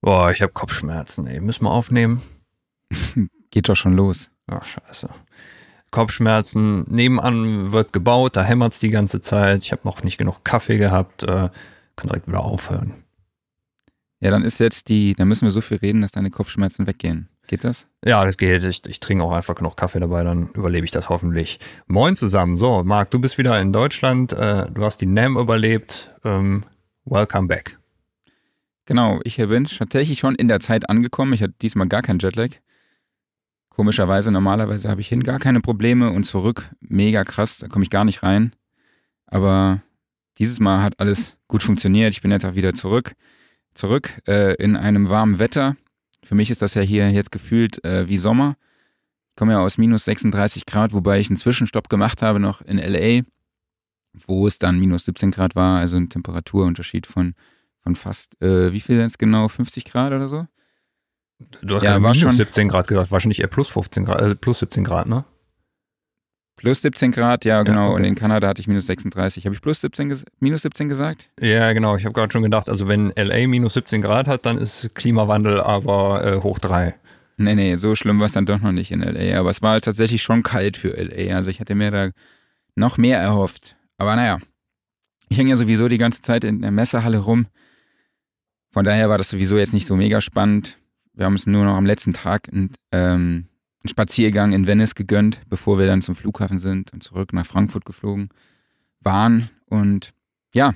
Boah, 0.00 0.30
ich 0.30 0.42
habe 0.42 0.52
Kopfschmerzen, 0.52 1.26
ey. 1.26 1.40
Müssen 1.40 1.64
wir 1.64 1.70
aufnehmen? 1.70 2.22
Geht 3.50 3.68
doch 3.68 3.76
schon 3.76 3.94
los. 3.94 4.30
Ach, 4.46 4.64
scheiße. 4.64 5.10
Kopfschmerzen, 5.90 6.84
nebenan 6.88 7.72
wird 7.72 7.92
gebaut, 7.92 8.36
da 8.36 8.44
hämmert 8.44 8.74
es 8.74 8.78
die 8.78 8.90
ganze 8.90 9.20
Zeit. 9.20 9.64
Ich 9.64 9.72
habe 9.72 9.82
noch 9.84 10.04
nicht 10.04 10.18
genug 10.18 10.44
Kaffee 10.44 10.78
gehabt. 10.78 11.24
Äh, 11.24 11.50
kann 11.96 12.08
direkt 12.08 12.28
wieder 12.28 12.44
aufhören. 12.44 12.94
Ja, 14.20 14.30
dann 14.30 14.44
ist 14.44 14.60
jetzt 14.60 14.88
die, 14.88 15.14
dann 15.14 15.28
müssen 15.28 15.46
wir 15.46 15.50
so 15.50 15.60
viel 15.60 15.78
reden, 15.78 16.02
dass 16.02 16.12
deine 16.12 16.30
Kopfschmerzen 16.30 16.86
weggehen. 16.86 17.28
Geht 17.46 17.64
das? 17.64 17.86
Ja, 18.04 18.24
das 18.24 18.36
geht. 18.36 18.62
Ich, 18.64 18.86
ich 18.86 19.00
trinke 19.00 19.24
auch 19.24 19.32
einfach 19.32 19.56
genug 19.56 19.76
Kaffee 19.76 19.98
dabei, 19.98 20.22
dann 20.22 20.50
überlebe 20.54 20.84
ich 20.84 20.92
das 20.92 21.08
hoffentlich. 21.08 21.58
Moin 21.86 22.14
zusammen. 22.14 22.56
So, 22.56 22.84
Marc, 22.84 23.10
du 23.10 23.18
bist 23.18 23.38
wieder 23.38 23.60
in 23.60 23.72
Deutschland. 23.72 24.32
Äh, 24.32 24.70
du 24.70 24.84
hast 24.84 25.00
die 25.00 25.06
NAM 25.06 25.36
überlebt. 25.36 26.12
Ähm, 26.22 26.64
welcome 27.04 27.48
back. 27.48 27.79
Genau, 28.86 29.20
ich 29.24 29.36
bin 29.36 29.64
tatsächlich 29.66 30.18
schon 30.18 30.34
in 30.34 30.48
der 30.48 30.60
Zeit 30.60 30.88
angekommen. 30.88 31.32
Ich 31.32 31.42
hatte 31.42 31.54
diesmal 31.60 31.88
gar 31.88 32.02
keinen 32.02 32.18
Jetlag. 32.18 32.50
Komischerweise, 33.70 34.30
normalerweise 34.30 34.90
habe 34.90 35.00
ich 35.00 35.08
hin 35.08 35.22
gar 35.22 35.38
keine 35.38 35.60
Probleme 35.60 36.10
und 36.10 36.24
zurück 36.24 36.70
mega 36.80 37.24
krass, 37.24 37.58
da 37.58 37.68
komme 37.68 37.84
ich 37.84 37.90
gar 37.90 38.04
nicht 38.04 38.22
rein. 38.22 38.52
Aber 39.26 39.80
dieses 40.38 40.58
Mal 40.60 40.82
hat 40.82 40.98
alles 40.98 41.36
gut 41.48 41.62
funktioniert. 41.62 42.12
Ich 42.12 42.22
bin 42.22 42.30
jetzt 42.30 42.44
auch 42.44 42.54
wieder 42.54 42.74
zurück. 42.74 43.12
Zurück 43.74 44.20
äh, 44.26 44.54
in 44.56 44.76
einem 44.76 45.08
warmen 45.08 45.38
Wetter. 45.38 45.76
Für 46.24 46.34
mich 46.34 46.50
ist 46.50 46.62
das 46.62 46.74
ja 46.74 46.82
hier 46.82 47.10
jetzt 47.10 47.30
gefühlt 47.30 47.82
äh, 47.84 48.08
wie 48.08 48.18
Sommer. 48.18 48.56
Ich 49.30 49.36
komme 49.36 49.52
ja 49.52 49.60
aus 49.60 49.78
minus 49.78 50.04
36 50.04 50.66
Grad, 50.66 50.92
wobei 50.92 51.20
ich 51.20 51.28
einen 51.28 51.36
Zwischenstopp 51.36 51.88
gemacht 51.88 52.22
habe 52.22 52.40
noch 52.40 52.60
in 52.62 52.78
LA, 52.78 53.22
wo 54.26 54.46
es 54.46 54.58
dann 54.58 54.78
minus 54.78 55.04
17 55.04 55.30
Grad 55.30 55.54
war, 55.54 55.78
also 55.78 55.96
ein 55.96 56.08
Temperaturunterschied 56.08 57.06
von 57.06 57.34
von 57.82 57.96
fast, 57.96 58.40
äh, 58.42 58.72
wie 58.72 58.80
viel 58.80 58.96
sind 58.96 59.06
es 59.06 59.18
genau, 59.18 59.48
50 59.48 59.84
Grad 59.84 60.12
oder 60.12 60.28
so? 60.28 60.46
Du 61.62 61.74
hast 61.74 61.82
ja, 61.82 61.98
gerade 61.98 62.18
minus 62.18 62.36
17 62.36 62.68
Grad 62.68 62.86
gesagt, 62.86 63.10
wahrscheinlich 63.10 63.40
eher 63.40 63.48
plus 63.48 63.68
15 63.68 64.04
Grad, 64.04 64.20
äh, 64.20 64.34
plus 64.34 64.58
17 64.58 64.84
Grad, 64.84 65.06
ne? 65.06 65.24
Plus 66.56 66.82
17 66.82 67.10
Grad, 67.10 67.46
ja, 67.46 67.62
genau. 67.62 67.84
Ja, 67.84 67.86
okay. 67.86 67.96
Und 67.96 68.04
in 68.04 68.14
Kanada 68.14 68.46
hatte 68.48 68.60
ich 68.60 68.68
minus 68.68 68.84
36. 68.84 69.46
Habe 69.46 69.54
ich 69.54 69.62
plus 69.62 69.80
17, 69.80 70.22
minus 70.40 70.60
17 70.60 70.90
gesagt? 70.90 71.30
Ja, 71.40 71.72
genau. 71.72 71.96
Ich 71.96 72.04
habe 72.04 72.12
gerade 72.12 72.30
schon 72.30 72.42
gedacht, 72.42 72.68
also 72.68 72.86
wenn 72.86 73.14
LA 73.16 73.46
minus 73.46 73.72
17 73.74 74.02
Grad 74.02 74.28
hat, 74.28 74.44
dann 74.44 74.58
ist 74.58 74.94
Klimawandel 74.94 75.58
aber 75.58 76.22
äh, 76.22 76.42
hoch 76.42 76.58
3. 76.58 76.94
Nee, 77.38 77.54
nee, 77.54 77.76
so 77.76 77.94
schlimm 77.94 78.18
war 78.18 78.26
es 78.26 78.32
dann 78.32 78.44
doch 78.44 78.60
noch 78.60 78.72
nicht 78.72 78.90
in 78.90 79.00
LA. 79.00 79.38
Aber 79.38 79.48
es 79.48 79.62
war 79.62 79.80
tatsächlich 79.80 80.22
schon 80.22 80.42
kalt 80.42 80.76
für 80.76 80.90
LA. 80.90 81.34
Also 81.34 81.48
ich 81.48 81.60
hatte 81.60 81.74
mir 81.74 81.90
da 81.90 82.10
noch 82.74 82.98
mehr 82.98 83.18
erhofft. 83.18 83.76
Aber 83.96 84.14
naja, 84.14 84.38
ich 85.30 85.38
hänge 85.38 85.48
ja 85.48 85.56
sowieso 85.56 85.88
die 85.88 85.96
ganze 85.96 86.20
Zeit 86.20 86.44
in 86.44 86.60
der 86.60 86.72
Messehalle 86.72 87.18
rum. 87.18 87.46
Von 88.70 88.84
daher 88.84 89.08
war 89.08 89.18
das 89.18 89.30
sowieso 89.30 89.58
jetzt 89.58 89.74
nicht 89.74 89.86
so 89.86 89.96
mega 89.96 90.20
spannend. 90.20 90.78
Wir 91.12 91.26
haben 91.26 91.32
uns 91.32 91.46
nur 91.46 91.64
noch 91.64 91.76
am 91.76 91.86
letzten 91.86 92.12
Tag 92.12 92.48
einen, 92.52 92.70
ähm, 92.92 93.46
einen 93.82 93.88
Spaziergang 93.88 94.52
in 94.52 94.66
Venice 94.66 94.94
gegönnt, 94.94 95.40
bevor 95.48 95.78
wir 95.78 95.86
dann 95.86 96.02
zum 96.02 96.14
Flughafen 96.14 96.58
sind 96.58 96.92
und 96.92 97.02
zurück 97.02 97.32
nach 97.32 97.46
Frankfurt 97.46 97.84
geflogen 97.84 98.28
waren. 99.00 99.50
Und 99.66 100.12
ja, 100.54 100.72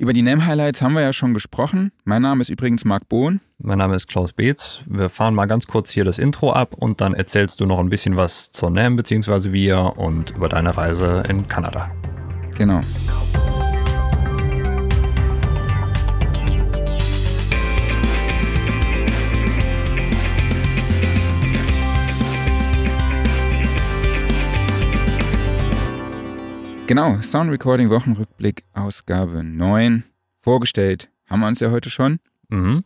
über 0.00 0.12
die 0.12 0.22
NAM-Highlights 0.22 0.80
haben 0.80 0.94
wir 0.94 1.02
ja 1.02 1.12
schon 1.12 1.34
gesprochen. 1.34 1.90
Mein 2.04 2.22
Name 2.22 2.40
ist 2.40 2.50
übrigens 2.50 2.84
Marc 2.84 3.08
Bohn. 3.08 3.40
Mein 3.58 3.78
Name 3.78 3.96
ist 3.96 4.06
Klaus 4.06 4.32
Beetz. 4.32 4.82
Wir 4.86 5.08
fahren 5.08 5.34
mal 5.34 5.46
ganz 5.46 5.66
kurz 5.66 5.90
hier 5.90 6.04
das 6.04 6.18
Intro 6.18 6.52
ab 6.52 6.74
und 6.74 7.00
dann 7.00 7.14
erzählst 7.14 7.60
du 7.60 7.66
noch 7.66 7.80
ein 7.80 7.90
bisschen 7.90 8.16
was 8.16 8.52
zur 8.52 8.70
NAM 8.70 8.94
bzw. 8.94 9.52
wir 9.52 9.94
und 9.96 10.30
über 10.36 10.48
deine 10.48 10.76
Reise 10.76 11.24
in 11.28 11.48
Kanada. 11.48 11.90
Genau. 12.56 12.80
Genau, 26.88 27.20
Sound 27.20 27.50
Recording 27.50 27.90
Wochenrückblick, 27.90 28.64
Ausgabe 28.72 29.44
9. 29.44 30.04
Vorgestellt 30.40 31.10
haben 31.26 31.40
wir 31.40 31.46
uns 31.46 31.60
ja 31.60 31.70
heute 31.70 31.90
schon. 31.90 32.18
Mhm. 32.48 32.82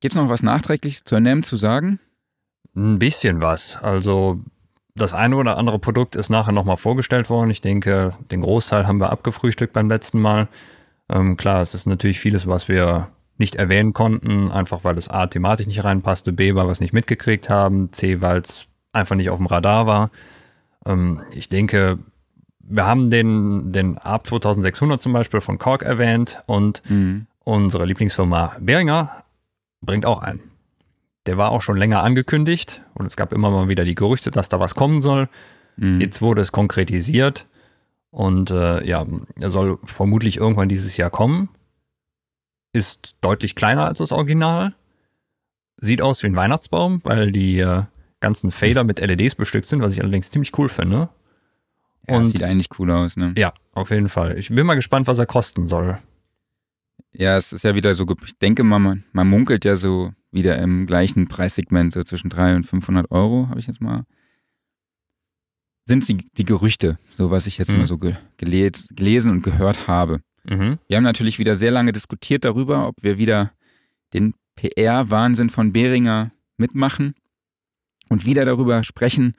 Gibt 0.00 0.14
es 0.14 0.16
noch 0.16 0.30
was 0.30 0.42
nachträglich 0.42 1.04
zur 1.04 1.20
NEM 1.20 1.42
zu 1.42 1.56
sagen? 1.56 2.00
Ein 2.74 2.98
bisschen 2.98 3.42
was. 3.42 3.76
Also 3.76 4.40
das 4.94 5.12
eine 5.12 5.36
oder 5.36 5.58
andere 5.58 5.78
Produkt 5.78 6.16
ist 6.16 6.30
nachher 6.30 6.52
nochmal 6.52 6.78
vorgestellt 6.78 7.28
worden. 7.28 7.50
Ich 7.50 7.60
denke, 7.60 8.14
den 8.30 8.40
Großteil 8.40 8.86
haben 8.86 9.00
wir 9.02 9.10
abgefrühstückt 9.10 9.74
beim 9.74 9.90
letzten 9.90 10.18
Mal. 10.18 10.48
Ähm, 11.10 11.36
klar, 11.36 11.60
es 11.60 11.74
ist 11.74 11.86
natürlich 11.86 12.20
vieles, 12.20 12.46
was 12.46 12.68
wir 12.68 13.08
nicht 13.36 13.56
erwähnen 13.56 13.92
konnten, 13.92 14.50
einfach 14.50 14.82
weil 14.82 14.96
es 14.96 15.10
A, 15.10 15.26
thematisch 15.26 15.66
nicht 15.66 15.84
reinpasste, 15.84 16.32
B, 16.32 16.54
weil 16.54 16.64
wir 16.64 16.72
es 16.72 16.80
nicht 16.80 16.94
mitgekriegt 16.94 17.50
haben, 17.50 17.92
C, 17.92 18.22
weil 18.22 18.38
es 18.38 18.64
einfach 18.94 19.14
nicht 19.14 19.28
auf 19.28 19.36
dem 19.36 19.46
Radar 19.46 19.86
war. 19.86 20.10
Ähm, 20.86 21.20
ich 21.34 21.50
denke, 21.50 21.98
wir 22.70 22.86
haben 22.86 23.10
den, 23.10 23.72
den 23.72 23.98
ARP 23.98 24.26
2600 24.26 25.02
zum 25.02 25.12
Beispiel 25.12 25.40
von 25.40 25.58
Korg 25.58 25.82
erwähnt 25.82 26.42
und 26.46 26.82
mhm. 26.88 27.26
unsere 27.44 27.84
Lieblingsfirma 27.84 28.56
Behringer 28.60 29.24
bringt 29.80 30.06
auch 30.06 30.22
einen. 30.22 30.40
Der 31.26 31.36
war 31.36 31.50
auch 31.50 31.62
schon 31.62 31.76
länger 31.76 32.02
angekündigt 32.02 32.82
und 32.94 33.06
es 33.06 33.16
gab 33.16 33.32
immer 33.32 33.50
mal 33.50 33.68
wieder 33.68 33.84
die 33.84 33.94
Gerüchte, 33.94 34.30
dass 34.30 34.48
da 34.48 34.60
was 34.60 34.74
kommen 34.74 35.02
soll. 35.02 35.28
Mhm. 35.76 36.00
Jetzt 36.00 36.22
wurde 36.22 36.40
es 36.40 36.52
konkretisiert 36.52 37.46
und 38.10 38.50
äh, 38.50 38.86
ja, 38.86 39.04
er 39.38 39.50
soll 39.50 39.78
vermutlich 39.84 40.36
irgendwann 40.36 40.68
dieses 40.68 40.96
Jahr 40.96 41.10
kommen. 41.10 41.48
Ist 42.72 43.16
deutlich 43.20 43.56
kleiner 43.56 43.86
als 43.86 43.98
das 43.98 44.12
Original. 44.12 44.74
Sieht 45.76 46.02
aus 46.02 46.22
wie 46.22 46.28
ein 46.28 46.36
Weihnachtsbaum, 46.36 47.00
weil 47.04 47.32
die 47.32 47.58
äh, 47.58 47.82
ganzen 48.20 48.52
Fader 48.52 48.84
mit 48.84 49.00
LEDs 49.00 49.34
bestückt 49.34 49.66
sind, 49.66 49.82
was 49.82 49.92
ich 49.92 50.02
allerdings 50.02 50.30
ziemlich 50.30 50.56
cool 50.56 50.68
finde. 50.68 51.08
Ja, 52.08 52.16
und 52.16 52.26
sieht 52.26 52.42
eigentlich 52.42 52.68
cool 52.78 52.90
aus, 52.90 53.16
ne? 53.16 53.34
Ja, 53.36 53.52
auf 53.72 53.90
jeden 53.90 54.08
Fall. 54.08 54.38
Ich 54.38 54.48
bin 54.48 54.66
mal 54.66 54.74
gespannt, 54.74 55.06
was 55.06 55.18
er 55.18 55.26
kosten 55.26 55.66
soll. 55.66 55.98
Ja, 57.12 57.36
es 57.36 57.52
ist 57.52 57.64
ja 57.64 57.74
wieder 57.74 57.94
so, 57.94 58.06
ich 58.24 58.38
denke 58.38 58.62
mal, 58.62 58.78
man, 58.78 59.04
man 59.12 59.28
munkelt 59.28 59.64
ja 59.64 59.76
so 59.76 60.12
wieder 60.30 60.58
im 60.58 60.86
gleichen 60.86 61.28
Preissegment, 61.28 61.92
so 61.92 62.02
zwischen 62.04 62.30
300 62.30 62.56
und 62.58 62.64
500 62.64 63.10
Euro, 63.10 63.48
habe 63.48 63.60
ich 63.60 63.66
jetzt 63.66 63.80
mal. 63.80 64.04
Sind 65.86 66.04
sie 66.04 66.18
die 66.36 66.44
Gerüchte, 66.44 66.98
so 67.10 67.30
was 67.30 67.46
ich 67.46 67.58
jetzt 67.58 67.72
mhm. 67.72 67.78
mal 67.78 67.86
so 67.86 67.98
ge 67.98 68.14
gelesen 68.36 69.32
und 69.32 69.42
gehört 69.42 69.88
habe. 69.88 70.20
Mhm. 70.44 70.78
Wir 70.86 70.96
haben 70.96 71.04
natürlich 71.04 71.38
wieder 71.38 71.56
sehr 71.56 71.72
lange 71.72 71.92
diskutiert 71.92 72.44
darüber, 72.44 72.86
ob 72.86 73.02
wir 73.02 73.18
wieder 73.18 73.52
den 74.14 74.34
PR-Wahnsinn 74.54 75.50
von 75.50 75.72
Behringer 75.72 76.30
mitmachen 76.56 77.14
und 78.08 78.24
wieder 78.24 78.44
darüber 78.44 78.82
sprechen. 78.84 79.34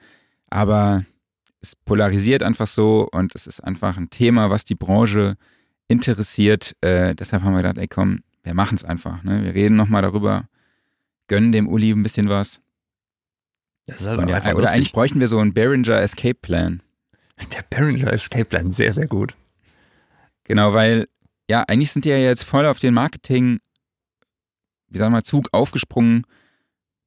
Aber 0.50 1.04
es 1.62 1.76
polarisiert 1.76 2.42
einfach 2.42 2.66
so 2.66 3.08
und 3.12 3.34
es 3.34 3.46
ist 3.46 3.60
einfach 3.60 3.96
ein 3.96 4.10
Thema, 4.10 4.50
was 4.50 4.64
die 4.64 4.74
Branche 4.74 5.36
interessiert. 5.88 6.76
Äh, 6.80 7.14
deshalb 7.14 7.42
haben 7.42 7.52
wir 7.52 7.62
gedacht, 7.62 7.78
ey 7.78 7.88
komm, 7.88 8.22
wir 8.42 8.54
machen 8.54 8.74
es 8.74 8.84
einfach. 8.84 9.22
Ne? 9.22 9.44
Wir 9.44 9.54
reden 9.54 9.76
nochmal 9.76 10.02
darüber, 10.02 10.48
gönnen 11.28 11.52
dem 11.52 11.68
Uli 11.68 11.90
ein 11.90 12.02
bisschen 12.02 12.28
was. 12.28 12.60
Das 13.86 14.00
ist 14.00 14.06
halt 14.06 14.28
ja, 14.28 14.38
oder 14.38 14.52
lustig. 14.52 14.68
eigentlich 14.70 14.92
bräuchten 14.92 15.20
wir 15.20 15.28
so 15.28 15.38
einen 15.38 15.54
Behringer 15.54 16.00
Escape 16.00 16.34
Plan. 16.34 16.82
Der 17.56 17.62
Behringer 17.70 18.12
Escape 18.12 18.44
Plan, 18.44 18.70
sehr, 18.70 18.92
sehr 18.92 19.06
gut. 19.06 19.34
Genau, 20.44 20.72
weil, 20.74 21.08
ja, 21.48 21.62
eigentlich 21.62 21.90
sind 21.90 22.04
die 22.04 22.10
ja 22.10 22.18
jetzt 22.18 22.44
voll 22.44 22.66
auf 22.66 22.78
den 22.78 22.94
Marketing, 22.94 23.60
wie 24.88 24.98
sagen 24.98 25.14
wir, 25.14 25.24
Zug 25.24 25.48
aufgesprungen 25.52 26.24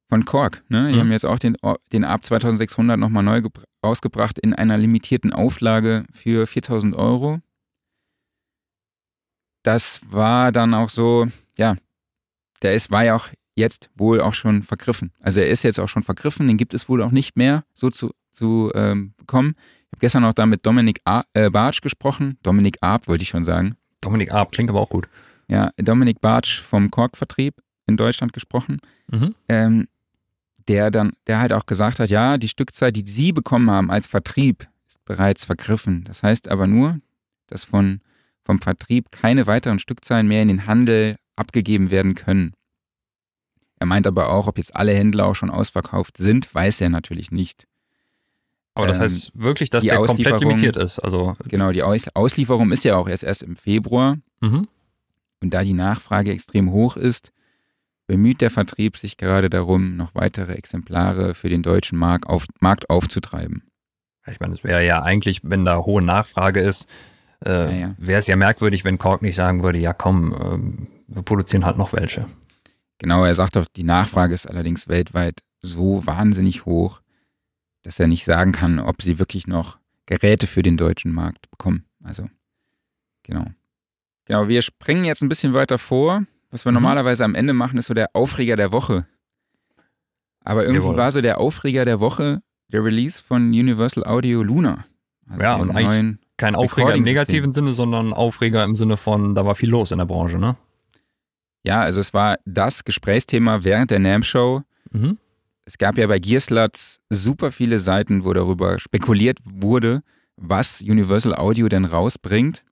von 0.09 0.25
Korg. 0.25 0.63
Ne? 0.69 0.89
Die 0.89 0.95
mhm. 0.95 0.99
haben 0.99 1.11
jetzt 1.11 1.25
auch 1.25 1.39
den, 1.39 1.57
den 1.91 2.03
ARP 2.03 2.25
2600 2.25 2.99
nochmal 2.99 3.23
neu 3.23 3.41
rausgebracht 3.83 4.39
in 4.39 4.53
einer 4.53 4.77
limitierten 4.77 5.33
Auflage 5.33 6.05
für 6.13 6.47
4000 6.47 6.95
Euro. 6.95 7.41
Das 9.63 10.01
war 10.09 10.51
dann 10.51 10.73
auch 10.73 10.89
so, 10.89 11.27
ja, 11.57 11.75
der 12.61 12.75
ist, 12.75 12.91
war 12.91 13.03
ja 13.03 13.15
auch 13.15 13.29
jetzt 13.55 13.89
wohl 13.95 14.21
auch 14.21 14.33
schon 14.33 14.63
vergriffen. 14.63 15.11
Also 15.19 15.39
er 15.39 15.49
ist 15.49 15.63
jetzt 15.63 15.79
auch 15.79 15.89
schon 15.89 16.03
vergriffen, 16.03 16.47
den 16.47 16.57
gibt 16.57 16.73
es 16.73 16.87
wohl 16.87 17.01
auch 17.01 17.11
nicht 17.11 17.35
mehr 17.35 17.63
so 17.73 17.89
zu, 17.89 18.11
zu 18.31 18.71
ähm, 18.75 19.13
bekommen. 19.17 19.55
Ich 19.57 19.91
habe 19.93 19.99
gestern 20.01 20.25
auch 20.25 20.33
da 20.33 20.45
mit 20.45 20.65
Dominik 20.65 20.99
A 21.05 21.23
äh, 21.33 21.49
Bartsch 21.49 21.81
gesprochen. 21.81 22.37
Dominik 22.43 22.77
Arp 22.81 23.07
wollte 23.07 23.23
ich 23.23 23.29
schon 23.29 23.43
sagen. 23.43 23.75
Dominik 24.01 24.33
Arp 24.33 24.51
klingt 24.51 24.69
aber 24.69 24.81
auch 24.81 24.89
gut. 24.89 25.07
Ja, 25.47 25.71
Dominik 25.77 26.21
Bartsch 26.21 26.61
vom 26.61 26.91
Kork-Vertrieb 26.91 27.55
in 27.87 27.97
Deutschland 27.97 28.33
gesprochen. 28.33 28.79
Mhm. 29.07 29.35
Ähm, 29.47 29.87
der 30.67 30.91
dann, 30.91 31.13
der 31.27 31.39
halt 31.39 31.53
auch 31.53 31.65
gesagt 31.65 31.99
hat, 31.99 32.09
ja, 32.09 32.37
die 32.37 32.49
Stückzahl, 32.49 32.91
die 32.91 33.05
Sie 33.07 33.31
bekommen 33.31 33.69
haben 33.69 33.91
als 33.91 34.07
Vertrieb, 34.07 34.67
ist 34.87 35.03
bereits 35.05 35.45
vergriffen. 35.45 36.03
Das 36.05 36.23
heißt 36.23 36.47
aber 36.47 36.67
nur, 36.67 36.99
dass 37.47 37.63
von, 37.63 38.01
vom 38.43 38.59
Vertrieb 38.59 39.11
keine 39.11 39.47
weiteren 39.47 39.79
Stückzahlen 39.79 40.27
mehr 40.27 40.41
in 40.41 40.47
den 40.47 40.65
Handel 40.65 41.17
abgegeben 41.35 41.91
werden 41.91 42.15
können. 42.15 42.53
Er 43.77 43.85
meint 43.85 44.07
aber 44.07 44.29
auch, 44.29 44.47
ob 44.47 44.57
jetzt 44.57 44.75
alle 44.75 44.93
Händler 44.93 45.25
auch 45.25 45.35
schon 45.35 45.51
ausverkauft 45.51 46.17
sind, 46.17 46.53
weiß 46.53 46.81
er 46.81 46.89
natürlich 46.89 47.31
nicht. 47.31 47.67
Aber 48.73 48.87
das 48.87 48.97
ähm, 48.97 49.03
heißt 49.03 49.31
wirklich, 49.35 49.69
dass 49.69 49.83
der 49.83 50.01
komplett 50.01 50.39
limitiert 50.41 50.75
ist. 50.75 50.99
Also 50.99 51.35
genau, 51.47 51.71
die 51.71 51.83
Aus 51.83 52.05
Auslieferung 52.13 52.71
ist 52.71 52.83
ja 52.83 52.97
auch 52.97 53.07
erst 53.07 53.23
erst 53.23 53.43
im 53.43 53.55
Februar. 53.55 54.17
Mhm. 54.41 54.67
Und 55.41 55.53
da 55.53 55.63
die 55.63 55.73
Nachfrage 55.73 56.31
extrem 56.31 56.71
hoch 56.71 56.97
ist, 56.97 57.31
bemüht 58.07 58.41
der 58.41 58.51
Vertrieb 58.51 58.97
sich 58.97 59.17
gerade 59.17 59.49
darum, 59.49 59.95
noch 59.95 60.15
weitere 60.15 60.53
Exemplare 60.53 61.35
für 61.35 61.49
den 61.49 61.63
deutschen 61.63 61.97
Markt, 61.97 62.27
auf, 62.27 62.45
Markt 62.59 62.89
aufzutreiben. 62.89 63.63
Ich 64.27 64.39
meine, 64.39 64.53
es 64.53 64.63
wäre 64.63 64.85
ja 64.85 65.01
eigentlich, 65.03 65.41
wenn 65.43 65.65
da 65.65 65.77
hohe 65.77 66.01
Nachfrage 66.01 66.59
ist, 66.59 66.87
äh, 67.45 67.51
ja, 67.51 67.87
ja. 67.87 67.95
wäre 67.97 68.19
es 68.19 68.27
ja 68.27 68.35
merkwürdig, 68.35 68.83
wenn 68.83 68.97
Kork 68.97 69.21
nicht 69.21 69.35
sagen 69.35 69.63
würde, 69.63 69.77
ja 69.77 69.93
komm, 69.93 70.33
äh, 70.33 71.13
wir 71.13 71.21
produzieren 71.21 71.65
halt 71.65 71.77
noch 71.77 71.93
welche. 71.93 72.25
Genau, 72.97 73.23
er 73.25 73.35
sagt 73.35 73.55
doch, 73.55 73.65
die 73.67 73.83
Nachfrage 73.83 74.33
ist 74.33 74.47
allerdings 74.47 74.87
weltweit 74.87 75.43
so 75.61 76.05
wahnsinnig 76.05 76.65
hoch, 76.65 77.01
dass 77.83 77.99
er 77.99 78.07
nicht 78.07 78.25
sagen 78.25 78.51
kann, 78.51 78.79
ob 78.79 79.01
sie 79.01 79.19
wirklich 79.19 79.47
noch 79.47 79.77
Geräte 80.05 80.47
für 80.47 80.63
den 80.63 80.77
deutschen 80.77 81.11
Markt 81.11 81.49
bekommen. 81.51 81.85
Also, 82.03 82.25
genau. 83.23 83.45
Genau, 84.25 84.47
wir 84.47 84.61
springen 84.61 85.05
jetzt 85.05 85.21
ein 85.21 85.29
bisschen 85.29 85.53
weiter 85.53 85.77
vor. 85.77 86.23
Was 86.55 86.63
wir 86.63 86.71
mhm. 86.71 86.75
normalerweise 86.75 87.25
am 87.25 87.35
Ende 87.35 87.51
machen, 87.51 87.77
ist 87.77 87.87
so 87.87 87.93
der 87.93 88.11
Aufreger 88.13 88.55
der 88.55 88.71
Woche. 88.71 89.05
Aber 90.45 90.63
irgendwie 90.63 90.85
Jawohl. 90.85 90.95
war 90.95 91.11
so 91.11 91.19
der 91.19 91.37
Aufreger 91.37 91.83
der 91.83 91.99
Woche 91.99 92.41
der 92.69 92.81
Release 92.81 93.21
von 93.21 93.49
Universal 93.49 94.05
Audio 94.05 94.41
Luna. 94.41 94.85
Also 95.27 95.41
ja, 95.41 95.55
und 95.55 95.71
eigentlich 95.71 96.15
kein 96.37 96.55
Aufreger 96.55 96.95
im 96.95 97.03
negativen 97.03 97.51
Sinne, 97.51 97.73
sondern 97.73 98.13
Aufreger 98.13 98.63
im 98.63 98.73
Sinne 98.73 98.95
von, 98.95 99.35
da 99.35 99.45
war 99.45 99.55
viel 99.55 99.69
los 99.69 99.91
in 99.91 99.97
der 99.97 100.05
Branche, 100.05 100.37
ne? 100.37 100.55
Ja, 101.65 101.81
also 101.81 101.99
es 101.99 102.13
war 102.13 102.37
das 102.45 102.85
Gesprächsthema 102.85 103.65
während 103.65 103.91
der 103.91 103.99
NAM-Show. 103.99 104.61
Mhm. 104.91 105.17
Es 105.65 105.77
gab 105.77 105.97
ja 105.97 106.07
bei 106.07 106.19
Gearsluts 106.19 107.01
super 107.09 107.51
viele 107.51 107.79
Seiten, 107.79 108.23
wo 108.23 108.31
darüber 108.31 108.79
spekuliert 108.79 109.39
wurde, 109.43 110.03
was 110.37 110.79
Universal 110.79 111.35
Audio 111.35 111.67
denn 111.67 111.83
rausbringt. 111.83 112.63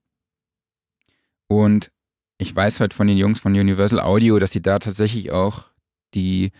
Und 1.48 1.90
ich 2.38 2.54
weiß 2.54 2.80
halt 2.80 2.94
von 2.94 3.06
den 3.06 3.16
Jungs 3.16 3.40
von 3.40 3.52
Universal 3.52 4.00
Audio, 4.00 4.38
dass 4.38 4.52
sie 4.52 4.62
da 4.62 4.78
tatsächlich 4.78 5.30
auch 5.30 5.64
die 6.14 6.52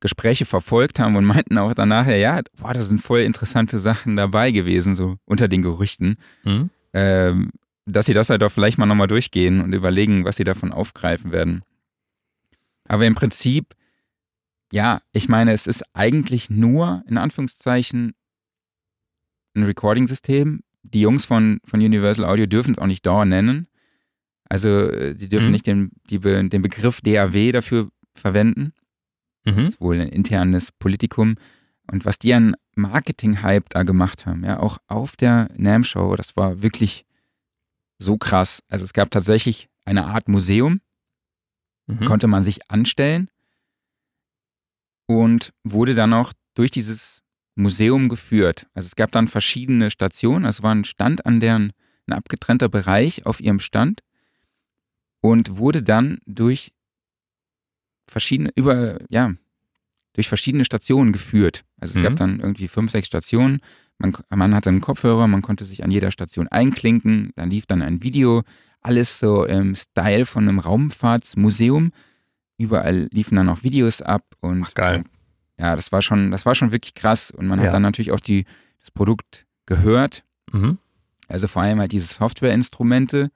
Gespräche 0.00 0.44
verfolgt 0.44 0.98
haben 0.98 1.16
und 1.16 1.24
meinten 1.24 1.58
auch 1.58 1.74
danach, 1.74 2.06
ja, 2.06 2.40
boah, 2.58 2.74
da 2.74 2.82
sind 2.82 3.00
voll 3.00 3.20
interessante 3.20 3.78
Sachen 3.78 4.16
dabei 4.16 4.50
gewesen, 4.50 4.96
so 4.96 5.16
unter 5.24 5.48
den 5.48 5.62
Gerüchten. 5.62 6.16
Mhm. 6.44 6.70
Ähm, 6.92 7.50
dass 7.86 8.06
sie 8.06 8.14
das 8.14 8.30
halt 8.30 8.42
auch 8.42 8.50
vielleicht 8.50 8.78
mal 8.78 8.86
nochmal 8.86 9.06
durchgehen 9.06 9.60
und 9.60 9.72
überlegen, 9.72 10.24
was 10.24 10.36
sie 10.36 10.44
davon 10.44 10.72
aufgreifen 10.72 11.32
werden. 11.32 11.62
Aber 12.86 13.06
im 13.06 13.14
Prinzip, 13.14 13.74
ja, 14.70 15.00
ich 15.12 15.28
meine, 15.28 15.52
es 15.52 15.66
ist 15.66 15.84
eigentlich 15.94 16.50
nur, 16.50 17.02
in 17.08 17.18
Anführungszeichen, 17.18 18.14
ein 19.54 19.62
Recording-System. 19.64 20.62
Die 20.82 21.00
Jungs 21.00 21.24
von, 21.24 21.60
von 21.64 21.80
Universal 21.80 22.24
Audio 22.24 22.46
dürfen 22.46 22.72
es 22.72 22.78
auch 22.78 22.86
nicht 22.86 23.06
dauernd 23.06 23.30
nennen. 23.30 23.68
Also, 24.52 24.90
äh, 24.90 25.14
die 25.14 25.30
dürfen 25.30 25.46
mhm. 25.46 25.52
nicht 25.52 25.66
den, 25.66 25.92
die, 26.10 26.18
den 26.18 26.60
Begriff 26.60 27.00
DAW 27.00 27.52
dafür 27.52 27.90
verwenden. 28.14 28.74
Mhm. 29.46 29.56
Das 29.56 29.64
ist 29.70 29.80
wohl 29.80 29.98
ein 29.98 30.08
internes 30.08 30.72
Politikum. 30.72 31.36
Und 31.90 32.04
was 32.04 32.18
die 32.18 32.34
an 32.34 32.54
Marketing-Hype 32.74 33.70
da 33.70 33.82
gemacht 33.82 34.26
haben, 34.26 34.44
ja, 34.44 34.60
auch 34.60 34.76
auf 34.88 35.16
der 35.16 35.48
NAM-Show, 35.56 36.16
das 36.16 36.36
war 36.36 36.62
wirklich 36.62 37.06
so 37.98 38.18
krass. 38.18 38.62
Also 38.68 38.84
es 38.84 38.92
gab 38.92 39.10
tatsächlich 39.10 39.70
eine 39.86 40.04
Art 40.04 40.28
Museum, 40.28 40.82
mhm. 41.86 42.04
konnte 42.04 42.26
man 42.26 42.44
sich 42.44 42.70
anstellen 42.70 43.30
und 45.06 45.54
wurde 45.64 45.94
dann 45.94 46.12
auch 46.12 46.34
durch 46.52 46.70
dieses 46.70 47.22
Museum 47.54 48.10
geführt. 48.10 48.66
Also 48.74 48.88
es 48.88 48.96
gab 48.96 49.12
dann 49.12 49.28
verschiedene 49.28 49.90
Stationen, 49.90 50.44
also 50.44 50.62
war 50.62 50.74
ein 50.74 50.84
Stand 50.84 51.24
an 51.24 51.40
deren, 51.40 51.72
ein 52.06 52.12
abgetrennter 52.12 52.68
Bereich 52.68 53.24
auf 53.24 53.40
ihrem 53.40 53.58
Stand 53.58 54.02
und 55.22 55.56
wurde 55.56 55.82
dann 55.82 56.18
durch 56.26 56.74
verschiedene, 58.06 58.50
über, 58.54 58.98
ja, 59.08 59.32
durch 60.12 60.28
verschiedene 60.28 60.66
Stationen 60.66 61.12
geführt. 61.12 61.64
Also 61.80 61.92
es 61.92 61.98
mhm. 61.98 62.02
gab 62.02 62.16
dann 62.16 62.40
irgendwie 62.40 62.68
fünf, 62.68 62.90
sechs 62.90 63.06
Stationen. 63.06 63.60
Man, 63.96 64.12
man 64.28 64.54
hatte 64.54 64.68
einen 64.68 64.82
Kopfhörer, 64.82 65.26
man 65.28 65.40
konnte 65.40 65.64
sich 65.64 65.84
an 65.84 65.90
jeder 65.90 66.10
Station 66.10 66.48
einklinken, 66.48 67.30
dann 67.36 67.50
lief 67.50 67.66
dann 67.66 67.80
ein 67.80 68.02
Video, 68.02 68.42
alles 68.82 69.18
so 69.18 69.44
im 69.44 69.74
Style 69.74 70.26
von 70.26 70.48
einem 70.48 70.58
Raumfahrtsmuseum. 70.58 71.92
Überall 72.58 73.08
liefen 73.12 73.36
dann 73.36 73.48
auch 73.48 73.62
Videos 73.62 74.02
ab 74.02 74.24
und 74.40 74.64
Ach, 74.66 74.74
geil. 74.74 75.04
ja, 75.58 75.76
das 75.76 75.92
war 75.92 76.02
schon, 76.02 76.30
das 76.32 76.44
war 76.44 76.54
schon 76.54 76.72
wirklich 76.72 76.94
krass. 76.94 77.30
Und 77.30 77.46
man 77.46 77.60
ja. 77.60 77.66
hat 77.66 77.74
dann 77.74 77.82
natürlich 77.82 78.10
auch 78.10 78.20
die, 78.20 78.44
das 78.80 78.90
Produkt 78.90 79.46
gehört. 79.66 80.24
Mhm. 80.52 80.78
Also 81.28 81.46
vor 81.46 81.62
allem 81.62 81.78
halt 81.78 81.92
diese 81.92 82.12
Softwareinstrumente. 82.12 83.30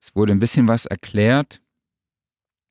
Es 0.00 0.16
wurde 0.16 0.32
ein 0.32 0.38
bisschen 0.38 0.66
was 0.68 0.86
erklärt. 0.86 1.60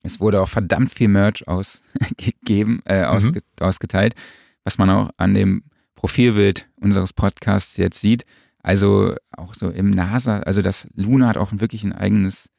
Es 0.01 0.19
wurde 0.19 0.41
auch 0.41 0.49
verdammt 0.49 0.93
viel 0.93 1.09
Merch 1.09 1.47
ausgegeben, 1.47 2.81
äh, 2.85 3.01
mhm. 3.01 3.07
ausge 3.07 3.41
ausgeteilt, 3.59 4.15
was 4.63 4.77
man 4.77 4.89
auch 4.89 5.11
an 5.17 5.33
dem 5.33 5.63
Profilbild 5.95 6.67
unseres 6.77 7.13
Podcasts 7.13 7.77
jetzt 7.77 7.99
sieht. 7.99 8.25
Also 8.61 9.15
auch 9.31 9.53
so 9.53 9.69
im 9.69 9.89
NASA, 9.89 10.39
also 10.39 10.61
das 10.61 10.87
Luna 10.95 11.27
hat 11.27 11.37
auch 11.37 11.51
wirklich 11.53 11.83
ein 11.83 11.93
eigenes 11.93 12.49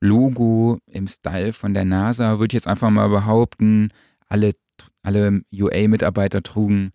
Logo 0.00 0.78
im 0.86 1.06
Style 1.06 1.52
von 1.52 1.74
der 1.74 1.84
NASA, 1.84 2.38
würde 2.38 2.52
ich 2.52 2.54
jetzt 2.54 2.68
einfach 2.68 2.90
mal 2.90 3.08
behaupten. 3.08 3.90
Alle, 4.28 4.52
alle 5.02 5.42
UA-Mitarbeiter 5.52 6.42
trugen 6.42 6.92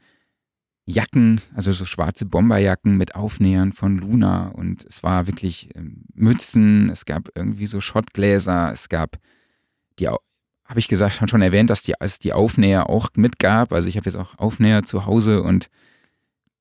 Jacken, 0.85 1.41
also 1.55 1.71
so 1.71 1.83
schwarze 1.83 2.25
Bomberjacken 2.25 2.95
mit 2.95 3.15
Aufnähern 3.15 3.73
von 3.73 3.97
Luna 3.97 4.49
und 4.49 4.85
es 4.85 5.01
war 5.01 5.25
wirklich 5.25 5.75
ähm, 5.75 6.03
Mützen, 6.13 6.89
es 6.89 7.05
gab 7.05 7.29
irgendwie 7.33 7.65
so 7.65 7.81
Schottgläser, 7.81 8.71
es 8.71 8.87
gab 8.87 9.17
die, 9.97 10.07
habe 10.07 10.79
ich 10.79 10.87
gesagt, 10.87 11.27
schon 11.27 11.41
erwähnt, 11.41 11.71
dass 11.71 11.81
die, 11.81 11.95
es 11.99 12.19
die 12.19 12.33
Aufnäher 12.33 12.89
auch 12.89 13.09
mitgab. 13.15 13.73
Also 13.73 13.87
ich 13.87 13.97
habe 13.97 14.05
jetzt 14.05 14.15
auch 14.15 14.37
Aufnäher 14.37 14.83
zu 14.83 15.07
Hause 15.07 15.41
und 15.41 15.69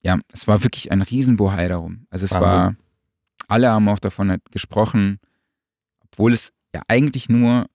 ja, 0.00 0.19
es 0.32 0.47
war 0.47 0.62
wirklich 0.62 0.91
ein 0.91 1.03
Riesenbohai 1.03 1.69
darum. 1.69 2.06
Also 2.09 2.25
es 2.25 2.32
Wahnsinn. 2.32 2.59
war, 2.59 2.77
alle 3.49 3.70
haben 3.70 3.88
auch 3.88 3.99
davon 3.99 4.31
halt 4.31 4.50
gesprochen, 4.53 5.20
obwohl 6.00 6.32
es 6.32 6.53
ja 6.75 6.82
eigentlich 6.88 7.29
nur 7.29 7.67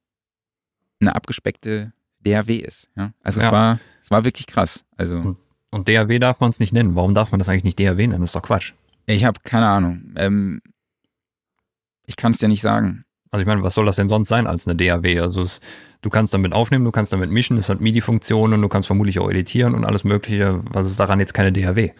eine 0.99 1.15
abgespeckte 1.15 1.93
DAW 2.21 2.55
ist. 2.55 2.89
Ja? 2.95 3.13
Also 3.23 3.39
ja. 3.39 3.45
es 3.45 3.51
war, 3.51 3.79
es 4.03 4.11
war 4.11 4.23
wirklich 4.23 4.47
krass. 4.47 4.83
Also 4.97 5.17
und, 5.17 5.37
und 5.71 5.87
DAW 5.87 6.19
darf 6.19 6.39
man 6.39 6.49
es 6.49 6.59
nicht 6.59 6.73
nennen. 6.73 6.95
Warum 6.95 7.13
darf 7.13 7.31
man 7.31 7.39
das 7.39 7.49
eigentlich 7.49 7.63
nicht 7.63 7.79
DAW 7.79 7.97
nennen? 7.97 8.21
Das 8.21 8.29
ist 8.29 8.35
doch 8.35 8.41
Quatsch. 8.41 8.73
Ich 9.05 9.23
habe 9.23 9.39
keine 9.43 9.67
Ahnung. 9.67 10.13
Ähm, 10.15 10.61
ich 12.05 12.15
kann 12.15 12.31
es 12.31 12.39
dir 12.39 12.47
nicht 12.47 12.61
sagen. 12.61 13.05
Also 13.31 13.41
ich 13.41 13.47
meine, 13.47 13.61
was 13.61 13.75
soll 13.75 13.85
das 13.85 13.95
denn 13.95 14.09
sonst 14.09 14.29
sein 14.29 14.47
als 14.47 14.67
eine 14.67 14.75
DAW? 14.75 15.19
Also 15.19 15.41
es, 15.41 15.61
du 16.01 16.09
kannst 16.09 16.33
damit 16.33 16.53
aufnehmen, 16.53 16.85
du 16.85 16.91
kannst 16.91 17.13
damit 17.13 17.29
mischen, 17.29 17.57
es 17.57 17.69
hat 17.69 17.79
MIDI-Funktionen, 17.79 18.61
du 18.61 18.67
kannst 18.67 18.87
vermutlich 18.87 19.19
auch 19.19 19.29
editieren 19.29 19.75
und 19.75 19.85
alles 19.85 20.03
mögliche. 20.03 20.61
Was 20.65 20.87
ist 20.87 20.99
daran 20.99 21.19
jetzt 21.19 21.33
keine 21.33 21.51
DAW? 21.51 21.91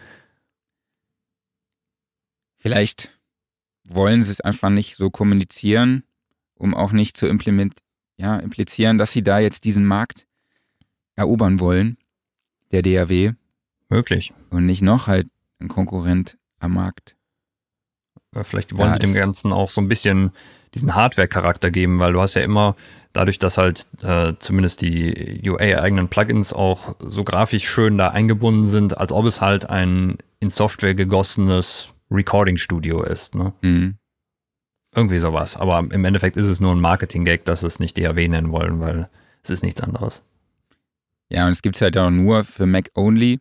Vielleicht 2.58 3.16
wollen 3.88 4.22
sie 4.22 4.32
es 4.32 4.40
einfach 4.40 4.70
nicht 4.70 4.96
so 4.96 5.10
kommunizieren, 5.10 6.04
um 6.54 6.74
auch 6.74 6.92
nicht 6.92 7.16
zu 7.16 7.26
ja, 8.16 8.36
implizieren, 8.36 8.98
dass 8.98 9.12
sie 9.12 9.22
da 9.22 9.38
jetzt 9.38 9.64
diesen 9.64 9.86
Markt 9.86 10.26
erobern 11.16 11.58
wollen, 11.58 11.96
der 12.72 12.82
DAW. 12.82 13.34
Möglich. 13.90 14.32
Und 14.50 14.66
nicht 14.66 14.82
noch 14.82 15.06
halt 15.06 15.28
ein 15.60 15.68
Konkurrent 15.68 16.38
am 16.60 16.74
Markt. 16.74 17.16
Vielleicht 18.42 18.76
wollen 18.76 18.90
ja, 18.90 18.94
sie 18.94 19.00
dem 19.00 19.14
Ganzen 19.14 19.52
auch 19.52 19.70
so 19.70 19.80
ein 19.80 19.88
bisschen 19.88 20.30
diesen 20.74 20.94
Hardware-Charakter 20.94 21.72
geben, 21.72 21.98
weil 21.98 22.12
du 22.12 22.20
hast 22.20 22.34
ja 22.34 22.42
immer 22.42 22.76
dadurch, 23.12 23.40
dass 23.40 23.58
halt 23.58 23.88
äh, 24.02 24.34
zumindest 24.38 24.82
die 24.82 25.42
UA-eigenen 25.44 26.08
Plugins 26.08 26.52
auch 26.52 26.94
so 27.00 27.24
grafisch 27.24 27.68
schön 27.68 27.98
da 27.98 28.10
eingebunden 28.10 28.66
sind, 28.66 28.96
als 28.96 29.10
ob 29.10 29.26
es 29.26 29.40
halt 29.40 29.68
ein 29.68 30.16
in 30.38 30.50
Software 30.50 30.94
gegossenes 30.94 31.90
Recording-Studio 32.10 33.02
ist. 33.02 33.34
Ne? 33.34 33.52
Mhm. 33.62 33.96
Irgendwie 34.94 35.18
sowas. 35.18 35.56
Aber 35.56 35.78
im 35.78 36.04
Endeffekt 36.04 36.36
ist 36.36 36.46
es 36.46 36.60
nur 36.60 36.72
ein 36.72 36.80
Marketing-Gag, 36.80 37.44
dass 37.44 37.60
sie 37.60 37.66
es 37.66 37.80
nicht 37.80 37.98
DAW 37.98 38.28
nennen 38.28 38.52
wollen, 38.52 38.80
weil 38.80 39.08
es 39.42 39.50
ist 39.50 39.64
nichts 39.64 39.80
anderes. 39.80 40.24
Ja, 41.30 41.46
und 41.46 41.52
es 41.52 41.62
gibt 41.62 41.76
es 41.76 41.82
halt 41.82 41.96
auch 41.96 42.10
nur 42.10 42.44
für 42.44 42.66
Mac 42.66 42.90
only. 42.94 43.40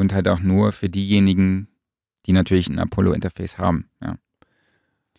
Und 0.00 0.14
halt 0.14 0.28
auch 0.28 0.40
nur 0.40 0.72
für 0.72 0.88
diejenigen, 0.88 1.68
die 2.26 2.32
natürlich 2.32 2.68
ein 2.68 2.78
Apollo-Interface 2.78 3.58
haben. 3.58 3.90
Ja. 4.02 4.16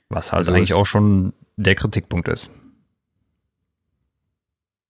Was 0.10 0.32
halt 0.32 0.40
also 0.40 0.54
eigentlich 0.54 0.74
auch 0.74 0.88
schon 0.88 1.34
der 1.56 1.76
Kritikpunkt 1.76 2.28
ist. 2.28 2.50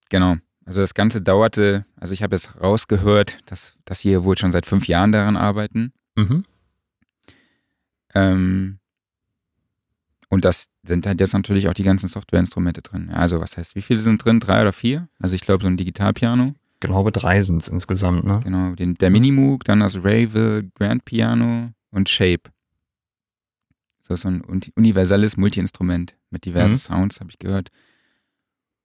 Genau. 0.10 0.38
Also 0.66 0.82
das 0.82 0.94
Ganze 0.94 1.22
dauerte, 1.22 1.86
also 1.98 2.14
ich 2.14 2.24
habe 2.24 2.36
jetzt 2.36 2.62
rausgehört, 2.62 3.40
dass, 3.48 3.74
dass 3.84 4.00
hier 4.00 4.24
wohl 4.24 4.38
schon 4.38 4.52
seit 4.52 4.66
fünf 4.66 4.88
Jahren 4.88 5.12
daran 5.12 5.36
arbeiten. 5.36 5.92
Mhm. 6.16 6.46
Ähm, 8.14 8.80
und 10.30 10.46
das 10.46 10.70
sind 10.84 11.06
halt 11.06 11.20
jetzt 11.20 11.34
natürlich 11.34 11.68
auch 11.68 11.74
die 11.74 11.84
ganzen 11.84 12.08
Softwareinstrumente 12.08 12.82
drin. 12.82 13.10
Also 13.10 13.42
was 13.42 13.58
heißt, 13.58 13.76
wie 13.76 13.82
viele 13.82 14.00
sind 14.00 14.24
drin? 14.24 14.40
Drei 14.40 14.62
oder 14.62 14.72
vier? 14.72 15.10
Also 15.20 15.36
ich 15.36 15.42
glaube 15.42 15.64
so 15.64 15.68
ein 15.68 15.78
Digitalpiano. 15.78 16.56
Glaube 16.82 17.12
drei 17.12 17.42
sind 17.42 17.62
es 17.62 17.68
insgesamt, 17.68 18.26
ne? 18.26 18.42
Genau, 18.44 18.76
den, 18.76 18.96
der 18.96 19.12
Minimoog, 19.12 19.64
dann 19.64 19.80
das 19.80 20.04
Rayville 20.04 20.70
Grand 20.76 21.06
Piano 21.06 21.72
und 21.92 22.10
Shape. 22.10 22.52
So, 24.02 24.16
so 24.16 24.28
ein 24.28 24.42
universelles 24.76 25.38
Multi-Instrument 25.38 26.16
mit 26.32 26.44
diversen 26.46 26.74
Mhm. 26.74 26.78
Sounds, 26.78 27.20
habe 27.20 27.30
ich 27.30 27.40
gehört. 27.40 27.70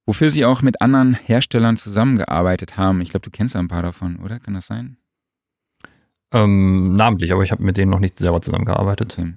Wofür 0.05 0.31
sie 0.31 0.45
auch 0.45 0.61
mit 0.61 0.79
anderen 0.79 1.15
Herstellern 1.15 1.75
zusammengearbeitet 1.75 2.77
haben. 2.77 3.01
Ich 3.01 3.09
glaube, 3.09 3.25
du 3.25 3.31
kennst 3.31 3.55
ein 3.55 3.67
paar 3.67 3.81
davon, 3.81 4.17
oder? 4.17 4.39
Kann 4.39 4.53
das 4.53 4.67
sein? 4.67 4.97
Ähm, 6.31 6.95
namentlich, 6.95 7.31
aber 7.33 7.43
ich 7.43 7.51
habe 7.51 7.63
mit 7.63 7.77
denen 7.77 7.91
noch 7.91 7.99
nicht 7.99 8.19
selber 8.19 8.41
zusammengearbeitet. 8.41 9.17
Okay. 9.17 9.33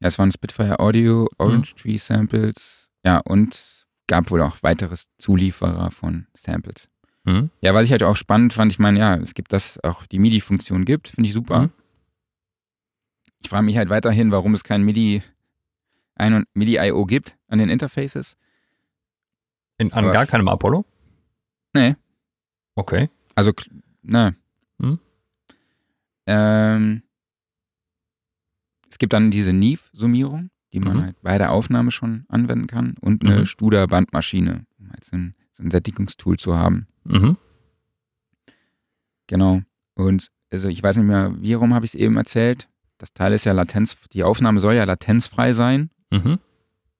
Ja, 0.00 0.08
es 0.08 0.18
waren 0.18 0.32
Spitfire 0.32 0.78
Audio, 0.78 1.28
Orange 1.36 1.74
Tree 1.74 1.98
Samples, 1.98 2.88
ja, 3.04 3.18
und 3.18 3.86
gab 4.06 4.30
wohl 4.30 4.40
auch 4.40 4.62
weitere 4.62 4.96
Zulieferer 5.18 5.90
von 5.90 6.26
Samples. 6.34 6.88
Mhm. 7.30 7.50
Ja, 7.60 7.74
was 7.74 7.84
ich 7.86 7.92
halt 7.92 8.02
auch 8.02 8.16
spannend 8.16 8.52
fand, 8.52 8.72
ich 8.72 8.78
meine, 8.78 8.98
ja, 8.98 9.16
es 9.16 9.34
gibt, 9.34 9.52
dass 9.52 9.76
es 9.76 9.84
auch 9.84 10.06
die 10.06 10.18
MIDI-Funktion 10.18 10.84
gibt, 10.84 11.08
finde 11.08 11.28
ich 11.28 11.34
super. 11.34 11.62
Mhm. 11.62 11.70
Ich 13.42 13.48
frage 13.48 13.64
mich 13.64 13.76
halt 13.76 13.88
weiterhin, 13.88 14.30
warum 14.32 14.54
es 14.54 14.64
kein 14.64 14.82
MIDI 14.82 15.22
ein 16.14 16.34
und 16.34 16.46
MIDI-IO 16.54 17.04
gibt 17.06 17.36
an 17.48 17.58
den 17.58 17.70
Interfaces. 17.70 18.36
In, 19.78 19.92
an 19.92 20.04
Aber- 20.04 20.12
gar 20.12 20.26
keinem 20.26 20.48
Apollo? 20.48 20.84
Nee. 21.72 21.96
Okay. 22.74 23.08
Also, 23.34 23.52
ne. 24.02 24.34
Hm. 24.80 24.98
Ähm, 26.26 27.02
es 28.90 28.98
gibt 28.98 29.12
dann 29.14 29.30
diese 29.30 29.52
Neve-Summierung, 29.54 30.50
die 30.72 30.80
man 30.80 30.96
Mhm. 30.98 31.02
halt 31.04 31.22
bei 31.22 31.38
der 31.38 31.52
Aufnahme 31.52 31.90
schon 31.90 32.24
anwenden 32.28 32.66
kann 32.66 32.94
und 33.00 33.24
eine 33.24 33.40
Mhm. 33.40 33.46
Studer-Bandmaschine, 33.46 34.66
um 34.78 34.90
halt 34.90 35.04
so 35.04 35.16
ein, 35.16 35.34
so 35.52 35.62
ein 35.62 35.70
Sättigungstool 35.70 36.38
zu 36.38 36.56
haben. 36.56 36.86
Mhm. 37.10 37.36
Genau. 39.26 39.60
Und 39.94 40.30
also 40.50 40.68
ich 40.68 40.82
weiß 40.82 40.96
nicht 40.96 41.06
mehr, 41.06 41.32
wie 41.38 41.54
rum 41.54 41.74
habe 41.74 41.84
ich 41.84 41.92
es 41.92 42.00
eben 42.00 42.16
erzählt. 42.16 42.68
Das 42.98 43.12
Teil 43.12 43.32
ist 43.32 43.44
ja 43.44 43.52
Latenz, 43.52 43.96
die 44.12 44.24
Aufnahme 44.24 44.60
soll 44.60 44.74
ja 44.74 44.84
latenzfrei 44.84 45.52
sein. 45.52 45.90
Mhm. 46.10 46.38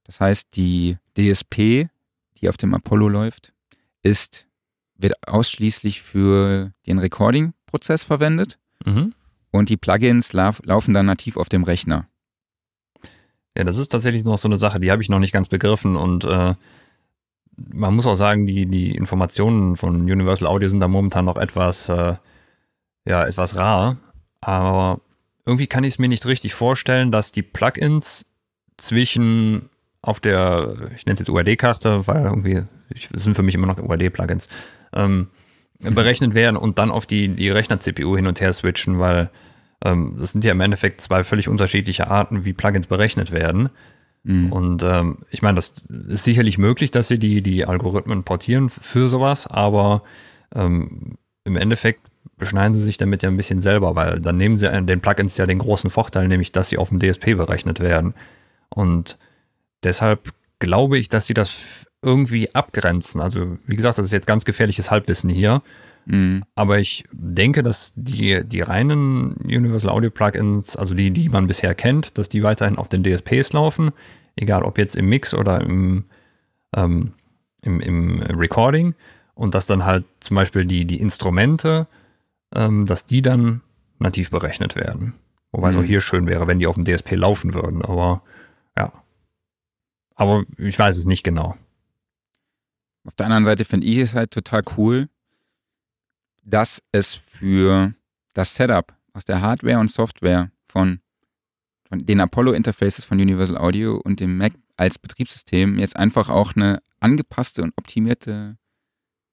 Das 0.05 0.21
heißt, 0.21 0.49
die 0.57 0.97
DSP, 1.17 1.89
die 2.39 2.49
auf 2.49 2.57
dem 2.57 2.75
Apollo 2.75 3.09
läuft, 3.09 3.53
ist, 4.03 4.47
wird 4.97 5.15
ausschließlich 5.27 6.03
für 6.03 6.73
den 6.87 6.99
Recording-Prozess 6.99 8.05
verwendet 8.05 8.59
Mhm. 8.87 9.13
und 9.51 9.69
die 9.69 9.77
Plugins 9.77 10.33
lauf, 10.33 10.61
laufen 10.65 10.95
dann 10.95 11.05
nativ 11.07 11.37
auf 11.37 11.49
dem 11.51 11.65
Rechner. 11.65 12.07
Ja, 13.57 13.65
das 13.65 13.77
ist 13.79 13.89
tatsächlich 13.89 14.25
noch 14.25 14.39
so 14.39 14.49
eine 14.49 14.57
Sache, 14.59 14.81
die 14.81 14.91
habe 14.91 15.03
ich 15.03 15.09
noch 15.11 15.19
nicht 15.19 15.33
ganz 15.33 15.49
begriffen 15.49 15.97
und 15.97 16.25
äh, 16.25 16.55
man 17.73 17.95
muss 17.95 18.07
auch 18.07 18.15
sagen, 18.15 18.47
die, 18.47 18.67
die 18.67 18.93
Informationen 18.93 19.77
von 19.77 20.03
Universal 20.03 20.49
Audio 20.49 20.69
sind 20.69 20.81
da 20.81 20.89
momentan 20.89 21.25
noch 21.25 21.37
etwas, 21.37 21.89
äh, 21.89 22.15
ja, 23.05 23.25
etwas 23.25 23.57
rar, 23.57 23.99
aber 24.41 25.01
irgendwie 25.47 25.67
kann 25.67 25.85
ich 25.85 25.95
es 25.95 25.99
mir 25.99 26.09
nicht 26.09 26.27
richtig 26.27 26.55
vorstellen, 26.55 27.11
dass 27.11 27.33
die 27.33 27.43
Plugins 27.43 28.27
zwischen 28.77 29.71
auf 30.03 30.21
der, 30.21 30.91
ich 30.97 31.05
nenne 31.07 31.15
es 31.15 31.21
jetzt 31.21 31.29
UAD-Karte, 31.29 32.07
weil 32.07 32.25
irgendwie, 32.25 32.63
ich, 32.89 33.11
es 33.15 33.25
sind 33.25 33.35
für 33.35 33.43
mich 33.43 33.55
immer 33.55 33.67
noch 33.67 33.79
UAD-Plugins, 33.79 34.49
ähm, 34.95 35.29
berechnet 35.81 36.35
werden 36.35 36.57
und 36.57 36.79
dann 36.79 36.91
auf 36.91 37.07
die, 37.07 37.29
die 37.29 37.51
Rechner-CPU 37.51 38.17
hin 38.17 38.27
und 38.27 38.41
her 38.41 38.53
switchen, 38.53 38.99
weil 38.99 39.31
ähm, 39.85 40.17
das 40.19 40.33
sind 40.33 40.45
ja 40.45 40.53
im 40.53 40.61
Endeffekt 40.61 41.01
zwei 41.01 41.23
völlig 41.23 41.49
unterschiedliche 41.49 42.09
Arten, 42.09 42.45
wie 42.45 42.53
Plugins 42.53 42.87
berechnet 42.87 43.33
werden. 43.33 43.71
Mhm. 44.23 44.53
Und 44.53 44.83
ähm, 44.83 45.19
ich 45.31 45.43
meine, 45.43 45.57
das 45.57 45.87
ist 46.09 46.25
sicherlich 46.25 46.59
möglich, 46.59 46.91
dass 46.91 47.09
sie 47.09 47.19
die, 47.19 47.43
die 47.43 47.65
Algorithmen 47.65 48.25
portieren 48.25 48.69
für 48.69 49.09
sowas, 49.09 49.47
aber 49.47 50.03
ähm, 50.55 51.17
im 51.45 51.57
Endeffekt 51.57 52.01
beschneiden 52.37 52.75
sie 52.75 52.83
sich 52.83 52.97
damit 52.97 53.23
ja 53.23 53.29
ein 53.29 53.37
bisschen 53.37 53.61
selber, 53.61 53.97
weil 53.97 54.21
dann 54.21 54.37
nehmen 54.37 54.57
sie 54.57 54.69
den 54.69 55.01
Plugins 55.01 55.37
ja 55.37 55.47
den 55.47 55.59
großen 55.59 55.91
Vorteil, 55.91 56.29
nämlich 56.29 56.53
dass 56.53 56.69
sie 56.69 56.79
auf 56.79 56.89
dem 56.89 56.99
DSP 56.99 57.37
berechnet 57.37 57.81
werden. 57.81 58.15
Und 58.69 59.19
deshalb 59.85 60.33
glaube 60.59 60.99
ich, 60.99 61.09
dass 61.09 61.27
sie 61.27 61.35
das 61.35 61.63
irgendwie 62.03 62.55
abgrenzen. 62.55 63.21
Also, 63.21 63.59
wie 63.67 63.77
gesagt, 63.77 63.99
das 63.99 64.07
ist 64.07 64.13
jetzt 64.13 64.27
ganz 64.27 64.45
gefährliches 64.45 64.91
Halbwissen 64.91 65.31
hier. 65.31 65.63
Mhm. 66.11 66.43
Aber 66.57 66.79
ich 66.81 67.05
denke, 67.13 67.63
dass 67.63 67.93
die, 67.95 68.43
die 68.45 68.61
reinen 68.63 69.35
Universal 69.45 69.91
Audio 69.91 70.11
Plugins, 70.11 70.77
also 70.77 70.95
die, 70.95 71.11
die 71.13 71.29
man 71.29 71.47
bisher 71.47 71.75
kennt, 71.75 72.19
dass 72.19 72.29
die 72.29 72.43
weiterhin 72.43 72.77
auf 72.79 72.89
den 72.89 73.05
DSPs 73.05 73.53
laufen, 73.53 73.93
egal 74.37 74.63
ob 74.63 74.77
jetzt 74.79 74.97
im 74.97 75.09
Mix 75.09 75.35
oder 75.35 75.61
im, 75.61 76.05
ähm, 76.75 77.13
im, 77.63 77.81
im 77.81 78.21
Recording. 78.23 78.95
Und 79.35 79.55
dass 79.55 79.67
dann 79.67 79.85
halt 79.85 80.05
zum 80.19 80.35
Beispiel 80.35 80.65
die, 80.67 80.85
die 80.85 81.01
Instrumente, 81.01 81.87
ähm, 82.55 82.87
dass 82.87 83.07
die 83.07 83.23
dann 83.23 83.63
nativ 83.99 84.31
berechnet 84.31 84.75
werden. 84.77 85.15
Wobei 85.53 85.71
es 85.71 85.77
Mhm. 85.77 85.83
auch 85.83 85.87
hier 85.87 86.01
schön 86.01 86.27
wäre, 86.27 86.47
wenn 86.47 86.59
die 86.59 86.67
auf 86.67 86.75
dem 86.75 86.85
DSP 86.85 87.13
laufen 87.15 87.55
würden. 87.55 87.83
Aber 87.83 88.23
ja. 88.77 88.93
Aber 90.17 90.45
ich 90.59 90.79
weiß 90.79 90.99
es 90.99 91.07
nicht 91.07 91.23
genau. 91.23 91.57
Auf 93.07 93.15
der 93.15 93.27
anderen 93.27 93.45
Seite 93.45 93.65
finde 93.65 93.87
ich 93.87 93.99
es 93.99 94.13
halt 94.15 94.31
total 94.33 94.63
cool, 94.77 95.09
dass 96.43 96.83
es 96.93 97.15
für 97.15 97.95
das 98.35 98.55
Setup 98.55 98.95
aus 99.13 99.25
der 99.25 99.41
Hardware 99.41 99.79
und 99.79 99.91
Software 99.91 100.51
von, 100.67 101.01
von 101.89 102.05
den 102.07 102.21
Apollo-Interfaces 102.21 103.05
von 103.05 103.21
Universal 103.21 103.57
Audio 103.59 103.97
und 103.97 104.21
dem 104.21 104.37
Mac 104.37 104.53
als 104.77 104.99
Betriebssystem 104.99 105.79
jetzt 105.79 105.97
einfach 105.97 106.29
auch 106.31 106.55
eine 106.57 106.83
angepasste 107.01 107.63
und 107.63 107.73
optimierte 107.77 108.57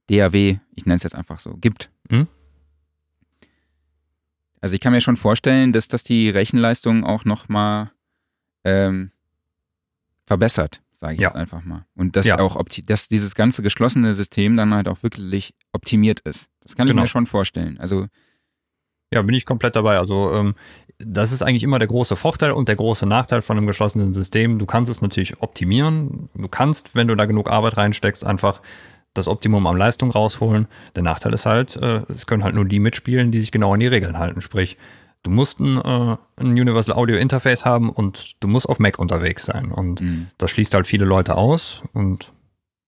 DAW, 0.10 0.60
ich 0.76 0.86
nenne 0.86 0.96
es 0.96 1.04
jetzt 1.04 1.16
einfach 1.16 1.40
so, 1.40 1.54
gibt. 1.58 1.90
Mhm. 2.10 2.28
Also 4.62 4.74
ich 4.74 4.82
kann 4.82 4.94
mir 4.94 5.02
schon 5.02 5.18
vorstellen, 5.18 5.72
dass 5.74 5.88
das 5.88 6.04
die 6.04 6.30
Rechenleistung 6.30 7.04
auch 7.04 7.26
nochmal 7.26 7.92
ähm, 8.64 9.12
verbessert, 10.26 10.82
sage 10.96 11.14
ich 11.16 11.20
Ja. 11.22 11.30
jetzt 11.30 11.36
einfach 11.38 11.64
mal. 11.64 11.86
Und 11.96 12.16
dass 12.16 12.26
Ja. 12.26 12.40
auch 12.40 12.62
dass 12.86 13.08
dieses 13.08 13.36
ganze 13.36 13.62
geschlossene 13.62 14.14
System 14.14 14.58
dann 14.58 14.74
halt 14.74 14.88
auch 14.88 15.04
wirklich 15.04 15.54
optimiert 15.74 16.22
ist. 16.22 16.50
Das 16.68 16.76
kann 16.76 16.88
ich 16.88 16.92
Genau. 16.92 17.02
mir 17.04 17.08
schon 17.08 17.26
vorstellen. 17.26 17.78
Also 17.80 18.08
Ja, 19.14 19.22
bin 19.22 19.34
ich 19.36 19.46
komplett 19.46 19.76
dabei. 19.78 19.98
Also 19.98 20.34
ähm, 20.34 20.56
das 21.00 21.32
ist 21.32 21.42
eigentlich 21.42 21.64
immer 21.64 21.80
der 21.80 21.88
große 21.88 22.16
Vorteil 22.18 22.52
und 22.52 22.68
der 22.68 22.76
große 22.76 23.06
Nachteil 23.06 23.42
von 23.42 23.56
einem 23.58 23.66
geschlossenen 23.68 24.14
System. 24.14 24.60
Du 24.60 24.66
kannst 24.66 24.92
es 24.92 25.02
natürlich 25.02 25.42
optimieren. 25.42 26.28
Du 26.36 26.48
kannst, 26.50 26.94
wenn 26.94 27.08
du 27.08 27.16
da 27.16 27.26
genug 27.26 27.50
Arbeit 27.50 27.78
reinsteckst, 27.78 28.26
einfach 28.26 28.62
das 29.14 29.30
Optimum 29.30 29.66
an 29.66 29.78
Leistung 29.78 30.12
rausholen. 30.12 30.68
Der 30.96 31.04
Nachteil 31.04 31.34
ist 31.34 31.46
halt, 31.46 31.78
äh, 31.78 32.02
es 32.10 32.28
können 32.28 32.44
halt 32.44 32.54
nur 32.56 32.66
die 32.66 32.80
mitspielen, 32.80 33.32
die 33.32 33.40
sich 33.40 33.52
genau 33.52 33.74
an 33.74 33.80
die 33.80 33.88
Regeln 33.88 34.20
halten. 34.20 34.42
Sprich, 34.42 34.78
du 35.24 35.32
musst 35.32 35.60
ein, 35.62 35.78
äh, 35.78 36.18
ein 36.36 36.48
Universal 36.52 36.96
Audio 36.98 37.16
Interface 37.16 37.64
haben 37.64 37.90
und 37.90 38.36
du 38.42 38.50
musst 38.50 38.68
auf 38.68 38.78
Mac 38.80 39.00
unterwegs 39.00 39.46
sein. 39.46 39.72
Und 39.72 40.02
mh. 40.02 40.26
das 40.38 40.52
schließt 40.52 40.74
halt 40.74 40.86
viele 40.86 41.06
Leute 41.06 41.36
aus 41.36 41.82
und 41.94 42.34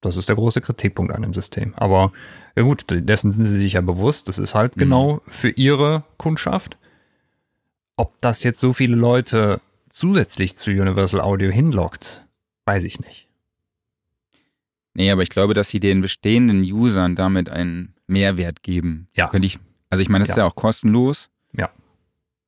das 0.02 0.18
ist 0.18 0.28
der 0.30 0.36
große 0.36 0.60
Kritikpunkt 0.62 1.14
an 1.14 1.22
dem 1.22 1.34
System. 1.34 1.74
Aber 1.76 2.12
ja 2.60 2.66
gut, 2.66 2.84
dessen 2.90 3.32
sind 3.32 3.46
sie 3.46 3.58
sich 3.58 3.74
ja 3.74 3.82
bewusst. 3.82 4.28
Das 4.28 4.38
ist 4.38 4.54
halt 4.54 4.76
Mhm. 4.76 4.80
genau 4.82 5.22
für 5.28 5.50
ihre 5.50 6.04
Kundschaft. 6.18 6.78
Ob 7.96 8.20
das 8.22 8.44
jetzt 8.44 8.60
so 8.60 8.74
viele 8.74 8.96
Leute 8.96 9.62
zusätzlich 9.90 10.56
zu 10.58 10.72
Universal 10.72 11.22
Audio 11.22 11.50
hinlockt, 11.52 12.26
weiß 12.66 12.84
ich 12.84 13.00
nicht. 13.00 13.28
Nee, 14.94 15.12
aber 15.12 15.22
ich 15.24 15.30
glaube, 15.30 15.54
dass 15.54 15.70
sie 15.70 15.80
den 15.80 16.02
bestehenden 16.02 16.60
Usern 16.62 17.16
damit 17.16 17.50
einen 17.50 17.96
Mehrwert 18.08 18.64
geben. 18.64 19.08
Ja. 19.16 19.28
Könnte 19.28 19.46
ich, 19.46 19.60
also 19.90 20.02
ich 20.02 20.10
meine, 20.10 20.24
das 20.24 20.30
ist 20.32 20.36
Ja. 20.38 20.44
ja 20.44 20.50
auch 20.50 20.56
kostenlos. 20.56 21.30
Ja. 21.54 21.70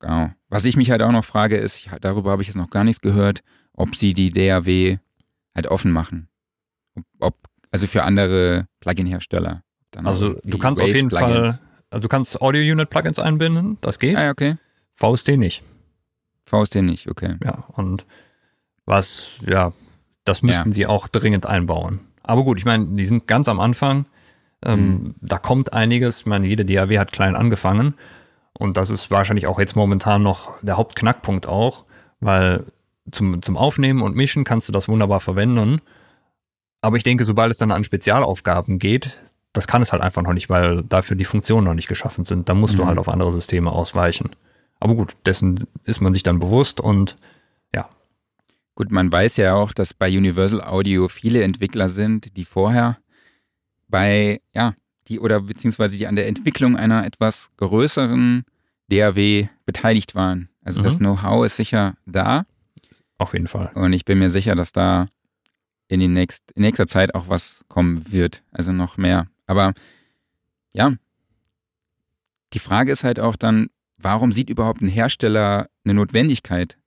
Genau. 0.00 0.30
Was 0.48 0.64
ich 0.64 0.76
mich 0.76 0.90
halt 0.90 1.02
auch 1.02 1.12
noch 1.12 1.24
frage, 1.24 1.56
ist, 1.56 1.88
darüber 2.00 2.32
habe 2.32 2.42
ich 2.42 2.48
jetzt 2.48 2.56
noch 2.56 2.70
gar 2.70 2.84
nichts 2.84 3.00
gehört, 3.00 3.42
ob 3.72 3.94
sie 3.96 4.12
die 4.14 4.30
DAW 4.30 4.98
halt 5.54 5.66
offen 5.68 5.92
machen. 5.92 6.28
Ob, 6.94 7.04
ob, 7.20 7.36
also 7.70 7.86
für 7.86 8.02
andere 8.02 8.66
Plugin-Hersteller. 8.80 9.62
Dann 9.92 10.06
Also 10.06 10.34
du 10.44 10.58
kannst 10.58 10.80
auf 10.80 10.88
jeden 10.88 11.10
Waves-Plugins. 11.10 11.56
Fall, 11.56 11.60
also 11.90 12.02
du 12.02 12.08
kannst 12.08 12.40
Audio-Unit-Plugins 12.42 13.18
einbinden, 13.18 13.78
das 13.80 13.98
geht. 13.98 14.16
Ah, 14.16 14.24
ja, 14.24 14.30
okay. 14.30 14.56
VST 14.94 15.36
nicht. 15.36 15.62
VST 16.46 16.76
nicht, 16.82 17.08
okay. 17.08 17.36
Ja, 17.44 17.64
und 17.72 18.04
was, 18.84 19.32
ja, 19.46 19.72
das 20.24 20.42
müssten 20.42 20.72
sie 20.72 20.86
auch 20.86 21.08
dringend 21.08 21.46
einbauen. 21.46 22.00
Aber 22.22 22.44
gut, 22.44 22.58
ich 22.58 22.64
meine, 22.64 22.86
die 22.86 23.04
sind 23.04 23.26
ganz 23.26 23.48
am 23.48 23.60
Anfang. 23.60 24.06
Ähm, 24.64 24.80
Mhm. 24.88 25.14
Da 25.20 25.38
kommt 25.38 25.72
einiges. 25.72 26.20
Ich 26.20 26.26
meine, 26.26 26.46
jede 26.46 26.64
DAW 26.64 26.98
hat 26.98 27.12
klein 27.12 27.34
angefangen. 27.36 27.94
Und 28.52 28.76
das 28.76 28.90
ist 28.90 29.10
wahrscheinlich 29.10 29.46
auch 29.46 29.58
jetzt 29.58 29.74
momentan 29.76 30.22
noch 30.22 30.52
der 30.62 30.76
Hauptknackpunkt 30.76 31.46
auch, 31.46 31.84
weil 32.20 32.64
zum, 33.10 33.42
zum 33.42 33.56
Aufnehmen 33.56 34.02
und 34.02 34.14
Mischen 34.14 34.44
kannst 34.44 34.68
du 34.68 34.72
das 34.72 34.88
wunderbar 34.88 35.18
verwenden. 35.20 35.80
Aber 36.80 36.96
ich 36.96 37.02
denke, 37.02 37.24
sobald 37.24 37.50
es 37.50 37.58
dann 37.58 37.72
an 37.72 37.82
Spezialaufgaben 37.82 38.78
geht, 38.78 39.20
das 39.52 39.66
kann 39.66 39.82
es 39.82 39.92
halt 39.92 40.02
einfach 40.02 40.22
noch 40.22 40.32
nicht, 40.32 40.48
weil 40.50 40.82
dafür 40.82 41.16
die 41.16 41.24
Funktionen 41.24 41.64
noch 41.66 41.74
nicht 41.74 41.88
geschaffen 41.88 42.24
sind. 42.24 42.48
Da 42.48 42.54
musst 42.54 42.78
du 42.78 42.82
Mhm. 42.82 42.86
halt 42.88 42.98
auf 42.98 43.08
andere 43.08 43.32
Systeme 43.32 43.70
ausweichen. 43.70 44.30
Aber 44.80 44.94
gut, 44.94 45.14
dessen 45.26 45.64
ist 45.84 46.00
man 46.00 46.12
sich 46.14 46.22
dann 46.22 46.38
bewusst 46.38 46.80
und 46.80 47.16
Gut, 48.74 48.90
man 48.90 49.12
weiß 49.12 49.36
ja 49.36 49.52
auch, 49.54 49.72
dass 49.74 49.92
bei 49.92 50.08
Universal 50.08 50.62
Audio 50.62 51.08
viele 51.08 51.42
Entwickler 51.42 51.90
sind, 51.90 52.34
die 52.38 52.46
vorher 52.46 52.96
bei, 53.86 54.40
ja, 54.54 54.74
die 55.08 55.20
oder 55.20 55.42
beziehungsweise 55.42 55.98
die 55.98 56.06
an 56.06 56.16
der 56.16 56.26
Entwicklung 56.26 56.74
einer 56.78 57.04
etwas 57.04 57.50
größeren 57.58 58.44
DAW 58.88 59.46
beteiligt 59.66 60.14
waren. 60.14 60.48
Also 60.64 60.80
das 60.80 60.94
Mhm. 60.94 61.00
Know-how 61.00 61.44
ist 61.44 61.56
sicher 61.56 61.98
da. 62.06 62.46
Auf 63.18 63.34
jeden 63.34 63.46
Fall. 63.46 63.70
Und 63.74 63.92
ich 63.92 64.06
bin 64.06 64.18
mir 64.18 64.30
sicher, 64.30 64.54
dass 64.54 64.72
da 64.72 65.06
in, 65.88 66.10
nächst, 66.14 66.50
in 66.52 66.62
nächster 66.62 66.86
Zeit 66.86 67.14
auch 67.14 67.28
was 67.28 67.66
kommen 67.68 68.10
wird. 68.10 68.42
Also 68.52 68.72
noch 68.72 68.96
mehr. 68.96 69.26
Aber 69.52 69.74
ja, 70.72 70.94
die 72.54 72.58
Frage 72.58 72.90
ist 72.90 73.04
halt 73.04 73.20
auch 73.20 73.36
dann, 73.36 73.68
warum 73.98 74.32
sieht 74.32 74.48
überhaupt 74.48 74.80
ein 74.80 74.88
Hersteller 74.88 75.68
eine 75.84 75.92
Notwendigkeit, 75.92 76.78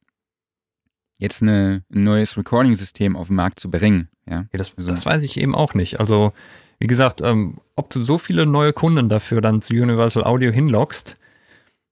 jetzt 1.20 1.44
eine, 1.44 1.84
ein 1.94 2.00
neues 2.00 2.36
Recording-System 2.38 3.16
auf 3.16 3.28
den 3.28 3.36
Markt 3.36 3.60
zu 3.60 3.70
bringen? 3.70 4.10
Ja, 4.28 4.48
ja 4.52 4.58
das, 4.58 4.74
also, 4.76 4.90
das 4.90 5.06
weiß 5.06 5.22
ich 5.22 5.38
eben 5.38 5.54
auch 5.54 5.76
nicht. 5.76 6.00
Also, 6.00 6.34
wie 6.80 6.88
gesagt, 6.88 7.22
ähm, 7.22 7.60
ob 7.76 7.92
du 7.92 8.02
so 8.02 8.18
viele 8.18 8.48
neue 8.48 8.74
Kunden 8.74 9.10
dafür 9.10 9.42
dann 9.42 9.62
zu 9.62 9.76
Universal 9.76 10.24
Audio 10.24 10.52
hinlockst, 10.52 11.18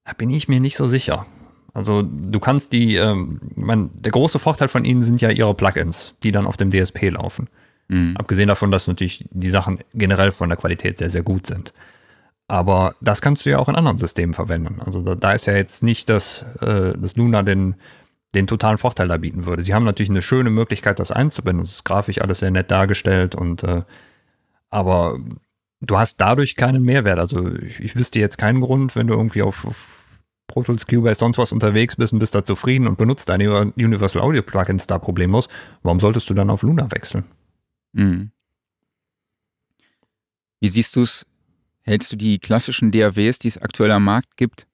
da 0.04 0.12
bin 0.14 0.28
ich 0.28 0.48
mir 0.48 0.58
nicht 0.58 0.76
so 0.76 0.88
sicher. 0.88 1.24
Also 1.72 2.02
du 2.02 2.40
kannst 2.40 2.72
die, 2.72 2.96
ähm, 2.96 3.40
mein, 3.54 3.90
der 3.94 4.10
große 4.10 4.40
Vorteil 4.40 4.66
von 4.66 4.84
ihnen 4.84 5.04
sind 5.04 5.20
ja 5.20 5.30
ihre 5.30 5.54
Plugins, 5.54 6.16
die 6.24 6.32
dann 6.32 6.46
auf 6.46 6.56
dem 6.56 6.72
DSP 6.72 7.10
laufen. 7.10 7.48
Mhm. 7.88 8.16
Abgesehen 8.16 8.48
davon, 8.48 8.70
dass 8.70 8.86
natürlich 8.86 9.26
die 9.30 9.50
Sachen 9.50 9.78
generell 9.92 10.32
von 10.32 10.48
der 10.48 10.58
Qualität 10.58 10.98
sehr, 10.98 11.10
sehr 11.10 11.22
gut 11.22 11.46
sind. 11.46 11.72
Aber 12.46 12.94
das 13.00 13.22
kannst 13.22 13.46
du 13.46 13.50
ja 13.50 13.58
auch 13.58 13.68
in 13.68 13.74
anderen 13.74 13.98
Systemen 13.98 14.34
verwenden. 14.34 14.80
Also 14.84 15.00
da, 15.00 15.14
da 15.14 15.32
ist 15.32 15.46
ja 15.46 15.54
jetzt 15.54 15.82
nicht, 15.82 16.10
dass, 16.10 16.44
äh, 16.60 16.96
dass 16.96 17.16
Luna 17.16 17.42
den, 17.42 17.74
den 18.34 18.46
totalen 18.46 18.78
Vorteil 18.78 19.08
da 19.08 19.16
bieten 19.16 19.46
würde. 19.46 19.62
Sie 19.62 19.74
haben 19.74 19.84
natürlich 19.84 20.10
eine 20.10 20.22
schöne 20.22 20.50
Möglichkeit, 20.50 20.98
das 20.98 21.10
einzubinden. 21.10 21.62
Es 21.62 21.72
ist 21.72 21.84
grafisch 21.84 22.20
alles 22.20 22.40
sehr 22.40 22.50
nett 22.50 22.70
dargestellt 22.70 23.34
und 23.34 23.62
äh, 23.62 23.82
aber 24.70 25.18
du 25.80 25.98
hast 25.98 26.20
dadurch 26.20 26.56
keinen 26.56 26.82
Mehrwert. 26.82 27.18
Also 27.18 27.54
ich, 27.56 27.80
ich 27.80 27.96
wüsste 27.96 28.18
jetzt 28.18 28.38
keinen 28.38 28.60
Grund, 28.60 28.94
wenn 28.96 29.06
du 29.06 29.14
irgendwie 29.14 29.42
auf, 29.42 29.64
auf 29.64 29.86
Pro 30.46 30.62
Tools, 30.62 30.86
Cubase, 30.86 31.20
sonst 31.20 31.38
was 31.38 31.52
unterwegs 31.52 31.96
bist 31.96 32.12
und 32.12 32.18
bist 32.18 32.34
da 32.34 32.44
zufrieden 32.44 32.86
und 32.86 32.98
benutzt 32.98 33.28
deine 33.28 33.72
Universal 33.76 34.20
Audio 34.20 34.42
Plugins 34.42 34.86
da 34.86 34.98
problemlos, 34.98 35.48
warum 35.82 36.00
solltest 36.00 36.28
du 36.28 36.34
dann 36.34 36.50
auf 36.50 36.62
Luna 36.62 36.90
wechseln? 36.92 37.24
Mhm. 37.94 38.30
Wie 40.60 40.68
siehst 40.68 40.94
du 40.96 41.02
es? 41.02 41.26
Hältst 41.82 42.10
du 42.12 42.16
die 42.16 42.38
klassischen 42.38 42.90
DAWs, 42.90 43.38
die 43.38 43.48
es 43.48 43.58
aktuell 43.58 43.90
am 43.90 44.04
Markt 44.04 44.36
gibt, 44.36 44.66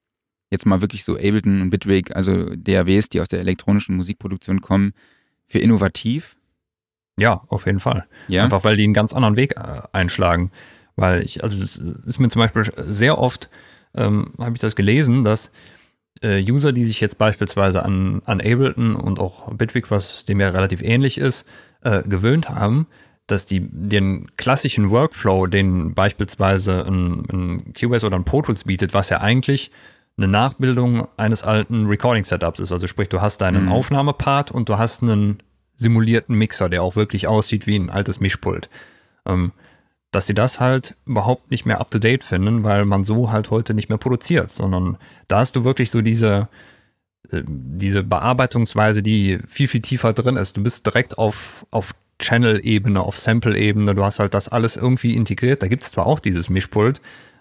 jetzt 0.51 0.65
mal 0.65 0.81
wirklich 0.81 1.05
so 1.05 1.15
Ableton 1.15 1.61
und 1.61 1.71
Bitwig, 1.71 2.15
also 2.15 2.55
DAWs, 2.55 3.09
die 3.09 3.21
aus 3.21 3.29
der 3.29 3.41
elektronischen 3.41 3.97
Musikproduktion 3.97 4.61
kommen, 4.61 4.93
für 5.47 5.59
innovativ? 5.59 6.37
Ja, 7.19 7.43
auf 7.49 7.67
jeden 7.67 7.81
Fall. 7.81 8.07
Ja? 8.29 8.45
Einfach 8.45 8.63
weil 8.63 8.77
die 8.77 8.85
einen 8.85 8.95
ganz 8.95 9.13
anderen 9.13 9.37
Weg 9.37 9.57
äh, 9.57 9.83
einschlagen. 9.93 10.53
Weil 10.95 11.23
ich, 11.23 11.43
also 11.43 11.63
es 11.63 11.77
ist 11.77 12.21
mir 12.21 12.29
zum 12.29 12.41
Beispiel 12.41 12.71
sehr 12.77 13.19
oft 13.19 13.51
ähm, 13.95 14.33
habe 14.39 14.55
ich 14.55 14.61
das 14.61 14.77
gelesen, 14.77 15.25
dass 15.25 15.51
äh, 16.23 16.43
User, 16.43 16.73
die 16.73 16.85
sich 16.85 17.01
jetzt 17.01 17.19
beispielsweise 17.19 17.85
an, 17.85 18.23
an 18.25 18.41
Ableton 18.41 18.95
und 18.97 19.19
auch 19.19 19.53
Bitwig, 19.55 19.91
was 19.91 20.25
dem 20.25 20.41
ja 20.41 20.51
relativ 20.51 20.83
ähnlich 20.83 21.19
ist, 21.19 21.47
äh, 21.83 22.03
gewöhnt 22.03 22.49
haben, 22.51 22.87
dass 23.31 23.47
die 23.47 23.61
den 23.61 24.27
klassischen 24.37 24.91
Workflow, 24.91 25.47
den 25.47 25.95
beispielsweise 25.95 26.85
ein, 26.87 27.25
ein 27.31 27.75
Cubase 27.79 28.07
oder 28.07 28.17
ein 28.17 28.25
Pro 28.25 28.43
Tools 28.43 28.65
bietet, 28.65 28.95
was 28.95 29.11
ja 29.11 29.21
eigentlich 29.21 29.71
eine 30.17 30.29
Nachbildung 30.29 31.09
eines 31.17 31.43
alten 31.43 31.87
Recording-Setups 31.87 32.61
ist. 32.61 32.73
Also 32.73 32.87
sprich, 32.87 33.09
du 33.09 33.21
hast 33.21 33.39
deinen 33.39 33.67
mhm. 33.67 33.73
Aufnahmepart 33.73 34.51
und 34.51 34.69
du 34.69 34.79
hast 34.79 35.03
einen 35.03 35.43
simulierten 35.77 36.37
Mixer, 36.37 36.69
der 36.69 36.83
auch 36.83 36.97
wirklich 36.97 37.27
aussieht 37.27 37.67
wie 37.67 37.77
ein 37.77 37.91
altes 37.91 38.21
Mischpult. 38.21 38.69
Ähm, 39.27 39.53
dass 40.11 40.27
sie 40.27 40.35
das 40.35 40.59
halt 40.59 40.97
überhaupt 41.07 41.51
nicht 41.51 41.67
mehr 41.67 41.81
up-to-date 41.81 42.25
finden, 42.25 42.65
weil 42.65 42.85
man 42.85 43.05
so 43.05 43.31
halt 43.31 43.51
heute 43.51 43.75
nicht 43.75 43.89
mehr 43.89 43.99
produziert, 43.99 44.51
sondern 44.51 44.99
da 45.29 45.39
hast 45.39 45.55
du 45.55 45.65
wirklich 45.65 45.91
so 45.91 46.03
diese, 46.03 46.49
äh, 47.31 47.43
diese 47.47 48.03
Bearbeitungsweise, 48.03 49.03
die 49.03 49.39
viel, 49.47 49.69
viel 49.69 49.83
tiefer 49.83 50.13
drin 50.13 50.37
ist. 50.37 50.57
Du 50.57 50.63
bist 50.63 50.85
direkt 50.85 51.17
auf, 51.17 51.65
auf 51.71 51.95
Channel-Ebene, 52.21 53.01
auf 53.01 53.19
Sample-Ebene, 53.19 53.95
du 53.95 54.05
hast 54.05 54.21
halt 54.21 54.35
das 54.35 54.49
alles 54.49 54.77
irgendwie 54.77 55.15
integriert. 55.15 55.63
Da 55.63 55.69
gibt 55.69 55.83
es 55.83 55.91
zwar 55.91 56.07
auch 56.07 56.21
dieses 56.21 56.49
Mischpult, 56.49 57.01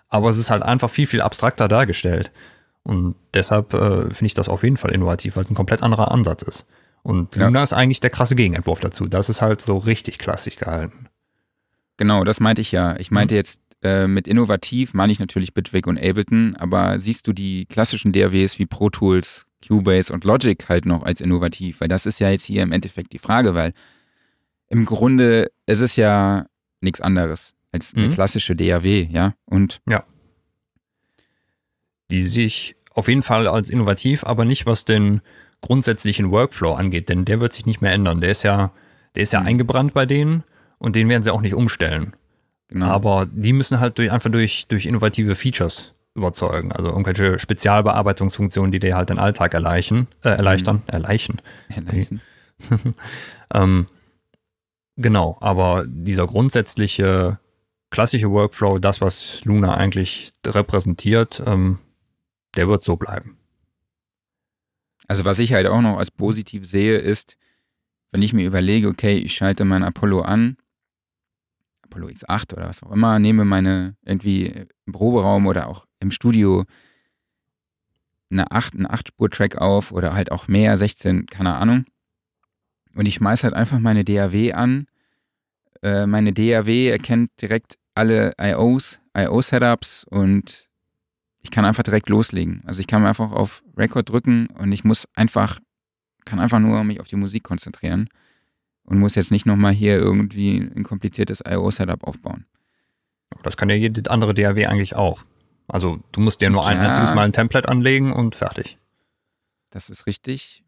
aber 0.09 0.29
es 0.29 0.37
ist 0.37 0.49
halt 0.49 0.63
einfach 0.63 0.89
viel, 0.89 1.05
viel 1.05 1.21
abstrakter 1.21 1.67
dargestellt. 1.67 2.31
Und 2.83 3.15
deshalb 3.33 3.73
äh, 3.73 4.01
finde 4.01 4.25
ich 4.25 4.33
das 4.33 4.49
auf 4.49 4.63
jeden 4.63 4.77
Fall 4.77 4.91
innovativ, 4.91 5.35
weil 5.35 5.43
es 5.43 5.51
ein 5.51 5.55
komplett 5.55 5.83
anderer 5.83 6.11
Ansatz 6.11 6.41
ist. 6.41 6.65
Und 7.03 7.35
Luna 7.35 7.59
ja. 7.59 7.63
ist 7.63 7.73
eigentlich 7.73 7.99
der 7.99 8.09
krasse 8.09 8.35
Gegenentwurf 8.35 8.79
dazu. 8.79 9.07
Das 9.07 9.29
ist 9.29 9.41
halt 9.41 9.61
so 9.61 9.77
richtig 9.77 10.17
klassisch 10.17 10.55
gehalten. 10.55 11.07
Genau, 11.97 12.23
das 12.23 12.39
meinte 12.39 12.61
ich 12.61 12.71
ja. 12.71 12.97
Ich 12.97 13.11
meinte 13.11 13.35
mhm. 13.35 13.37
jetzt 13.37 13.61
äh, 13.83 14.07
mit 14.07 14.27
innovativ, 14.27 14.93
meine 14.93 15.11
ich 15.11 15.19
natürlich 15.19 15.53
Bitwig 15.53 15.87
und 15.87 15.97
Ableton, 15.97 16.55
aber 16.57 16.99
siehst 16.99 17.27
du 17.27 17.33
die 17.33 17.65
klassischen 17.65 18.11
DAWs 18.11 18.59
wie 18.59 18.65
Pro 18.65 18.89
Tools, 18.89 19.45
Cubase 19.65 20.11
und 20.11 20.23
Logic 20.23 20.67
halt 20.67 20.85
noch 20.85 21.03
als 21.03 21.21
innovativ? 21.21 21.81
Weil 21.81 21.87
das 21.87 22.05
ist 22.05 22.19
ja 22.19 22.29
jetzt 22.29 22.45
hier 22.45 22.63
im 22.63 22.71
Endeffekt 22.71 23.13
die 23.13 23.19
Frage, 23.19 23.53
weil 23.53 23.73
im 24.69 24.85
Grunde 24.85 25.51
es 25.65 25.81
ist 25.81 25.95
ja 25.95 26.45
nichts 26.81 27.01
anderes 27.01 27.55
als 27.71 27.93
eine 27.93 28.07
mhm. 28.07 28.13
klassische 28.13 28.55
DAW, 28.55 29.07
ja? 29.11 29.33
Und 29.45 29.81
ja. 29.87 30.03
Die 32.09 32.23
sich 32.23 32.75
auf 32.93 33.07
jeden 33.07 33.21
Fall 33.21 33.47
als 33.47 33.69
innovativ, 33.69 34.23
aber 34.23 34.45
nicht 34.45 34.65
was 34.65 34.85
den 34.85 35.21
grundsätzlichen 35.61 36.31
Workflow 36.31 36.73
angeht, 36.73 37.09
denn 37.09 37.25
der 37.25 37.39
wird 37.39 37.53
sich 37.53 37.65
nicht 37.65 37.81
mehr 37.81 37.93
ändern. 37.93 38.21
Der 38.21 38.31
ist 38.31 38.43
ja, 38.43 38.71
der 39.15 39.23
ist 39.23 39.33
ja 39.33 39.41
mhm. 39.41 39.47
eingebrannt 39.47 39.93
bei 39.93 40.05
denen 40.05 40.43
und 40.79 40.95
den 40.95 41.09
werden 41.09 41.23
sie 41.23 41.31
auch 41.31 41.41
nicht 41.41 41.53
umstellen. 41.53 42.15
Genau. 42.69 42.87
Aber 42.87 43.27
die 43.31 43.53
müssen 43.53 43.79
halt 43.79 43.97
durch, 43.97 44.11
einfach 44.11 44.31
durch, 44.31 44.67
durch 44.67 44.85
innovative 44.85 45.35
Features 45.35 45.93
überzeugen. 46.15 46.71
Also 46.71 46.89
irgendwelche 46.89 47.39
Spezialbearbeitungsfunktionen, 47.39 48.71
die 48.71 48.79
dir 48.79 48.95
halt 48.95 49.09
den 49.09 49.19
Alltag 49.19 49.53
erleichen, 49.53 50.07
äh, 50.23 50.29
erleichtern, 50.29 50.77
mhm. 50.77 50.93
erleichen. 50.93 51.41
erleichen. 51.69 52.21
ähm, 53.53 53.87
genau, 54.99 55.37
aber 55.41 55.85
dieser 55.87 56.27
grundsätzliche 56.27 57.39
klassische 57.89 58.29
Workflow, 58.29 58.77
das, 58.77 59.01
was 59.01 59.43
Luna 59.45 59.75
eigentlich 59.75 60.31
repräsentiert, 60.45 61.41
ähm, 61.45 61.79
der 62.55 62.67
wird 62.67 62.83
so 62.83 62.95
bleiben. 62.95 63.37
Also 65.07 65.25
was 65.25 65.39
ich 65.39 65.53
halt 65.53 65.65
auch 65.65 65.81
noch 65.81 65.97
als 65.97 66.11
positiv 66.11 66.67
sehe, 66.67 66.97
ist, 66.97 67.35
wenn 68.11 68.21
ich 68.21 68.33
mir 68.33 68.45
überlege, 68.45 68.87
okay, 68.87 69.17
ich 69.17 69.33
schalte 69.33 69.65
mein 69.65 69.83
Apollo 69.83 70.21
an 70.21 70.57
Apollo 71.89 72.07
X8 72.09 72.53
oder 72.53 72.69
was 72.69 72.83
auch 72.83 72.91
immer, 72.91 73.17
nehme 73.17 73.45
meine 73.45 73.95
irgendwie 74.05 74.67
im 74.85 74.93
Proberaum 74.93 75.47
oder 75.47 75.67
auch 75.67 75.85
im 75.99 76.11
Studio 76.11 76.65
eine 78.31 78.51
8, 78.51 78.75
einen 78.75 78.87
8-Spur-Track 78.87 79.57
auf 79.57 79.91
oder 79.91 80.13
halt 80.13 80.31
auch 80.31 80.47
mehr, 80.47 80.77
16, 80.77 81.25
keine 81.25 81.55
Ahnung. 81.55 81.85
Und 82.95 83.07
ich 83.07 83.15
schmeiße 83.15 83.43
halt 83.43 83.53
einfach 83.53 83.79
meine 83.79 84.03
DAW 84.03 84.53
an. 84.53 84.87
Äh, 85.81 86.05
meine 86.05 86.33
DAW 86.33 86.89
erkennt 86.89 87.31
direkt 87.41 87.77
alle 87.95 88.33
IOs, 88.39 88.99
IO-Setups 89.15 90.05
und 90.05 90.69
ich 91.41 91.51
kann 91.51 91.65
einfach 91.65 91.83
direkt 91.83 92.09
loslegen. 92.09 92.63
Also 92.65 92.79
ich 92.79 92.87
kann 92.87 93.05
einfach 93.05 93.31
auf 93.31 93.63
Record 93.77 94.09
drücken 94.09 94.47
und 94.57 94.71
ich 94.71 94.83
muss 94.83 95.07
einfach, 95.15 95.59
kann 96.25 96.39
einfach 96.39 96.59
nur 96.59 96.83
mich 96.83 96.99
auf 96.99 97.07
die 97.07 97.15
Musik 97.15 97.43
konzentrieren 97.43 98.09
und 98.83 98.99
muss 98.99 99.15
jetzt 99.15 99.31
nicht 99.31 99.45
nochmal 99.45 99.73
hier 99.73 99.97
irgendwie 99.97 100.57
ein 100.57 100.83
kompliziertes 100.83 101.41
IO-Setup 101.47 102.03
aufbauen. 102.03 102.45
Das 103.43 103.57
kann 103.57 103.69
ja 103.69 103.75
jede 103.75 104.09
andere 104.09 104.33
DAW 104.33 104.65
eigentlich 104.65 104.95
auch. 104.95 105.23
Also 105.67 105.99
du 106.11 106.19
musst 106.19 106.41
dir 106.41 106.49
nur 106.49 106.61
Klar. 106.61 106.73
ein 106.73 106.79
einziges 106.79 107.13
Mal 107.13 107.25
ein 107.25 107.33
Template 107.33 107.69
anlegen 107.69 108.11
und 108.11 108.35
fertig. 108.35 108.77
Das 109.69 109.89
ist 109.89 110.07
richtig. 110.07 110.63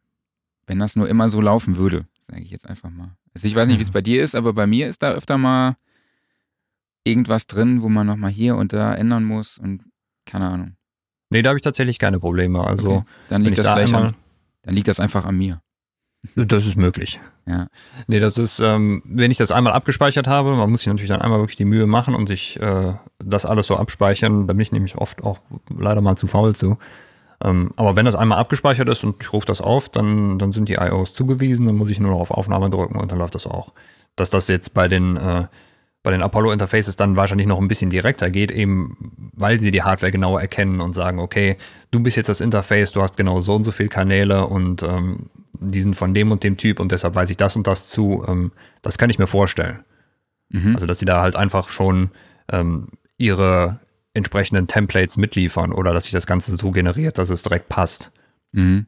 Wenn 0.67 0.79
das 0.79 0.95
nur 0.95 1.09
immer 1.09 1.27
so 1.27 1.41
laufen 1.41 1.75
würde, 1.75 2.05
sage 2.31 2.43
ich 2.43 2.49
jetzt 2.49 2.67
einfach 2.67 2.89
mal. 2.89 3.15
Also 3.33 3.45
ich 3.45 3.55
weiß 3.55 3.67
nicht, 3.67 3.79
wie 3.79 3.83
es 3.83 3.91
bei 3.91 4.01
dir 4.01 4.23
ist, 4.23 4.35
aber 4.35 4.53
bei 4.53 4.65
mir 4.65 4.87
ist 4.87 5.03
da 5.03 5.11
öfter 5.11 5.37
mal 5.37 5.75
irgendwas 7.03 7.45
drin, 7.45 7.81
wo 7.81 7.89
man 7.89 8.07
nochmal 8.07 8.31
hier 8.31 8.55
und 8.55 8.73
da 8.73 8.95
ändern 8.95 9.25
muss 9.25 9.57
und 9.57 9.83
keine 10.25 10.49
Ahnung. 10.49 10.75
Nee, 11.29 11.41
da 11.41 11.49
habe 11.49 11.57
ich 11.57 11.63
tatsächlich 11.63 11.99
keine 11.99 12.19
Probleme. 12.19 12.63
Also 12.63 12.91
okay. 12.91 13.05
dann 13.29 13.41
liegt 13.41 13.57
das 13.57 13.65
da 13.65 13.75
vielleicht 13.75 13.93
an, 13.93 14.15
dann 14.63 14.73
liegt 14.73 14.87
das 14.87 14.99
einfach 14.99 15.25
an 15.25 15.37
mir. 15.37 15.61
Das 16.35 16.67
ist 16.67 16.75
möglich. 16.75 17.19
Ja. 17.47 17.67
Nee, 18.07 18.19
das 18.19 18.37
ist, 18.37 18.59
ähm, 18.59 19.01
wenn 19.05 19.31
ich 19.31 19.37
das 19.37 19.51
einmal 19.51 19.73
abgespeichert 19.73 20.27
habe, 20.27 20.55
man 20.55 20.69
muss 20.69 20.81
sich 20.81 20.87
natürlich 20.87 21.09
dann 21.09 21.21
einmal 21.21 21.39
wirklich 21.39 21.55
die 21.55 21.65
Mühe 21.65 21.87
machen 21.87 22.13
und 22.13 22.27
sich 22.27 22.59
äh, 22.61 22.93
das 23.17 23.47
alles 23.47 23.65
so 23.65 23.75
abspeichern. 23.75 24.45
Da 24.45 24.53
bin 24.53 24.61
ich 24.61 24.71
nämlich 24.71 24.97
oft 24.97 25.23
auch 25.23 25.39
leider 25.75 26.01
mal 26.01 26.15
zu 26.15 26.27
faul 26.27 26.55
zu. 26.55 26.77
Ähm, 27.43 27.71
aber 27.75 27.95
wenn 27.95 28.05
das 28.05 28.15
einmal 28.15 28.39
abgespeichert 28.39 28.89
ist 28.89 29.03
und 29.03 29.15
ich 29.21 29.33
rufe 29.33 29.45
das 29.45 29.61
auf, 29.61 29.89
dann, 29.89 30.39
dann 30.39 30.51
sind 30.51 30.69
die 30.69 30.75
IOs 30.75 31.13
zugewiesen, 31.13 31.65
dann 31.65 31.75
muss 31.75 31.89
ich 31.89 31.99
nur 31.99 32.11
noch 32.11 32.19
auf 32.19 32.31
Aufnahme 32.31 32.69
drücken 32.69 32.97
und 32.97 33.11
dann 33.11 33.17
läuft 33.17 33.35
das 33.35 33.47
auch. 33.47 33.73
Dass 34.15 34.29
das 34.29 34.47
jetzt 34.47 34.73
bei 34.73 34.87
den 34.87 35.17
äh, 35.17 35.47
bei 36.03 36.11
den 36.11 36.23
Apollo-Interfaces 36.23 36.95
dann 36.95 37.15
wahrscheinlich 37.15 37.47
noch 37.47 37.59
ein 37.59 37.67
bisschen 37.67 37.91
direkter 37.91 38.31
geht, 38.31 38.49
eben 38.51 39.31
weil 39.33 39.59
sie 39.59 39.69
die 39.69 39.83
Hardware 39.83 40.11
genauer 40.11 40.41
erkennen 40.41 40.81
und 40.81 40.93
sagen, 40.93 41.19
okay, 41.19 41.57
du 41.91 41.99
bist 41.99 42.17
jetzt 42.17 42.29
das 42.29 42.41
Interface, 42.41 42.91
du 42.91 43.01
hast 43.01 43.17
genau 43.17 43.41
so 43.41 43.53
und 43.55 43.63
so 43.63 43.71
viele 43.71 43.89
Kanäle 43.89 44.47
und 44.47 44.81
ähm, 44.81 45.29
die 45.59 45.81
sind 45.81 45.95
von 45.95 46.13
dem 46.13 46.31
und 46.31 46.43
dem 46.43 46.57
Typ 46.57 46.79
und 46.79 46.91
deshalb 46.91 47.13
weiß 47.13 47.29
ich 47.29 47.37
das 47.37 47.55
und 47.55 47.67
das 47.67 47.89
zu. 47.89 48.25
Ähm, 48.27 48.51
das 48.81 48.97
kann 48.97 49.11
ich 49.11 49.19
mir 49.19 49.27
vorstellen. 49.27 49.83
Mhm. 50.49 50.73
Also, 50.73 50.87
dass 50.87 50.97
sie 50.97 51.05
da 51.05 51.21
halt 51.21 51.35
einfach 51.35 51.69
schon 51.69 52.09
ähm, 52.51 52.87
ihre 53.17 53.79
entsprechenden 54.13 54.67
Templates 54.67 55.17
mitliefern 55.17 55.71
oder 55.71 55.93
dass 55.93 56.03
sich 56.03 56.11
das 56.11 56.27
Ganze 56.27 56.55
so 56.57 56.71
generiert, 56.71 57.17
dass 57.17 57.29
es 57.29 57.43
direkt 57.43 57.69
passt. 57.69 58.11
Mhm. 58.51 58.87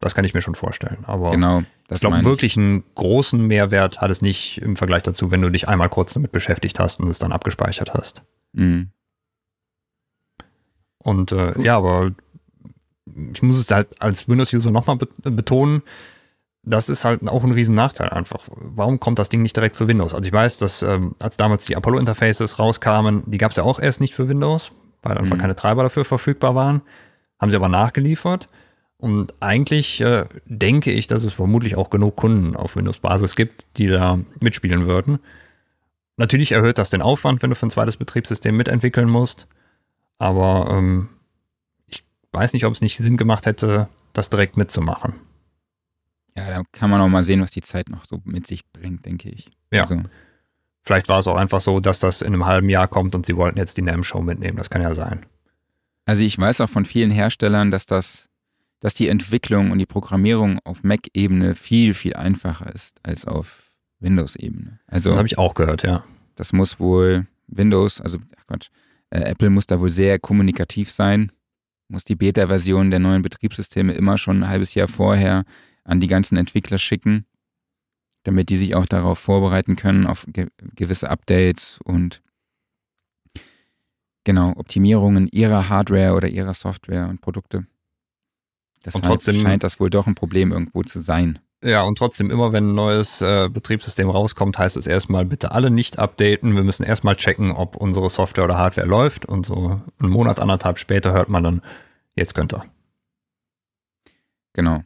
Das 0.00 0.14
kann 0.14 0.24
ich 0.24 0.34
mir 0.34 0.42
schon 0.42 0.54
vorstellen. 0.54 1.04
Aber 1.04 1.30
genau. 1.30 1.62
ich 1.90 2.00
glaube, 2.00 2.24
wirklich 2.24 2.56
einen 2.56 2.84
großen 2.94 3.46
Mehrwert 3.46 4.00
hat 4.00 4.10
es 4.10 4.20
nicht 4.20 4.58
im 4.58 4.76
Vergleich 4.76 5.02
dazu, 5.02 5.30
wenn 5.30 5.40
du 5.40 5.50
dich 5.50 5.68
einmal 5.68 5.88
kurz 5.88 6.12
damit 6.12 6.32
beschäftigt 6.32 6.78
hast 6.78 7.00
und 7.00 7.08
es 7.08 7.18
dann 7.18 7.32
abgespeichert 7.32 7.94
hast. 7.94 8.22
Mhm. 8.52 8.90
Und 10.98 11.32
äh, 11.32 11.60
ja, 11.62 11.76
aber 11.76 12.12
ich 13.32 13.42
muss 13.42 13.56
es 13.56 13.70
halt 13.70 14.00
als 14.02 14.28
Windows-User 14.28 14.70
nochmal 14.70 14.98
betonen, 15.22 15.82
das 16.66 16.88
ist 16.88 17.04
halt 17.04 17.26
auch 17.28 17.44
ein 17.44 17.52
riesen 17.52 17.76
Nachteil 17.76 18.10
einfach. 18.10 18.40
Warum 18.56 18.98
kommt 18.98 19.18
das 19.20 19.28
Ding 19.28 19.40
nicht 19.42 19.56
direkt 19.56 19.76
für 19.76 19.86
Windows? 19.86 20.12
Also 20.12 20.26
ich 20.26 20.32
weiß, 20.32 20.58
dass 20.58 20.82
ähm, 20.82 21.14
als 21.20 21.36
damals 21.36 21.64
die 21.64 21.76
Apollo-Interfaces 21.76 22.58
rauskamen, 22.58 23.22
die 23.26 23.38
gab 23.38 23.52
es 23.52 23.56
ja 23.56 23.62
auch 23.62 23.78
erst 23.78 24.00
nicht 24.00 24.14
für 24.14 24.28
Windows, 24.28 24.72
weil 25.02 25.16
einfach 25.16 25.36
mhm. 25.36 25.40
keine 25.40 25.56
Treiber 25.56 25.84
dafür 25.84 26.04
verfügbar 26.04 26.56
waren. 26.56 26.82
Haben 27.38 27.50
sie 27.50 27.56
aber 27.56 27.68
nachgeliefert. 27.68 28.48
Und 28.98 29.34
eigentlich 29.40 30.00
äh, 30.00 30.24
denke 30.46 30.90
ich, 30.90 31.06
dass 31.06 31.22
es 31.22 31.34
vermutlich 31.34 31.76
auch 31.76 31.88
genug 31.88 32.16
Kunden 32.16 32.56
auf 32.56 32.74
Windows-Basis 32.74 33.36
gibt, 33.36 33.66
die 33.76 33.86
da 33.86 34.18
mitspielen 34.40 34.86
würden. 34.86 35.20
Natürlich 36.16 36.52
erhöht 36.52 36.78
das 36.78 36.90
den 36.90 37.02
Aufwand, 37.02 37.42
wenn 37.42 37.50
du 37.50 37.56
für 37.56 37.66
ein 37.66 37.70
zweites 37.70 37.96
Betriebssystem 37.96 38.56
mitentwickeln 38.56 39.08
musst. 39.08 39.46
Aber 40.18 40.68
ähm, 40.70 41.10
ich 41.86 42.02
weiß 42.32 42.54
nicht, 42.54 42.64
ob 42.64 42.72
es 42.72 42.80
nicht 42.80 42.96
Sinn 42.96 43.18
gemacht 43.18 43.46
hätte, 43.46 43.88
das 44.14 44.30
direkt 44.30 44.56
mitzumachen. 44.56 45.14
Ja, 46.36 46.50
da 46.50 46.62
kann 46.70 46.90
man 46.90 47.00
auch 47.00 47.08
mal 47.08 47.24
sehen, 47.24 47.40
was 47.40 47.50
die 47.50 47.62
Zeit 47.62 47.88
noch 47.88 48.04
so 48.04 48.20
mit 48.24 48.46
sich 48.46 48.70
bringt, 48.70 49.06
denke 49.06 49.30
ich. 49.30 49.50
Ja. 49.72 49.82
Also. 49.82 50.02
Vielleicht 50.82 51.08
war 51.08 51.18
es 51.18 51.26
auch 51.26 51.36
einfach 51.36 51.60
so, 51.60 51.80
dass 51.80 51.98
das 51.98 52.22
in 52.22 52.28
einem 52.28 52.46
halben 52.46 52.68
Jahr 52.68 52.86
kommt 52.86 53.14
und 53.14 53.26
sie 53.26 53.36
wollten 53.36 53.58
jetzt 53.58 53.76
die 53.76 53.82
NAM-Show 53.82 54.20
mitnehmen. 54.20 54.56
Das 54.56 54.70
kann 54.70 54.82
ja 54.82 54.94
sein. 54.94 55.26
Also 56.04 56.22
ich 56.22 56.38
weiß 56.38 56.60
auch 56.60 56.70
von 56.70 56.84
vielen 56.84 57.10
Herstellern, 57.10 57.72
dass 57.72 57.86
das, 57.86 58.28
dass 58.78 58.94
die 58.94 59.08
Entwicklung 59.08 59.72
und 59.72 59.78
die 59.78 59.86
Programmierung 59.86 60.60
auf 60.62 60.84
Mac-Ebene 60.84 61.56
viel, 61.56 61.94
viel 61.94 62.14
einfacher 62.14 62.72
ist 62.72 63.00
als 63.02 63.24
auf 63.24 63.72
Windows-Ebene. 63.98 64.78
Also, 64.86 65.10
das 65.10 65.18
habe 65.18 65.26
ich 65.26 65.38
auch 65.38 65.54
gehört, 65.54 65.82
ja. 65.82 66.04
Das 66.36 66.52
muss 66.52 66.78
wohl 66.78 67.26
Windows, 67.48 68.00
also 68.00 68.18
ach 68.38 68.46
Quatsch, 68.46 68.68
äh, 69.10 69.20
Apple 69.20 69.50
muss 69.50 69.66
da 69.66 69.80
wohl 69.80 69.88
sehr 69.88 70.18
kommunikativ 70.18 70.92
sein, 70.92 71.32
muss 71.88 72.04
die 72.04 72.14
Beta-Version 72.14 72.90
der 72.90 73.00
neuen 73.00 73.22
Betriebssysteme 73.22 73.92
immer 73.94 74.18
schon 74.18 74.42
ein 74.42 74.48
halbes 74.48 74.74
Jahr 74.74 74.88
vorher 74.88 75.44
an 75.86 76.00
die 76.00 76.08
ganzen 76.08 76.36
Entwickler 76.36 76.78
schicken, 76.78 77.26
damit 78.24 78.50
die 78.50 78.56
sich 78.56 78.74
auch 78.74 78.86
darauf 78.86 79.18
vorbereiten 79.18 79.76
können, 79.76 80.06
auf 80.06 80.26
ge 80.28 80.48
gewisse 80.74 81.08
Updates 81.08 81.78
und 81.84 82.22
genau 84.24 84.52
Optimierungen 84.56 85.28
ihrer 85.28 85.68
Hardware 85.68 86.14
oder 86.14 86.28
ihrer 86.28 86.54
Software 86.54 87.08
und 87.08 87.20
Produkte. 87.20 87.66
Deshalb 88.84 89.04
und 89.04 89.10
trotzdem 89.10 89.40
scheint 89.40 89.64
das 89.64 89.80
wohl 89.80 89.90
doch 89.90 90.06
ein 90.06 90.14
Problem 90.14 90.52
irgendwo 90.52 90.82
zu 90.82 91.00
sein. 91.00 91.38
Ja, 91.64 91.82
und 91.82 91.96
trotzdem, 91.96 92.30
immer 92.30 92.52
wenn 92.52 92.70
ein 92.70 92.74
neues 92.74 93.22
äh, 93.22 93.48
Betriebssystem 93.48 94.10
rauskommt, 94.10 94.58
heißt 94.58 94.76
es 94.76 94.86
erstmal, 94.86 95.24
bitte 95.24 95.52
alle 95.52 95.70
nicht 95.70 95.98
updaten. 95.98 96.54
Wir 96.54 96.62
müssen 96.62 96.84
erstmal 96.84 97.16
checken, 97.16 97.50
ob 97.50 97.76
unsere 97.76 98.10
Software 98.10 98.44
oder 98.44 98.58
Hardware 98.58 98.86
läuft. 98.86 99.24
Und 99.24 99.46
so 99.46 99.80
einen 99.98 100.10
Monat, 100.12 100.38
anderthalb 100.38 100.78
später 100.78 101.12
hört 101.12 101.28
man 101.28 101.42
dann, 101.42 101.62
jetzt 102.14 102.34
könnt 102.34 102.54
ihr. 102.54 102.64
Genau. 104.52 104.84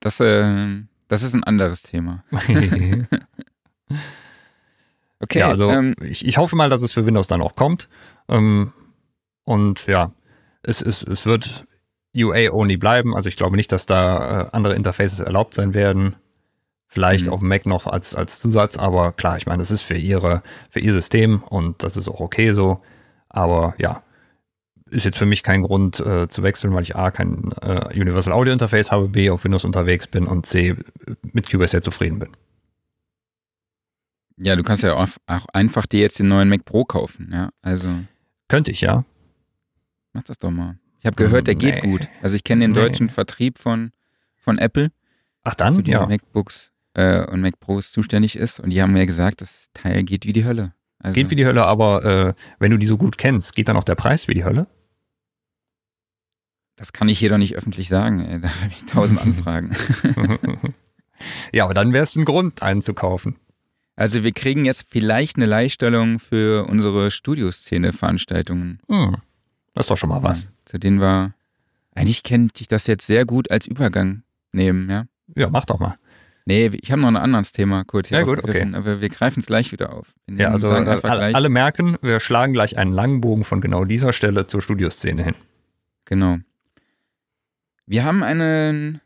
Das, 0.00 0.20
äh, 0.20 0.82
das 1.08 1.22
ist 1.22 1.34
ein 1.34 1.44
anderes 1.44 1.82
Thema. 1.82 2.24
okay. 5.20 5.38
Ja, 5.38 5.48
also 5.48 5.70
ähm, 5.70 5.94
ich, 6.02 6.26
ich 6.26 6.38
hoffe 6.38 6.56
mal, 6.56 6.68
dass 6.68 6.82
es 6.82 6.92
für 6.92 7.06
Windows 7.06 7.28
dann 7.28 7.40
auch 7.40 7.56
kommt. 7.56 7.88
Ähm, 8.28 8.72
und 9.44 9.86
ja, 9.86 10.12
es, 10.62 10.82
es, 10.82 11.02
es 11.02 11.26
wird 11.26 11.66
UA-only 12.14 12.76
bleiben. 12.76 13.14
Also 13.14 13.28
ich 13.28 13.36
glaube 13.36 13.56
nicht, 13.56 13.72
dass 13.72 13.86
da 13.86 14.42
äh, 14.42 14.48
andere 14.52 14.74
Interfaces 14.74 15.20
erlaubt 15.20 15.54
sein 15.54 15.74
werden. 15.74 16.16
Vielleicht 16.88 17.26
mhm. 17.26 17.32
auf 17.32 17.40
Mac 17.40 17.66
noch 17.66 17.86
als, 17.86 18.14
als 18.14 18.40
Zusatz, 18.40 18.76
aber 18.76 19.12
klar, 19.12 19.36
ich 19.36 19.46
meine, 19.46 19.58
das 19.58 19.70
ist 19.70 19.82
für 19.82 19.96
ihre, 19.96 20.42
für 20.70 20.80
ihr 20.80 20.92
System 20.92 21.42
und 21.42 21.82
das 21.82 21.96
ist 21.96 22.08
auch 22.08 22.20
okay 22.20 22.52
so. 22.52 22.80
Aber 23.28 23.74
ja, 23.78 24.02
ist 24.90 25.04
jetzt 25.04 25.18
für 25.18 25.26
mich 25.26 25.42
kein 25.42 25.62
Grund 25.62 26.00
äh, 26.00 26.28
zu 26.28 26.42
wechseln, 26.42 26.72
weil 26.74 26.82
ich 26.82 26.96
A, 26.96 27.10
kein 27.10 27.50
äh, 27.60 27.98
Universal 27.98 28.32
Audio 28.32 28.52
Interface 28.52 28.92
habe, 28.92 29.08
B, 29.08 29.30
auf 29.30 29.44
Windows 29.44 29.64
unterwegs 29.64 30.06
bin 30.06 30.26
und 30.26 30.46
C, 30.46 30.76
mit 31.32 31.48
QS 31.48 31.72
sehr 31.72 31.82
zufrieden 31.82 32.18
bin. 32.18 32.28
Ja, 34.38 34.54
du 34.54 34.62
kannst 34.62 34.82
ja 34.82 34.94
auch, 34.94 35.08
auch, 35.26 35.46
einfach 35.52 35.86
dir 35.86 36.00
jetzt 36.00 36.18
den 36.18 36.28
neuen 36.28 36.48
Mac 36.48 36.64
Pro 36.64 36.84
kaufen, 36.84 37.30
ja, 37.32 37.50
also. 37.62 37.88
Könnte 38.48 38.70
ich, 38.70 38.82
ja. 38.82 39.04
Mach 40.12 40.22
das 40.22 40.38
doch 40.38 40.50
mal. 40.50 40.78
Ich 41.00 41.06
habe 41.06 41.16
gehört, 41.16 41.46
der 41.46 41.54
nee. 41.54 41.70
geht 41.70 41.82
gut. 41.82 42.08
Also 42.22 42.36
ich 42.36 42.44
kenne 42.44 42.64
den 42.64 42.72
nee. 42.72 42.80
deutschen 42.80 43.08
Vertrieb 43.08 43.58
von, 43.58 43.90
von 44.36 44.58
Apple. 44.58 44.90
Ach 45.42 45.54
dann, 45.54 45.84
für 45.84 45.90
ja. 45.90 46.06
MacBooks 46.06 46.70
äh, 46.94 47.24
und 47.26 47.40
Mac 47.40 47.58
Pros 47.60 47.90
zuständig 47.90 48.36
ist 48.36 48.60
und 48.60 48.70
die 48.70 48.80
haben 48.80 48.92
mir 48.92 49.06
gesagt, 49.06 49.40
das 49.40 49.68
Teil 49.74 50.04
geht 50.04 50.26
wie 50.26 50.32
die 50.32 50.44
Hölle. 50.44 50.74
Also 50.98 51.14
geht 51.14 51.30
wie 51.30 51.36
die 51.36 51.46
Hölle, 51.46 51.64
aber 51.64 52.04
äh, 52.04 52.34
wenn 52.58 52.70
du 52.70 52.78
die 52.78 52.86
so 52.86 52.96
gut 52.96 53.18
kennst, 53.18 53.54
geht 53.54 53.68
dann 53.68 53.76
auch 53.76 53.84
der 53.84 53.94
Preis 53.94 54.28
wie 54.28 54.34
die 54.34 54.44
Hölle? 54.44 54.66
Das 56.76 56.92
kann 56.92 57.08
ich 57.08 57.18
hier 57.18 57.30
doch 57.30 57.38
nicht 57.38 57.56
öffentlich 57.56 57.88
sagen. 57.88 58.20
Ey. 58.20 58.40
Da 58.40 58.48
habe 58.48 58.70
ich 58.70 58.84
tausend 58.84 59.20
Anfragen. 59.20 59.74
ja, 61.52 61.64
aber 61.64 61.74
dann 61.74 61.92
wäre 61.92 62.04
es 62.04 62.14
ein 62.14 62.26
Grund, 62.26 62.62
einen 62.62 62.82
zu 62.82 62.94
kaufen. 62.94 63.36
Also 63.96 64.22
wir 64.22 64.32
kriegen 64.32 64.66
jetzt 64.66 64.86
vielleicht 64.90 65.36
eine 65.36 65.46
Leihstellung 65.46 66.18
für 66.18 66.66
unsere 66.68 67.10
Studioszene-Veranstaltungen. 67.10 68.80
Hm, 68.90 69.16
das 69.72 69.84
ist 69.86 69.90
doch 69.90 69.96
schon 69.96 70.10
mal 70.10 70.22
was. 70.22 70.44
Ja, 70.44 70.50
zu 70.66 70.78
denen 70.78 71.00
wir, 71.00 71.32
eigentlich 71.94 72.22
könnte 72.22 72.60
ich 72.60 72.68
das 72.68 72.86
jetzt 72.86 73.06
sehr 73.06 73.24
gut 73.24 73.50
als 73.50 73.66
Übergang 73.66 74.22
nehmen, 74.52 74.90
ja? 74.90 75.06
Ja, 75.34 75.48
mach 75.48 75.64
doch 75.64 75.78
mal. 75.78 75.96
Nee, 76.44 76.70
ich 76.80 76.92
habe 76.92 77.00
noch 77.00 77.08
ein 77.08 77.16
anderes 77.16 77.52
Thema 77.52 77.84
kurz 77.84 78.08
hier 78.08 78.18
ja, 78.18 78.24
gut, 78.24 78.44
okay. 78.44 78.70
aber 78.72 79.00
wir 79.00 79.08
greifen 79.08 79.40
es 79.40 79.46
gleich 79.46 79.72
wieder 79.72 79.92
auf. 79.94 80.14
Ja, 80.30 80.50
also 80.52 80.70
alle, 80.70 81.02
alle 81.02 81.48
merken, 81.48 81.96
wir 82.02 82.20
schlagen 82.20 82.52
gleich 82.52 82.78
einen 82.78 82.92
langen 82.92 83.20
Bogen 83.20 83.42
von 83.42 83.60
genau 83.60 83.84
dieser 83.84 84.12
Stelle 84.12 84.46
zur 84.46 84.62
Studioszene 84.62 85.24
hin. 85.24 85.34
Genau. 86.04 86.38
Wir 87.86 88.04
haben 88.04 88.24
eine, 88.24 89.00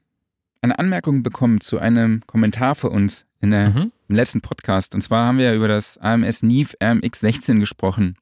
eine 0.63 0.79
Anmerkung 0.79 1.23
bekommen 1.23 1.61
zu 1.61 1.79
einem 1.79 2.23
Kommentar 2.27 2.75
für 2.75 2.89
uns 2.89 3.27
in 3.41 3.51
der, 3.51 3.71
mhm. 3.71 3.93
im 4.09 4.17
letzten 4.17 4.41
Podcast. 4.41 4.95
Und 4.95 5.03
zwar 5.03 5.27
haben 5.27 5.37
wir 5.37 5.55
über 5.55 5.69
das 5.69 5.99
AMS 5.99 6.43
Neve 6.43 6.75
RMX16 6.81 7.61
gesprochen. 7.61 8.17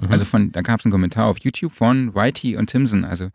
Mhm. 0.00 0.10
Also 0.10 0.24
von, 0.24 0.52
da 0.52 0.62
gab 0.62 0.80
es 0.80 0.86
einen 0.86 0.92
Kommentar 0.92 1.26
auf 1.26 1.38
YouTube 1.40 1.72
von 1.72 2.14
Whitey 2.14 2.56
und 2.56 2.70
Timson. 2.70 3.04
Also 3.04 3.28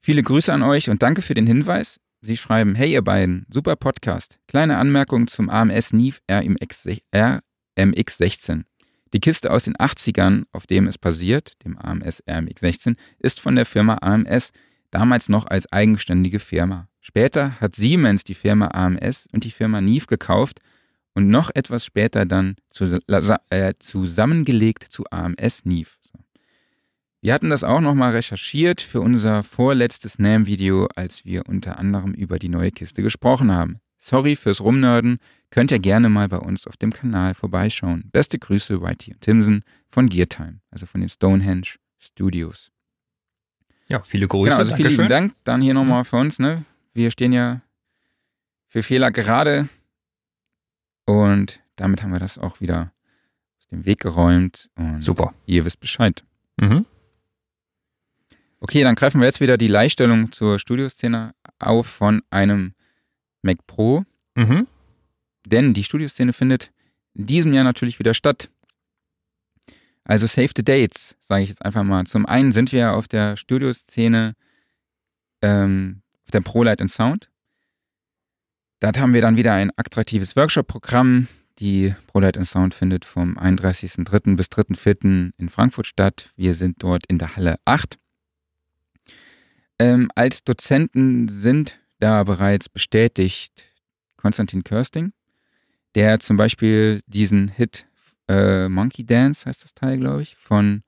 viele 0.00 0.22
Grüße 0.22 0.52
an 0.52 0.62
euch 0.62 0.90
und 0.90 1.02
danke 1.02 1.22
für 1.22 1.34
den 1.34 1.48
Hinweis. 1.48 1.98
Sie 2.20 2.36
schreiben, 2.36 2.76
hey 2.76 2.92
ihr 2.92 3.02
beiden, 3.02 3.46
super 3.50 3.74
Podcast. 3.74 4.38
Kleine 4.46 4.78
Anmerkung 4.78 5.26
zum 5.26 5.50
AMS 5.50 5.92
Neve 5.92 6.18
RMX16. 6.30 8.62
Die 9.12 9.20
Kiste 9.20 9.50
aus 9.50 9.64
den 9.64 9.74
80ern, 9.74 10.44
auf 10.52 10.68
dem 10.68 10.86
es 10.86 10.98
basiert, 10.98 11.54
dem 11.64 11.76
AMS 11.76 12.22
RMX16, 12.28 12.94
ist 13.18 13.40
von 13.40 13.56
der 13.56 13.66
Firma 13.66 13.98
AMS 14.00 14.52
damals 14.92 15.28
noch 15.28 15.46
als 15.46 15.70
eigenständige 15.72 16.38
Firma. 16.38 16.86
Später 17.00 17.60
hat 17.60 17.74
Siemens 17.74 18.22
die 18.22 18.34
Firma 18.34 18.68
AMS 18.68 19.26
und 19.32 19.42
die 19.42 19.50
Firma 19.50 19.80
Neve 19.80 20.06
gekauft 20.06 20.60
und 21.14 21.28
noch 21.28 21.50
etwas 21.52 21.84
später 21.84 22.24
dann 22.24 22.54
äh, 23.50 23.74
zusammengelegt 23.80 24.84
zu 24.84 25.04
AMS. 25.10 25.62
So. 25.64 26.18
Wir 27.20 27.34
hatten 27.34 27.50
das 27.50 27.64
auch 27.64 27.80
nochmal 27.80 28.12
recherchiert 28.12 28.80
für 28.80 29.00
unser 29.00 29.42
vorletztes 29.42 30.18
NAM-Video, 30.18 30.88
als 30.94 31.24
wir 31.24 31.48
unter 31.48 31.78
anderem 31.78 32.14
über 32.14 32.38
die 32.38 32.48
neue 32.48 32.70
Kiste 32.70 33.02
gesprochen 33.02 33.52
haben. 33.52 33.78
Sorry 33.98 34.36
fürs 34.36 34.60
Rumnörden, 34.60 35.18
könnt 35.50 35.70
ihr 35.70 35.78
gerne 35.78 36.08
mal 36.08 36.28
bei 36.28 36.38
uns 36.38 36.66
auf 36.66 36.76
dem 36.76 36.92
Kanal 36.92 37.34
vorbeischauen. 37.34 38.10
Beste 38.10 38.38
Grüße, 38.38 38.82
Whitey 38.82 39.14
und 39.14 39.20
Timson 39.20 39.62
von 39.88 40.08
Geartime, 40.08 40.60
also 40.70 40.86
von 40.86 41.00
den 41.00 41.08
Stonehenge 41.08 41.76
Studios. 41.98 42.72
Ja, 43.92 44.02
viele 44.02 44.26
Grüße. 44.26 44.44
Genau, 44.48 44.56
also 44.56 44.74
vielen 44.74 45.08
Dank. 45.08 45.34
Dann 45.44 45.60
hier 45.60 45.74
nochmal 45.74 46.06
für 46.06 46.16
uns. 46.16 46.38
Ne? 46.38 46.64
Wir 46.94 47.10
stehen 47.10 47.32
ja 47.34 47.60
für 48.68 48.82
Fehler 48.82 49.10
gerade. 49.10 49.68
Und 51.04 51.60
damit 51.76 52.02
haben 52.02 52.10
wir 52.10 52.18
das 52.18 52.38
auch 52.38 52.62
wieder 52.62 52.90
aus 53.58 53.68
dem 53.68 53.84
Weg 53.84 54.00
geräumt. 54.00 54.70
Und 54.76 55.02
Super. 55.02 55.34
Ihr 55.44 55.66
wisst 55.66 55.78
Bescheid. 55.80 56.24
Mhm. 56.56 56.86
Okay, 58.60 58.82
dann 58.82 58.94
greifen 58.94 59.20
wir 59.20 59.26
jetzt 59.26 59.40
wieder 59.40 59.58
die 59.58 59.66
Leihstellung 59.66 60.32
zur 60.32 60.58
Studioszene 60.58 61.34
auf 61.58 61.86
von 61.86 62.22
einem 62.30 62.72
Mac 63.42 63.58
Pro. 63.66 64.06
Mhm. 64.36 64.66
Denn 65.44 65.74
die 65.74 65.84
Studioszene 65.84 66.32
findet 66.32 66.72
in 67.12 67.26
diesem 67.26 67.52
Jahr 67.52 67.64
natürlich 67.64 67.98
wieder 67.98 68.14
statt. 68.14 68.48
Also 70.04 70.26
Save 70.26 70.50
the 70.56 70.64
Dates, 70.64 71.16
sage 71.20 71.42
ich 71.44 71.48
jetzt 71.48 71.64
einfach 71.64 71.84
mal. 71.84 72.04
Zum 72.06 72.26
einen 72.26 72.52
sind 72.52 72.72
wir 72.72 72.94
auf 72.94 73.08
der 73.08 73.36
Studioszene 73.36 74.34
ähm, 75.42 76.02
auf 76.24 76.30
der 76.32 76.40
ProLight 76.40 76.80
and 76.80 76.90
Sound. 76.90 77.30
Dort 78.80 78.98
haben 78.98 79.14
wir 79.14 79.20
dann 79.20 79.36
wieder 79.36 79.52
ein 79.52 79.70
attraktives 79.76 80.34
Workshop-Programm. 80.34 81.28
Die 81.58 81.94
ProLight 82.08 82.36
and 82.36 82.46
Sound 82.46 82.74
findet 82.74 83.04
vom 83.04 83.38
31.03. 83.38 84.36
bis 84.36 84.46
3.04. 84.46 85.32
in 85.36 85.48
Frankfurt 85.48 85.86
statt. 85.86 86.30
Wir 86.34 86.54
sind 86.56 86.82
dort 86.82 87.06
in 87.06 87.18
der 87.18 87.36
Halle 87.36 87.56
8. 87.64 87.98
Ähm, 89.78 90.10
als 90.14 90.42
Dozenten 90.42 91.28
sind 91.28 91.78
da 92.00 92.24
bereits 92.24 92.68
bestätigt 92.68 93.64
Konstantin 94.16 94.64
Körsting, 94.64 95.12
der 95.94 96.18
zum 96.18 96.36
Beispiel 96.36 97.00
diesen 97.06 97.48
Hit 97.48 97.86
äh, 98.32 98.68
Monkey 98.68 99.04
Dance, 99.04 99.46
heißt 99.46 99.62
das 99.62 99.74
Teil, 99.74 99.98
glaube 99.98 100.22
ich, 100.22 100.36
von 100.36 100.82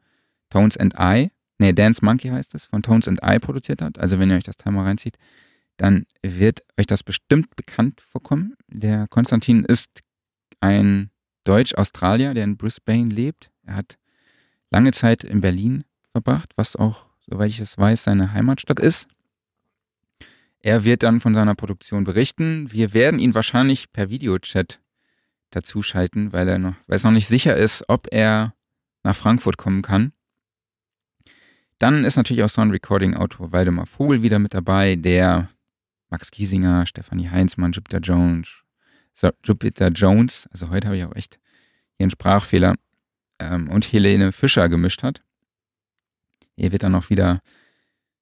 Tones 0.48 0.76
and 0.76 0.94
I, 0.98 1.30
nee, 1.58 1.72
Dance 1.72 2.04
Monkey 2.04 2.28
heißt 2.28 2.54
es, 2.54 2.66
von 2.66 2.82
Tones 2.82 3.06
and 3.06 3.20
I 3.22 3.38
produziert 3.38 3.82
hat. 3.82 3.98
Also 3.98 4.18
wenn 4.18 4.30
ihr 4.30 4.36
euch 4.36 4.44
das 4.44 4.56
Teil 4.56 4.72
mal 4.72 4.84
reinzieht, 4.84 5.18
dann 5.76 6.06
wird 6.22 6.64
euch 6.78 6.86
das 6.86 7.02
bestimmt 7.02 7.54
bekannt 7.56 8.00
vorkommen. 8.00 8.54
Der 8.68 9.08
Konstantin 9.08 9.64
ist 9.64 10.00
ein 10.60 11.10
Deutsch-Australier, 11.44 12.32
der 12.32 12.44
in 12.44 12.56
Brisbane 12.56 13.10
lebt. 13.10 13.50
Er 13.64 13.76
hat 13.76 13.98
lange 14.70 14.92
Zeit 14.92 15.24
in 15.24 15.40
Berlin 15.40 15.84
verbracht, 16.12 16.52
was 16.56 16.76
auch, 16.76 17.06
soweit 17.28 17.50
ich 17.50 17.60
es 17.60 17.76
weiß, 17.76 18.04
seine 18.04 18.32
Heimatstadt 18.32 18.80
ist. 18.80 19.08
Er 20.60 20.84
wird 20.84 21.02
dann 21.02 21.20
von 21.20 21.34
seiner 21.34 21.54
Produktion 21.54 22.04
berichten. 22.04 22.72
Wir 22.72 22.94
werden 22.94 23.20
ihn 23.20 23.34
wahrscheinlich 23.34 23.92
per 23.92 24.08
Videochat 24.08 24.80
dazuschalten, 25.54 26.32
weil 26.32 26.48
er 26.48 26.58
noch, 26.58 26.74
weil 26.86 26.96
es 26.96 27.04
noch 27.04 27.10
nicht 27.10 27.28
sicher 27.28 27.56
ist, 27.56 27.84
ob 27.88 28.08
er 28.10 28.54
nach 29.02 29.16
Frankfurt 29.16 29.56
kommen 29.56 29.82
kann. 29.82 30.12
Dann 31.78 32.04
ist 32.04 32.16
natürlich 32.16 32.42
auch 32.42 32.48
Sound 32.48 32.72
Recording 32.72 33.14
Autor 33.14 33.52
Waldemar 33.52 33.86
Vogel 33.86 34.22
wieder 34.22 34.38
mit 34.38 34.54
dabei, 34.54 34.96
der 34.96 35.50
Max 36.08 36.30
Giesinger, 36.30 36.86
Stefanie 36.86 37.28
Heinzmann, 37.28 37.72
Jupiter 37.72 37.98
Jones, 37.98 38.62
Jupiter 39.44 39.88
Jones, 39.88 40.48
also 40.52 40.70
heute 40.70 40.86
habe 40.86 40.96
ich 40.96 41.04
auch 41.04 41.14
echt 41.14 41.38
hier 41.96 42.04
einen 42.04 42.10
Sprachfehler, 42.10 42.74
ähm, 43.38 43.68
und 43.68 43.92
Helene 43.92 44.32
Fischer 44.32 44.68
gemischt 44.68 45.02
hat. 45.02 45.22
Er 46.56 46.72
wird 46.72 46.82
dann 46.82 46.94
auch 46.94 47.10
wieder 47.10 47.40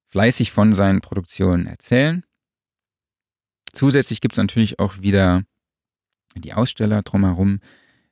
fleißig 0.09 0.51
von 0.51 0.73
seinen 0.73 1.01
Produktionen 1.01 1.67
erzählen. 1.67 2.23
Zusätzlich 3.73 4.21
gibt 4.21 4.33
es 4.33 4.37
natürlich 4.37 4.79
auch 4.79 4.99
wieder 5.01 5.43
die 6.41 6.53
Aussteller 6.53 7.01
drumherum. 7.01 7.59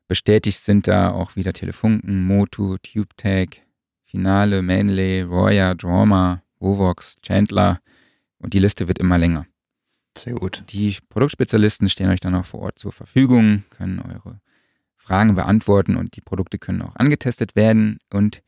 Bestätigt 0.07 0.59
sind 0.59 0.87
da 0.87 1.11
auch 1.11 1.35
wieder 1.35 1.53
Telefunken, 1.53 2.23
Motu, 2.23 2.77
TubeTag, 2.77 3.61
Finale, 4.05 4.61
Manley, 4.61 5.21
Roya, 5.21 5.73
Drama, 5.73 6.43
Vovox, 6.59 7.17
Chandler 7.21 7.79
und 8.37 8.53
die 8.53 8.59
Liste 8.59 8.87
wird 8.87 8.99
immer 8.99 9.17
länger. 9.17 9.45
Sehr 10.17 10.33
gut. 10.33 10.63
Die 10.69 10.97
Produktspezialisten 11.09 11.87
stehen 11.87 12.09
euch 12.09 12.19
dann 12.19 12.35
auch 12.35 12.45
vor 12.45 12.61
Ort 12.61 12.79
zur 12.79 12.91
Verfügung, 12.91 13.63
können 13.69 13.99
eure 13.99 14.41
Fragen 14.97 15.35
beantworten 15.35 15.95
und 15.95 16.15
die 16.15 16.21
Produkte 16.21 16.59
können 16.59 16.81
auch 16.81 16.95
angetestet 16.95 17.55
werden 17.55 17.99
und 18.11 18.43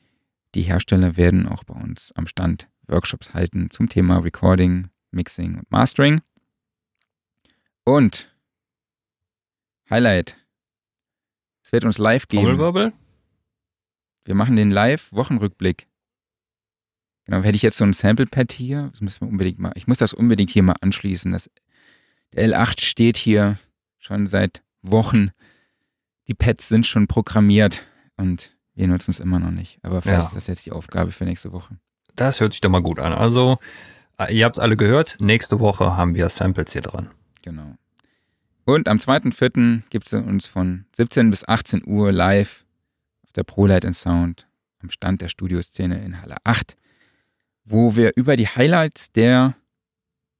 die 0.55 0.61
Hersteller 0.61 1.17
werden 1.17 1.47
auch 1.47 1.63
bei 1.63 1.73
uns 1.73 2.11
am 2.15 2.27
Stand 2.27 2.67
Workshops 2.87 3.33
halten 3.33 3.69
zum 3.71 3.89
Thema 3.89 4.17
Recording, 4.17 4.89
Mixing 5.11 5.57
und 5.57 5.71
Mastering. 5.71 6.21
Und 7.85 8.32
Highlight. 9.89 10.35
Es 11.63 11.71
wird 11.71 11.85
uns 11.85 11.97
live 11.97 12.27
geben. 12.27 12.43
Trommelwirbel? 12.43 12.93
Wir 14.25 14.35
machen 14.35 14.55
den 14.55 14.71
Live-Wochenrückblick. 14.71 15.87
Genau, 17.25 17.41
hätte 17.41 17.55
ich 17.55 17.61
jetzt 17.61 17.77
so 17.77 17.85
ein 17.85 17.93
Sample-Pad 17.93 18.51
hier, 18.51 18.89
das 18.91 19.01
müssen 19.01 19.21
wir 19.21 19.29
unbedingt 19.29 19.59
mal, 19.59 19.71
ich 19.75 19.87
muss 19.87 19.97
das 19.97 20.13
unbedingt 20.13 20.49
hier 20.49 20.63
mal 20.63 20.75
anschließen. 20.81 21.31
Das, 21.31 21.49
der 22.33 22.49
L8 22.49 22.81
steht 22.81 23.17
hier 23.17 23.57
schon 23.97 24.27
seit 24.27 24.61
Wochen. 24.81 25.31
Die 26.27 26.33
Pads 26.33 26.67
sind 26.67 26.85
schon 26.85 27.07
programmiert 27.07 27.85
und 28.17 28.55
wir 28.75 28.87
nutzen 28.87 29.11
es 29.11 29.19
immer 29.19 29.39
noch 29.39 29.51
nicht. 29.51 29.79
Aber 29.83 30.01
vielleicht 30.01 30.21
ja. 30.21 30.27
ist 30.27 30.35
das 30.35 30.47
jetzt 30.47 30.65
die 30.65 30.71
Aufgabe 30.71 31.11
für 31.11 31.23
nächste 31.25 31.51
Woche. 31.51 31.77
Das 32.15 32.41
hört 32.41 32.51
sich 32.51 32.61
doch 32.61 32.69
mal 32.69 32.81
gut 32.81 32.99
an. 32.99 33.13
Also, 33.13 33.57
äh, 34.17 34.35
ihr 34.35 34.45
habt 34.45 34.57
es 34.57 34.59
alle 34.59 34.75
gehört, 34.75 35.17
nächste 35.19 35.59
Woche 35.59 35.95
haben 35.95 36.15
wir 36.15 36.27
Samples 36.29 36.73
hier 36.73 36.81
dran. 36.81 37.09
Genau. 37.41 37.75
Und 38.65 38.87
am 38.87 38.97
2.4. 38.97 39.83
gibt 39.89 40.07
es 40.07 40.13
uns 40.13 40.45
von 40.45 40.85
17 40.95 41.29
bis 41.29 41.47
18 41.47 41.85
Uhr 41.85 42.11
live 42.11 42.65
auf 43.23 43.31
der 43.33 43.43
ProLight 43.43 43.93
Sound 43.93 44.47
am 44.79 44.89
Stand 44.89 45.21
der 45.21 45.29
Studioszene 45.29 46.03
in 46.03 46.21
Halle 46.21 46.37
8 46.43 46.75
wo 47.65 47.95
wir 47.95 48.13
über 48.15 48.35
die 48.35 48.47
Highlights 48.47 49.11
der 49.11 49.55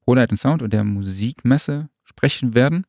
ProLight 0.01 0.37
Sound 0.37 0.61
und 0.61 0.73
der 0.73 0.83
Musikmesse 0.83 1.89
sprechen 2.03 2.53
werden 2.53 2.85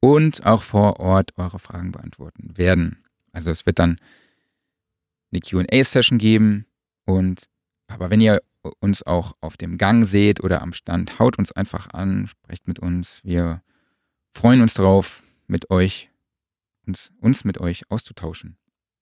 und 0.00 0.44
auch 0.46 0.62
vor 0.62 1.00
Ort 1.00 1.36
eure 1.36 1.58
Fragen 1.58 1.92
beantworten 1.92 2.56
werden. 2.56 3.04
Also 3.32 3.50
es 3.50 3.66
wird 3.66 3.78
dann 3.78 3.98
eine 5.32 5.40
QA-Session 5.40 6.18
geben 6.18 6.66
und 7.04 7.48
aber 7.88 8.10
wenn 8.10 8.20
ihr 8.20 8.42
uns 8.80 9.04
auch 9.04 9.36
auf 9.40 9.56
dem 9.56 9.78
Gang 9.78 10.04
seht 10.04 10.42
oder 10.42 10.62
am 10.62 10.72
Stand, 10.72 11.18
haut 11.18 11.38
uns 11.38 11.52
einfach 11.52 11.88
an, 11.90 12.26
sprecht 12.26 12.66
mit 12.66 12.80
uns. 12.80 13.20
Wir 13.22 13.62
freuen 14.36 14.60
uns 14.60 14.74
drauf, 14.74 15.22
mit 15.46 15.70
euch 15.70 16.10
uns, 16.86 17.10
uns 17.20 17.44
mit 17.44 17.58
euch 17.60 17.90
auszutauschen. 17.90 18.56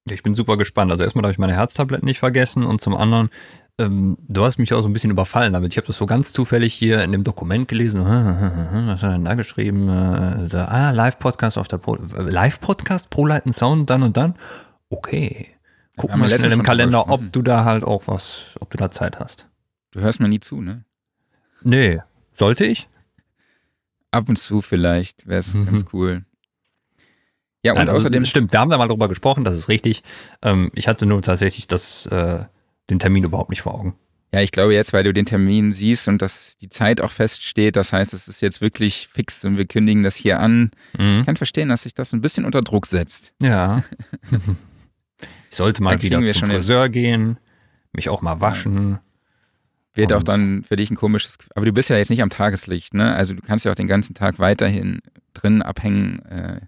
Ich 0.09 0.23
bin 0.23 0.35
super 0.35 0.57
gespannt. 0.57 0.91
Also 0.91 1.05
erstmal 1.05 1.23
darf 1.23 1.33
ich 1.33 1.39
meine 1.39 1.55
Herztabletten 1.55 2.07
nicht 2.07 2.19
vergessen 2.19 2.65
und 2.65 2.81
zum 2.81 2.97
anderen 2.97 3.31
ähm, 3.77 4.17
du 4.29 4.45
hast 4.45 4.59
mich 4.59 4.73
auch 4.73 4.83
so 4.83 4.89
ein 4.89 4.93
bisschen 4.93 5.11
überfallen 5.11 5.53
damit. 5.53 5.73
Ich 5.73 5.77
habe 5.77 5.87
das 5.87 5.97
so 5.97 6.07
ganz 6.07 6.33
zufällig 6.33 6.73
hier 6.75 7.03
in 7.03 7.11
dem 7.11 7.25
Dokument 7.25 7.67
gelesen. 7.67 8.01
Was 8.05 9.03
hat 9.03 9.11
er 9.11 9.13
denn 9.15 9.25
da 9.25 9.35
geschrieben? 9.35 9.89
Äh, 9.89 10.57
ah, 10.57 10.91
Live-Podcast 10.91 11.59
auf 11.59 11.67
der 11.67 11.79
Pro, 11.79 11.97
Live-Podcast, 11.97 13.11
Pro-Leiten 13.11 13.53
Sound, 13.53 13.91
dann 13.91 14.05
und 14.05 14.17
dann. 14.17 14.35
Okay. 14.91 15.49
Guck 15.97 16.11
ja, 16.11 16.17
mal 16.17 16.31
schnell 16.31 16.53
im 16.53 16.63
Kalender, 16.63 17.09
ob 17.09 17.33
du 17.33 17.43
da 17.43 17.65
halt 17.65 17.83
auch 17.83 18.05
was, 18.07 18.57
ob 18.61 18.71
du 18.71 18.77
da 18.77 18.91
Zeit 18.91 19.19
hast. 19.19 19.49
Du 19.91 20.01
hörst 20.01 20.21
mir 20.21 20.29
nie 20.29 20.41
zu, 20.41 20.61
ne? 20.61 20.85
Nee. 21.63 22.01
Sollte 22.35 22.65
ich? 22.65 22.89
Ab 24.15 24.29
und 24.29 24.37
zu 24.37 24.63
vielleicht, 24.63 25.27
wäre 25.27 25.41
es 25.41 25.55
mhm. 25.55 25.67
ganz 25.67 25.85
cool. 25.93 26.25
Ja, 27.65 27.73
und 27.73 27.79
Nein, 27.79 27.89
also, 27.89 28.03
außerdem. 28.03 28.25
Stimmt, 28.27 28.53
wir 28.53 28.61
haben 28.61 28.71
da 28.71 28.79
mal 28.79 28.87
drüber 28.87 29.09
gesprochen, 29.09 29.43
das 29.43 29.57
ist 29.57 29.69
richtig. 29.69 30.03
Ähm, 30.43 30.71
ich 30.75 30.87
hatte 30.87 31.07
nur 31.07 31.21
tatsächlich 31.23 31.67
das 31.67 32.07
äh, 32.07 32.45
den 32.91 32.99
Termin 32.99 33.25
überhaupt 33.25 33.51
nicht 33.51 33.63
vor 33.63 33.75
Augen. 33.75 33.95
Ja, 34.33 34.41
ich 34.41 34.53
glaube 34.53 34.75
jetzt, 34.75 34.93
weil 34.93 35.05
du 35.05 35.13
den 35.13 35.27
Termin 35.27 35.73
siehst 35.73 36.07
und 36.09 36.21
dass 36.21 36.57
die 36.61 36.69
Zeit 36.69 37.01
auch 37.01 37.11
feststeht, 37.11 37.77
das 37.77 37.93
heißt, 37.93 38.13
es 38.15 38.29
ist 38.29 38.41
jetzt 38.41 38.61
wirklich 38.61 39.09
fix 39.13 39.45
und 39.45 39.57
wir 39.57 39.65
kündigen 39.65 40.03
das 40.03 40.17
hier 40.17 40.41
an. 40.41 40.71
Mhm. 40.99 41.21
Ich 41.21 41.27
kann 41.27 41.37
verstehen, 41.37 41.69
dass 41.69 41.83
sich 41.83 41.95
das 41.95 42.13
ein 42.13 42.21
bisschen 42.21 42.45
unter 42.45 42.61
Druck 42.61 42.87
setzt. 42.87 43.33
Ja. 43.41 43.83
ich 45.51 45.57
sollte 45.57 45.83
mal 45.83 46.03
wieder 46.03 46.25
zum 46.27 46.51
Friseur 46.51 46.89
gehen, 46.89 47.39
mich 47.93 48.09
auch 48.09 48.23
mal 48.23 48.41
waschen. 48.41 48.99
Wird 49.95 50.13
auch 50.13 50.25
dann 50.25 50.65
für 50.65 50.75
dich 50.75 50.91
ein 50.91 50.97
komisches, 50.97 51.39
aber 51.55 51.67
du 51.67 51.73
bist 51.73 51.89
ja 51.89 51.97
jetzt 51.97 52.11
nicht 52.11 52.23
am 52.23 52.31
Tageslicht, 52.31 52.95
ne? 52.95 53.15
Also 53.15 53.35
du 53.35 53.41
kannst 53.43 53.65
ja 53.65 53.71
auch 53.71 53.77
den 53.77 53.87
ganzen 53.87 54.15
Tag 54.15 54.41
weiterhin 54.41 55.01
drin 55.35 55.63
abhängen, 55.63 56.25
äh, 56.27 56.61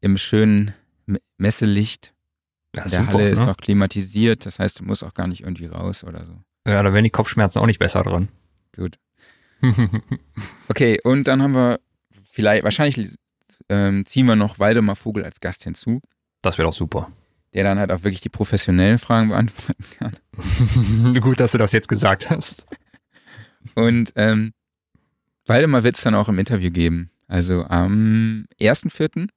im 0.00 0.16
schönen 0.16 0.72
Messelicht. 1.36 2.12
Ja, 2.76 2.82
der 2.82 3.00
super, 3.00 3.12
Halle 3.12 3.24
ne? 3.24 3.30
ist 3.30 3.44
doch 3.44 3.56
klimatisiert, 3.56 4.46
das 4.46 4.58
heißt, 4.58 4.78
du 4.78 4.84
musst 4.84 5.02
auch 5.02 5.14
gar 5.14 5.26
nicht 5.26 5.40
irgendwie 5.40 5.66
raus 5.66 6.04
oder 6.04 6.24
so. 6.26 6.32
Ja, 6.66 6.82
da 6.82 6.92
wären 6.92 7.04
die 7.04 7.10
Kopfschmerzen 7.10 7.58
auch 7.58 7.66
nicht 7.66 7.78
besser 7.78 8.02
dran. 8.02 8.28
Gut. 8.76 8.98
okay, 10.68 11.00
und 11.02 11.26
dann 11.26 11.42
haben 11.42 11.54
wir 11.54 11.80
vielleicht, 12.30 12.62
wahrscheinlich 12.62 13.16
ähm, 13.68 14.06
ziehen 14.06 14.26
wir 14.26 14.36
noch 14.36 14.58
Waldemar 14.58 14.96
Vogel 14.96 15.24
als 15.24 15.40
Gast 15.40 15.64
hinzu. 15.64 16.00
Das 16.42 16.58
wäre 16.58 16.68
doch 16.68 16.74
super. 16.74 17.10
Der 17.54 17.64
dann 17.64 17.78
halt 17.78 17.90
auch 17.90 18.04
wirklich 18.04 18.20
die 18.20 18.28
professionellen 18.28 18.98
Fragen 18.98 19.30
beantworten 19.30 19.84
kann. 19.98 21.14
Gut, 21.20 21.40
dass 21.40 21.52
du 21.52 21.58
das 21.58 21.72
jetzt 21.72 21.88
gesagt 21.88 22.30
hast. 22.30 22.64
Und 23.74 24.12
ähm, 24.16 24.52
Waldemar 25.46 25.82
wird 25.82 25.96
es 25.96 26.02
dann 26.02 26.14
auch 26.14 26.28
im 26.28 26.38
Interview 26.38 26.70
geben. 26.70 27.10
Also 27.26 27.64
am 27.64 28.46
1.4., 28.60 29.28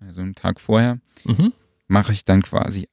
also 0.00 0.20
einen 0.20 0.34
Tag 0.34 0.60
vorher, 0.60 0.98
mhm 1.24 1.52
mache 1.88 2.12
ich 2.12 2.24
dann 2.24 2.42
quasi. 2.42 2.88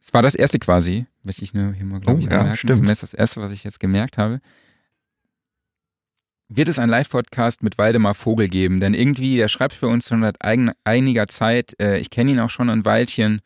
Es 0.00 0.12
war 0.12 0.22
das 0.22 0.34
erste 0.34 0.58
quasi, 0.58 1.06
was 1.24 1.38
ich 1.38 1.54
nur 1.54 1.72
hier 1.72 1.86
mal, 1.86 2.00
glaube 2.00 2.20
oh, 2.20 2.22
ich, 2.24 2.30
ja, 2.30 2.54
stimmt. 2.54 2.76
Zumindest 2.76 3.02
das 3.02 3.14
erste, 3.14 3.40
was 3.40 3.50
ich 3.50 3.64
jetzt 3.64 3.80
gemerkt 3.80 4.18
habe. 4.18 4.40
Wird 6.48 6.68
es 6.68 6.78
einen 6.78 6.90
Live-Podcast 6.90 7.62
mit 7.62 7.78
Waldemar 7.78 8.14
Vogel 8.14 8.48
geben? 8.48 8.78
Denn 8.78 8.92
irgendwie, 8.92 9.38
der 9.38 9.48
schreibt 9.48 9.72
für 9.72 9.88
uns 9.88 10.08
schon 10.08 10.20
seit 10.20 10.36
einiger 10.84 11.26
Zeit. 11.26 11.74
Äh, 11.80 11.98
ich 11.98 12.10
kenne 12.10 12.32
ihn 12.32 12.38
auch 12.38 12.50
schon 12.50 12.68
ein 12.68 12.84
Weilchen 12.84 13.40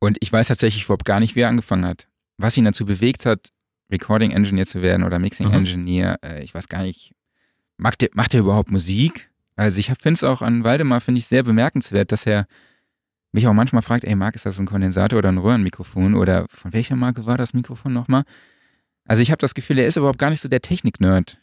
und 0.00 0.18
ich 0.20 0.32
weiß 0.32 0.48
tatsächlich 0.48 0.84
überhaupt 0.84 1.04
gar 1.04 1.20
nicht, 1.20 1.34
wie 1.36 1.40
er 1.40 1.48
angefangen 1.48 1.86
hat. 1.86 2.08
Was 2.36 2.56
ihn 2.56 2.64
dazu 2.64 2.86
bewegt 2.86 3.26
hat, 3.26 3.50
Recording 3.90 4.30
Engineer 4.30 4.66
zu 4.66 4.82
werden 4.82 5.02
oder 5.02 5.18
Mixing 5.18 5.48
mhm. 5.48 5.54
Engineer. 5.54 6.18
Äh, 6.22 6.44
ich 6.44 6.54
weiß 6.54 6.68
gar 6.68 6.82
nicht. 6.82 7.14
Macht 7.76 8.02
er, 8.02 8.10
macht 8.12 8.34
er 8.34 8.40
überhaupt 8.40 8.70
Musik? 8.70 9.30
Also 9.56 9.78
ich 9.78 9.86
finde 9.86 10.12
es 10.12 10.24
auch 10.24 10.42
an 10.42 10.62
Waldemar, 10.64 11.00
finde 11.00 11.18
ich 11.18 11.26
sehr 11.26 11.42
bemerkenswert, 11.42 12.12
dass 12.12 12.26
er 12.26 12.46
mich 13.32 13.46
auch 13.46 13.52
manchmal 13.52 13.82
fragt, 13.82 14.04
ey 14.04 14.14
Marc, 14.14 14.36
ist 14.36 14.46
das 14.46 14.58
ein 14.58 14.66
Kondensator 14.66 15.18
oder 15.18 15.30
ein 15.30 15.38
Röhrenmikrofon 15.38 16.14
oder 16.14 16.46
von 16.48 16.72
welcher 16.72 16.96
Marke 16.96 17.26
war 17.26 17.36
das 17.36 17.54
Mikrofon 17.54 17.92
nochmal? 17.92 18.24
Also 19.04 19.22
ich 19.22 19.30
habe 19.30 19.38
das 19.38 19.54
Gefühl, 19.54 19.78
er 19.78 19.86
ist 19.86 19.96
überhaupt 19.96 20.18
gar 20.18 20.30
nicht 20.30 20.40
so 20.40 20.48
der 20.48 20.60
Technik-Nerd, 20.60 21.38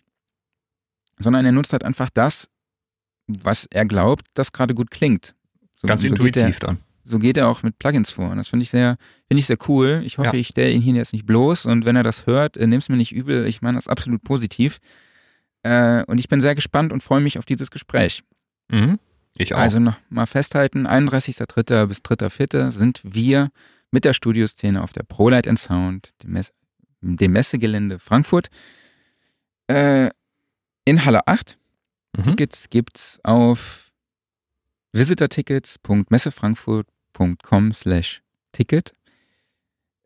sondern 1.19 1.45
er 1.45 1.51
nutzt 1.51 1.73
halt 1.73 1.83
einfach 1.83 2.09
das, 2.09 2.49
was 3.27 3.65
er 3.65 3.85
glaubt, 3.85 4.27
das 4.33 4.51
gerade 4.51 4.73
gut 4.73 4.91
klingt. 4.91 5.35
So, 5.75 5.87
Ganz 5.87 6.01
so 6.01 6.07
intuitiv 6.07 6.57
er, 6.61 6.67
dann. 6.67 6.77
So 7.07 7.19
geht 7.19 7.37
er 7.37 7.47
auch 7.47 7.61
mit 7.61 7.77
Plugins 7.77 8.09
vor. 8.09 8.31
Und 8.31 8.37
das 8.37 8.47
finde 8.47 8.63
ich 8.63 8.71
sehr, 8.71 8.97
finde 9.27 9.39
ich 9.39 9.45
sehr 9.45 9.59
cool. 9.67 10.01
Ich 10.03 10.17
hoffe, 10.17 10.35
ja. 10.35 10.39
ich 10.39 10.47
stelle 10.47 10.71
ihn 10.71 10.81
hier 10.81 10.95
jetzt 10.95 11.13
nicht 11.13 11.27
bloß 11.27 11.67
und 11.67 11.85
wenn 11.85 11.95
er 11.95 12.01
das 12.01 12.25
hört, 12.25 12.57
äh, 12.57 12.65
nimm 12.65 12.79
es 12.79 12.89
mir 12.89 12.97
nicht 12.97 13.13
übel. 13.13 13.45
Ich 13.45 13.61
meine 13.61 13.77
das 13.77 13.87
absolut 13.87 14.23
positiv. 14.23 14.79
Äh, 15.61 16.03
und 16.05 16.17
ich 16.17 16.27
bin 16.27 16.41
sehr 16.41 16.55
gespannt 16.55 16.91
und 16.91 17.03
freue 17.03 17.21
mich 17.21 17.37
auf 17.37 17.45
dieses 17.45 17.69
Gespräch. 17.69 18.23
Mhm. 18.69 18.97
Ich 19.37 19.53
auch. 19.53 19.59
Also 19.59 19.79
noch 19.79 19.97
mal 20.09 20.25
festhalten, 20.25 20.87
31.03. 20.87 21.85
bis 21.85 21.99
3.04. 21.99 22.71
sind 22.71 23.01
wir 23.03 23.51
mit 23.91 24.03
der 24.03 24.13
Studioszene 24.13 24.81
auf 24.81 24.91
der 24.91 25.03
ProLight 25.03 25.47
and 25.47 25.59
Sound, 25.59 26.15
dem, 26.23 26.31
Mess 26.31 26.51
dem 27.01 27.33
Messegelände 27.33 27.99
Frankfurt, 27.99 28.49
äh, 29.67 30.09
in 30.85 31.05
Halle 31.05 31.27
8. 31.27 31.55
Mhm. 32.17 32.23
Tickets 32.23 32.71
gibt's 32.71 33.19
auf 33.23 33.91
visitortickets.messefrankfurt.com 34.93 36.94
slash 37.73 38.21
ticket. 38.51 38.93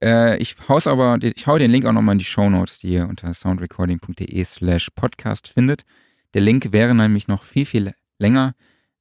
Äh, 0.01 0.37
ich 0.37 0.55
hau's 0.67 0.87
aber, 0.87 1.17
ich 1.21 1.45
hau 1.47 1.57
den 1.57 1.71
Link 1.71 1.85
auch 1.85 1.91
nochmal 1.91 2.13
in 2.13 2.19
die 2.19 2.25
Show 2.25 2.49
Notes, 2.49 2.79
die 2.79 2.89
ihr 2.93 3.07
unter 3.07 3.33
soundrecording.de 3.33 4.43
slash 4.45 4.89
podcast 4.95 5.47
findet. 5.47 5.83
Der 6.33 6.41
Link 6.41 6.71
wäre 6.71 6.95
nämlich 6.95 7.27
noch 7.27 7.43
viel, 7.43 7.65
viel 7.65 7.93
länger, 8.17 8.55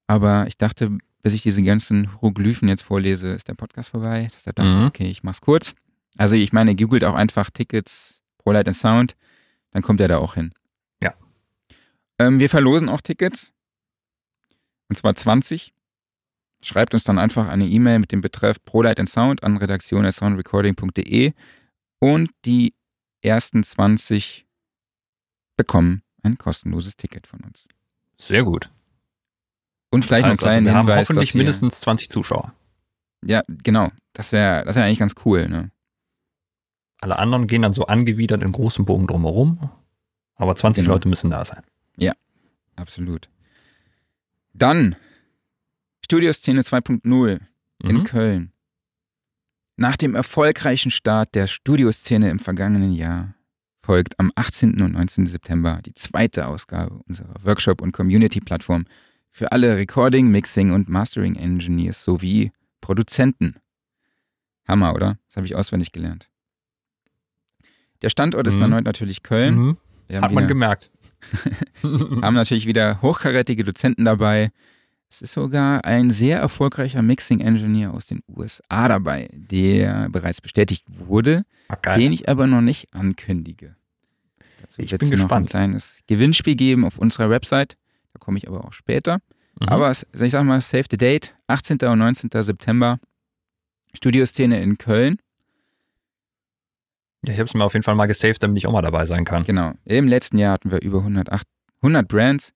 aber 0.06 0.46
ich 0.48 0.56
dachte, 0.58 0.96
bis 1.22 1.34
ich 1.34 1.42
diese 1.42 1.62
ganzen 1.62 2.10
Hieroglyphen 2.10 2.68
jetzt 2.68 2.82
vorlese, 2.82 3.28
ist 3.32 3.48
der 3.48 3.54
Podcast 3.54 3.90
vorbei. 3.90 4.30
Deshalb 4.34 4.56
dachte 4.56 4.70
ich, 4.70 4.76
Mhm. 4.76 4.86
okay, 4.86 5.10
ich 5.10 5.22
mach's 5.22 5.40
kurz. 5.40 5.74
Also 6.16 6.34
ich 6.34 6.52
meine, 6.52 6.74
googelt 6.74 7.04
auch 7.04 7.14
einfach 7.14 7.50
Tickets 7.50 8.22
Pro 8.38 8.52
Light 8.52 8.66
and 8.66 8.76
Sound, 8.76 9.16
dann 9.72 9.82
kommt 9.82 10.00
er 10.00 10.08
da 10.08 10.18
auch 10.18 10.34
hin. 10.34 10.52
Ja. 11.02 11.14
Ähm, 12.18 12.40
wir 12.40 12.48
verlosen 12.48 12.88
auch 12.88 13.00
Tickets. 13.02 13.52
Und 14.88 14.96
zwar 14.96 15.14
20. 15.14 15.74
Schreibt 16.60 16.94
uns 16.94 17.04
dann 17.04 17.18
einfach 17.18 17.48
eine 17.48 17.66
E-Mail 17.66 18.00
mit 18.00 18.12
dem 18.12 18.20
Betreff 18.20 18.62
Pro 18.64 18.82
Light 18.82 18.98
and 18.98 19.08
Sound 19.08 19.44
an 19.44 19.56
redaktion.soundrecording.de 19.56 21.32
und 22.00 22.30
die 22.44 22.74
ersten 23.22 23.62
20 23.62 24.46
bekommen 25.56 26.02
ein 26.22 26.36
kostenloses 26.36 26.96
Ticket 26.96 27.26
von 27.26 27.40
uns. 27.40 27.66
Sehr 28.18 28.42
gut. 28.42 28.70
Und 29.90 30.04
vielleicht 30.04 30.24
das 30.24 30.30
heißt, 30.32 30.40
noch 30.40 30.48
einen 30.48 30.64
kleinen 30.64 30.66
also, 30.66 30.74
wir 30.74 30.78
haben 30.78 30.86
Hinweis, 30.88 31.08
hoffentlich 31.08 31.28
dass 31.28 31.34
wir, 31.34 31.38
mindestens 31.38 31.80
20 31.80 32.10
Zuschauer. 32.10 32.52
Ja, 33.24 33.42
genau. 33.48 33.90
Das 34.12 34.32
wäre 34.32 34.64
das 34.64 34.76
wär 34.76 34.84
eigentlich 34.84 34.98
ganz 34.98 35.14
cool. 35.24 35.48
Ne? 35.48 35.70
Alle 37.00 37.18
anderen 37.18 37.46
gehen 37.46 37.62
dann 37.62 37.72
so 37.72 37.86
angewidert 37.86 38.42
in 38.42 38.52
großen 38.52 38.84
Bogen 38.84 39.06
drumherum. 39.06 39.70
Aber 40.34 40.54
20 40.54 40.84
Genau. 40.84 40.94
Leute 40.94 41.08
müssen 41.08 41.30
da 41.30 41.44
sein. 41.44 41.62
Absolut. 42.76 43.28
Dann 44.54 44.94
Studioszene 46.10 46.62
2.0 46.62 47.38
in 47.84 47.96
Mhm. 47.96 48.04
Köln. 48.04 48.52
Nach 49.76 49.94
dem 49.94 50.14
erfolgreichen 50.14 50.90
Start 50.90 51.34
der 51.34 51.46
Studioszene 51.46 52.30
im 52.30 52.38
vergangenen 52.38 52.92
Jahr 52.92 53.34
folgt 53.82 54.18
am 54.18 54.32
18. 54.34 54.80
und 54.80 54.92
19. 54.94 55.26
September 55.26 55.80
die 55.84 55.92
zweite 55.92 56.46
Ausgabe 56.46 56.98
unserer 57.06 57.34
Workshop- 57.44 57.82
und 57.82 57.92
Community-Plattform 57.92 58.86
für 59.30 59.52
alle 59.52 59.76
Recording, 59.76 60.28
Mixing 60.30 60.70
und 60.72 60.88
Mastering 60.88 61.36
Engineers 61.36 62.02
sowie 62.02 62.52
Produzenten. 62.80 63.56
Hammer, 64.66 64.94
oder? 64.94 65.18
Das 65.26 65.36
habe 65.36 65.46
ich 65.46 65.54
auswendig 65.56 65.92
gelernt. 65.92 66.30
Der 68.00 68.08
Standort 68.08 68.46
ist 68.46 68.56
Mhm. 68.56 68.62
erneut 68.62 68.84
natürlich 68.84 69.22
Köln. 69.22 69.54
Mhm. 69.58 69.76
Hat 70.10 70.32
man 70.32 70.44
wieder- 70.44 70.46
gemerkt. 70.46 70.90
haben 71.82 72.34
natürlich 72.34 72.64
wieder 72.64 73.02
hochkarätige 73.02 73.62
Dozenten 73.62 74.06
dabei. 74.06 74.52
Es 75.10 75.22
ist 75.22 75.32
sogar 75.32 75.84
ein 75.84 76.10
sehr 76.10 76.38
erfolgreicher 76.38 77.00
Mixing-Engineer 77.02 77.94
aus 77.94 78.06
den 78.06 78.20
USA 78.28 78.88
dabei, 78.88 79.30
der 79.32 80.08
bereits 80.10 80.40
bestätigt 80.40 80.84
wurde, 80.86 81.44
geil. 81.82 81.98
den 81.98 82.12
ich 82.12 82.28
aber 82.28 82.46
noch 82.46 82.60
nicht 82.60 82.92
ankündige. 82.94 83.74
Dazu 84.60 84.82
Ich 84.82 84.90
bin 84.90 84.98
noch 85.00 85.06
ein 85.06 85.10
gespannt. 85.22 85.50
kleines 85.50 86.00
Gewinnspiel 86.06 86.56
geben 86.56 86.84
auf 86.84 86.98
unserer 86.98 87.30
Website. 87.30 87.76
Da 88.12 88.18
komme 88.18 88.36
ich 88.38 88.46
aber 88.48 88.64
auch 88.66 88.72
später. 88.72 89.20
Mhm. 89.60 89.68
Aber 89.68 89.90
es- 89.90 90.06
ich 90.12 90.30
sag 90.30 90.44
mal, 90.44 90.60
save 90.60 90.84
the 90.90 90.98
date, 90.98 91.34
18. 91.46 91.88
und 91.88 91.98
19. 91.98 92.42
September, 92.42 92.98
Studioszene 93.94 94.60
in 94.60 94.76
Köln. 94.76 95.18
Ja, 97.24 97.32
ich 97.32 97.38
habe 97.38 97.48
es 97.48 97.54
mir 97.54 97.64
auf 97.64 97.72
jeden 97.72 97.82
Fall 97.82 97.94
mal 97.94 98.06
gesaved, 98.06 98.42
damit 98.42 98.58
ich 98.58 98.66
auch 98.66 98.72
mal 98.72 98.82
dabei 98.82 99.06
sein 99.06 99.24
kann. 99.24 99.44
Genau. 99.44 99.72
Im 99.84 100.06
letzten 100.06 100.38
Jahr 100.38 100.52
hatten 100.52 100.70
wir 100.70 100.82
über 100.82 100.98
108, 101.02 101.46
100 101.82 102.06
Brands, 102.06 102.52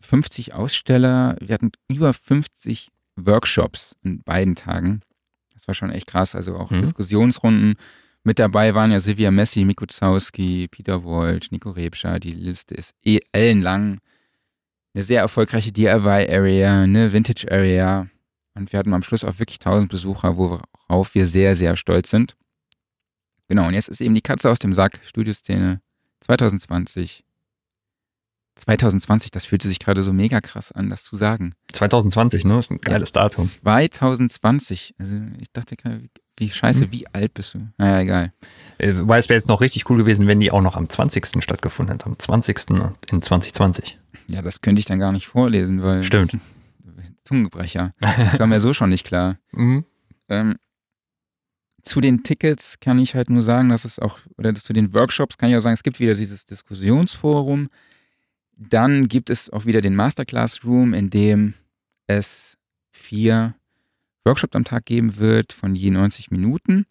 50 0.00 0.54
Aussteller, 0.54 1.36
wir 1.40 1.54
hatten 1.54 1.72
über 1.88 2.12
50 2.14 2.90
Workshops 3.16 3.96
in 4.02 4.22
beiden 4.22 4.54
Tagen. 4.54 5.00
Das 5.54 5.66
war 5.68 5.74
schon 5.74 5.90
echt 5.90 6.06
krass. 6.06 6.34
Also 6.34 6.56
auch 6.56 6.70
Mhm. 6.70 6.82
Diskussionsrunden. 6.82 7.74
Mit 8.24 8.38
dabei 8.38 8.74
waren 8.74 8.90
ja 8.90 9.00
Silvia 9.00 9.30
Messi, 9.30 9.64
Miko 9.64 9.86
Zauski, 9.86 10.68
Peter 10.68 11.04
Wolsch, 11.04 11.50
Nico 11.50 11.70
Rebscher. 11.70 12.18
Die 12.18 12.32
Liste 12.32 12.74
ist 12.74 12.92
eh 13.04 13.20
ellenlang. 13.32 13.98
Eine 14.94 15.02
sehr 15.04 15.20
erfolgreiche 15.20 15.72
DIY-Area, 15.72 16.82
eine 16.82 17.12
Vintage-Area. 17.12 18.08
Und 18.54 18.72
wir 18.72 18.78
hatten 18.78 18.94
am 18.94 19.02
Schluss 19.02 19.24
auch 19.24 19.38
wirklich 19.38 19.58
1000 19.60 19.90
Besucher, 19.90 20.36
worauf 20.36 21.14
wir 21.14 21.26
sehr, 21.26 21.54
sehr 21.54 21.76
stolz 21.76 22.10
sind. 22.10 22.36
Genau, 23.48 23.68
und 23.68 23.74
jetzt 23.74 23.88
ist 23.88 24.00
eben 24.00 24.14
die 24.14 24.22
Katze 24.22 24.50
aus 24.50 24.58
dem 24.58 24.74
Sack. 24.74 24.98
Studioszene 25.04 25.80
2020. 26.20 27.24
2020, 28.56 29.30
das 29.30 29.44
fühlte 29.44 29.68
sich 29.68 29.78
gerade 29.78 30.02
so 30.02 30.12
mega 30.12 30.40
krass 30.40 30.72
an, 30.72 30.88
das 30.90 31.04
zu 31.04 31.16
sagen. 31.16 31.52
2020, 31.72 32.44
ne? 32.44 32.58
Ist 32.58 32.70
ein 32.70 32.78
geiles 32.78 33.12
Datum. 33.12 33.48
2020. 33.48 34.94
Also 34.98 35.14
ich 35.38 35.52
dachte 35.52 35.76
gerade, 35.76 36.08
wie, 36.38 36.50
scheiße, 36.50 36.86
Mhm. 36.86 36.92
wie 36.92 37.06
alt 37.12 37.34
bist 37.34 37.54
du? 37.54 37.68
Naja, 37.78 38.00
egal. 38.00 38.32
Äh, 38.78 38.94
Wobei 38.96 39.18
es 39.18 39.28
wäre 39.28 39.36
jetzt 39.38 39.48
noch 39.48 39.60
richtig 39.60 39.88
cool 39.90 39.98
gewesen, 39.98 40.26
wenn 40.26 40.40
die 40.40 40.50
auch 40.50 40.62
noch 40.62 40.76
am 40.76 40.88
20. 40.88 41.42
stattgefunden 41.42 41.92
hätte. 41.94 42.06
Am 42.06 42.18
20. 42.18 42.94
in 43.10 43.22
2020. 43.22 43.98
Ja, 44.28 44.42
das 44.42 44.60
könnte 44.60 44.80
ich 44.80 44.86
dann 44.86 44.98
gar 44.98 45.12
nicht 45.12 45.28
vorlesen, 45.28 45.82
weil 45.82 46.02
Stimmt. 46.02 46.36
Zungenbrecher. 47.24 47.92
Das 48.00 48.38
kam 48.38 48.50
mir 48.50 48.60
so 48.60 48.72
schon 48.72 48.88
nicht 48.90 49.04
klar. 49.06 49.38
Mhm. 49.52 49.84
Ähm, 50.28 50.56
zu 51.82 52.00
den 52.00 52.22
Tickets 52.24 52.80
kann 52.80 52.98
ich 52.98 53.14
halt 53.14 53.30
nur 53.30 53.42
sagen, 53.42 53.68
dass 53.68 53.84
es 53.84 53.98
auch, 53.98 54.18
oder 54.38 54.54
zu 54.54 54.72
den 54.72 54.92
Workshops 54.94 55.36
kann 55.38 55.50
ich 55.50 55.56
auch 55.56 55.60
sagen, 55.60 55.74
es 55.74 55.82
gibt 55.84 56.00
wieder 56.00 56.14
dieses 56.14 56.44
Diskussionsforum. 56.46 57.68
Dann 58.56 59.08
gibt 59.08 59.28
es 59.28 59.50
auch 59.50 59.66
wieder 59.66 59.82
den 59.82 59.94
Masterclass 59.94 60.64
Room, 60.64 60.94
in 60.94 61.10
dem 61.10 61.54
es 62.06 62.56
vier 62.90 63.54
Workshops 64.24 64.56
am 64.56 64.64
Tag 64.64 64.86
geben 64.86 65.18
wird 65.18 65.52
von 65.52 65.74
je 65.74 65.90
90 65.90 66.30
Minuten. 66.30 66.86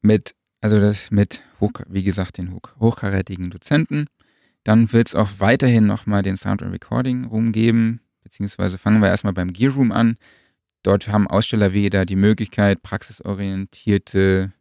Mit, 0.00 0.34
also 0.60 0.80
das 0.80 1.10
mit, 1.10 1.42
hoch, 1.60 1.72
wie 1.88 2.02
gesagt, 2.02 2.38
den 2.38 2.52
hoch, 2.52 2.62
hochkarätigen 2.80 3.50
Dozenten. 3.50 4.06
Dann 4.64 4.92
wird 4.92 5.08
es 5.08 5.14
auch 5.14 5.28
weiterhin 5.38 5.86
nochmal 5.86 6.22
den 6.22 6.36
Sound 6.36 6.62
and 6.62 6.72
Recording 6.72 7.26
Room 7.26 7.52
geben, 7.52 8.00
beziehungsweise 8.22 8.78
fangen 8.78 9.02
wir 9.02 9.08
erstmal 9.08 9.32
beim 9.32 9.52
Gear 9.52 9.72
Room 9.74 9.92
an. 9.92 10.16
Dort 10.82 11.08
haben 11.08 11.28
Aussteller 11.28 11.72
wieder 11.72 12.06
die 12.06 12.16
Möglichkeit, 12.16 12.82
praxisorientierte, 12.82 14.52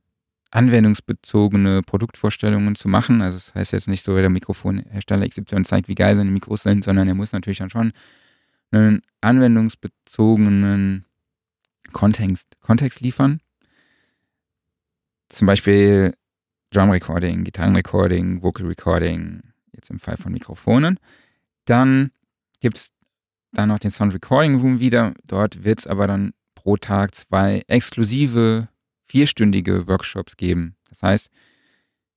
anwendungsbezogene 0.52 1.82
Produktvorstellungen 1.82 2.76
zu 2.76 2.88
machen. 2.88 3.22
Also 3.22 3.38
das 3.38 3.56
heißt 3.56 3.72
jetzt 3.72 3.88
nicht 3.88 4.04
so, 4.04 4.16
der 4.16 4.30
Mikrofonhersteller 4.30 5.28
XY 5.28 5.64
zeigt, 5.64 5.88
wie 5.88 5.96
geil 5.96 6.16
seine 6.16 6.30
Mikros 6.30 6.64
sind, 6.64 6.84
sondern 6.84 7.08
er 7.08 7.16
muss 7.16 7.32
natürlich 7.32 7.60
dann 7.60 7.70
schon 7.70 7.94
einen 8.72 9.02
anwendungsbezogenen 9.22 11.06
Kontext, 11.94 12.60
Kontext 12.60 13.02
liefern. 13.02 13.40
Zum 15.30 15.48
Beispiel 15.48 16.14
Drum 16.72 16.90
Recording, 16.90 17.44
Gitarrenrecording, 17.44 18.42
Vocal 18.42 18.66
Recording, 18.66 19.42
jetzt 19.74 19.90
im 19.90 20.00
Fall 20.00 20.18
von 20.18 20.32
Mikrofonen. 20.32 21.00
Dann 21.66 22.12
gibt 22.60 22.78
es 22.78 22.92
dann 23.52 23.70
noch 23.70 23.80
den 23.80 23.92
Sound 23.92 24.14
Recording 24.14 24.60
Room 24.60 24.80
wieder. 24.80 25.14
Dort 25.26 25.64
wird 25.64 25.80
es 25.80 25.88
aber 25.88 26.08
dann 26.08 26.34
pro 26.56 26.78
Tag 26.78 27.16
zwei 27.16 27.64
exklusive 27.68 28.70
vierstündige 29.12 29.88
Workshops 29.88 30.38
geben. 30.38 30.78
Das 30.90 31.04
heißt, 31.04 31.30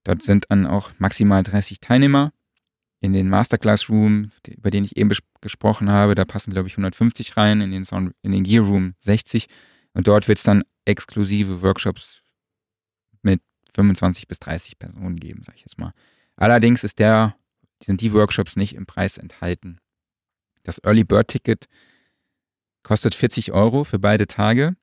dort 0.05 0.23
sind 0.23 0.47
dann 0.49 0.65
auch 0.65 0.93
maximal 0.99 1.43
30 1.43 1.81
Teilnehmer. 1.81 2.33
In 3.01 3.13
den 3.13 3.29
Masterclass 3.29 3.91
Room, 3.91 4.31
über 4.47 4.71
den 4.71 4.85
ich 4.85 4.97
eben 4.97 5.11
gesprochen 5.41 5.91
habe, 5.91 6.15
da 6.15 6.25
passen, 6.25 6.53
glaube 6.53 6.69
ich, 6.69 6.75
150 6.75 7.37
rein, 7.37 7.61
in 7.61 7.73
den, 7.73 7.85
Sound, 7.85 8.15
in 8.23 8.31
den 8.31 8.45
Gear 8.45 8.65
Room 8.65 8.95
60. 9.01 9.49
Und 9.93 10.07
dort 10.07 10.29
wird 10.29 10.39
es 10.39 10.45
dann 10.45 10.63
exklusive 10.85 11.63
Workshops 11.63 12.23
mit 13.23 13.43
25 13.75 14.29
bis 14.29 14.39
30 14.39 14.79
Personen 14.79 15.17
geben, 15.17 15.43
sage 15.43 15.57
ich 15.57 15.65
jetzt 15.65 15.79
mal. 15.79 15.93
Allerdings 16.37 16.85
ist 16.85 17.01
der, 17.01 17.37
sind 17.83 18.01
die 18.01 18.13
Workshops 18.13 18.57
nicht 18.57 18.75
im 18.75 18.87
Preis 18.87 19.19
enthalten. 19.19 19.81
Das 20.63 20.79
Early 20.83 21.05
Bird 21.05 21.29
Ticket 21.29 21.67
kostet 22.85 23.15
40 23.17 23.53
Euro 23.53 23.83
für 23.85 23.99
beide 23.99 24.27
Tage. 24.27 24.77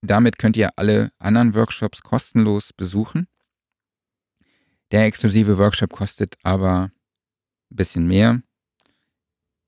Damit 0.00 0.38
könnt 0.38 0.56
ihr 0.56 0.70
alle 0.76 1.12
anderen 1.18 1.54
Workshops 1.54 2.02
kostenlos 2.02 2.72
besuchen. 2.72 3.26
Der 4.90 5.04
exklusive 5.04 5.58
Workshop 5.58 5.92
kostet 5.92 6.36
aber 6.42 6.90
ein 7.70 7.76
bisschen 7.76 8.06
mehr. 8.06 8.42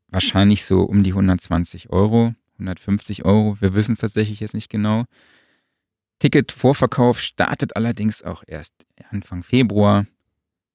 Wahrscheinlich 0.09 0.65
so 0.65 0.83
um 0.83 1.03
die 1.03 1.11
120 1.11 1.91
Euro, 1.91 2.35
150 2.55 3.25
Euro. 3.25 3.57
Wir 3.61 3.75
wissen 3.75 3.93
es 3.93 3.99
tatsächlich 3.99 4.41
jetzt 4.41 4.55
nicht 4.55 4.71
genau. 4.71 5.05
Ticket-Vorverkauf 6.21 7.21
startet 7.21 7.77
allerdings 7.77 8.23
auch 8.23 8.43
erst 8.47 8.75
Anfang 9.11 9.43
Februar. 9.43 10.07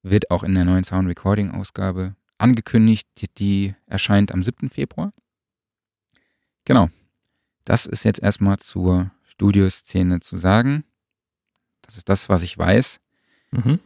wird 0.03 0.29
auch 0.29 0.43
in 0.43 0.53
der 0.53 0.65
neuen 0.65 0.83
Sound 0.83 1.07
Recording 1.07 1.51
Ausgabe 1.51 2.15
angekündigt. 2.37 3.07
Die 3.39 3.73
erscheint 3.87 4.31
am 4.31 4.43
7. 4.43 4.69
Februar. 4.69 5.13
Genau. 6.63 6.89
Das 7.63 7.87
ist 7.87 8.03
jetzt 8.03 8.21
erstmal 8.21 8.57
zur 8.59 9.11
Studioszene 9.35 10.19
zu 10.19 10.37
sagen. 10.37 10.83
Das 11.81 11.97
ist 11.97 12.09
das, 12.09 12.29
was 12.29 12.41
ich 12.41 12.57
weiß. 12.57 12.99
Mhm. 13.51 13.79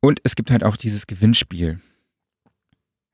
Und 0.00 0.20
es 0.24 0.36
gibt 0.36 0.50
halt 0.50 0.64
auch 0.64 0.76
dieses 0.76 1.06
Gewinnspiel. 1.06 1.80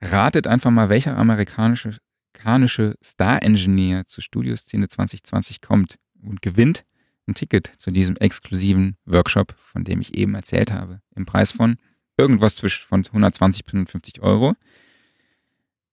Ratet 0.00 0.46
einfach 0.46 0.70
mal, 0.70 0.88
welcher 0.88 1.16
amerikanische, 1.16 1.96
amerikanische 2.34 2.96
Star-Engineer 3.02 4.06
zur 4.06 4.22
Studioszene 4.22 4.88
2020 4.88 5.60
kommt 5.62 5.98
und 6.22 6.42
gewinnt 6.42 6.84
ein 7.26 7.34
Ticket 7.34 7.70
zu 7.78 7.90
diesem 7.90 8.16
exklusiven 8.16 8.96
Workshop, 9.06 9.54
von 9.58 9.84
dem 9.84 10.00
ich 10.00 10.14
eben 10.14 10.34
erzählt 10.34 10.70
habe, 10.70 11.00
im 11.14 11.24
Preis 11.24 11.52
von 11.52 11.78
irgendwas 12.18 12.56
zwischen 12.56 12.86
von 12.86 13.04
120 13.04 13.64
bis 13.64 13.72
150 13.72 14.20
Euro. 14.20 14.54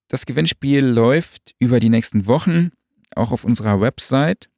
Das 0.10 0.26
Gewinnspiel 0.26 0.86
läuft 0.86 1.56
über 1.58 1.80
die 1.80 1.90
nächsten 1.90 2.26
Wochen 2.26 2.72
auch 3.16 3.32
auf 3.32 3.46
unserer 3.46 3.80
Website. 3.80 4.50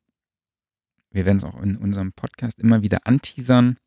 Wir 1.14 1.26
werden 1.26 1.38
es 1.38 1.44
auch 1.44 1.62
in 1.62 1.78
unserem 1.78 2.12
Podcast 2.12 2.60
immer 2.60 2.82
wieder 2.82 3.06
anteasern. 3.06 3.78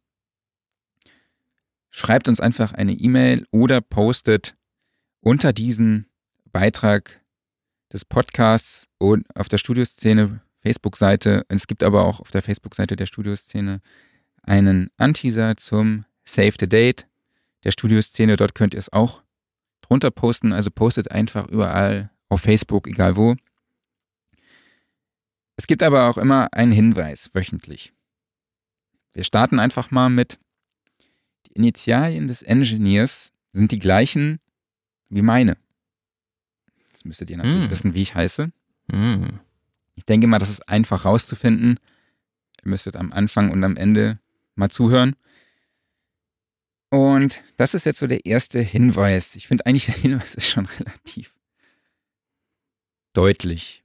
Schreibt 1.91 2.29
uns 2.29 2.41
einfach 2.41 2.73
eine 2.73 2.93
E-Mail 2.93 3.47
oder 3.51 3.81
postet 3.81 4.57
unter 5.21 5.53
diesen 5.53 6.07
Beitrag 6.53 7.21
des 7.93 8.05
Podcasts 8.05 8.87
und 8.99 9.27
auf 9.37 9.49
der 9.49 9.59
Studioszene 9.59 10.41
Facebook-Seite. 10.61 11.45
Es 11.49 11.67
gibt 11.67 11.83
aber 11.83 12.05
auch 12.05 12.21
auf 12.21 12.31
der 12.31 12.43
Facebook-Seite 12.43 12.95
der 12.95 13.07
Studioszene 13.07 13.81
einen 14.43 14.91
Anteaser 14.97 15.57
zum 15.57 16.05
Save 16.25 16.55
the 16.61 16.69
Date 16.69 17.07
der 17.65 17.73
Studioszene. 17.73 18.37
Dort 18.37 18.55
könnt 18.55 18.75
ihr 18.75 18.81
es 18.81 18.93
auch 18.93 19.23
drunter 19.81 20.13
posten. 20.13 20.53
Also 20.53 20.71
postet 20.71 21.11
einfach 21.11 21.49
überall 21.49 22.11
auf 22.29 22.43
Facebook, 22.43 22.87
egal 22.87 23.17
wo. 23.17 23.35
Es 25.57 25.67
gibt 25.67 25.83
aber 25.83 26.09
auch 26.09 26.19
immer 26.19 26.53
einen 26.53 26.73
Hinweis 26.73 27.31
wöchentlich. 27.33 27.93
Wir 29.13 29.25
starten 29.25 29.59
einfach 29.59 29.91
mal 29.91 30.11
mit, 30.11 30.39
die 31.47 31.53
Initialien 31.53 32.29
des 32.29 32.43
Engineers 32.43 33.33
sind 33.53 33.73
die 33.73 33.79
gleichen 33.79 34.39
wie 35.09 35.23
meine. 35.23 35.57
Jetzt 36.91 37.07
müsstet 37.07 37.31
ihr 37.31 37.39
natürlich 37.39 37.69
Mm. 37.69 37.71
wissen, 37.71 37.95
wie 37.95 38.03
ich 38.03 38.15
heiße. 38.15 38.53
Mhm. 38.89 39.41
Ich 39.95 40.05
denke 40.05 40.27
mal, 40.27 40.39
das 40.39 40.51
ist 40.51 40.69
einfach 40.69 41.05
rauszufinden. 41.07 41.81
Ihr 42.63 42.69
müsstet 42.69 42.97
am 42.97 43.13
Anfang 43.13 43.51
und 43.51 43.65
am 43.65 43.77
Ende 43.77 44.19
mal 44.57 44.69
zuhören. 44.71 45.17
Und 46.91 47.43
das 47.57 47.73
ist 47.75 47.85
jetzt 47.87 47.99
so 47.99 48.07
der 48.07 48.27
erste 48.27 48.61
Hinweis. 48.61 49.35
Ich 49.37 49.47
finde 49.49 49.65
eigentlich, 49.65 49.87
der 49.87 49.95
Hinweis 49.95 50.35
ist 50.35 50.49
schon 50.49 50.67
relativ 50.67 51.35
deutlich. 53.15 53.83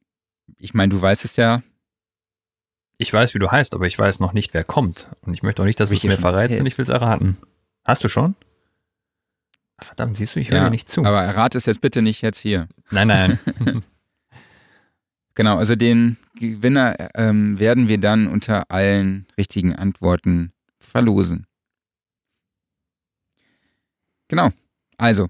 Ich 0.58 0.74
meine, 0.74 0.90
du 0.90 1.02
weißt 1.02 1.26
es 1.26 1.36
ja. 1.36 1.62
Ich 2.98 3.12
weiß, 3.12 3.34
wie 3.34 3.40
du 3.40 3.50
heißt, 3.50 3.74
aber 3.74 3.88
ich 3.88 3.98
weiß 3.98 4.20
noch 4.20 4.34
nicht, 4.34 4.54
wer 4.54 4.64
kommt. 4.64 5.10
Und 5.22 5.34
ich 5.34 5.44
möchte 5.44 5.62
auch 5.62 5.66
nicht, 5.66 5.80
dass 5.80 5.90
du 5.90 5.96
ich 5.96 6.04
es 6.04 6.10
mir 6.10 6.18
verrätst 6.18 6.60
und 6.60 6.66
ich 6.66 6.78
will 6.78 6.84
es 6.84 6.90
erraten. 6.90 7.38
Hast 7.84 8.04
du 8.04 8.10
schon? 8.10 8.36
Verdammt, 9.80 10.18
siehst 10.18 10.36
du, 10.36 10.40
ich 10.40 10.52
höre 10.52 10.58
ja 10.58 10.64
dir 10.66 10.70
nicht 10.70 10.88
zu. 10.88 11.04
Aber 11.04 11.24
errate 11.24 11.58
es 11.58 11.66
jetzt 11.66 11.82
bitte 11.82 12.04
nicht 12.04 12.22
jetzt 12.22 12.40
hier. 12.40 12.68
nein, 12.92 13.08
nein. 13.08 13.40
Genau, 15.34 15.58
also 15.58 15.76
den 15.76 16.18
Gewinner 16.36 17.10
ähm, 17.16 17.58
werden 17.58 17.88
wir 17.88 17.98
dann 17.98 18.28
unter 18.28 18.70
allen 18.70 19.28
richtigen 19.38 19.76
Antworten 19.76 20.52
verlosen. 20.78 21.48
Genau, 24.28 24.50
also 24.98 25.28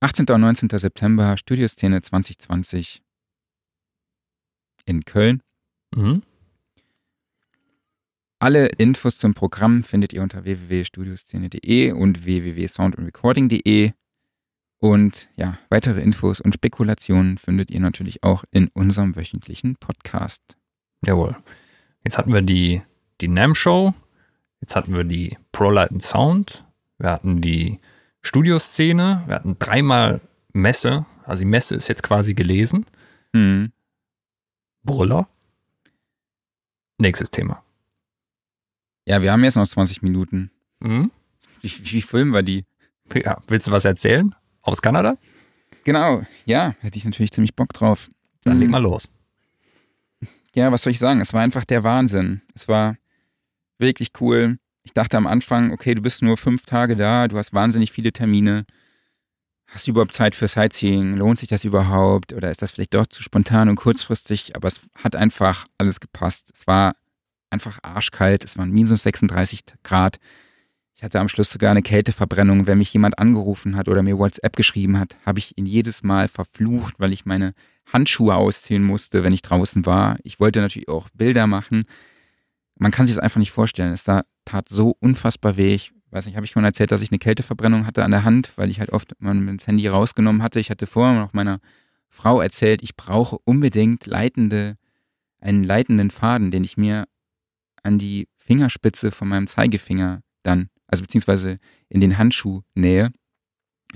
18. 0.00 0.26
und 0.28 0.40
19. 0.40 0.68
September 0.70 1.36
Studioszene 1.36 2.00
2020 2.02 3.02
in 4.86 5.04
Köln. 5.04 5.42
mhm. 5.94 6.22
Alle 8.38 8.66
Infos 8.66 9.16
zum 9.16 9.32
Programm 9.32 9.82
findet 9.82 10.12
ihr 10.12 10.22
unter 10.22 10.44
www.studioszene.de 10.44 11.92
und 11.92 12.26
www.soundandrecording.de. 12.26 13.92
Und 14.78 15.28
ja, 15.36 15.58
weitere 15.70 16.02
Infos 16.02 16.40
und 16.40 16.52
Spekulationen 16.54 17.38
findet 17.38 17.70
ihr 17.70 17.80
natürlich 17.80 18.22
auch 18.22 18.44
in 18.50 18.68
unserem 18.68 19.16
wöchentlichen 19.16 19.76
Podcast. 19.76 20.42
Jawohl. 21.04 21.34
Jetzt 22.04 22.18
hatten 22.18 22.32
wir 22.32 22.42
die, 22.42 22.82
die 23.22 23.28
NAM-Show. 23.28 23.94
Jetzt 24.60 24.76
hatten 24.76 24.94
wir 24.94 25.04
die 25.04 25.38
ProLight 25.52 25.90
and 25.90 26.02
Sound. 26.02 26.64
Wir 26.98 27.12
hatten 27.12 27.40
die 27.40 27.80
Studioszene. 28.20 29.22
Wir 29.26 29.34
hatten 29.34 29.58
dreimal 29.58 30.20
Messe. 30.52 31.06
Also 31.24 31.40
die 31.40 31.48
Messe 31.48 31.74
ist 31.74 31.88
jetzt 31.88 32.02
quasi 32.02 32.34
gelesen. 32.34 32.84
Hm. 33.32 33.72
Brüller. 34.86 35.28
Nächstes 36.98 37.30
Thema. 37.30 37.62
Ja, 39.04 39.20
wir 39.22 39.32
haben 39.32 39.44
jetzt 39.44 39.56
noch 39.56 39.68
20 39.68 40.02
Minuten. 40.02 40.50
Mhm. 40.80 41.10
Wie, 41.60 41.70
wie 41.92 42.02
filmen 42.02 42.32
wir 42.32 42.42
die? 42.42 42.64
Ja, 43.14 43.42
willst 43.48 43.66
du 43.66 43.70
was 43.72 43.84
erzählen? 43.84 44.34
Aus 44.62 44.82
Kanada? 44.82 45.16
Genau, 45.84 46.22
ja, 46.44 46.74
hätte 46.80 46.96
ich 46.98 47.04
natürlich 47.04 47.32
ziemlich 47.32 47.54
Bock 47.54 47.72
drauf. 47.72 48.10
Dann 48.42 48.58
leg 48.58 48.66
Hm. 48.66 48.72
mal 48.72 48.82
los. 48.82 49.08
Ja, 50.56 50.72
was 50.72 50.82
soll 50.82 50.90
ich 50.92 50.98
sagen? 50.98 51.20
Es 51.20 51.32
war 51.32 51.42
einfach 51.42 51.64
der 51.64 51.84
Wahnsinn. 51.84 52.40
Es 52.54 52.66
war 52.66 52.96
wirklich 53.78 54.10
cool. 54.20 54.58
Ich 54.82 54.92
dachte 54.92 55.16
am 55.16 55.26
Anfang, 55.26 55.70
okay, 55.72 55.94
du 55.94 56.02
bist 56.02 56.22
nur 56.22 56.36
fünf 56.36 56.64
Tage 56.64 56.96
da, 56.96 57.28
du 57.28 57.36
hast 57.36 57.52
wahnsinnig 57.52 57.92
viele 57.92 58.12
Termine. 58.12 58.64
Hast 59.68 59.86
du 59.86 59.90
überhaupt 59.90 60.12
Zeit 60.12 60.34
für 60.34 60.48
Sightseeing? 60.48 61.16
Lohnt 61.16 61.38
sich 61.38 61.48
das 61.48 61.64
überhaupt? 61.64 62.32
Oder 62.32 62.50
ist 62.50 62.62
das 62.62 62.70
vielleicht 62.72 62.94
doch 62.94 63.06
zu 63.06 63.22
spontan 63.22 63.68
und 63.68 63.76
kurzfristig? 63.76 64.54
Aber 64.56 64.68
es 64.68 64.80
hat 64.94 65.16
einfach 65.16 65.66
alles 65.76 66.00
gepasst. 66.00 66.50
Es 66.54 66.66
war 66.66 66.94
einfach 67.50 67.78
arschkalt. 67.82 68.44
Es 68.44 68.56
waren 68.56 68.70
minus 68.70 69.02
36 69.02 69.64
Grad. 69.82 70.18
Ich 70.94 71.02
hatte 71.02 71.20
am 71.20 71.28
Schluss 71.28 71.50
sogar 71.50 71.72
eine 71.72 71.82
Kälteverbrennung. 71.82 72.66
Wenn 72.66 72.78
mich 72.78 72.92
jemand 72.92 73.18
angerufen 73.18 73.76
hat 73.76 73.88
oder 73.88 74.02
mir 74.02 74.18
WhatsApp 74.18 74.56
geschrieben 74.56 74.98
hat, 74.98 75.16
habe 75.26 75.40
ich 75.40 75.58
ihn 75.58 75.66
jedes 75.66 76.02
Mal 76.02 76.28
verflucht, 76.28 76.94
weil 76.98 77.12
ich 77.12 77.26
meine 77.26 77.52
Handschuhe 77.92 78.34
ausziehen 78.34 78.82
musste, 78.82 79.22
wenn 79.22 79.32
ich 79.32 79.42
draußen 79.42 79.84
war. 79.84 80.16
Ich 80.22 80.40
wollte 80.40 80.60
natürlich 80.60 80.88
auch 80.88 81.10
Bilder 81.10 81.46
machen. 81.46 81.84
Man 82.78 82.92
kann 82.92 83.06
sich 83.06 83.14
das 83.14 83.22
einfach 83.22 83.40
nicht 83.40 83.52
vorstellen. 83.52 83.92
Es 83.92 84.04
tat 84.04 84.68
so 84.68 84.96
unfassbar 85.00 85.56
weh. 85.56 85.74
Ich 85.74 85.92
weiß 86.10 86.26
nicht, 86.26 86.36
habe 86.36 86.46
ich 86.46 86.52
schon 86.52 86.64
erzählt, 86.64 86.92
dass 86.92 87.02
ich 87.02 87.10
eine 87.10 87.18
Kälteverbrennung 87.18 87.86
hatte 87.86 88.04
an 88.04 88.10
der 88.10 88.24
Hand, 88.24 88.52
weil 88.56 88.70
ich 88.70 88.80
halt 88.80 88.90
oft 88.90 89.14
mein 89.18 89.56
das 89.56 89.66
Handy 89.66 89.86
rausgenommen 89.88 90.42
hatte. 90.42 90.60
Ich 90.60 90.70
hatte 90.70 90.86
vorher 90.86 91.18
noch 91.18 91.32
meiner 91.32 91.60
Frau 92.08 92.40
erzählt, 92.40 92.82
ich 92.82 92.96
brauche 92.96 93.38
unbedingt 93.44 94.06
leitende, 94.06 94.76
einen 95.40 95.64
leitenden 95.64 96.10
Faden, 96.10 96.50
den 96.50 96.64
ich 96.64 96.76
mir 96.76 97.06
an 97.82 97.98
die 97.98 98.28
Fingerspitze 98.36 99.10
von 99.10 99.28
meinem 99.28 99.46
Zeigefinger 99.46 100.22
dann, 100.42 100.70
also 100.86 101.02
beziehungsweise 101.02 101.58
in 101.88 102.00
den 102.00 102.18
Handschuh 102.18 102.62
nähe, 102.74 103.12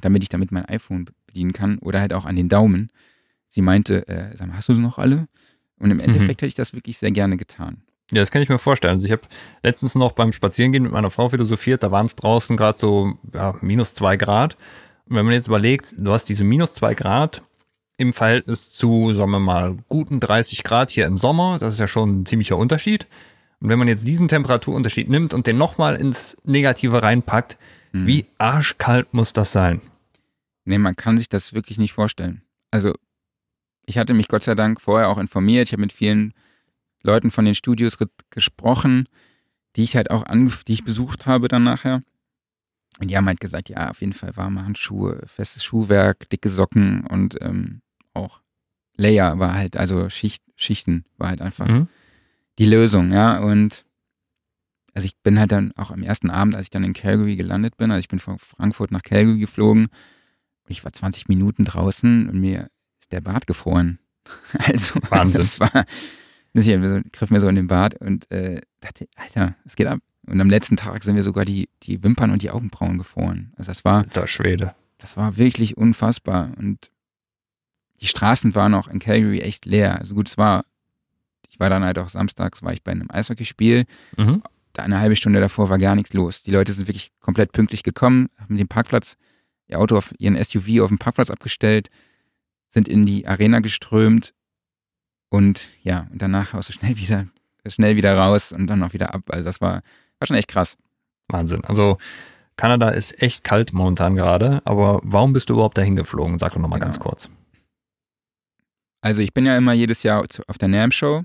damit 0.01 0.23
ich 0.23 0.29
damit 0.29 0.53
mein 0.53 0.67
iPhone 0.67 1.07
bedienen 1.27 1.53
kann 1.53 1.79
oder 1.79 2.01
halt 2.01 2.13
auch 2.13 2.25
an 2.25 2.37
den 2.37 2.49
Daumen. 2.49 2.91
Sie 3.49 3.63
meinte, 3.63 4.07
äh, 4.09 4.37
sag 4.37 4.49
mal, 4.49 4.57
hast 4.57 4.69
du 4.69 4.75
sie 4.75 4.81
noch 4.81 4.99
alle? 4.99 5.29
Und 5.79 5.91
im 5.91 6.01
Endeffekt 6.01 6.43
hätte 6.43 6.47
ich 6.47 6.55
das 6.55 6.73
wirklich 6.75 6.99
sehr 6.99 7.11
gerne 7.11 7.37
getan. 7.37 7.83
Ja, 8.13 8.21
das 8.21 8.31
kann 8.31 8.43
ich 8.43 8.49
mir 8.49 8.59
vorstellen. 8.59 8.95
Also 8.95 9.07
ich 9.07 9.13
habe 9.13 9.23
letztens 9.63 9.95
noch 9.95 10.13
beim 10.13 10.33
Spazierengehen 10.33 10.83
mit 10.85 10.93
meiner 10.93 11.11
Frau 11.11 11.29
philosophiert, 11.29 11.83
da 11.83 11.91
waren 11.91 12.07
es 12.07 12.17
draußen 12.17 12.57
gerade 12.57 12.79
so 12.79 13.15
ja, 13.33 13.55
minus 13.61 13.95
zwei 13.95 14.17
Grad. 14.17 14.57
Und 15.09 15.17
wenn 15.17 15.25
man 15.25 15.35
jetzt 15.35 15.47
überlegt, 15.49 15.95
du 15.97 16.13
hast 16.13 16.25
diese 16.29 16.45
minus 16.45 16.73
zwei 16.73 16.95
Grad 16.95 17.43
im 17.97 18.13
Verhältnis 18.13 18.73
zu, 18.73 19.13
sagen 19.15 19.31
wir 19.31 19.41
mal, 19.41 19.77
guten 19.89 20.21
30 20.21 20.63
Grad 20.65 20.91
hier 20.91 21.07
im 21.07 21.19
Sommer, 21.19 21.59
das 21.59 21.75
ist 21.75 21.81
ja 21.81 21.89
schon 21.89 22.21
ein 22.21 22.27
ziemlicher 22.27 22.57
Unterschied. 22.57 23.07
Und 23.61 23.69
wenn 23.69 23.79
man 23.79 23.89
jetzt 23.89 24.07
diesen 24.09 24.27
Temperaturunterschied 24.29 25.09
nimmt 25.11 25.35
und 25.35 25.47
den 25.47 25.59
nochmal 25.59 25.97
ins 25.97 26.37
Negative 26.45 27.03
reinpackt, 27.03 27.59
Mhm. 27.93 28.07
wie 28.07 28.27
arschkalt 28.39 29.13
muss 29.15 29.33
das 29.33 29.53
sein? 29.53 29.81
Nee, 30.65 30.79
man 30.79 30.95
kann 30.95 31.19
sich 31.19 31.29
das 31.29 31.55
wirklich 31.55 31.77
nicht 31.79 31.93
vorstellen. 31.93 32.43
Also, 32.71 32.95
ich 33.85 33.99
hatte 33.99 34.15
mich 34.15 34.29
Gott 34.29 34.45
sei 34.45 34.55
Dank 34.55 34.81
vorher 34.81 35.09
auch 35.09 35.19
informiert. 35.19 35.67
Ich 35.69 35.73
habe 35.73 35.83
mit 35.83 35.93
vielen 35.93 36.33
Leuten 37.03 37.31
von 37.31 37.45
den 37.45 37.55
Studios 37.55 37.99
ge 37.99 38.09
gesprochen, 38.31 39.09
die 39.77 39.83
ich 39.85 39.97
halt 39.97 40.11
auch 40.11 40.25
die 40.67 40.73
ich 40.73 40.85
besucht 40.85 41.27
habe 41.27 41.49
dann 41.49 41.65
nachher. 41.65 42.03
Und 42.99 43.09
die 43.11 43.17
haben 43.17 43.27
halt 43.27 43.41
gesagt, 43.41 43.69
ja, 43.69 43.91
auf 43.91 44.01
jeden 44.01 44.13
Fall 44.13 44.37
warme 44.37 44.65
Handschuhe, 44.65 45.23
festes 45.27 45.65
Schuhwerk, 45.65 46.29
dicke 46.31 46.49
Socken 46.49 47.07
und 47.07 47.41
ähm, 47.41 47.81
auch 48.13 48.41
Layer 48.97 49.39
war 49.39 49.55
halt, 49.55 49.77
also 49.77 50.11
Schicht, 50.11 50.43
Schichten 50.57 51.05
war 51.17 51.29
halt 51.29 51.41
einfach 51.41 51.67
Mhm. 51.69 51.89
die 52.59 52.67
Lösung, 52.67 53.13
ja. 53.13 53.39
Und 53.39 53.87
also 54.93 55.07
ich 55.07 55.17
bin 55.23 55.39
halt 55.39 55.53
dann 55.53 55.73
auch 55.77 55.91
am 55.93 56.03
ersten 56.03 56.29
Abend, 56.31 56.55
als 56.57 56.65
ich 56.65 56.71
dann 56.71 56.85
in 56.85 56.93
Calgary 56.93 57.37
gelandet 57.37 57.77
bin, 57.79 57.91
also 57.91 58.01
ich 58.01 58.09
bin 58.09 58.19
von 58.19 58.39
Frankfurt 58.39 58.91
nach 58.91 59.03
Calgary 59.03 59.39
geflogen 59.39 59.85
und 59.87 60.71
ich 60.71 60.85
war 60.85 60.93
20 60.93 61.29
Minuten 61.29 61.65
draußen 61.65 62.29
und 62.29 62.39
mir 62.41 62.69
ist 63.01 63.13
der 63.13 63.21
Bart 63.23 63.47
gefroren. 63.47 63.99
Also 64.67 65.01
Wahnsinn. 65.09 65.41
das 65.41 65.61
war, 65.61 65.85
ich 66.55 66.65
so, 66.67 67.01
griff 67.13 67.31
mir 67.31 67.41
so 67.41 67.49
in 67.49 67.57
den 67.57 67.67
Bart 67.67 67.95
und 68.01 68.31
äh, 68.31 68.61
dachte, 68.81 69.09
Alter, 69.17 69.57
es 69.65 69.77
geht 69.77 69.87
ab. 69.87 70.01
Und 70.27 70.41
am 70.41 70.51
letzten 70.51 70.77
Tag 70.77 71.03
sind 71.03 71.17
wir 71.17 71.23
sogar 71.23 71.45
die, 71.45 71.69
die 71.83 72.03
Wimpern 72.03 72.31
und 72.31 72.43
die 72.43 72.51
Augenbrauen 72.51 72.99
gefroren. 72.99 73.53
Also 73.57 73.71
das 73.71 73.85
war. 73.85 74.05
Der 74.05 74.27
Schwede. 74.27 74.75
Das 74.99 75.17
war 75.17 75.37
wirklich 75.37 75.77
unfassbar. 75.77 76.53
Und 76.59 76.91
die 78.01 78.07
Straßen 78.07 78.55
waren 78.55 78.75
auch 78.75 78.89
in 78.89 78.99
Calgary 78.99 79.41
echt 79.41 79.67
leer. 79.67 79.99
Also 79.99 80.15
gut, 80.15 80.29
es 80.29 80.39
war, 80.39 80.65
ich 81.49 81.59
war 81.59 81.71
dann 81.71 81.85
halt 81.85 81.99
auch 81.99 82.09
samstags, 82.09 82.63
war 82.63 82.73
ich 82.73 82.83
bei 82.83 82.93
einem 82.93 83.11
Eishockeyspiel. 83.11 83.87
Mhm. 84.17 84.43
Da 84.73 84.83
eine 84.83 84.99
halbe 84.99 85.17
Stunde 85.17 85.41
davor 85.41 85.69
war 85.69 85.79
gar 85.79 85.95
nichts 85.95 86.13
los. 86.13 86.43
Die 86.43 86.53
Leute 86.53 86.73
sind 86.73 86.87
wirklich 86.87 87.13
komplett 87.21 87.53
pünktlich 87.53 87.83
gekommen, 87.83 88.29
haben 88.39 88.57
den 88.57 88.69
Parkplatz, 88.69 89.17
ihr 89.67 89.79
Auto 89.79 89.97
auf 89.97 90.15
ihren 90.19 90.43
SUV 90.43 90.81
auf 90.83 90.89
dem 90.89 90.99
Parkplatz 90.99 91.31
abgestellt, 91.31 91.91
sind 92.69 92.87
in 92.87 93.05
die 93.05 93.27
Arena 93.27 93.61
geströmt 93.61 94.33
und 95.31 95.69
ja, 95.83 96.07
und 96.13 96.21
danach 96.21 96.53
auch 96.55 96.63
so 96.63 96.73
schnell 96.73 96.97
wieder, 96.99 97.27
schnell 97.67 97.97
wieder 97.97 98.17
raus 98.17 98.53
und 98.53 98.67
dann 98.67 98.83
auch 98.83 98.93
wieder 98.93 99.15
ab. 99.15 99.23
Also 99.29 99.45
das 99.45 99.61
war, 99.61 99.83
war 100.19 100.27
schon 100.27 100.37
echt 100.37 100.49
krass. 100.49 100.77
Wahnsinn. 101.29 101.65
Also 101.65 101.97
Kanada 102.57 102.91
ist 102.91 103.23
echt 103.23 103.43
kalt 103.45 103.73
momentan 103.73 104.17
gerade, 104.17 104.61
aber 104.67 105.01
warum 105.03 105.33
bist 105.33 105.49
du 105.49 105.55
überhaupt 105.55 105.79
dahin 105.79 105.97
geflogen? 105.97 106.39
Sag 106.39 106.53
doch 106.53 106.61
nochmal 106.61 106.79
genau. 106.79 106.89
ganz 106.89 106.99
kurz. 106.99 107.31
Also 109.01 109.23
ich 109.23 109.33
bin 109.33 109.47
ja 109.47 109.57
immer 109.57 109.73
jedes 109.73 110.03
Jahr 110.03 110.27
auf 110.47 110.59
der 110.59 110.69
NAM 110.69 110.93
Show, 110.93 111.23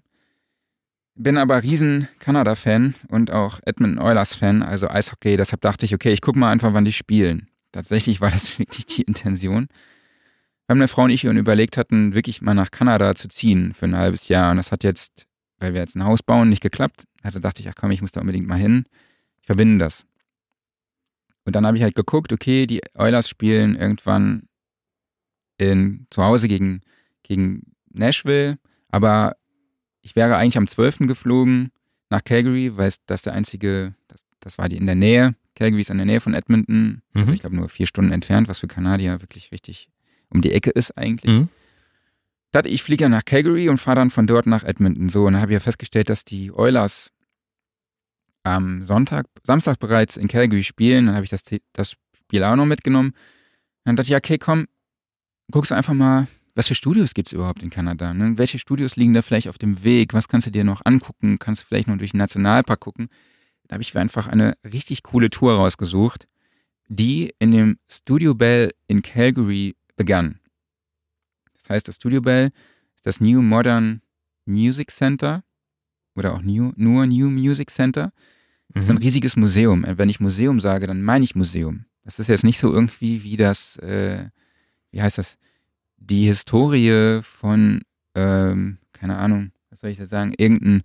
bin 1.16 1.38
aber 1.38 1.62
riesen 1.64 2.08
Kanada-Fan 2.20 2.96
und 3.10 3.32
auch 3.32 3.60
Edmonton 3.66 4.00
Oilers-Fan, 4.00 4.64
also 4.64 4.88
Eishockey. 4.88 5.36
Deshalb 5.36 5.62
dachte 5.62 5.86
ich, 5.86 5.94
okay, 5.94 6.12
ich 6.12 6.22
gucke 6.22 6.40
mal 6.40 6.52
einfach, 6.52 6.74
wann 6.74 6.86
die 6.86 6.94
spielen. 6.94 7.50
Tatsächlich 7.72 8.22
war 8.22 8.32
das 8.32 8.58
wirklich 8.60 8.86
die 8.86 9.02
Intention. 9.02 9.68
Weil 10.68 10.78
meine 10.78 10.88
Frau 10.88 11.04
und 11.04 11.12
ich 11.12 11.24
überlegt 11.24 11.78
hatten, 11.78 12.14
wirklich 12.14 12.42
mal 12.42 12.54
nach 12.54 12.72
Kanada 12.72 13.16
zu 13.16 13.28
ziehen 13.28 13.74
für 13.74 13.86
ein 13.86 13.96
halbes 13.96 14.28
Jahr. 14.28 14.52
Und 14.52 14.58
das 14.58 14.72
hat 14.72 14.84
jetzt, 14.84 15.28
weil 15.60 15.74
wir 15.74 15.82
jetzt 15.82 15.96
ein 15.96 16.04
Haus 16.04 16.24
bauen, 16.24 16.50
nicht 16.50 16.64
geklappt. 16.64 17.06
Also 17.22 17.40
dachte 17.40 17.62
ich, 17.62 17.70
ach 17.70 17.76
komm, 17.76 17.92
ich 17.92 18.02
muss 18.02 18.12
da 18.12 18.22
unbedingt 18.22 18.48
mal 18.48 18.56
hin. 18.56 18.86
Ich 19.40 19.46
verbinde 19.46 19.84
das. 19.84 20.06
Und 21.44 21.56
dann 21.56 21.68
habe 21.68 21.78
ich 21.78 21.84
halt 21.84 21.96
geguckt, 21.96 22.34
okay, 22.34 22.66
die 22.66 22.82
Oilers 22.96 23.30
spielen 23.30 23.76
irgendwann 23.76 24.48
in, 25.58 26.08
zu 26.10 26.24
Hause 26.24 26.48
gegen 26.48 26.82
gegen 27.26 27.64
Nashville, 27.92 28.58
aber 28.90 29.36
ich 30.02 30.16
wäre 30.16 30.38
eigentlich 30.38 30.58
am 30.58 30.68
12. 30.68 31.00
geflogen 31.00 31.72
nach 32.10 32.24
Calgary, 32.24 32.78
weil 32.78 32.94
das 33.08 33.24
der 33.24 33.34
einzige, 33.34 33.96
das, 34.08 34.24
das 34.40 34.58
war 34.58 34.70
die 34.70 34.78
in 34.78 34.86
der 34.86 34.96
Nähe. 34.96 35.36
Calgary 35.56 35.82
ist 35.82 35.90
in 35.90 35.98
der 35.98 36.06
Nähe 36.06 36.22
von 36.22 36.34
Edmonton, 36.34 37.02
also 37.14 37.14
mhm. 37.14 37.22
also 37.22 37.34
ich 37.34 37.40
glaube 37.40 37.56
nur 37.56 37.70
vier 37.70 37.88
Stunden 37.88 38.12
entfernt, 38.12 38.48
was 38.48 38.60
für 38.60 38.68
Kanadier 38.68 39.22
wirklich 39.22 39.52
richtig 39.52 39.90
um 40.36 40.42
die 40.42 40.52
Ecke 40.52 40.70
ist 40.70 40.98
eigentlich. 40.98 41.32
Mhm. 41.32 41.50
Dachte 42.52 42.70
ich, 42.70 42.84
fliege 42.84 43.04
ja 43.04 43.10
nach 43.10 43.26
Calgary 43.26 43.68
und 43.70 43.80
fahre 43.80 43.96
dann 43.96 44.12
von 44.12 44.28
dort 44.28 44.46
nach 44.46 44.64
Edmonton. 44.64 45.10
So, 45.10 45.26
und 45.26 45.34
dann 45.34 45.42
habe 45.42 45.52
ich 45.52 45.56
ja 45.56 45.60
festgestellt, 45.60 46.10
dass 46.10 46.24
die 46.24 46.52
Oilers 46.52 47.12
am 48.44 48.84
Sonntag, 48.84 49.26
Samstag 49.44 49.80
bereits 49.80 50.18
in 50.18 50.28
Calgary 50.28 50.64
spielen. 50.64 51.08
Dann 51.08 51.16
habe 51.16 51.26
ich 51.26 51.32
das, 51.32 51.42
das 51.74 51.96
Spiel 52.16 52.44
auch 52.44 52.56
noch 52.56 52.66
mitgenommen. 52.66 53.14
dann 53.84 53.96
dachte 53.96 54.12
ich, 54.12 54.16
okay, 54.16 54.38
komm, 54.38 54.68
guckst 55.52 55.72
du 55.72 55.76
einfach 55.76 55.94
mal, 55.94 56.28
was 56.54 56.70
für 56.70 56.76
Studios 56.76 57.14
gibt 57.14 57.28
es 57.30 57.34
überhaupt 57.34 57.64
in 57.64 57.70
Kanada? 57.70 58.14
Ne? 58.14 58.38
Welche 58.38 58.60
Studios 58.60 58.96
liegen 58.96 59.14
da 59.14 59.22
vielleicht 59.22 59.50
auf 59.50 59.58
dem 59.58 59.84
Weg? 59.84 60.14
Was 60.14 60.30
kannst 60.30 60.48
du 60.48 60.52
dir 60.52 60.64
noch 60.64 60.82
angucken? 60.86 61.38
Kannst 61.40 61.64
du 61.64 61.66
vielleicht 61.68 61.88
noch 61.88 61.98
durch 61.98 62.12
den 62.12 62.20
Nationalpark 62.20 62.80
gucken? 62.80 63.10
Da 63.68 63.74
habe 63.74 63.84
ich 63.84 63.94
mir 63.94 64.00
einfach 64.00 64.28
eine 64.28 64.56
richtig 64.64 65.04
coole 65.04 65.30
Tour 65.30 65.56
rausgesucht, 65.56 66.28
die 66.88 67.34
in 67.40 67.52
dem 67.52 67.78
Studio 67.90 68.34
Bell 68.36 68.72
in 68.88 69.02
Calgary 69.02 69.76
begann. 69.96 70.40
Das 71.54 71.70
heißt, 71.70 71.88
das 71.88 71.96
Studio 71.96 72.22
Bell 72.22 72.52
ist 72.96 73.06
das 73.06 73.20
New 73.20 73.42
Modern 73.42 74.02
Music 74.46 74.92
Center 74.92 75.44
oder 76.16 76.34
auch 76.34 76.42
New, 76.42 76.74
nur 76.76 77.06
New 77.06 77.30
Music 77.30 77.70
Center. 77.70 78.14
Das 78.70 78.86
ist 78.86 78.90
ein 78.90 78.98
mhm. 78.98 79.04
riesiges 79.04 79.36
Museum. 79.36 79.86
Wenn 79.88 80.10
ich 80.10 80.20
Museum 80.20 80.60
sage, 80.60 80.88
dann 80.88 81.02
meine 81.02 81.24
ich 81.24 81.36
Museum. 81.36 81.86
Das 82.04 82.20
ist 82.20 82.28
jetzt 82.28 82.44
nicht 82.44 82.60
so 82.60 82.72
irgendwie 82.72 83.24
wie 83.24 83.38
das, 83.38 83.78
äh, 83.78 84.30
wie 84.92 85.02
heißt 85.02 85.18
das, 85.18 85.38
die 85.98 86.26
Historie 86.26 87.22
von, 87.24 87.82
ähm, 88.16 88.78
keine 88.94 89.18
Ahnung, 89.18 89.52
was 89.70 89.80
soll 89.80 89.90
ich 89.90 89.98
da 89.98 90.06
sagen, 90.06 90.34
irgendein 90.38 90.84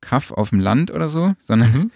Kaff 0.00 0.32
auf 0.32 0.50
dem 0.50 0.60
Land 0.60 0.90
oder 0.90 1.08
so, 1.08 1.34
sondern 1.42 1.72
mhm. 1.72 1.90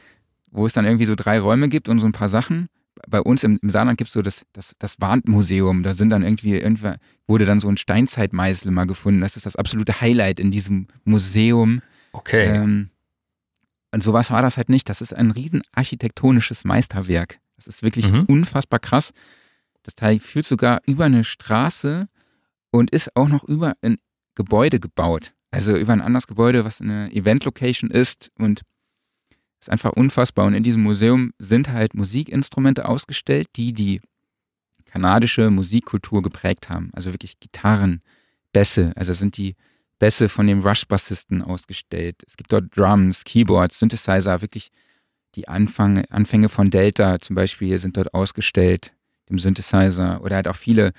wo 0.51 0.67
es 0.67 0.73
dann 0.73 0.85
irgendwie 0.85 1.05
so 1.05 1.15
drei 1.15 1.39
Räume 1.39 1.69
gibt 1.69 1.89
und 1.89 2.01
so 2.01 2.07
ein 2.07 2.13
paar 2.13 2.29
Sachen. 2.29 2.69
Bei 3.09 3.21
uns 3.21 3.43
im, 3.45 3.59
im 3.63 3.71
Saarland 3.71 3.99
gibt 3.99 4.09
es 4.09 4.15
so 4.15 4.23
das, 4.23 4.45
das, 4.53 4.75
das 4.79 5.01
Warnmuseum. 5.01 5.83
Da 5.83 5.95
sind 5.95 6.11
dann 6.11 6.23
irgendwie, 6.23 6.57
irgendwann 6.57 6.99
wurde 7.27 7.47
dann 7.47 7.61
so 7.61 7.69
ein 7.69 7.77
Steinzeitmeißel 7.77 8.71
mal 8.71 8.87
gefunden. 8.87 9.21
Das 9.21 9.37
ist 9.37 9.47
das 9.47 9.57
absolute 9.57 10.01
Highlight 10.01 10.39
in 10.39 10.51
diesem 10.51 10.89
Museum. 11.05 11.83
Okay. 12.13 12.47
Ähm, 12.47 12.91
und 13.93 14.03
sowas 14.03 14.31
war 14.31 14.43
das 14.43 14.57
halt 14.57 14.69
nicht. 14.69 14.89
Das 14.89 15.01
ist 15.01 15.15
ein 15.15 15.31
riesen 15.31 15.63
architektonisches 15.73 16.65
Meisterwerk. 16.65 17.39
Das 17.57 17.67
ist 17.67 17.83
wirklich 17.83 18.11
mhm. 18.11 18.25
unfassbar 18.25 18.81
krass. 18.81 19.13
Das 19.83 19.95
Teil 19.95 20.19
führt 20.19 20.47
sogar 20.47 20.81
über 20.87 21.05
eine 21.05 21.25
Straße 21.25 22.09
und 22.71 22.91
ist 22.91 23.15
auch 23.17 23.29
noch 23.29 23.45
über 23.45 23.75
ein 23.83 23.99
Gebäude 24.35 24.81
gebaut. 24.81 25.33
Also 25.51 25.77
über 25.77 25.93
ein 25.93 26.01
anderes 26.01 26.27
Gebäude, 26.27 26.65
was 26.65 26.81
eine 26.81 27.13
Event-Location 27.13 27.91
ist 27.91 28.33
und 28.39 28.63
ist 29.65 29.71
einfach 29.71 29.93
unfassbar. 29.93 30.47
Und 30.47 30.55
in 30.55 30.63
diesem 30.63 30.83
Museum 30.83 31.33
sind 31.39 31.71
halt 31.71 31.95
Musikinstrumente 31.95 32.89
ausgestellt, 32.89 33.49
die 33.57 33.73
die 33.73 34.01
kanadische 34.87 35.51
Musikkultur 35.51 36.23
geprägt 36.23 36.69
haben. 36.69 36.91
Also 36.93 37.13
wirklich 37.13 37.41
Gitarren, 37.41 38.03
Bässe. 38.53 38.93
Also 38.97 39.13
sind 39.13 39.37
die 39.37 39.57
Bässe 39.99 40.29
von 40.29 40.47
dem 40.47 40.61
Rush-Bassisten 40.61 41.43
ausgestellt. 41.43 42.23
Es 42.27 42.37
gibt 42.37 42.53
dort 42.53 42.77
Drums, 42.77 43.25
Keyboards, 43.25 43.79
Synthesizer, 43.79 44.43
wirklich 44.43 44.71
die 45.35 45.49
Anfang, 45.49 46.05
Anfänge 46.11 46.49
von 46.49 46.71
Delta 46.71 47.19
zum 47.19 47.35
Beispiel 47.35 47.77
sind 47.79 47.97
dort 47.97 48.15
ausgestellt, 48.15 48.93
dem 49.29 49.39
Synthesizer. 49.39 50.21
Oder 50.23 50.37
halt 50.37 50.49
auch 50.49 50.57
viele 50.57 50.93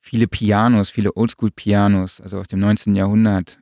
viele 0.00 0.26
Pianos, 0.26 0.90
viele 0.90 1.14
Oldschool-Pianos, 1.16 2.20
also 2.20 2.38
aus 2.40 2.48
dem 2.48 2.60
19. 2.60 2.96
Jahrhundert, 2.96 3.58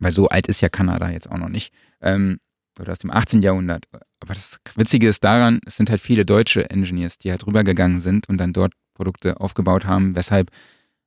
weil 0.00 0.12
so 0.12 0.28
alt 0.28 0.48
ist 0.48 0.60
ja 0.60 0.68
Kanada 0.68 1.10
jetzt 1.10 1.30
auch 1.30 1.38
noch 1.38 1.48
nicht, 1.48 1.72
ähm, 2.00 2.40
oder 2.80 2.92
aus 2.92 2.98
dem 2.98 3.10
18. 3.10 3.42
Jahrhundert. 3.42 3.86
Aber 4.20 4.34
das 4.34 4.60
Witzige 4.74 5.08
ist 5.08 5.24
daran, 5.24 5.60
es 5.66 5.76
sind 5.76 5.90
halt 5.90 6.00
viele 6.00 6.24
deutsche 6.24 6.70
Engineers, 6.70 7.18
die 7.18 7.30
halt 7.30 7.46
rübergegangen 7.46 8.00
sind 8.00 8.28
und 8.28 8.38
dann 8.38 8.52
dort 8.52 8.72
Produkte 8.94 9.40
aufgebaut 9.40 9.86
haben, 9.86 10.16
weshalb 10.16 10.50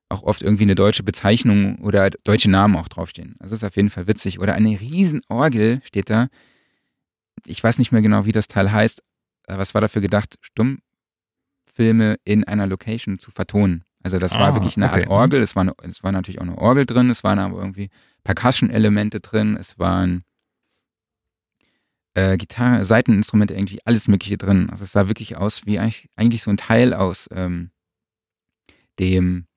auch 0.10 0.24
oft 0.24 0.42
irgendwie 0.42 0.64
eine 0.64 0.76
deutsche 0.76 1.04
Bezeichnung 1.04 1.78
oder 1.80 2.02
halt 2.02 2.20
deutsche 2.24 2.50
Namen 2.50 2.76
auch 2.76 2.88
draufstehen. 2.88 3.36
Also 3.40 3.54
das 3.54 3.64
ist 3.64 3.68
auf 3.68 3.76
jeden 3.76 3.90
Fall 3.90 4.08
witzig. 4.08 4.40
Oder 4.40 4.56
eine 4.56 4.80
Riesenorgel 4.80 5.82
steht 5.84 6.10
da. 6.10 6.28
Ich 7.46 7.64
weiß 7.64 7.78
nicht 7.78 7.92
mehr 7.92 8.02
genau, 8.02 8.26
wie 8.26 8.32
das 8.32 8.48
Teil 8.48 8.72
heißt. 8.72 9.04
Was 9.48 9.74
war 9.74 9.82
dafür 9.82 10.02
gedacht, 10.02 10.36
Stummfilme 10.42 12.18
in 12.24 12.44
einer 12.44 12.68
Location 12.68 13.20
zu 13.20 13.32
vertonen? 13.32 13.84
Also 14.04 14.18
das 14.18 14.34
ah, 14.34 14.40
war 14.40 14.56
wirklich 14.56 14.78
eine 14.78 14.88
okay. 14.88 15.02
Art 15.02 15.10
Orgel. 15.10 15.42
Es 15.42 15.56
war, 15.56 15.62
eine, 15.62 15.74
es 15.84 16.04
war 16.04 16.12
natürlich 16.12 16.40
auch 16.40 16.44
eine 16.44 16.58
Orgel 16.58 16.86
drin, 16.86 17.10
es 17.10 17.24
waren 17.24 17.40
aber 17.40 17.60
irgendwie 17.60 17.90
Percussion-Elemente 18.24 19.20
drin, 19.20 19.58
es 19.58 19.78
waren 19.78 20.24
äh, 22.20 22.38
Gitarre, 22.38 22.84
Seiteninstrumente, 22.84 23.54
irgendwie 23.54 23.80
alles 23.86 24.08
Mögliche 24.08 24.38
drin. 24.38 24.70
Also 24.70 24.84
es 24.84 24.92
sah 24.92 25.08
wirklich 25.08 25.38
aus 25.38 25.66
wie 25.66 25.80
eigentlich, 25.80 26.10
eigentlich 26.16 26.44
so 26.44 26.52
ein 26.52 26.58
Teil 26.58 26.94
aus 26.94 27.30
ähm, 27.32 27.72
dem 29.00 29.48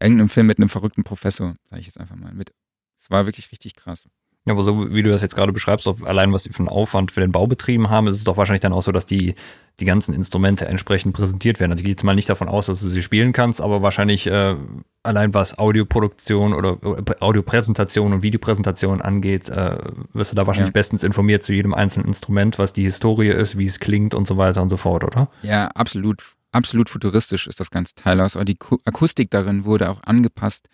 irgendeinem 0.00 0.28
Film 0.28 0.46
mit 0.46 0.58
einem 0.58 0.68
verrückten 0.68 1.02
Professor, 1.02 1.56
sage 1.68 1.80
ich 1.80 1.86
jetzt 1.86 1.98
einfach 1.98 2.14
mal 2.14 2.32
mit. 2.32 2.54
Es 2.98 3.10
war 3.10 3.26
wirklich 3.26 3.50
richtig 3.50 3.74
krass. 3.74 4.08
Ja, 4.48 4.54
aber 4.54 4.64
so 4.64 4.94
wie 4.94 5.02
du 5.02 5.10
das 5.10 5.20
jetzt 5.20 5.34
gerade 5.34 5.52
beschreibst, 5.52 5.86
allein 6.04 6.32
was 6.32 6.44
sie 6.44 6.50
für 6.54 6.60
einen 6.60 6.68
Aufwand 6.68 7.12
für 7.12 7.20
den 7.20 7.32
Bau 7.32 7.46
betrieben 7.46 7.90
haben, 7.90 8.06
ist 8.06 8.16
es 8.16 8.24
doch 8.24 8.38
wahrscheinlich 8.38 8.62
dann 8.62 8.72
auch 8.72 8.82
so, 8.82 8.92
dass 8.92 9.04
die, 9.04 9.34
die 9.78 9.84
ganzen 9.84 10.14
Instrumente 10.14 10.66
entsprechend 10.66 11.14
präsentiert 11.14 11.60
werden. 11.60 11.72
Also 11.72 11.82
ich 11.82 11.84
gehe 11.84 11.92
jetzt 11.92 12.02
mal 12.02 12.14
nicht 12.14 12.30
davon 12.30 12.48
aus, 12.48 12.64
dass 12.64 12.80
du 12.80 12.88
sie 12.88 13.02
spielen 13.02 13.34
kannst, 13.34 13.60
aber 13.60 13.82
wahrscheinlich 13.82 14.26
äh, 14.26 14.56
allein 15.02 15.34
was 15.34 15.58
Audioproduktion 15.58 16.54
oder 16.54 16.78
äh, 16.82 17.14
Audiopräsentation 17.20 18.14
und 18.14 18.22
Videopräsentation 18.22 19.02
angeht, 19.02 19.50
äh, 19.50 19.76
wirst 20.14 20.32
du 20.32 20.36
da 20.36 20.46
wahrscheinlich 20.46 20.70
ja. 20.70 20.72
bestens 20.72 21.04
informiert 21.04 21.42
zu 21.42 21.52
jedem 21.52 21.74
einzelnen 21.74 22.06
Instrument, 22.06 22.58
was 22.58 22.72
die 22.72 22.84
Historie 22.84 23.28
ist, 23.28 23.58
wie 23.58 23.66
es 23.66 23.80
klingt 23.80 24.14
und 24.14 24.26
so 24.26 24.38
weiter 24.38 24.62
und 24.62 24.70
so 24.70 24.78
fort, 24.78 25.04
oder? 25.04 25.28
Ja, 25.42 25.66
absolut. 25.68 26.24
Absolut 26.50 26.88
futuristisch 26.88 27.46
ist 27.46 27.60
das 27.60 27.70
ganze 27.70 27.94
Teil 27.94 28.18
aus. 28.22 28.34
Aber 28.34 28.46
die 28.46 28.56
Akustik 28.86 29.30
darin 29.30 29.66
wurde 29.66 29.90
auch 29.90 30.02
angepasst 30.04 30.70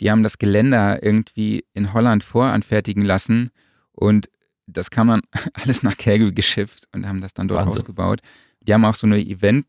die 0.00 0.10
haben 0.10 0.22
das 0.22 0.38
Geländer 0.38 1.02
irgendwie 1.02 1.64
in 1.72 1.92
Holland 1.92 2.24
voranfertigen 2.24 3.04
lassen 3.04 3.50
und 3.92 4.28
das 4.66 4.90
kann 4.90 5.06
man 5.06 5.22
alles 5.54 5.82
nach 5.82 5.96
Calgary 5.96 6.32
geschifft 6.32 6.84
und 6.92 7.08
haben 7.08 7.20
das 7.20 7.34
dann 7.34 7.48
dort 7.48 7.66
Wahnsinn. 7.66 7.82
ausgebaut. 7.82 8.20
Die 8.60 8.74
haben 8.74 8.84
auch 8.84 8.94
so 8.94 9.06
eine 9.06 9.18
Event, 9.20 9.66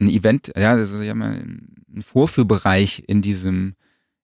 ein 0.00 0.08
Event, 0.08 0.52
ja, 0.56 0.72
also 0.72 1.00
die 1.00 1.10
haben 1.10 1.22
einen 1.22 2.02
Vorführbereich 2.02 3.04
in 3.06 3.20
diesem, 3.20 3.74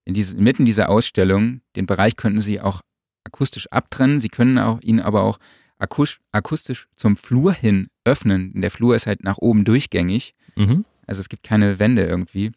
in 0.05 0.15
diesem, 0.15 0.43
mitten 0.43 0.65
dieser 0.65 0.89
Ausstellung. 0.89 1.61
Den 1.77 1.87
Bereich 1.87 2.17
könnten 2.17 2.41
sie 2.41 2.61
auch 2.61 2.81
akustisch 3.25 3.71
abtrennen. 3.71 4.21
Sie 4.21 4.29
können 4.29 4.59
auch 4.59 4.81
ihn 4.81 5.01
aber 5.01 5.23
auch 5.23 5.39
akustisch 5.79 6.89
zum 6.97 7.17
Flur 7.17 7.53
hin 7.53 7.89
öffnen. 8.05 8.53
Der 8.61 8.71
Flur 8.71 8.95
ist 8.97 9.07
halt 9.07 9.23
nach 9.23 9.39
oben 9.39 9.65
durchgängig. 9.65 10.35
Mhm. 10.57 10.87
Also 11.07 11.21
es 11.21 11.29
gibt 11.29 11.43
keine 11.43 11.79
Wände 11.79 12.05
irgendwie. 12.05 12.53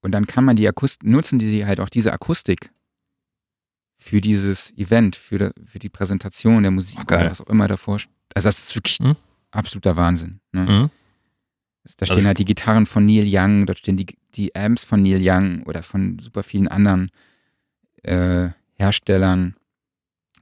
Und 0.00 0.12
dann 0.12 0.26
kann 0.26 0.44
man 0.44 0.56
die 0.56 0.66
Akustik, 0.68 1.08
nutzen 1.08 1.38
die 1.38 1.66
halt 1.66 1.80
auch 1.80 1.88
diese 1.88 2.12
Akustik 2.12 2.70
für 3.96 4.20
dieses 4.20 4.70
Event, 4.76 5.16
für, 5.16 5.38
de, 5.38 5.52
für 5.66 5.78
die 5.80 5.88
Präsentation 5.88 6.62
der 6.62 6.70
Musik 6.70 6.98
Ach, 7.00 7.04
oder 7.06 7.30
was 7.30 7.40
auch 7.40 7.48
immer 7.48 7.66
davor. 7.68 7.98
Also 8.34 8.48
das 8.48 8.58
ist 8.58 8.74
wirklich 8.76 9.00
Mhm. 9.00 9.16
absoluter 9.50 9.96
Wahnsinn. 9.96 10.40
Ne? 10.52 10.62
Mhm. 10.62 10.90
Da 11.96 12.06
stehen 12.06 12.16
Also- 12.18 12.28
halt 12.28 12.38
die 12.38 12.44
Gitarren 12.44 12.86
von 12.86 13.06
Neil 13.06 13.26
Young, 13.26 13.66
dort 13.66 13.78
stehen 13.78 13.96
die, 13.96 14.06
die 14.34 14.54
Amps 14.54 14.84
von 14.84 15.02
Neil 15.02 15.20
Young 15.22 15.62
oder 15.64 15.82
von 15.82 16.18
super 16.20 16.42
vielen 16.42 16.68
anderen 16.68 17.10
äh, 18.04 18.50
Herstellern 18.74 19.56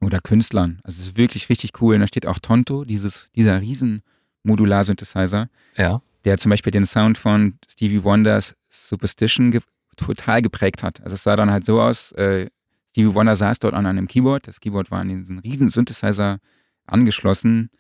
oder 0.02 0.20
Künstlern. 0.20 0.80
Also 0.84 1.00
es 1.00 1.08
ist 1.08 1.16
wirklich 1.16 1.48
richtig 1.48 1.80
cool. 1.80 1.94
Und 1.94 2.02
da 2.02 2.06
steht 2.06 2.26
auch 2.26 2.38
Tonto, 2.38 2.84
dieses, 2.84 3.30
dieser 3.34 3.60
riesen 3.62 4.02
Modular-Synthesizer, 4.42 5.48
Ja. 5.76 6.02
der 6.26 6.36
zum 6.36 6.50
Beispiel 6.50 6.70
den 6.72 6.84
Sound 6.84 7.16
von 7.16 7.58
Stevie 7.66 8.04
Wonders 8.04 8.54
Superstition 8.88 9.50
ge 9.50 9.60
total 9.96 10.42
geprägt 10.42 10.82
hat. 10.82 11.00
Also 11.02 11.14
es 11.14 11.22
sah 11.22 11.36
dann 11.36 11.50
halt 11.50 11.64
so 11.64 11.80
aus, 11.80 12.12
äh, 12.12 12.50
Stevie 12.90 13.14
Wonder 13.14 13.36
saß 13.36 13.58
dort 13.60 13.74
an 13.74 13.86
einem 13.86 14.06
Keyboard, 14.08 14.46
das 14.46 14.60
Keyboard 14.60 14.90
war 14.90 15.00
an 15.00 15.08
diesen 15.08 15.38
riesen 15.38 15.68
Synthesizer 15.70 16.38
angeschlossen, 16.86 17.70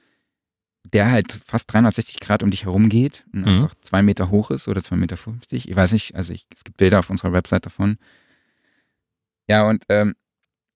der 0.84 1.10
halt 1.10 1.32
fast 1.44 1.72
360 1.72 2.20
Grad 2.20 2.42
um 2.42 2.50
dich 2.50 2.64
herum 2.64 2.88
geht 2.88 3.24
und 3.32 3.40
Mhm. 3.40 3.48
einfach 3.48 3.74
zwei 3.80 4.02
Meter 4.02 4.30
hoch 4.30 4.50
ist 4.50 4.68
oder 4.68 4.80
zwei 4.82 4.96
Meter. 4.96 5.16
fünfzig. 5.16 5.68
Ich 5.68 5.74
weiß 5.76 5.92
nicht, 5.92 6.14
also 6.14 6.32
ich, 6.32 6.46
es 6.54 6.64
gibt 6.64 6.76
Bilder 6.78 7.00
auf 7.00 7.10
unserer 7.10 7.32
Website 7.32 7.66
davon. 7.66 7.98
Ja, 9.48 9.68
und 9.68 9.84
ähm, 9.88 10.14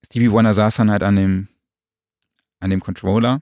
Stevie 0.05 0.31
Wonder 0.31 0.53
saß 0.53 0.75
dann 0.77 0.91
halt 0.91 1.03
an 1.03 1.15
dem, 1.15 1.47
an 2.59 2.69
dem 2.69 2.79
Controller 2.79 3.39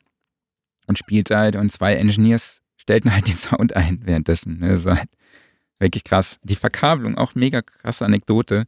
und 0.88 0.98
spielte 0.98 1.38
halt 1.38 1.56
und 1.56 1.72
zwei 1.72 1.96
Engineers 1.96 2.62
stellten 2.78 3.14
halt 3.14 3.28
den 3.28 3.36
Sound 3.36 3.76
ein 3.76 4.06
währenddessen. 4.06 4.60
Ne? 4.60 4.70
Das 4.70 4.86
war 4.86 4.98
halt 4.98 5.10
wirklich 5.80 6.04
krass. 6.04 6.40
Die 6.44 6.56
Verkabelung, 6.56 7.18
auch 7.18 7.36
mega 7.36 7.62
krasse 7.62 8.06
Anekdote. 8.06 8.66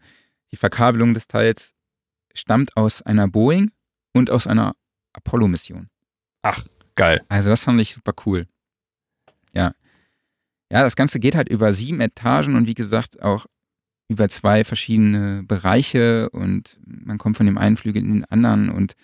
Die 0.52 0.58
Verkabelung 0.58 1.14
des 1.14 1.28
Teils 1.28 1.74
stammt 2.34 2.76
aus 2.78 3.02
einer 3.02 3.28
Boeing 3.28 3.72
und 4.14 4.32
aus 4.32 4.48
einer 4.48 4.76
Apollo-Mission. 5.14 5.90
Ach, 6.42 6.66
geil. 6.96 7.22
Also 7.30 7.50
das 7.50 7.64
fand 7.64 7.80
ich 7.82 7.94
super 7.94 8.14
cool. 8.26 8.48
Ja. 9.54 9.74
Ja, 10.72 10.84
das 10.84 10.96
Ganze 10.96 11.20
geht 11.20 11.36
halt 11.36 11.50
über 11.50 11.74
sieben 11.74 12.00
Etagen 12.00 12.56
und 12.56 12.66
wie 12.66 12.74
gesagt 12.74 13.22
auch 13.22 13.46
über 14.08 14.30
zwei 14.30 14.64
verschiedene 14.64 15.44
Bereiche 15.44 16.30
und 16.32 16.78
man 16.86 17.18
kommt 17.18 17.38
von 17.38 17.46
dem 17.46 17.58
einen 17.58 17.78
Flügel 17.78 18.04
in 18.04 18.14
den 18.14 18.26
anderen 18.26 18.70
und 18.70 18.96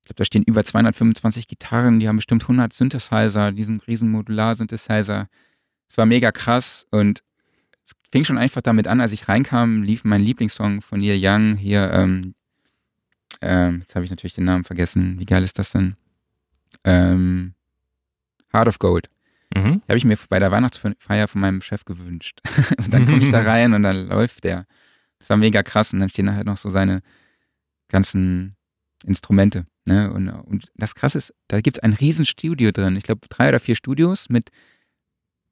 ich 0.00 0.06
glaube, 0.06 0.16
da 0.16 0.24
stehen 0.24 0.44
über 0.44 0.64
225 0.64 1.46
Gitarren, 1.46 2.00
die 2.00 2.08
haben 2.08 2.16
bestimmt 2.16 2.42
100 2.42 2.72
Synthesizer, 2.72 3.52
diesen 3.52 3.80
riesen 3.80 4.10
Modular-Synthesizer. 4.10 5.28
Es 5.88 5.98
war 5.98 6.06
mega 6.06 6.32
krass 6.32 6.86
und 6.90 7.22
fing 8.12 8.24
schon 8.24 8.38
einfach 8.38 8.60
damit 8.60 8.86
an, 8.86 9.00
als 9.00 9.12
ich 9.12 9.28
reinkam, 9.28 9.82
lief 9.82 10.04
mein 10.04 10.20
Lieblingssong 10.22 10.82
von 10.82 11.00
Neil 11.00 11.18
Young 11.20 11.56
hier, 11.56 11.90
ähm, 11.92 12.34
ähm, 13.40 13.80
jetzt 13.80 13.94
habe 13.94 14.04
ich 14.04 14.10
natürlich 14.10 14.34
den 14.34 14.44
Namen 14.44 14.64
vergessen, 14.64 15.18
wie 15.18 15.26
geil 15.26 15.42
ist 15.44 15.58
das 15.58 15.70
denn? 15.72 15.96
Ähm, 16.84 17.54
Heart 18.52 18.68
of 18.68 18.78
Gold. 18.78 19.08
Mhm. 19.54 19.82
Habe 19.88 19.96
ich 19.96 20.04
mir 20.04 20.16
bei 20.28 20.38
der 20.38 20.50
Weihnachtsfeier 20.50 21.28
von 21.28 21.40
meinem 21.40 21.62
Chef 21.62 21.84
gewünscht. 21.84 22.40
und 22.78 22.92
dann 22.92 23.06
komme 23.06 23.22
ich 23.22 23.30
da 23.30 23.40
rein 23.42 23.74
und 23.74 23.82
dann 23.82 24.08
läuft 24.08 24.44
der. 24.44 24.66
Das 25.18 25.30
war 25.30 25.36
mega 25.36 25.62
krass. 25.62 25.92
Und 25.92 26.00
dann 26.00 26.08
stehen 26.08 26.26
da 26.26 26.34
halt 26.34 26.46
noch 26.46 26.56
so 26.56 26.70
seine 26.70 27.02
ganzen 27.88 28.56
Instrumente. 29.04 29.66
Ne? 29.86 30.12
Und, 30.12 30.28
und 30.28 30.70
das 30.76 30.94
Krasse 30.94 31.18
ist, 31.18 31.34
da 31.48 31.60
gibt 31.60 31.78
es 31.78 31.82
ein 31.82 31.92
riesen 31.92 32.26
Studio 32.26 32.70
drin. 32.70 32.96
Ich 32.96 33.04
glaube, 33.04 33.20
drei 33.28 33.48
oder 33.48 33.60
vier 33.60 33.76
Studios 33.76 34.28
mit 34.28 34.50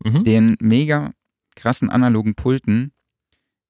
Mhm. 0.04 0.22
den 0.22 0.56
mega 0.60 1.12
krassen 1.58 1.90
analogen 1.90 2.34
Pulten 2.34 2.92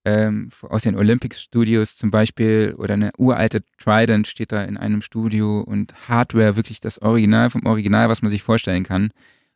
ähm, 0.05 0.51
aus 0.63 0.83
den 0.83 0.97
Olympic 0.97 1.37
Studios 1.37 1.97
zum 1.97 2.11
Beispiel 2.11 2.75
oder 2.79 2.95
eine 2.95 3.13
uralte 3.19 3.65
Trident 3.79 4.27
steht 4.27 4.53
da 4.53 4.63
in 4.63 4.77
einem 4.77 5.03
Studio 5.03 5.61
und 5.61 6.09
Hardware 6.09 6.57
wirklich 6.57 6.81
das 6.81 7.03
Original 7.03 7.51
vom 7.51 7.67
Original, 7.67 8.09
was 8.09 8.23
man 8.23 8.31
sich 8.31 8.43
vorstellen 8.43 8.85
kann. 8.85 9.11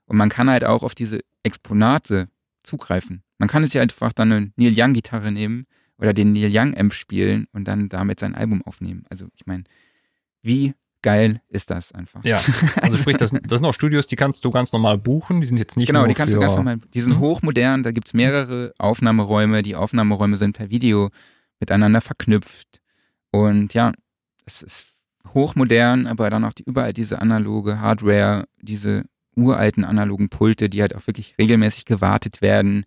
Und 0.06 0.16
man 0.16 0.28
kann 0.28 0.50
halt 0.50 0.64
auch 0.64 0.82
auf 0.82 0.94
diese 0.94 1.20
Exponate 1.42 2.28
zugreifen. 2.62 3.22
Man 3.38 3.48
kann 3.48 3.62
es 3.62 3.72
ja 3.72 3.82
einfach 3.82 4.12
dann 4.12 4.32
eine 4.32 4.52
Neil 4.56 4.74
Young 4.76 4.92
Gitarre 4.92 5.32
nehmen 5.32 5.66
oder 5.96 6.12
den 6.12 6.32
Neil 6.32 6.50
Young 6.52 6.76
Amp 6.76 6.92
spielen 6.92 7.46
und 7.52 7.66
dann 7.66 7.88
damit 7.88 8.20
sein 8.20 8.34
Album 8.34 8.62
aufnehmen. 8.62 9.04
Also 9.08 9.28
ich 9.34 9.46
meine, 9.46 9.64
wie 10.42 10.74
geil 11.02 11.40
ist 11.48 11.70
das 11.70 11.92
einfach? 11.92 12.24
Ja, 12.24 12.40
also 12.80 12.96
sprich, 12.96 13.16
das, 13.16 13.30
das 13.30 13.58
sind 13.58 13.64
auch 13.64 13.74
Studios, 13.74 14.06
die 14.06 14.16
kannst 14.16 14.44
du 14.44 14.50
ganz 14.50 14.72
normal 14.72 14.98
buchen. 14.98 15.40
Die 15.40 15.46
sind 15.46 15.58
jetzt 15.58 15.76
nicht 15.76 15.88
Genau, 15.88 16.06
die 16.06 16.14
kannst 16.14 16.32
für, 16.32 16.40
du 16.40 16.46
ganz 16.46 16.56
normal. 16.56 16.78
Die 16.94 17.00
sind 17.00 17.14
Mhm. 17.16 17.20
hochmodern, 17.20 17.82
da 17.82 17.90
gibt 17.92 18.08
es 18.08 18.14
mehrere 18.14 18.72
Aufnahmeräume. 18.78 19.62
Die 19.62 19.76
Aufnahmeräume 19.76 20.36
sind 20.36 20.56
per 20.56 20.70
Video 20.70 21.10
miteinander 21.60 22.00
verknüpft. 22.00 22.80
Und 23.30 23.74
ja, 23.74 23.92
es 24.46 24.62
ist 24.62 24.86
hochmodern, 25.34 26.06
aber 26.06 26.30
dann 26.30 26.44
auch 26.44 26.52
die, 26.52 26.64
überall 26.64 26.92
diese 26.92 27.20
analoge 27.20 27.80
Hardware, 27.80 28.46
diese 28.60 29.04
uralten 29.36 29.84
analogen 29.84 30.28
Pulte, 30.28 30.68
die 30.68 30.82
halt 30.82 30.94
auch 30.94 31.06
wirklich 31.06 31.34
regelmäßig 31.38 31.84
gewartet 31.84 32.42
werden. 32.42 32.84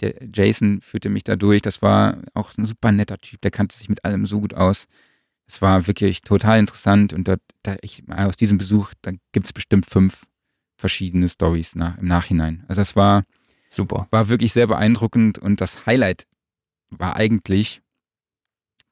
Der 0.00 0.14
Jason 0.32 0.80
führte 0.80 1.08
mich 1.10 1.24
da 1.24 1.36
durch. 1.36 1.62
Das 1.62 1.82
war 1.82 2.18
auch 2.34 2.56
ein 2.56 2.64
super 2.64 2.92
netter 2.92 3.18
Typ, 3.18 3.40
der 3.40 3.50
kannte 3.50 3.76
sich 3.76 3.88
mit 3.88 4.04
allem 4.04 4.24
so 4.24 4.40
gut 4.40 4.54
aus. 4.54 4.86
Es 5.50 5.60
war 5.60 5.88
wirklich 5.88 6.20
total 6.20 6.60
interessant 6.60 7.12
und 7.12 7.26
da, 7.26 7.34
da 7.64 7.76
ich, 7.82 8.04
aus 8.08 8.36
diesem 8.36 8.56
Besuch, 8.56 8.94
da 9.02 9.10
gibt 9.32 9.46
es 9.46 9.52
bestimmt 9.52 9.84
fünf 9.84 10.24
verschiedene 10.76 11.28
Stories 11.28 11.74
nach, 11.74 11.98
im 11.98 12.06
Nachhinein. 12.06 12.64
Also 12.68 12.82
es 12.82 12.94
war, 12.94 13.24
Super. 13.68 14.06
war 14.12 14.28
wirklich 14.28 14.52
sehr 14.52 14.68
beeindruckend 14.68 15.40
und 15.40 15.60
das 15.60 15.86
Highlight 15.86 16.28
war 16.90 17.16
eigentlich, 17.16 17.82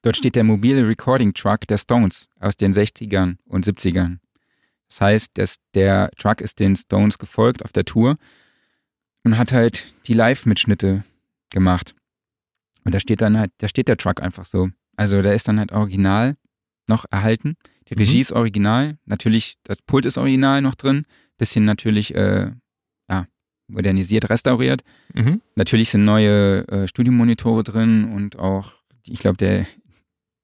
dort 0.01 0.17
steht 0.17 0.35
der 0.35 0.43
mobile 0.43 0.85
Recording 0.85 1.33
Truck 1.33 1.61
der 1.61 1.77
Stones 1.77 2.27
aus 2.41 2.57
den 2.57 2.73
60ern 2.73 3.37
und 3.45 3.65
70ern. 3.65 4.17
Das 4.89 4.99
heißt, 4.99 5.31
das, 5.35 5.59
der 5.75 6.11
Truck 6.17 6.41
ist 6.41 6.59
den 6.59 6.75
Stones 6.75 7.17
gefolgt 7.19 7.63
auf 7.63 7.71
der 7.71 7.85
Tour 7.85 8.15
und 9.23 9.37
hat 9.37 9.53
halt 9.53 9.93
die 10.07 10.13
Live-Mitschnitte 10.13 11.05
gemacht. 11.51 11.95
Und 12.83 12.93
da 12.93 12.99
steht 12.99 13.21
dann 13.21 13.39
halt, 13.39 13.53
da 13.59 13.69
steht 13.69 13.87
der 13.87 13.95
Truck 13.95 14.21
einfach 14.21 14.43
so. 14.43 14.71
Also 14.97 15.21
der 15.21 15.35
ist 15.35 15.47
dann 15.47 15.59
halt 15.59 15.71
original 15.71 16.35
noch 16.89 17.05
erhalten. 17.09 17.55
Die 17.87 17.95
Mhm. 17.95 17.99
Regie 17.99 18.19
ist 18.19 18.31
original. 18.31 18.97
Natürlich, 19.05 19.57
das 19.63 19.77
Pult 19.81 20.05
ist 20.05 20.17
original 20.17 20.61
noch 20.61 20.75
drin. 20.75 21.05
Bisschen 21.37 21.63
natürlich, 21.65 22.13
äh, 22.15 22.51
ja, 23.09 23.27
modernisiert, 23.67 24.29
restauriert. 24.29 24.83
Mhm. 25.13 25.41
Natürlich 25.55 25.89
sind 25.89 26.03
neue 26.03 26.67
äh, 26.67 26.87
Studiomonitore 26.87 27.63
drin 27.63 28.11
und 28.13 28.37
auch, 28.37 28.73
ich 29.03 29.19
glaube, 29.19 29.37
der, 29.37 29.65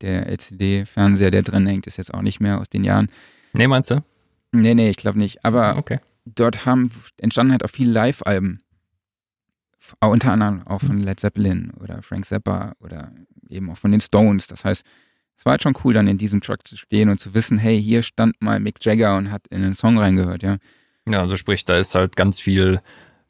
der 0.01 0.27
LCD-Fernseher, 0.27 1.31
der 1.31 1.41
drin 1.43 1.67
hängt, 1.67 1.87
ist 1.87 1.97
jetzt 1.97 2.13
auch 2.13 2.21
nicht 2.21 2.39
mehr 2.39 2.59
aus 2.59 2.69
den 2.69 2.83
Jahren. 2.83 3.09
Nee, 3.53 3.67
meinst 3.67 3.91
du? 3.91 4.03
Nee, 4.51 4.73
nee, 4.73 4.89
ich 4.89 4.97
glaube 4.97 5.19
nicht. 5.19 5.43
Aber 5.43 5.77
okay. 5.77 5.99
dort 6.25 6.65
haben 6.65 6.89
entstanden 7.17 7.51
halt 7.51 7.63
auch 7.65 7.69
viele 7.69 7.91
Live-Alben. 7.91 8.61
Unter 9.99 10.31
anderem 10.31 10.65
auch 10.65 10.81
von 10.81 10.99
Led 10.99 11.19
Zeppelin 11.19 11.71
oder 11.79 12.01
Frank 12.01 12.25
Zappa 12.25 12.73
oder 12.79 13.11
eben 13.49 13.69
auch 13.69 13.77
von 13.77 13.91
den 13.91 14.01
Stones. 14.01 14.47
Das 14.47 14.65
heißt, 14.65 14.83
es 15.37 15.45
war 15.45 15.51
halt 15.51 15.63
schon 15.63 15.75
cool, 15.83 15.93
dann 15.93 16.07
in 16.07 16.17
diesem 16.17 16.41
Truck 16.41 16.67
zu 16.67 16.77
stehen 16.77 17.09
und 17.09 17.19
zu 17.19 17.33
wissen, 17.33 17.57
hey, 17.57 17.81
hier 17.81 18.03
stand 18.03 18.41
mal 18.41 18.59
Mick 18.59 18.83
Jagger 18.83 19.17
und 19.17 19.31
hat 19.31 19.47
in 19.47 19.63
einen 19.63 19.75
Song 19.75 19.97
reingehört, 19.97 20.43
ja. 20.43 20.57
Ja, 21.07 21.21
also 21.21 21.37
sprich, 21.37 21.65
da 21.65 21.77
ist 21.77 21.93
halt 21.93 22.15
ganz 22.15 22.39
viel 22.39 22.81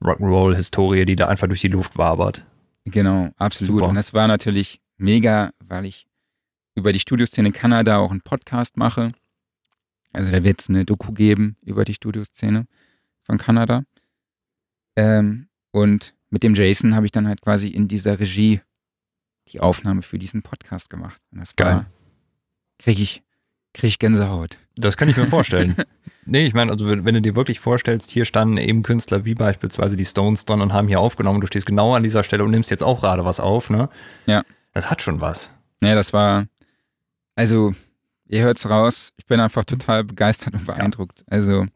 Rock'n'Roll-Historie, 0.02 1.06
die 1.06 1.16
da 1.16 1.28
einfach 1.28 1.48
durch 1.48 1.62
die 1.62 1.68
Luft 1.68 1.98
wabert. 1.98 2.46
Genau, 2.86 3.32
absolut. 3.38 3.80
Super. 3.80 3.90
Und 3.90 3.96
das 3.96 4.14
war 4.14 4.28
natürlich 4.28 4.82
mega, 4.98 5.52
weil 5.60 5.86
ich 5.86 6.06
über 6.76 6.94
die 6.94 7.00
Studioszene 7.00 7.50
in 7.50 7.54
Kanada 7.54 7.98
auch 7.98 8.12
einen 8.12 8.22
Podcast 8.22 8.78
mache. 8.78 9.14
Also 10.14 10.32
da 10.32 10.44
wird 10.44 10.62
es 10.62 10.70
eine 10.70 10.86
Doku 10.86 11.12
geben 11.12 11.58
über 11.62 11.84
die 11.84 11.94
Studioszene 11.94 12.68
von 13.24 13.38
Kanada. 13.38 13.84
Ähm, 14.96 15.48
und 15.72 16.14
mit 16.30 16.44
dem 16.44 16.54
Jason 16.56 16.96
habe 16.96 17.06
ich 17.06 17.12
dann 17.12 17.28
halt 17.28 17.42
quasi 17.42 17.68
in 17.68 17.88
dieser 17.88 18.20
Regie 18.20 18.62
die 19.50 19.60
Aufnahme 19.60 20.02
für 20.02 20.20
diesen 20.20 20.42
Podcast 20.42 20.90
gemacht. 20.90 21.22
Und 21.32 21.40
das 21.40 21.56
Geil. 21.56 21.86
Kriege 22.80 23.02
ich, 23.02 23.24
krieg 23.74 23.90
ich 23.90 24.00
Gänsehaut. 24.00 24.58
Das 24.76 24.98
kann 24.98 25.08
ich 25.10 25.18
mir 25.18 25.26
vorstellen. 25.28 25.76
nee, 26.26 26.46
ich 26.46 26.54
meine, 26.54 26.72
also 26.72 26.88
wenn, 26.90 27.06
wenn 27.06 27.16
du 27.16 27.22
dir 27.22 27.36
wirklich 27.36 27.60
vorstellst, 27.60 28.12
hier 28.12 28.26
standen 28.26 28.58
eben 28.58 28.84
Künstler 28.84 29.26
wie 29.26 29.36
beispielsweise 29.36 29.96
die 29.96 30.06
Stones 30.06 30.46
dran 30.46 30.62
und 30.62 30.74
haben 30.74 30.88
hier 30.88 31.00
aufgenommen, 31.00 31.42
du 31.42 31.48
stehst 31.48 31.66
genau 31.66 31.94
an 31.96 32.04
dieser 32.04 32.24
Stelle 32.24 32.44
und 32.44 32.52
nimmst 32.52 32.72
jetzt 32.72 32.84
auch 32.84 33.02
gerade 33.02 33.24
was 33.26 33.40
auf, 33.40 33.70
ne? 33.70 33.90
Ja. 34.26 34.44
Das 34.74 34.90
hat 34.92 35.02
schon 35.02 35.22
was. 35.22 35.50
Ja, 35.82 35.96
das 35.96 36.12
war, 36.12 36.48
also, 37.36 37.74
ihr 38.28 38.44
hört's 38.44 38.70
raus, 38.70 39.14
ich 39.18 39.26
bin 39.26 39.40
einfach 39.40 39.64
total 39.64 40.04
begeistert 40.04 40.54
und 40.54 40.66
beeindruckt. 40.66 41.24
Also, 41.30 41.62
Ja, 41.62 41.68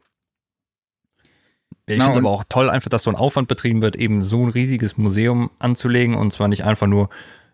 ich 1.86 1.94
Genau, 1.94 2.04
finde 2.04 2.18
es 2.18 2.24
aber 2.24 2.30
auch 2.30 2.44
toll, 2.48 2.68
einfach, 2.70 2.90
dass 2.90 3.04
so 3.04 3.10
ein 3.10 3.16
Aufwand 3.16 3.48
betrieben 3.48 3.82
wird, 3.82 3.96
eben 3.96 4.22
so 4.22 4.44
ein 4.44 4.50
riesiges 4.50 4.96
Museum 4.98 5.50
anzulegen 5.58 6.14
und 6.14 6.32
zwar 6.32 6.48
nicht 6.48 6.64
einfach 6.64 6.86
nur, 6.86 7.08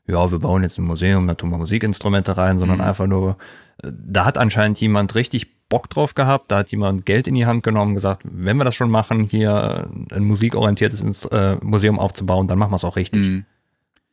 ja, 0.07 0.31
wir 0.31 0.39
bauen 0.39 0.63
jetzt 0.63 0.79
ein 0.79 0.85
Museum, 0.85 1.27
da 1.27 1.35
tun 1.35 1.51
wir 1.51 1.59
Musikinstrumente 1.59 2.37
rein, 2.37 2.59
sondern 2.59 2.79
Mhm. 2.79 2.85
einfach 2.85 3.07
nur, 3.07 3.37
äh, 3.83 3.91
da 3.93 4.25
hat 4.25 4.39
anscheinend 4.39 4.81
jemand 4.81 5.15
richtig 5.15 5.55
Bock 5.69 5.91
drauf 5.91 6.15
gehabt, 6.15 6.53
da 6.53 6.59
hat 6.59 6.71
jemand 6.71 7.07
Geld 7.07 7.27
in 7.27 7.35
die 7.35 7.45
Hand 7.47 7.63
genommen, 7.65 7.95
gesagt, 7.95 8.23
wenn 8.25 8.57
wir 8.57 8.65
das 8.65 8.77
schon 8.77 8.91
machen, 8.91 9.25
hier 9.25 9.91
ein 10.13 10.25
musikorientiertes 10.25 11.25
äh, 11.27 11.57
Museum 11.63 11.99
aufzubauen, 11.99 12.47
dann 12.47 12.59
machen 12.59 12.71
wir 12.71 12.77
es 12.77 12.85
auch 12.85 12.95
richtig. 12.97 13.29
mh, 13.29 13.43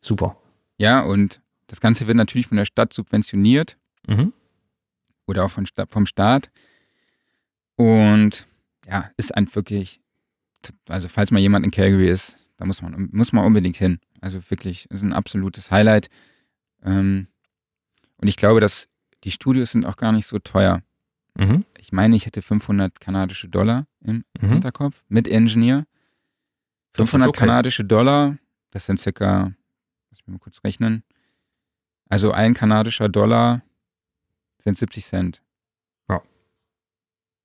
Super. 0.01 0.35
ja, 0.77 1.01
und 1.01 1.41
das 1.67 1.79
Ganze 1.79 2.07
wird 2.07 2.17
natürlich 2.17 2.47
von 2.47 2.57
der 2.57 2.65
Stadt 2.65 2.91
subventioniert. 2.93 3.77
Mhm. 4.07 4.33
oder 5.27 5.45
auch 5.45 5.51
von, 5.51 5.65
vom 5.89 6.05
Staat. 6.05 6.49
Und 7.75 8.45
ja, 8.87 9.09
ist 9.17 9.33
ein 9.35 9.47
wirklich, 9.55 10.01
also 10.89 11.07
falls 11.07 11.31
mal 11.31 11.39
jemand 11.39 11.65
in 11.65 11.71
Calgary 11.71 12.09
ist, 12.09 12.35
da 12.64 12.68
muss 12.68 12.82
man, 12.82 13.09
muss 13.11 13.34
man 13.34 13.43
unbedingt 13.43 13.76
hin. 13.76 13.99
Also 14.22 14.39
wirklich, 14.49 14.89
ist 14.89 15.01
ein 15.01 15.11
absolutes 15.11 15.70
Highlight. 15.70 16.09
Ähm, 16.82 17.28
und 18.16 18.30
ich 18.30 18.38
glaube, 18.38 18.61
dass 18.61 18.88
die 19.26 19.32
Studios 19.32 19.72
sind 19.72 19.86
auch 19.86 19.97
gar 19.97 20.14
nicht 20.14 20.28
so 20.28 20.39
teuer. 20.39 20.82
Mhm. 21.38 21.66
Ich 21.78 21.91
meine, 21.91 22.16
ich 22.16 22.26
hätte 22.26 22.41
500 22.41 23.01
kanadische 23.01 23.49
Dollar 23.49 23.86
im 23.99 24.24
mhm. 24.39 24.47
Hinterkopf 24.47 25.03
mit 25.09 25.28
Engineer. 25.28 25.86
500 26.93 27.28
okay. 27.28 27.39
kanadische 27.39 27.84
Dollar, 27.84 28.38
das 28.72 28.86
sind 28.86 28.97
circa, 28.97 29.51
lass 30.09 30.20
mich 30.20 30.28
mal 30.28 30.39
kurz 30.39 30.64
rechnen. 30.64 31.03
Also 32.07 32.32
ein 32.32 32.53
kanadischer 32.53 33.09
Dollar 33.09 33.61
sind 34.59 34.78
70 34.78 35.05
Cent. 35.05 35.41
Ja. 36.07 36.22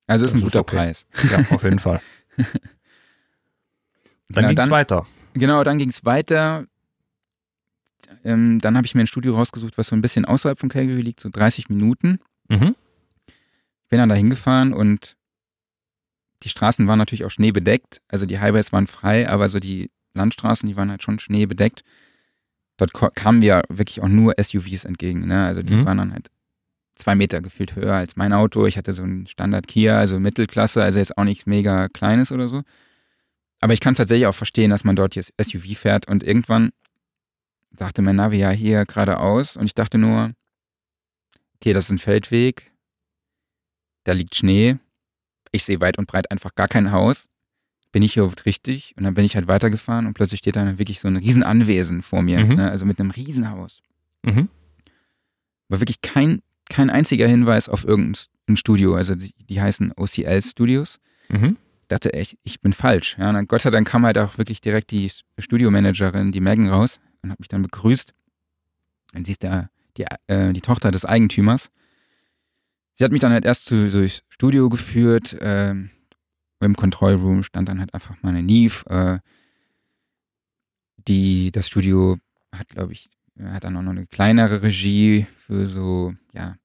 Also 0.07 0.23
ist 0.23 0.33
das 0.33 0.41
ein 0.41 0.45
guter 0.45 0.61
okay. 0.61 0.77
Preis. 0.77 1.07
Ja, 1.29 1.39
auf 1.53 1.63
jeden 1.65 1.79
Fall. 1.79 1.99
Dann 4.29 4.47
ging 4.47 4.57
es 4.57 4.69
weiter. 4.69 5.05
Genau, 5.33 5.63
dann 5.63 5.77
ging 5.77 5.89
es 5.89 6.05
weiter. 6.05 6.65
Ähm, 8.23 8.59
dann 8.59 8.75
habe 8.75 8.85
ich 8.85 8.95
mir 8.95 9.01
ein 9.01 9.07
Studio 9.07 9.35
rausgesucht, 9.35 9.77
was 9.77 9.87
so 9.87 9.95
ein 9.95 10.01
bisschen 10.01 10.25
außerhalb 10.25 10.59
von 10.59 10.69
Calgary 10.69 11.01
liegt, 11.01 11.19
so 11.19 11.29
30 11.29 11.69
Minuten. 11.69 12.19
Mhm. 12.47 12.75
Bin 13.89 13.99
dann 13.99 14.09
da 14.09 14.15
hingefahren 14.15 14.73
und 14.73 15.15
die 16.43 16.49
Straßen 16.49 16.87
waren 16.87 16.99
natürlich 16.99 17.25
auch 17.25 17.31
schneebedeckt. 17.31 18.01
Also 18.07 18.25
die 18.25 18.39
Highways 18.39 18.71
waren 18.71 18.87
frei, 18.87 19.27
aber 19.29 19.49
so 19.49 19.59
die 19.59 19.91
Landstraßen, 20.13 20.67
die 20.67 20.75
waren 20.75 20.89
halt 20.89 21.03
schon 21.03 21.19
schneebedeckt. 21.19 21.83
Dort 22.77 22.93
kamen 22.93 23.41
wir 23.41 23.63
wirklich 23.67 24.01
auch 24.01 24.07
nur 24.07 24.35
SUVs 24.41 24.85
entgegen. 24.85 25.27
Ne? 25.27 25.45
Also 25.45 25.63
die 25.63 25.73
mhm. 25.73 25.85
waren 25.85 25.97
dann 25.97 26.13
halt 26.13 26.29
zwei 26.95 27.15
Meter 27.15 27.41
gefühlt 27.41 27.75
höher 27.75 27.95
als 27.95 28.15
mein 28.15 28.31
Auto. 28.31 28.65
Ich 28.65 28.77
hatte 28.77 28.93
so 28.93 29.03
einen 29.03 29.27
Standard 29.27 29.67
Kia, 29.67 29.97
also 29.97 30.19
Mittelklasse, 30.19 30.81
also 30.81 30.99
jetzt 30.99 31.17
auch 31.17 31.23
nichts 31.23 31.45
mega 31.45 31.89
Kleines 31.89 32.31
oder 32.31 32.47
so. 32.47 32.63
Aber 33.59 33.73
ich 33.73 33.79
kann 33.79 33.91
es 33.91 33.97
tatsächlich 33.97 34.27
auch 34.27 34.35
verstehen, 34.35 34.69
dass 34.69 34.83
man 34.83 34.95
dort 34.95 35.15
jetzt 35.15 35.33
SUV 35.41 35.77
fährt 35.77 36.07
und 36.07 36.23
irgendwann 36.23 36.71
sagte 37.77 38.01
mein 38.01 38.15
Navi 38.15 38.39
ja 38.39 38.51
hier 38.51 38.85
geradeaus 38.85 39.57
und 39.57 39.65
ich 39.65 39.73
dachte 39.73 39.97
nur, 39.97 40.33
okay, 41.55 41.73
das 41.73 41.85
ist 41.85 41.91
ein 41.91 41.99
Feldweg, 41.99 42.71
da 44.05 44.13
liegt 44.13 44.35
Schnee, 44.35 44.77
ich 45.51 45.63
sehe 45.63 45.81
weit 45.81 45.97
und 45.97 46.07
breit 46.07 46.31
einfach 46.31 46.55
gar 46.55 46.67
kein 46.67 46.91
Haus. 46.91 47.29
Bin 47.91 48.03
ich 48.03 48.13
hier 48.13 48.29
richtig? 48.45 48.93
Und 48.97 49.03
dann 49.03 49.15
bin 49.15 49.25
ich 49.25 49.35
halt 49.35 49.47
weitergefahren 49.47 50.05
und 50.05 50.13
plötzlich 50.13 50.39
steht 50.39 50.55
da 50.55 50.77
wirklich 50.77 50.99
so 50.99 51.07
ein 51.07 51.17
Riesenanwesen 51.17 52.03
vor 52.03 52.21
mir, 52.21 52.39
mhm. 52.39 52.55
ne? 52.55 52.69
also 52.69 52.85
mit 52.85 52.99
einem 52.99 53.11
Riesenhaus. 53.11 53.81
Mhm. 54.23 54.47
War 55.69 55.79
wirklich 55.79 56.01
kein 56.01 56.41
kein 56.69 56.89
einziger 56.89 57.27
Hinweis 57.27 57.67
auf 57.67 57.83
irgendein 57.83 58.55
Studio. 58.55 58.95
Also 58.95 59.15
die, 59.15 59.33
die 59.49 59.59
heißen 59.59 59.91
OCL 59.97 60.41
Studios. 60.43 60.99
Mhm. 61.27 61.57
Dachte 61.89 62.13
echt, 62.13 62.37
ich 62.43 62.61
bin 62.61 62.71
falsch. 62.71 63.17
Ja, 63.17 63.33
dann, 63.33 63.47
Gott 63.47 63.63
sei 63.63 63.71
Dank 63.71 63.87
kam 63.87 64.05
halt 64.05 64.19
auch 64.19 64.37
wirklich 64.37 64.61
direkt 64.61 64.91
die 64.91 65.11
Studiomanagerin, 65.39 66.31
die 66.31 66.39
Megan, 66.39 66.69
raus 66.69 66.99
und 67.23 67.31
hat 67.31 67.39
mich 67.39 67.47
dann 67.47 67.63
begrüßt. 67.63 68.13
Und 69.15 69.25
sie 69.25 69.31
ist 69.31 69.41
der, 69.41 69.71
die, 69.97 70.05
äh, 70.27 70.53
die 70.53 70.61
Tochter 70.61 70.91
des 70.91 71.03
Eigentümers. 71.03 71.71
Sie 72.93 73.03
hat 73.03 73.11
mich 73.11 73.21
dann 73.21 73.31
halt 73.31 73.43
erst 73.43 73.65
zu, 73.65 73.89
durchs 73.89 74.21
Studio 74.29 74.69
geführt. 74.69 75.33
Äh, 75.33 75.71
Im 75.71 76.75
Control 76.75 77.15
Room 77.15 77.41
stand 77.41 77.67
dann 77.67 77.79
halt 77.79 77.93
einfach 77.95 78.15
meine 78.21 78.43
Neve. 78.43 78.85
Äh, 78.87 79.19
die, 81.07 81.51
das 81.51 81.67
Studio 81.67 82.17
hat, 82.53 82.69
glaube 82.69 82.93
ich, 82.93 83.09
hat 83.41 83.63
dann 83.63 83.75
auch 83.77 83.81
noch 83.81 83.91
eine 83.91 84.05
kleinere 84.05 84.61
Regie 84.61 85.25
für 85.47 85.67
so, 85.67 86.13
ja, 86.33 86.57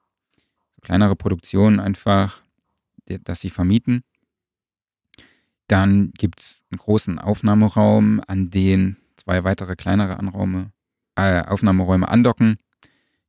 so 0.75 0.83
kleinere 0.83 1.17
Produktionen 1.17 1.81
einfach, 1.81 2.43
dass 3.07 3.41
sie 3.41 3.51
vermieten. 3.51 4.03
Dann 5.69 6.13
gibt 6.13 6.41
es 6.41 6.63
einen 6.71 6.79
großen 6.79 7.19
Aufnahmeraum, 7.19 8.21
an 8.27 8.51
den 8.51 8.97
zwei 9.17 9.45
weitere 9.45 9.77
kleinere 9.77 10.19
Anraume, 10.19 10.73
äh, 11.17 11.43
Aufnahmeräume 11.43 12.09
andocken, 12.09 12.59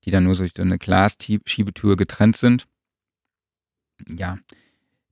die 0.04 0.12
dann 0.12 0.26
nur 0.26 0.36
durch 0.36 0.60
eine 0.60 0.78
Glasschiebetür 0.78 1.96
getrennt 1.96 2.38
sind. 2.38 2.68
Ja, 4.10 4.38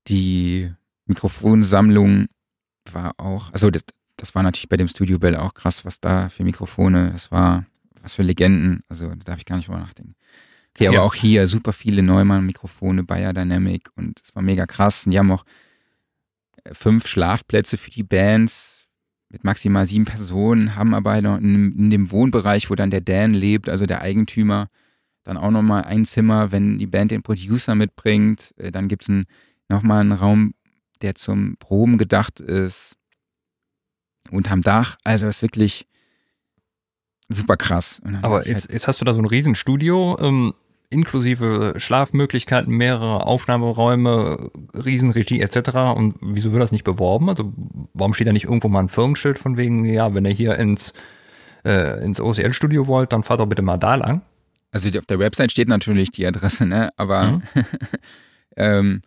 die 0.07 0.71
Mikrofonsammlung 1.05 2.27
war 2.91 3.13
auch, 3.17 3.51
also 3.53 3.69
das, 3.69 3.83
das 4.17 4.35
war 4.35 4.43
natürlich 4.43 4.69
bei 4.69 4.77
dem 4.77 4.89
Studio 4.89 5.19
Bell 5.19 5.37
auch 5.37 5.53
krass, 5.53 5.85
was 5.85 6.01
da 6.01 6.29
für 6.29 6.43
Mikrofone, 6.43 7.11
das 7.11 7.31
war 7.31 7.65
was 8.03 8.13
für 8.13 8.23
Legenden. 8.23 8.83
Also 8.89 9.09
da 9.09 9.15
darf 9.15 9.39
ich 9.39 9.45
gar 9.45 9.55
nicht 9.55 9.67
drüber 9.67 9.79
nachdenken. 9.79 10.15
Okay, 10.75 10.87
aber 10.87 10.97
ja. 10.97 11.01
auch 11.03 11.13
hier 11.13 11.47
super 11.47 11.73
viele 11.73 12.03
Neumann-Mikrofone, 12.03 13.03
Bayer 13.03 13.33
Dynamic 13.33 13.89
und 13.95 14.19
es 14.21 14.35
war 14.35 14.43
mega 14.43 14.65
krass. 14.65 15.05
Und 15.05 15.11
die 15.11 15.19
haben 15.19 15.31
auch 15.31 15.45
fünf 16.71 17.07
Schlafplätze 17.07 17.77
für 17.77 17.91
die 17.91 18.03
Bands 18.03 18.87
mit 19.29 19.43
maximal 19.43 19.85
sieben 19.85 20.05
Personen, 20.05 20.75
haben 20.75 20.93
aber 20.93 21.11
halt 21.11 21.25
in, 21.25 21.71
in 21.77 21.89
dem 21.89 22.11
Wohnbereich, 22.11 22.69
wo 22.69 22.75
dann 22.75 22.91
der 22.91 23.01
Dan 23.01 23.33
lebt, 23.33 23.67
also 23.67 23.85
der 23.85 24.01
Eigentümer, 24.01 24.69
dann 25.23 25.37
auch 25.37 25.51
nochmal 25.51 25.83
ein 25.83 26.05
Zimmer, 26.05 26.51
wenn 26.51 26.77
die 26.77 26.87
Band 26.87 27.11
den 27.11 27.23
Producer 27.23 27.75
mitbringt. 27.75 28.53
Äh, 28.57 28.71
dann 28.71 28.87
gibt 28.87 29.09
es 29.09 29.25
nochmal 29.69 30.01
einen 30.01 30.11
Raum, 30.11 30.53
der 31.01 31.15
zum 31.15 31.57
Proben 31.57 31.97
gedacht 31.97 32.39
ist. 32.39 32.95
Und 34.29 34.51
am 34.51 34.61
Dach, 34.61 34.97
also 35.03 35.27
ist 35.27 35.41
wirklich 35.41 35.87
super 37.29 37.57
krass. 37.57 38.01
Aber 38.21 38.47
jetzt, 38.47 38.65
halt 38.65 38.73
jetzt 38.73 38.87
hast 38.87 39.01
du 39.01 39.05
da 39.05 39.13
so 39.13 39.21
ein 39.21 39.25
Riesenstudio, 39.25 40.17
ähm, 40.19 40.53
inklusive 40.93 41.73
Schlafmöglichkeiten, 41.77 42.75
mehrere 42.75 43.25
Aufnahmeräume, 43.25 44.51
Riesenregie 44.73 45.41
etc. 45.41 45.95
Und 45.95 46.15
wieso 46.21 46.51
wird 46.51 46.61
das 46.61 46.71
nicht 46.71 46.83
beworben? 46.83 47.29
Also 47.29 47.51
warum 47.93 48.13
steht 48.13 48.27
da 48.27 48.33
nicht 48.33 48.45
irgendwo 48.45 48.69
mal 48.69 48.81
ein 48.81 48.89
Firmenschild 48.89 49.37
von 49.37 49.57
wegen, 49.57 49.85
ja, 49.85 50.13
wenn 50.13 50.25
ihr 50.25 50.31
hier 50.31 50.55
ins, 50.57 50.93
äh, 51.65 52.03
ins 52.03 52.21
OCL-Studio 52.21 52.87
wollt, 52.87 53.11
dann 53.11 53.23
fahrt 53.23 53.39
doch 53.39 53.47
bitte 53.47 53.61
mal 53.61 53.77
da 53.77 53.95
lang? 53.95 54.21
Also 54.71 54.89
auf 54.97 55.05
der 55.05 55.19
Website 55.19 55.51
steht 55.51 55.67
natürlich 55.67 56.11
die 56.11 56.25
Adresse, 56.25 56.65
ne? 56.65 56.89
Aber 56.97 57.23
mhm. 57.23 57.43
ähm, 58.55 59.01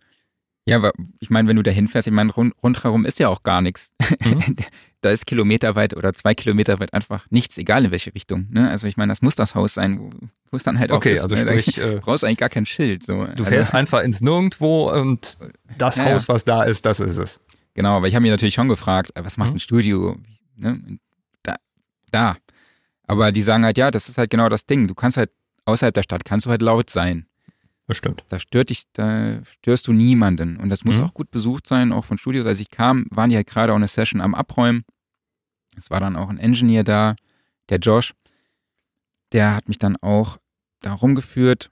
ja, 0.65 0.91
ich 1.19 1.29
meine, 1.29 1.47
wenn 1.47 1.55
du 1.55 1.63
da 1.63 1.71
hinfährst, 1.71 2.07
ich 2.07 2.13
meine, 2.13 2.31
rund, 2.31 2.53
rundherum 2.61 3.05
ist 3.05 3.19
ja 3.19 3.29
auch 3.29 3.43
gar 3.43 3.61
nichts. 3.61 3.93
Mhm. 4.23 4.55
da 5.01 5.11
ist 5.11 5.25
kilometerweit 5.25 5.95
oder 5.95 6.13
zwei 6.13 6.33
Kilometer 6.33 6.79
weit 6.79 6.93
einfach 6.93 7.25
nichts, 7.29 7.57
egal 7.57 7.85
in 7.85 7.91
welche 7.91 8.13
Richtung. 8.15 8.47
Ne? 8.49 8.69
Also 8.69 8.87
ich 8.87 8.97
meine, 8.97 9.11
das 9.11 9.21
muss 9.21 9.35
das 9.35 9.53
Haus 9.53 9.75
sein, 9.75 9.99
wo, 9.99 10.09
wo 10.51 10.57
es 10.57 10.63
dann 10.63 10.79
halt 10.79 10.91
auch 10.91 10.97
okay, 10.97 11.13
ist. 11.13 11.21
Also 11.21 11.35
ne? 11.35 11.41
sprich, 11.41 11.75
da 11.75 11.81
äh, 11.93 11.99
brauchst 11.99 12.23
eigentlich 12.23 12.37
gar 12.37 12.49
kein 12.49 12.65
Schild. 12.65 13.05
So. 13.05 13.25
Du 13.35 13.45
fährst 13.45 13.71
also, 13.71 13.77
einfach 13.77 14.01
ins 14.01 14.21
Nirgendwo 14.21 14.91
und 14.91 15.37
das 15.77 15.97
ja, 15.97 16.05
Haus, 16.05 16.27
was 16.27 16.45
da 16.45 16.63
ist, 16.63 16.85
das 16.85 16.99
ist 16.99 17.17
es. 17.17 17.39
Genau, 17.75 17.97
aber 17.97 18.07
ich 18.07 18.15
habe 18.15 18.23
mich 18.23 18.31
natürlich 18.31 18.55
schon 18.55 18.69
gefragt, 18.69 19.11
äh, 19.15 19.23
was 19.23 19.37
macht 19.37 19.51
mhm. 19.51 19.57
ein 19.57 19.59
Studio? 19.59 20.17
Ne? 20.55 20.99
Da, 21.43 21.57
da. 22.09 22.37
Aber 23.03 23.31
die 23.31 23.43
sagen 23.43 23.63
halt, 23.63 23.77
ja, 23.77 23.91
das 23.91 24.09
ist 24.09 24.17
halt 24.17 24.31
genau 24.31 24.49
das 24.49 24.65
Ding. 24.65 24.87
Du 24.87 24.95
kannst 24.95 25.17
halt 25.17 25.29
außerhalb 25.65 25.93
der 25.93 26.03
Stadt 26.03 26.25
kannst 26.25 26.47
du 26.47 26.49
halt 26.49 26.61
laut 26.63 26.89
sein. 26.89 27.26
Das 27.87 27.95
stimmt. 27.97 28.25
Da 28.27 28.39
stört 28.39 28.69
dich, 28.69 28.83
da 28.91 29.41
störst 29.45 29.87
du 29.87 29.93
niemanden. 29.93 30.57
Und 30.57 30.69
das 30.69 30.83
muss 30.83 30.97
mhm. 30.97 31.05
auch 31.05 31.13
gut 31.13 31.31
besucht 31.31 31.67
sein, 31.67 31.93
auch 31.93 32.03
von 32.03 32.17
Studios. 32.17 32.45
Als 32.45 32.59
ich 32.59 32.69
kam, 32.69 33.07
waren 33.09 33.29
die 33.29 33.37
halt 33.37 33.47
gerade 33.47 33.71
auch 33.71 33.77
eine 33.77 33.87
Session 33.87 34.19
am 34.19 34.35
Abräumen. 34.35 34.83
Es 35.77 35.89
war 35.89 36.01
dann 36.01 36.17
auch 36.17 36.29
ein 36.29 36.37
Engineer 36.37 36.83
da, 36.83 37.15
der 37.69 37.79
Josh. 37.79 38.13
Der 39.31 39.55
hat 39.55 39.69
mich 39.69 39.79
dann 39.79 39.95
auch 39.97 40.37
da 40.81 40.93
rumgeführt. 40.93 41.71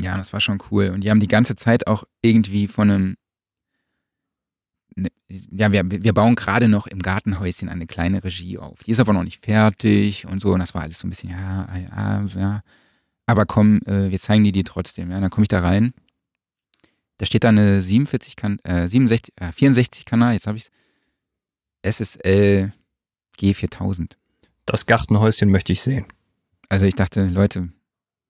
Ja, 0.00 0.16
das 0.16 0.32
war 0.32 0.40
schon 0.40 0.62
cool. 0.70 0.90
Und 0.90 1.02
die 1.02 1.10
haben 1.10 1.20
die 1.20 1.26
ganze 1.28 1.56
Zeit 1.56 1.88
auch 1.88 2.04
irgendwie 2.22 2.68
von 2.68 2.90
einem 2.90 3.16
ne, 4.94 5.08
ja, 5.28 5.72
wir, 5.72 5.90
wir 5.90 6.12
bauen 6.12 6.36
gerade 6.36 6.68
noch 6.68 6.86
im 6.86 7.00
Gartenhäuschen 7.00 7.68
eine 7.68 7.88
kleine 7.88 8.22
Regie 8.22 8.58
auf. 8.58 8.84
Die 8.84 8.92
ist 8.92 9.00
aber 9.00 9.12
noch 9.12 9.24
nicht 9.24 9.44
fertig 9.44 10.24
und 10.26 10.40
so. 10.40 10.52
Und 10.52 10.60
das 10.60 10.72
war 10.74 10.82
alles 10.82 11.00
so 11.00 11.08
ein 11.08 11.10
bisschen, 11.10 11.30
ja, 11.30 11.68
ja, 11.76 12.24
ja. 12.36 12.62
Aber 13.28 13.44
komm, 13.44 13.82
äh, 13.84 14.10
wir 14.10 14.18
zeigen 14.18 14.42
dir 14.44 14.52
die 14.52 14.64
trotzdem. 14.64 15.10
Ja, 15.10 15.20
dann 15.20 15.28
komme 15.28 15.44
ich 15.44 15.48
da 15.48 15.60
rein. 15.60 15.92
Da 17.18 17.26
steht 17.26 17.44
da 17.44 17.50
eine 17.50 17.82
47 17.82 18.36
kan 18.36 18.58
äh, 18.60 18.88
67, 18.88 19.34
äh, 19.38 19.52
64 19.52 20.06
Kanal, 20.06 20.32
jetzt 20.32 20.46
habe 20.46 20.56
ich 20.56 20.70
es. 21.82 22.00
SSL 22.00 22.72
G4000. 23.38 24.12
Das 24.64 24.86
Gartenhäuschen 24.86 25.50
möchte 25.50 25.74
ich 25.74 25.82
sehen. 25.82 26.06
Also 26.70 26.86
ich 26.86 26.94
dachte, 26.94 27.26
Leute, 27.26 27.68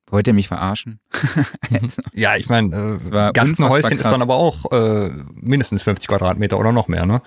wollt 0.09 0.26
ihr 0.26 0.34
mich 0.34 0.49
verarschen? 0.49 0.99
also, 1.80 2.03
ja, 2.12 2.34
ich 2.36 2.49
meine, 2.49 2.74
äh, 2.76 3.32
Gartenhäuschen 3.32 4.01
ist 4.01 4.11
dann 4.11 4.22
aber 4.22 4.34
auch 4.34 4.72
äh, 4.72 5.11
mindestens 5.34 5.84
50 5.84 6.09
Quadratmeter 6.09 6.59
oder 6.59 6.72
noch 6.72 6.88
mehr, 6.88 7.07
ne? 7.07 7.22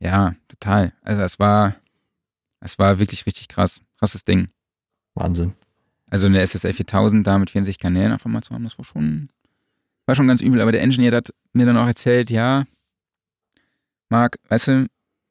Ja, 0.00 0.34
total. 0.48 0.92
Also 1.00 1.22
es 1.22 1.38
war, 1.38 1.76
es 2.60 2.78
war 2.78 2.98
wirklich 2.98 3.24
richtig 3.24 3.48
krass. 3.48 3.80
Krasses 3.98 4.26
Ding. 4.26 4.48
Wahnsinn. 5.14 5.54
Also 6.10 6.26
eine 6.26 6.46
SSL 6.46 6.72
4000 6.72 7.26
da 7.26 7.38
mit 7.38 7.50
64 7.50 7.78
Kanälen 7.78 8.12
einfach 8.12 8.30
mal 8.30 8.42
zu 8.42 8.54
haben, 8.54 8.64
das 8.64 8.78
war 8.78 8.84
schon, 8.84 9.30
war 10.06 10.14
schon 10.14 10.28
ganz 10.28 10.42
übel. 10.42 10.60
Aber 10.60 10.72
der 10.72 10.82
Engineer 10.82 11.12
hat 11.12 11.32
mir 11.52 11.66
dann 11.66 11.76
auch 11.76 11.86
erzählt, 11.86 12.30
ja, 12.30 12.64
Marc, 14.08 14.38
weißt 14.48 14.68
du, 14.68 14.86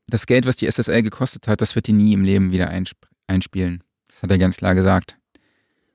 das 0.08 0.26
Geld, 0.26 0.46
was 0.46 0.56
die 0.56 0.70
SSL 0.70 1.02
gekostet 1.02 1.48
hat, 1.48 1.62
das 1.62 1.76
wird 1.76 1.88
die 1.88 1.94
nie 1.94 2.14
im 2.14 2.24
Leben 2.24 2.52
wieder 2.52 2.70
einsp 2.70 2.98
einspielen. 3.28 3.84
Das 4.08 4.22
hat 4.22 4.32
er 4.32 4.38
ganz 4.38 4.58
klar 4.58 4.76
gesagt. 4.76 5.18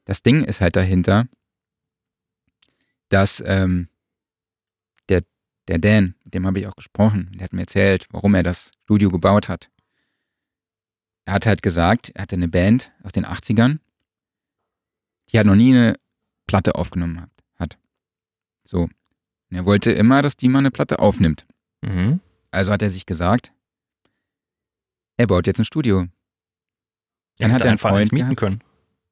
Das 0.06 0.22
Ding 0.22 0.42
ist 0.42 0.62
halt 0.62 0.76
dahinter, 0.76 1.28
dass 3.10 3.42
ähm, 3.44 3.88
der, 5.08 5.22
der 5.68 5.78
Dan, 5.78 6.14
mit 6.24 6.34
dem 6.34 6.46
habe 6.46 6.58
ich 6.60 6.66
auch 6.66 6.76
gesprochen, 6.76 7.30
der 7.34 7.44
hat 7.44 7.52
mir 7.52 7.62
erzählt, 7.62 8.06
warum 8.10 8.34
er 8.34 8.42
das 8.42 8.70
Studio 8.84 9.10
gebaut 9.10 9.48
hat. 9.48 9.70
Er 11.26 11.34
hat 11.34 11.46
halt 11.46 11.62
gesagt, 11.62 12.10
er 12.14 12.22
hatte 12.22 12.36
eine 12.36 12.48
Band 12.48 12.90
aus 13.02 13.12
den 13.12 13.26
80ern, 13.26 13.80
die 15.30 15.38
hat 15.38 15.46
noch 15.46 15.54
nie 15.56 15.74
eine 15.76 15.94
Platte 16.46 16.74
aufgenommen 16.74 17.20
hat. 17.20 17.30
hat. 17.58 17.78
So. 18.64 18.82
Und 18.82 19.56
er 19.56 19.64
wollte 19.64 19.92
immer, 19.92 20.22
dass 20.22 20.36
die 20.36 20.48
mal 20.48 20.58
eine 20.60 20.70
Platte 20.70 20.98
aufnimmt. 20.98 21.46
Mhm. 21.82 22.20
Also 22.50 22.72
hat 22.72 22.82
er 22.82 22.90
sich 22.90 23.06
gesagt, 23.06 23.52
er 25.16 25.26
baut 25.26 25.46
jetzt 25.46 25.58
ein 25.58 25.64
Studio. 25.64 26.06
Dann 27.38 27.50
Er 27.50 27.54
hat 27.54 27.62
er 27.62 27.68
einen 27.68 27.78
Freund 27.78 28.12
mieten 28.12 28.24
gehabt. 28.24 28.38
können. 28.40 28.60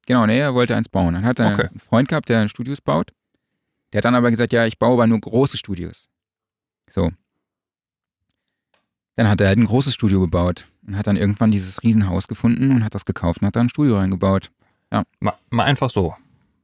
Genau, 0.07 0.25
nee, 0.27 0.39
er 0.39 0.55
wollte 0.55 0.75
eins 0.77 0.89
bauen. 0.89 1.15
Dann 1.15 1.25
hat 1.25 1.39
er 1.39 1.53
Okay. 1.53 1.69
einen 1.69 1.81
Freund 1.81 2.09
gehabt, 2.09 2.29
der 2.29 2.49
Studios 2.49 2.81
baut. 2.81 3.13
Der 3.93 3.99
hat 3.99 4.05
dann 4.05 4.15
aber 4.15 4.31
gesagt, 4.31 4.53
ja, 4.53 4.67
ich 4.67 4.79
baue 4.79 4.95
aber 4.95 5.07
nur 5.07 5.21
große 5.21 5.57
Studios. 5.57 6.09
So. 6.91 7.11
Dann 9.17 9.29
hat 9.29 9.41
er 9.41 9.49
halt 9.49 9.59
ein 9.59 9.65
großes 9.65 9.95
Studio 9.95 10.21
gebaut 10.21 10.69
und 10.87 10.97
hat 10.97 11.07
dann 11.07 11.17
irgendwann 11.17 11.51
dieses 11.51 11.83
Riesenhaus 11.83 12.29
gefunden 12.29 12.71
und 12.71 12.85
hat 12.85 12.95
das 12.95 13.05
gekauft 13.05 13.41
und 13.41 13.47
hat 13.47 13.57
da 13.57 13.61
ein 13.61 13.69
Studio 13.69 13.97
reingebaut. 13.97 14.51
Mal, 15.21 15.35
mal 15.51 15.65
einfach 15.65 15.91
so. 15.91 16.15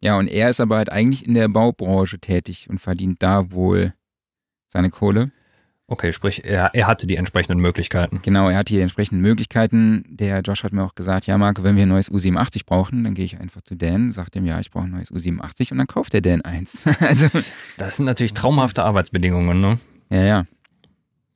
Ja, 0.00 0.18
und 0.18 0.28
er 0.28 0.50
ist 0.50 0.60
aber 0.60 0.76
halt 0.76 0.90
eigentlich 0.90 1.26
in 1.26 1.34
der 1.34 1.48
Baubranche 1.48 2.18
tätig 2.18 2.68
und 2.68 2.80
verdient 2.80 3.22
da 3.22 3.52
wohl 3.52 3.94
seine 4.68 4.90
Kohle. 4.90 5.30
Okay, 5.86 6.12
sprich, 6.12 6.44
er, 6.44 6.70
er 6.74 6.86
hatte 6.86 7.06
die 7.06 7.16
entsprechenden 7.16 7.60
Möglichkeiten. 7.60 8.20
Genau, 8.22 8.48
er 8.48 8.56
hat 8.56 8.68
hier 8.68 8.80
entsprechende 8.82 9.20
Möglichkeiten. 9.20 10.04
Der 10.08 10.40
Josh 10.40 10.64
hat 10.64 10.72
mir 10.72 10.82
auch 10.82 10.94
gesagt, 10.94 11.26
ja 11.26 11.36
Marc, 11.36 11.62
wenn 11.62 11.76
wir 11.76 11.82
ein 11.82 11.88
neues 11.88 12.10
U87 12.10 12.64
brauchen, 12.64 13.04
dann 13.04 13.14
gehe 13.14 13.26
ich 13.26 13.38
einfach 13.38 13.60
zu 13.60 13.76
Dan, 13.76 14.10
sagt 14.10 14.34
ihm, 14.34 14.46
ja, 14.46 14.58
ich 14.58 14.70
brauche 14.70 14.84
ein 14.84 14.90
neues 14.90 15.10
U87 15.12 15.70
und 15.70 15.78
dann 15.78 15.86
kauft 15.86 16.14
der 16.14 16.22
Dan 16.22 16.40
eins. 16.42 16.84
also, 17.00 17.28
Das 17.76 17.96
sind 17.96 18.06
natürlich 18.06 18.32
traumhafte 18.32 18.84
Arbeitsbedingungen, 18.84 19.60
ne? 19.60 19.78
ja, 20.10 20.22
ja. 20.24 20.44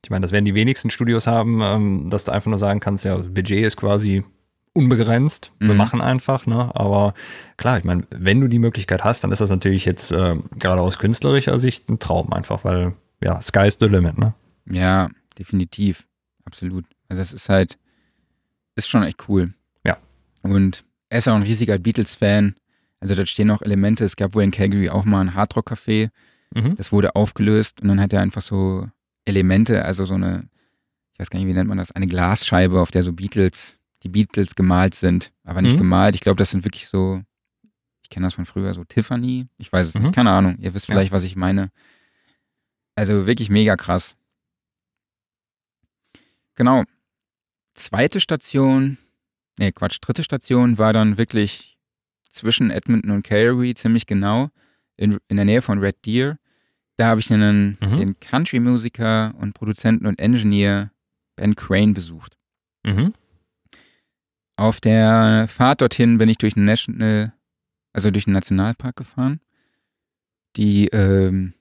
Ich 0.02 0.10
meine, 0.10 0.22
das 0.22 0.30
werden 0.30 0.44
die 0.44 0.54
wenigsten 0.54 0.88
Studios 0.90 1.26
haben, 1.26 1.60
ähm, 1.60 2.10
dass 2.10 2.24
du 2.24 2.32
einfach 2.32 2.48
nur 2.48 2.60
sagen 2.60 2.80
kannst, 2.80 3.04
ja, 3.04 3.16
das 3.16 3.26
Budget 3.26 3.64
ist 3.64 3.76
quasi 3.76 4.24
unbegrenzt. 4.76 5.52
Wir 5.58 5.72
Mhm. 5.72 5.76
machen 5.76 6.00
einfach, 6.00 6.46
ne? 6.46 6.70
Aber 6.74 7.14
klar, 7.56 7.78
ich 7.78 7.84
meine, 7.84 8.04
wenn 8.10 8.40
du 8.40 8.48
die 8.48 8.58
Möglichkeit 8.58 9.02
hast, 9.04 9.24
dann 9.24 9.32
ist 9.32 9.40
das 9.40 9.50
natürlich 9.50 9.84
jetzt 9.84 10.12
äh, 10.12 10.36
gerade 10.58 10.80
aus 10.80 10.98
künstlerischer 10.98 11.58
Sicht 11.58 11.88
ein 11.88 11.98
Traum 11.98 12.32
einfach, 12.32 12.64
weil 12.64 12.92
ja, 13.22 13.40
sky's 13.40 13.78
the 13.80 13.86
limit, 13.86 14.18
ne? 14.18 14.34
Ja, 14.70 15.08
definitiv. 15.38 16.06
Absolut. 16.44 16.84
Also 17.08 17.20
das 17.20 17.32
ist 17.32 17.48
halt, 17.48 17.78
ist 18.74 18.88
schon 18.88 19.02
echt 19.02 19.28
cool. 19.28 19.54
Ja. 19.84 19.96
Und 20.42 20.84
er 21.08 21.18
ist 21.18 21.28
auch 21.28 21.34
ein 21.36 21.42
riesiger 21.42 21.78
Beatles-Fan. 21.78 22.54
Also 23.00 23.14
da 23.14 23.24
stehen 23.26 23.50
auch 23.50 23.62
Elemente. 23.62 24.04
Es 24.04 24.16
gab 24.16 24.34
wohl 24.34 24.42
in 24.42 24.50
Calgary 24.50 24.90
auch 24.90 25.04
mal 25.04 25.20
ein 25.20 25.34
Hardrock-Café. 25.34 26.10
Mhm. 26.54 26.76
Das 26.76 26.92
wurde 26.92 27.16
aufgelöst 27.16 27.80
und 27.80 27.88
dann 27.88 28.00
hat 28.00 28.12
er 28.12 28.20
einfach 28.20 28.42
so 28.42 28.86
Elemente, 29.24 29.84
also 29.84 30.04
so 30.04 30.14
eine, 30.14 30.48
ich 31.14 31.20
weiß 31.20 31.30
gar 31.30 31.38
nicht, 31.40 31.48
wie 31.48 31.52
nennt 31.54 31.68
man 31.68 31.78
das, 31.78 31.90
eine 31.92 32.06
Glasscheibe, 32.06 32.80
auf 32.80 32.90
der 32.90 33.02
so 33.02 33.12
Beatles, 33.12 33.75
die 34.06 34.12
Beatles 34.12 34.54
gemalt 34.54 34.94
sind. 34.94 35.32
Aber 35.44 35.62
nicht 35.62 35.74
Mhm. 35.74 35.78
gemalt. 35.78 36.14
Ich 36.14 36.20
glaube, 36.20 36.36
das 36.36 36.50
sind 36.50 36.64
wirklich 36.64 36.86
so, 36.88 37.22
ich 38.02 38.10
kenne 38.10 38.26
das 38.26 38.34
von 38.34 38.46
früher, 38.46 38.72
so 38.74 38.84
Tiffany. 38.84 39.46
Ich 39.58 39.72
weiß 39.72 39.88
es 39.88 39.94
Mhm. 39.94 40.02
nicht, 40.02 40.14
keine 40.14 40.30
Ahnung. 40.30 40.56
Ihr 40.58 40.74
wisst 40.74 40.88
Ja. 40.88 40.94
vielleicht, 40.94 41.12
was 41.12 41.22
ich 41.24 41.36
meine. 41.36 41.70
Also 42.94 43.26
wirklich 43.26 43.50
mega 43.50 43.76
krass. 43.76 44.16
Genau. 46.54 46.84
Zweite 47.74 48.20
Station, 48.20 48.96
nee, 49.58 49.72
Quatsch, 49.72 49.98
dritte 50.00 50.24
Station 50.24 50.78
war 50.78 50.92
dann 50.92 51.18
wirklich 51.18 51.76
zwischen 52.30 52.70
Edmonton 52.70 53.10
und 53.10 53.22
Calgary, 53.22 53.74
ziemlich 53.74 54.06
genau, 54.06 54.48
in, 54.96 55.18
in 55.28 55.36
der 55.36 55.44
Nähe 55.44 55.60
von 55.62 55.78
Red 55.78 56.04
Deer. 56.06 56.38
Da 56.96 57.08
habe 57.08 57.20
ich 57.20 57.30
einen, 57.30 57.76
Mhm. 57.82 57.96
den 57.98 58.20
Country-Musiker 58.20 59.34
und 59.38 59.52
Produzenten 59.52 60.06
und 60.06 60.18
Engineer 60.18 60.90
Ben 61.36 61.54
Crane 61.54 61.92
besucht. 61.92 62.38
Mhm. 62.84 63.12
Auf 64.56 64.80
der 64.80 65.46
Fahrt 65.48 65.82
dorthin 65.82 66.18
bin 66.18 66.28
ich 66.28 66.38
durch 66.38 66.54
den 66.54 66.64
National, 66.64 67.34
also 67.92 68.10
durch 68.10 68.24
den 68.24 68.32
Nationalpark 68.32 68.96
gefahren. 68.96 69.40
Die 70.56 70.88
ähm, 70.88 71.52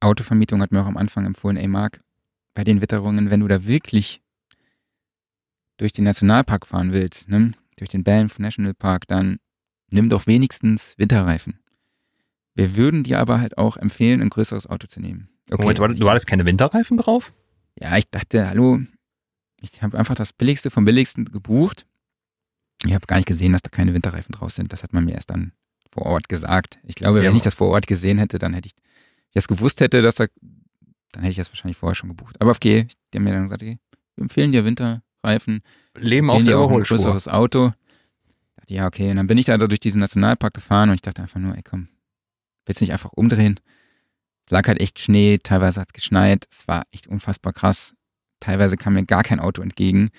Autovermietung 0.00 0.60
hat 0.60 0.72
mir 0.72 0.80
auch 0.80 0.86
am 0.86 0.96
Anfang 0.96 1.24
empfohlen, 1.24 1.56
ey 1.56 1.68
Marc, 1.68 2.02
bei 2.54 2.64
den 2.64 2.80
Witterungen, 2.80 3.30
wenn 3.30 3.40
du 3.40 3.48
da 3.48 3.64
wirklich 3.66 4.20
durch 5.76 5.92
den 5.92 6.04
Nationalpark 6.04 6.66
fahren 6.66 6.92
willst, 6.92 7.28
ne, 7.28 7.52
durch 7.76 7.88
den 7.88 8.04
Banff 8.04 8.38
National 8.38 8.74
Park, 8.74 9.06
dann 9.06 9.38
nimm 9.90 10.08
doch 10.08 10.26
wenigstens 10.26 10.94
Winterreifen. 10.98 11.60
Wir 12.54 12.76
würden 12.76 13.04
dir 13.04 13.20
aber 13.20 13.40
halt 13.40 13.56
auch 13.56 13.76
empfehlen, 13.76 14.20
ein 14.20 14.28
größeres 14.28 14.66
Auto 14.66 14.86
zu 14.86 15.00
nehmen. 15.00 15.28
Moment, 15.50 15.78
du, 15.78 15.86
du 15.86 16.10
hattest 16.10 16.26
keine 16.26 16.44
Winterreifen 16.44 16.96
drauf? 16.96 17.32
Ja, 17.78 17.96
ich 17.96 18.10
dachte, 18.10 18.48
hallo, 18.48 18.80
ich 19.60 19.82
habe 19.82 19.98
einfach 19.98 20.14
das 20.14 20.32
Billigste 20.32 20.70
vom 20.70 20.84
Billigsten 20.84 21.26
gebucht. 21.26 21.86
Ich 22.84 22.92
habe 22.94 23.06
gar 23.06 23.16
nicht 23.16 23.26
gesehen, 23.28 23.52
dass 23.52 23.62
da 23.62 23.70
keine 23.70 23.94
Winterreifen 23.94 24.32
drauf 24.32 24.52
sind. 24.52 24.72
Das 24.72 24.82
hat 24.82 24.92
man 24.92 25.04
mir 25.04 25.12
erst 25.14 25.30
dann 25.30 25.52
vor 25.92 26.06
Ort 26.06 26.28
gesagt. 26.28 26.78
Ich 26.84 26.94
glaube, 26.96 27.18
Ja, 27.22 27.28
wenn 27.30 27.36
ich 27.36 27.42
das 27.42 27.54
vor 27.54 27.68
Ort 27.68 27.86
gesehen 27.86 28.18
hätte, 28.18 28.38
dann 28.38 28.54
hätte 28.54 28.66
ich, 28.68 28.74
ich 29.28 29.34
das 29.34 29.46
gewusst 29.48 29.80
hätte, 29.80 30.02
dass 30.02 30.16
da, 30.16 30.26
dann 31.12 31.22
hätte 31.22 31.32
ich 31.32 31.36
das 31.36 31.50
wahrscheinlich 31.50 31.76
vorher 31.76 31.94
schon 31.94 32.08
gebucht. 32.08 32.40
Aber 32.40 32.50
okay, 32.50 32.88
die 33.12 33.18
haben 33.18 33.24
mir 33.24 33.32
dann 33.32 33.44
gesagt, 33.44 33.62
okay, 33.62 33.78
wir 34.16 34.22
empfehlen 34.22 34.52
dir 34.52 34.64
Winterreifen, 34.64 35.62
Leben 35.96 36.30
auf 36.30 36.42
der 36.44 36.58
auch 36.58 36.62
ein 36.62 36.66
Überholspur. 36.68 36.96
größeres 36.96 37.28
Auto. 37.28 37.68
Ich 37.68 38.56
dachte, 38.56 38.74
ja, 38.74 38.86
okay, 38.86 39.10
und 39.10 39.16
dann 39.16 39.26
bin 39.26 39.38
ich 39.38 39.46
da 39.46 39.58
durch 39.58 39.80
diesen 39.80 40.00
Nationalpark 40.00 40.54
gefahren 40.54 40.88
und 40.88 40.96
ich 40.96 41.02
dachte 41.02 41.22
einfach 41.22 41.40
nur, 41.40 41.54
ey 41.56 41.62
komm, 41.62 41.88
willst 42.66 42.80
du 42.80 42.84
nicht 42.84 42.92
einfach 42.92 43.12
umdrehen? 43.12 43.60
Es 44.46 44.50
lag 44.50 44.66
halt 44.66 44.80
echt 44.80 44.98
Schnee, 44.98 45.38
teilweise 45.42 45.80
hat 45.80 45.88
es 45.88 45.92
geschneit, 45.92 46.46
es 46.50 46.66
war 46.66 46.84
echt 46.90 47.06
unfassbar 47.06 47.52
krass. 47.52 47.94
Teilweise 48.40 48.76
kam 48.76 48.94
mir 48.94 49.04
gar 49.04 49.22
kein 49.22 49.38
Auto 49.38 49.62
entgegen. 49.62 50.10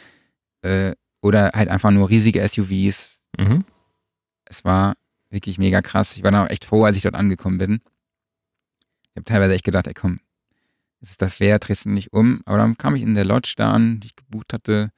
Äh, 0.62 0.94
oder 1.24 1.52
halt 1.54 1.70
einfach 1.70 1.92
nur 1.92 2.10
riesige 2.10 2.48
SUVs. 2.48 3.20
Mhm. 3.38 3.66
Es 4.46 4.64
war 4.64 4.96
wirklich 5.30 5.58
mega 5.58 5.82
krass. 5.82 6.16
Ich 6.16 6.24
war 6.24 6.32
dann 6.32 6.46
auch 6.46 6.50
echt 6.50 6.66
froh, 6.66 6.84
als 6.84 6.96
ich 6.96 7.04
dort 7.04 7.16
angekommen 7.16 7.58
bin. 7.58 7.82
Ich 9.10 9.16
habe 9.16 9.26
teilweise 9.26 9.54
echt 9.54 9.64
gedacht, 9.64 9.88
ey 9.88 9.94
komm, 9.94 10.20
ist 11.02 11.12
es 11.12 11.18
das 11.18 11.40
wert, 11.40 11.68
drehst 11.68 11.86
du 11.86 11.90
nicht 11.90 12.14
um. 12.14 12.42
Aber 12.46 12.58
dann 12.58 12.78
kam 12.78 12.96
ich 12.96 13.02
in 13.04 13.16
der 13.16 13.26
Lodge 13.26 13.54
da 13.58 13.72
an, 13.72 14.00
die 14.00 14.08
ich 14.08 14.16
gebucht 14.16 14.54
hatte. 14.54 14.92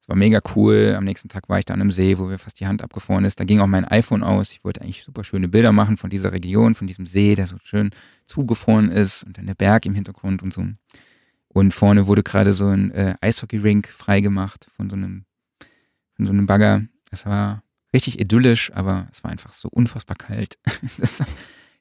Es 0.00 0.08
war 0.08 0.16
mega 0.16 0.40
cool. 0.56 0.94
Am 0.96 1.04
nächsten 1.04 1.28
Tag 1.28 1.48
war 1.48 1.58
ich 1.58 1.64
da 1.64 1.74
an 1.74 1.80
einem 1.80 1.92
See, 1.92 2.18
wo 2.18 2.24
mir 2.24 2.38
fast 2.38 2.58
die 2.58 2.66
Hand 2.66 2.82
abgefroren 2.82 3.24
ist. 3.24 3.38
Da 3.38 3.44
ging 3.44 3.60
auch 3.60 3.68
mein 3.68 3.84
iPhone 3.84 4.24
aus. 4.24 4.50
Ich 4.50 4.64
wollte 4.64 4.80
eigentlich 4.82 5.04
super 5.04 5.22
schöne 5.22 5.48
Bilder 5.48 5.72
machen 5.72 5.96
von 5.96 6.10
dieser 6.10 6.32
Region, 6.32 6.74
von 6.74 6.88
diesem 6.88 7.06
See, 7.06 7.36
der 7.36 7.46
so 7.46 7.56
schön 7.62 7.90
zugefroren 8.26 8.90
ist 8.90 9.22
und 9.22 9.38
dann 9.38 9.46
der 9.46 9.54
Berg 9.54 9.86
im 9.86 9.94
Hintergrund 9.94 10.42
und 10.42 10.52
so. 10.52 10.64
Und 11.48 11.72
vorne 11.72 12.06
wurde 12.06 12.22
gerade 12.22 12.52
so 12.52 12.66
ein 12.66 12.90
äh, 12.92 13.14
Eishockey-Rink 13.20 13.88
freigemacht 13.88 14.68
von 14.76 14.90
so 14.90 14.96
einem, 14.96 15.24
von 16.22 16.26
so 16.26 16.32
einem 16.32 16.46
Bagger. 16.46 16.82
Es 17.10 17.26
war 17.26 17.62
richtig 17.94 18.20
idyllisch, 18.20 18.72
aber 18.72 19.08
es 19.10 19.22
war 19.24 19.30
einfach 19.30 19.52
so 19.52 19.68
unfassbar 19.68 20.16
kalt. 20.16 20.56
Das, 20.98 21.22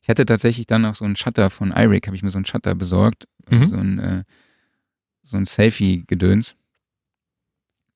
ich 0.03 0.09
hatte 0.09 0.25
tatsächlich 0.25 0.65
dann 0.65 0.81
noch 0.81 0.95
so 0.95 1.05
einen 1.05 1.15
Shutter 1.15 1.49
von 1.51 1.71
iRig, 1.71 2.07
habe 2.07 2.15
ich 2.15 2.23
mir 2.23 2.31
so 2.31 2.37
einen 2.39 2.45
Shutter 2.45 2.73
besorgt, 2.75 3.27
Mhm. 3.49 3.67
so 3.67 3.77
ein, 3.77 3.99
äh, 3.99 4.23
so 5.23 5.37
ein 5.37 5.45
Selfie-Gedöns. 5.45 6.55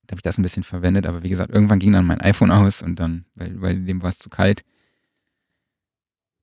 Da 0.06 0.12
habe 0.12 0.20
ich 0.20 0.24
das 0.24 0.38
ein 0.38 0.44
bisschen 0.44 0.64
verwendet, 0.64 1.08
aber 1.08 1.24
wie 1.24 1.30
gesagt, 1.30 1.50
irgendwann 1.52 1.80
ging 1.80 1.94
dann 1.94 2.06
mein 2.06 2.22
iPhone 2.22 2.52
aus 2.52 2.82
und 2.84 3.00
dann, 3.00 3.26
weil, 3.34 3.60
weil 3.60 3.84
dem 3.86 4.04
war 4.04 4.10
es 4.10 4.20
zu 4.20 4.30
kalt. 4.30 4.64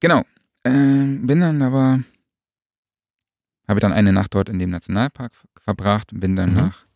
Genau. 0.00 0.22
Ähm, 0.64 1.26
bin 1.28 1.40
dann 1.40 1.62
aber, 1.62 2.00
habe 3.68 3.78
dann 3.80 3.92
eine 3.92 4.12
Nacht 4.12 4.34
dort 4.34 4.48
in 4.48 4.59
dem 4.59 4.70
Nationalpark 4.70 5.34
ver- 5.34 5.48
verbracht 5.61 6.12
und 6.12 6.18
bin 6.20 6.34
dann 6.36 6.50
Mhm. 6.50 6.57
nach 6.57 6.86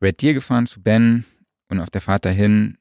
Red 0.00 0.20
Deer 0.20 0.34
gefahren 0.34 0.66
zu 0.66 0.82
Ben 0.82 1.24
und 1.72 1.80
auf 1.80 1.90
der 1.90 2.02
Fahrt 2.02 2.24
dahin, 2.26 2.76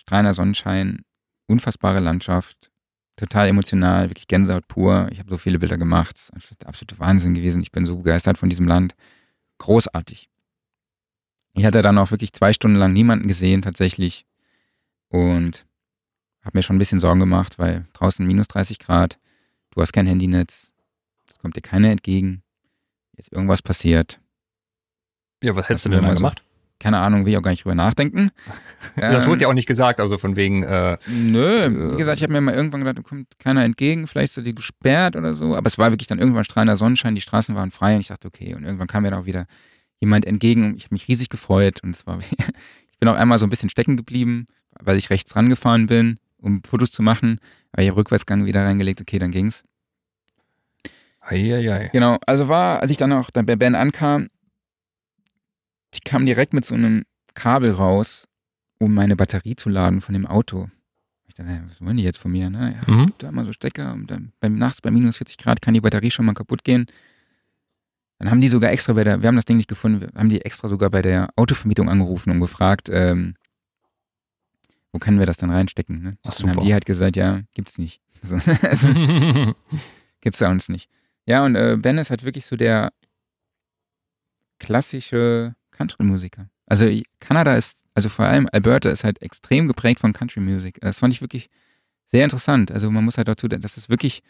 strahlender 0.00 0.32
Sonnenschein, 0.34 1.04
unfassbare 1.46 2.00
Landschaft, 2.00 2.72
total 3.16 3.48
emotional, 3.48 4.08
wirklich 4.08 4.26
Gänsehaut 4.26 4.66
pur. 4.66 5.08
Ich 5.12 5.18
habe 5.18 5.28
so 5.30 5.36
viele 5.36 5.58
Bilder 5.58 5.76
gemacht. 5.76 6.16
Es 6.34 6.50
ist 6.50 6.62
der 6.62 6.68
absolute 6.68 6.98
Wahnsinn 6.98 7.34
gewesen. 7.34 7.62
Ich 7.62 7.70
bin 7.70 7.84
so 7.84 7.98
begeistert 7.98 8.38
von 8.38 8.48
diesem 8.48 8.66
Land. 8.66 8.94
Großartig. 9.58 10.30
Ich 11.52 11.64
hatte 11.66 11.82
dann 11.82 11.98
auch 11.98 12.10
wirklich 12.10 12.32
zwei 12.32 12.54
Stunden 12.54 12.78
lang 12.78 12.94
niemanden 12.94 13.28
gesehen 13.28 13.60
tatsächlich 13.60 14.24
und 15.08 15.66
habe 16.42 16.56
mir 16.58 16.62
schon 16.62 16.76
ein 16.76 16.78
bisschen 16.78 17.00
Sorgen 17.00 17.20
gemacht, 17.20 17.58
weil 17.58 17.86
draußen 17.92 18.26
minus 18.26 18.48
30 18.48 18.78
Grad, 18.78 19.18
du 19.70 19.82
hast 19.82 19.92
kein 19.92 20.06
Handynetz, 20.06 20.72
es 21.28 21.38
kommt 21.38 21.54
dir 21.54 21.60
keiner 21.60 21.90
entgegen, 21.90 22.42
ist 23.18 23.30
irgendwas 23.30 23.60
passiert. 23.60 24.20
Ja, 25.42 25.54
was 25.54 25.68
hättest 25.68 25.84
du 25.84 25.90
denn 25.90 26.00
da 26.00 26.06
mal 26.06 26.14
so- 26.14 26.20
gemacht? 26.20 26.42
Keine 26.82 26.98
Ahnung, 26.98 27.24
will 27.24 27.32
ich 27.32 27.38
auch 27.38 27.42
gar 27.42 27.52
nicht 27.52 27.64
drüber 27.64 27.76
nachdenken. 27.76 28.32
das 28.96 29.22
Ähm, 29.22 29.30
wurde 29.30 29.42
ja 29.42 29.48
auch 29.48 29.54
nicht 29.54 29.68
gesagt, 29.68 30.00
also 30.00 30.18
von 30.18 30.34
wegen, 30.34 30.64
äh, 30.64 30.98
Nö, 31.06 31.92
wie 31.92 31.96
gesagt, 31.96 32.18
ich 32.18 32.24
habe 32.24 32.32
mir 32.32 32.40
mal 32.40 32.54
irgendwann 32.54 32.80
gedacht, 32.80 32.98
da 32.98 33.02
kommt 33.02 33.38
keiner 33.38 33.62
entgegen, 33.62 34.08
vielleicht 34.08 34.36
ist 34.36 34.44
die 34.44 34.54
gesperrt 34.54 35.14
oder 35.14 35.34
so. 35.34 35.54
Aber 35.54 35.68
es 35.68 35.78
war 35.78 35.92
wirklich 35.92 36.08
dann 36.08 36.18
irgendwann 36.18 36.44
strahlender 36.44 36.76
Sonnenschein, 36.76 37.14
die 37.14 37.20
Straßen 37.20 37.54
waren 37.54 37.70
frei 37.70 37.94
und 37.94 38.00
ich 38.00 38.08
dachte, 38.08 38.26
okay. 38.26 38.54
Und 38.54 38.64
irgendwann 38.64 38.88
kam 38.88 39.04
mir 39.04 39.10
dann 39.12 39.20
auch 39.20 39.26
wieder 39.26 39.46
jemand 40.00 40.24
entgegen 40.24 40.64
und 40.64 40.76
ich 40.76 40.84
habe 40.86 40.94
mich 40.96 41.06
riesig 41.06 41.28
gefreut. 41.28 41.84
Und 41.84 41.94
es 41.94 42.04
war, 42.04 42.18
ich 42.90 42.98
bin 42.98 43.08
auch 43.08 43.14
einmal 43.14 43.38
so 43.38 43.46
ein 43.46 43.50
bisschen 43.50 43.70
stecken 43.70 43.96
geblieben, 43.96 44.46
weil 44.80 44.96
ich 44.96 45.08
rechts 45.10 45.36
rangefahren 45.36 45.86
bin, 45.86 46.18
um 46.38 46.62
Fotos 46.64 46.90
zu 46.90 47.02
machen. 47.02 47.38
Aber 47.70 47.82
ich 47.82 47.88
habe 47.90 48.00
Rückwärtsgang 48.00 48.44
wieder 48.44 48.64
reingelegt, 48.64 49.00
okay, 49.00 49.20
dann 49.20 49.30
ging's. 49.30 49.62
Eieiei. 51.20 51.90
Genau, 51.92 52.18
also 52.26 52.48
war, 52.48 52.80
als 52.80 52.90
ich 52.90 52.96
dann 52.96 53.12
auch 53.12 53.30
bei 53.30 53.42
Ben 53.56 53.76
ankam, 53.76 54.26
die 55.94 56.00
kam 56.00 56.26
direkt 56.26 56.52
mit 56.54 56.64
so 56.64 56.74
einem 56.74 57.04
Kabel 57.34 57.70
raus, 57.72 58.28
um 58.78 58.94
meine 58.94 59.16
Batterie 59.16 59.56
zu 59.56 59.68
laden 59.68 60.00
von 60.00 60.12
dem 60.14 60.26
Auto. 60.26 60.68
Ich 61.28 61.34
dachte, 61.34 61.62
was 61.68 61.80
wollen 61.80 61.96
die 61.96 62.02
jetzt 62.02 62.18
von 62.18 62.30
mir? 62.32 62.50
Ne? 62.50 62.74
Ja, 62.76 62.92
Mhm. 62.92 62.98
Es 63.00 63.06
gibt 63.06 63.22
da 63.22 63.28
immer 63.28 63.44
so 63.44 63.52
Stecker 63.52 63.92
und 63.92 64.10
dann 64.10 64.32
beim, 64.40 64.54
nachts 64.54 64.80
bei 64.82 64.90
minus 64.90 65.16
40 65.16 65.38
Grad 65.38 65.62
kann 65.62 65.74
die 65.74 65.80
Batterie 65.80 66.10
schon 66.10 66.26
mal 66.26 66.34
kaputt 66.34 66.62
gehen. 66.64 66.86
Dann 68.18 68.30
haben 68.30 68.40
die 68.40 68.48
sogar 68.48 68.70
extra 68.70 68.92
bei 68.92 69.02
der, 69.04 69.22
wir 69.22 69.28
haben 69.28 69.36
das 69.36 69.46
Ding 69.46 69.56
nicht 69.56 69.68
gefunden, 69.68 70.06
haben 70.16 70.28
die 70.28 70.42
extra 70.42 70.68
sogar 70.68 70.90
bei 70.90 71.02
der 71.02 71.30
Autovermietung 71.36 71.88
angerufen 71.88 72.30
und 72.30 72.40
gefragt, 72.40 72.88
ähm, 72.92 73.34
wo 74.92 74.98
können 74.98 75.18
wir 75.18 75.26
das 75.26 75.38
dann 75.38 75.50
reinstecken? 75.50 76.02
Ne? 76.02 76.18
Ach, 76.22 76.34
Dann 76.36 76.50
haben 76.50 76.64
die 76.64 76.72
halt 76.72 76.84
gesagt, 76.84 77.16
ja, 77.16 77.40
gibt's 77.54 77.78
nicht. 77.78 78.00
So, 78.24 78.36
also, 78.62 78.88
gibt's 80.20 80.38
bei 80.38 80.48
uns 80.48 80.68
nicht. 80.68 80.88
Ja, 81.26 81.44
und 81.44 81.56
äh, 81.56 81.76
Ben 81.76 81.98
ist 81.98 82.10
halt 82.10 82.22
wirklich 82.22 82.46
so 82.46 82.54
der 82.54 82.92
klassische 84.60 85.54
Country-Musiker. 85.72 86.48
Also 86.66 86.86
Kanada 87.20 87.54
ist, 87.54 87.84
also 87.94 88.08
vor 88.08 88.24
allem 88.26 88.48
Alberta 88.52 88.88
ist 88.90 89.04
halt 89.04 89.20
extrem 89.22 89.68
geprägt 89.68 90.00
von 90.00 90.12
Country-Music. 90.12 90.78
Das 90.80 90.98
fand 91.00 91.12
ich 91.12 91.20
wirklich 91.20 91.50
sehr 92.06 92.24
interessant. 92.24 92.70
Also 92.70 92.90
man 92.90 93.04
muss 93.04 93.16
halt 93.18 93.28
dazu, 93.28 93.48
das 93.48 93.76
ist 93.76 93.88
wirklich 93.88 94.22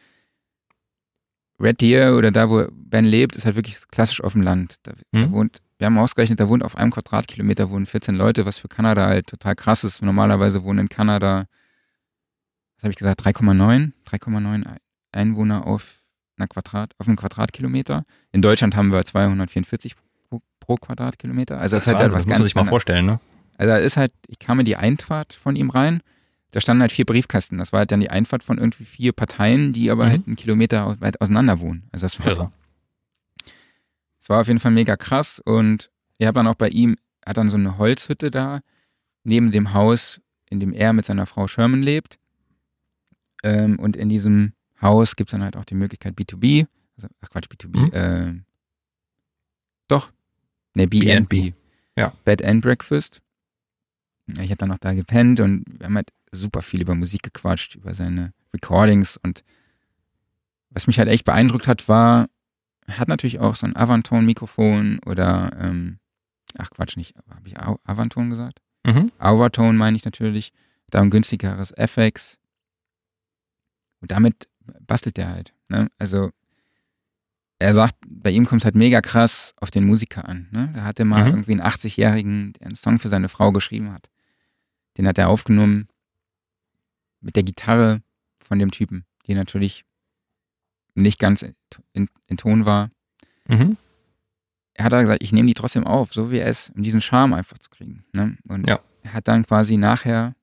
Red 1.61 1.81
Deer 1.81 2.17
oder 2.17 2.31
da, 2.33 2.49
wo 2.51 2.67
Ben 2.73 3.05
lebt, 3.05 3.37
ist 3.37 3.45
halt 3.45 3.57
wirklich 3.57 3.77
klassisch 3.89 4.21
auf 4.23 4.33
dem 4.33 4.43
Land. 4.43 4.77
Da, 4.83 4.93
da 5.13 5.19
Mhm. 5.27 5.33
wohnt, 5.33 5.63
wir 5.79 5.87
haben 5.87 5.99
ausgerechnet, 5.99 6.41
da 6.41 6.49
wohnt 6.49 6.65
auf 6.65 6.77
einem 6.77 6.91
Quadratkilometer 6.91 7.71
wohnen 7.71 7.87
14 7.87 8.15
Leute, 8.15 8.47
was 8.47 8.59
für 8.59 8.69
Kanada 8.69 9.07
halt 9.07 9.27
total 9.29 9.55
krass 9.55 9.85
ist. 9.85 10.03
Normalerweise 10.03 10.65
wohnen 10.65 10.81
in 10.81 10.89
Kanada, 10.89 11.47
was 12.77 12.85
habe 12.85 12.91
ich 12.93 12.97
gesagt, 12.99 13.21
3,9? 13.25 13.93
3,9 14.07 14.65
Ein- 14.67 14.79
Einwohner 15.13 15.67
auf, 15.67 16.03
einer 16.37 16.49
Quadrat, 16.49 16.95
auf 16.99 17.07
einem 17.07 17.17
Quadratkilometer. 17.17 18.05
In 18.33 18.43
Deutschland 18.43 18.75
haben 18.75 18.91
wir 18.91 19.05
244 19.05 19.95
pro, 20.63 20.77
Quadratkilometer. 20.77 21.59
Also 21.61 21.77
das, 21.77 21.85
Das, 21.85 21.89
ist 21.89 21.89
halt 21.89 21.99
Wahnsinn, 22.05 22.15
was 22.17 22.23
das 22.23 22.27
muss 22.29 22.39
man 22.39 22.45
sich 22.45 22.55
mal 22.55 22.65
vorstellen, 22.65 23.07
ne? 23.07 23.21
Also 23.59 23.71
da 23.73 23.77
ist 23.79 23.97
halt, 23.97 24.13
ich 24.27 24.39
kam 24.39 24.59
in 24.61 24.65
die 24.67 24.77
Einfahrt 24.77 25.35
von 25.35 25.57
ihm 25.57 25.71
rein, 25.71 26.03
da 26.53 26.61
standen 26.61 26.81
halt 26.81 26.93
vier 26.93 27.05
Briefkasten. 27.05 27.59
Das 27.59 27.73
war 27.73 27.81
halt 27.81 27.91
dann 27.93 28.01
die 28.01 28.11
Einfahrt 28.11 28.43
von 28.43 28.59
irgendwie 28.59 28.85
vier 28.85 29.13
Parteien, 29.13 29.73
die 29.73 29.91
aber 29.91 30.07
Mhm. 30.07 30.11
halt 30.11 30.27
einen 30.27 30.37
Kilometer 30.37 31.01
weit 31.01 31.21
auseinander 31.21 31.61
wohnen. 31.61 31.89
Also 31.93 32.05
das 32.07 32.19
war, 32.21 32.27
Irre. 32.27 32.53
das 34.19 34.29
war 34.29 34.41
auf 34.41 34.47
jeden 34.49 34.59
Fall 34.61 34.73
mega 34.73 34.97
krass 34.97 35.41
und 35.45 35.91
ich 36.19 36.27
habe 36.27 36.37
dann 36.37 36.47
auch 36.47 36.55
bei 36.55 36.69
ihm, 36.69 36.97
er 37.23 37.31
hat 37.31 37.37
dann 37.37 37.51
so 37.51 37.57
eine 37.57 37.79
Holzhütte 37.79 38.31
da, 38.31 38.61
neben 39.25 39.51
dem 39.51 39.73
Haus, 39.75 40.21
in 40.51 40.61
dem 40.61 40.73
er 40.73 40.93
mit 40.93 41.05
seiner 41.05 41.27
Frau 41.27 41.47
Sherman 41.47 41.83
lebt. 41.83 42.19
Ähm, 43.45 43.79
und 43.79 43.97
in 43.97 44.09
diesem 44.09 44.53
Haus 44.81 45.17
gibt 45.17 45.29
es 45.29 45.33
dann 45.33 45.43
halt 45.45 45.57
auch 45.57 45.65
die 45.65 45.75
Möglichkeit 45.75 46.15
B2B, 46.15 46.67
also, 46.97 47.09
ach 47.21 47.31
Quatsch, 47.31 47.47
B2B, 47.49 47.77
Mhm. 47.79 47.93
äh, 47.93 48.43
doch, 49.89 50.11
ne, 50.75 50.87
B&B. 50.87 51.05
B&B. 51.05 51.53
Ja. 51.97 52.13
Bed 52.25 52.43
and 52.45 52.63
Breakfast. 52.63 53.21
Ja, 54.29 54.43
Ich 54.43 54.51
habe 54.51 54.59
dann 54.59 54.69
noch 54.71 54.79
da 54.79 54.95
gepennt 54.95 55.41
und 55.41 55.65
wir 55.79 55.87
haben 55.87 55.97
halt 55.97 56.13
super 56.31 56.63
viel 56.63 56.81
über 56.81 56.95
Musik 56.95 57.23
gequatscht, 57.23 57.75
über 57.75 57.95
seine 57.95 58.33
Recordings 58.55 59.17
und 59.17 59.45
was 60.71 60.87
mich 60.87 60.99
halt 60.99 61.09
echt 61.09 61.25
beeindruckt 61.25 61.69
hat, 61.69 61.87
war, 61.89 62.29
er 62.87 62.99
hat 62.99 63.09
natürlich 63.09 63.41
auch 63.41 63.57
so 63.57 63.67
ein 63.67 63.77
Avantone-Mikrofon 63.77 65.01
oder, 65.05 65.55
ähm, 65.61 65.99
ach 66.57 66.71
Quatsch, 66.71 66.97
nicht, 66.97 67.15
habe 67.29 67.49
ich 67.49 67.59
Avantone 67.59 68.31
gesagt? 68.31 68.61
Mhm. 68.85 69.13
Auvatone 69.19 69.77
meine 69.77 69.97
ich 69.97 70.05
natürlich, 70.05 70.53
da 70.89 71.01
ein 71.01 71.11
günstigeres 71.11 71.73
FX. 71.73 72.39
Und 74.01 74.11
damit 74.11 74.49
bastelt 74.81 75.19
er 75.19 75.29
halt. 75.29 75.55
Ne? 75.69 75.89
Also 75.99 76.31
er 77.63 77.75
sagt, 77.75 77.95
bei 78.07 78.31
ihm 78.31 78.45
kommt 78.47 78.61
es 78.63 78.65
halt 78.65 78.75
mega 78.75 79.01
krass 79.01 79.55
auf 79.57 79.71
den 79.71 79.85
Musiker 79.85 80.29
an. 80.29 80.49
Ne? 80.51 80.71
Da 80.75 80.85
hatte 80.85 81.05
mal 81.05 81.23
Mhm. 81.25 81.29
irgendwie 81.31 81.53
einen 81.53 81.63
80-Jährigen, 81.63 82.53
der 82.55 82.67
einen 82.69 82.77
Song 82.77 82.99
für 82.99 83.09
seine 83.09 83.29
Frau 83.29 83.53
geschrieben 83.53 83.93
hat. 83.93 84.09
Den 84.99 85.07
hat 85.07 85.19
er 85.19 85.29
aufgenommen 85.29 85.89
mit 87.21 87.37
der 87.37 87.43
Gitarre 87.43 88.03
von 88.45 88.59
dem 88.59 88.71
Typen, 88.71 89.05
die 89.27 89.35
natürlich 89.35 89.85
nicht 90.95 91.19
ganz 91.19 91.43
in, 91.43 91.55
in, 91.93 92.09
in 92.27 92.37
Ton 92.37 92.67
war. 92.67 92.91
Mhm. 93.49 93.77
Er 94.75 94.85
hat 94.87 94.93
aber 94.93 95.03
gesagt, 95.03 95.23
ich 95.23 95.33
nehme 95.33 95.49
die 95.49 95.55
trotzdem 95.55 95.87
auf, 95.87 96.13
so 96.13 96.31
wie 96.31 96.39
er 96.39 96.49
ist, 96.49 96.71
um 96.77 96.83
diesen 96.83 97.01
Charme 97.01 97.35
einfach 97.35 97.59
zu 97.59 97.71
kriegen. 97.71 98.05
Ne? 98.13 98.37
Und 98.49 98.69
Ja. 98.69 98.81
er 99.03 99.13
hat 99.15 99.29
dann 99.29 99.45
quasi 99.47 99.77
nachher, 99.77 100.35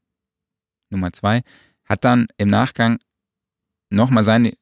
Nummer 0.90 1.12
zwei, 1.14 1.44
hat 1.86 2.04
dann 2.06 2.28
im 2.38 2.50
Nachgang 2.50 3.00
nochmal 3.90 4.24
seine 4.24 4.54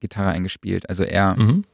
Gitarre 0.00 0.30
eingespielt. 0.30 0.88
Also 0.88 1.04
er, 1.04 1.36
Mhm. 1.36 1.64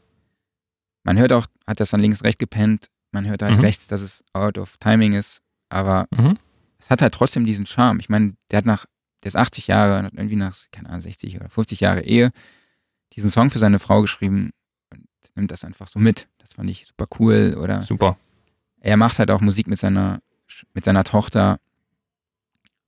Man 1.03 1.19
hört 1.19 1.33
auch, 1.33 1.47
hat 1.67 1.81
das 1.81 1.91
dann 1.91 2.01
links 2.01 2.23
rechts 2.25 2.39
gepennt, 2.39 2.89
man 3.13 3.27
hört 3.27 3.43
halt 3.43 3.57
Mhm. 3.57 3.61
rechts, 3.65 3.87
dass 3.87 4.01
es 4.01 4.23
out 4.33 4.59
of 4.59 4.77
timing 4.79 5.13
ist, 5.15 5.41
aber 5.69 6.07
Mhm. 6.11 6.37
es 6.79 6.91
hat 6.91 7.03
halt 7.03 7.15
trotzdem 7.15 7.45
diesen 7.47 7.67
Charme. 7.67 8.01
Ich 8.01 8.09
meine, 8.09 8.35
der 8.51 8.59
hat 8.59 8.67
nach, 8.67 8.87
der 9.23 9.29
ist 9.29 9.37
80 9.37 9.67
Jahre, 9.67 10.03
hat 10.03 10.15
irgendwie 10.15 10.37
nach, 10.37 10.57
keine 10.73 10.89
Ahnung, 10.89 11.01
60 11.03 11.37
oder 11.37 11.49
50 11.49 11.81
Jahre 11.81 12.03
Ehe 12.03 12.31
diesen 13.15 13.31
Song 13.31 13.51
für 13.51 13.59
seine 13.59 13.79
Frau 13.79 14.01
geschrieben 14.03 14.51
und 14.93 15.07
nimmt 15.35 15.51
das 15.51 15.65
einfach 15.65 15.89
so 15.89 15.99
mit. 15.99 16.29
Das 16.39 16.53
fand 16.55 16.71
ich 16.71 16.87
super 16.87 17.07
cool. 17.19 17.57
Oder 17.61 17.83
Super. 17.83 18.17
er 18.81 18.97
macht 18.97 19.19
halt 19.19 19.31
auch 19.31 19.41
Musik 19.41 19.67
mit 19.67 19.79
seiner, 19.81 20.21
mit 20.75 20.85
seiner 20.85 21.03
Tochter, 21.05 21.59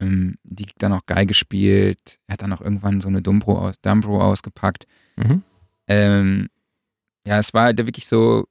ähm, 0.00 0.36
die 0.44 0.66
dann 0.78 0.92
auch 0.92 1.06
Geige 1.06 1.34
spielt. 1.34 2.18
Er 2.26 2.34
hat 2.34 2.42
dann 2.42 2.52
auch 2.52 2.60
irgendwann 2.60 3.00
so 3.00 3.08
eine 3.08 3.22
Dumbro, 3.22 3.58
aus, 3.58 3.80
Dumbro 3.82 4.20
ausgepackt. 4.20 4.86
Mhm. 5.16 5.42
Ähm, 5.88 6.48
ja, 7.26 7.38
es 7.38 7.54
war 7.54 7.64
halt 7.64 7.78
wirklich 7.78 8.06
so 8.06 8.46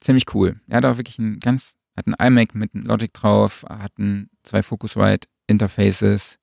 ziemlich 0.00 0.32
cool. 0.34 0.60
Er 0.68 0.78
hat 0.78 0.84
auch 0.84 0.96
wirklich 0.96 1.18
ein 1.18 1.40
ganz, 1.40 1.76
hat 1.96 2.06
ein 2.06 2.14
iMac 2.14 2.54
mit 2.54 2.74
Logic 2.74 3.12
drauf, 3.12 3.64
hat 3.68 3.98
ein, 3.98 4.30
zwei 4.42 4.62
Focusrite 4.62 5.28
Interfaces 5.46 6.38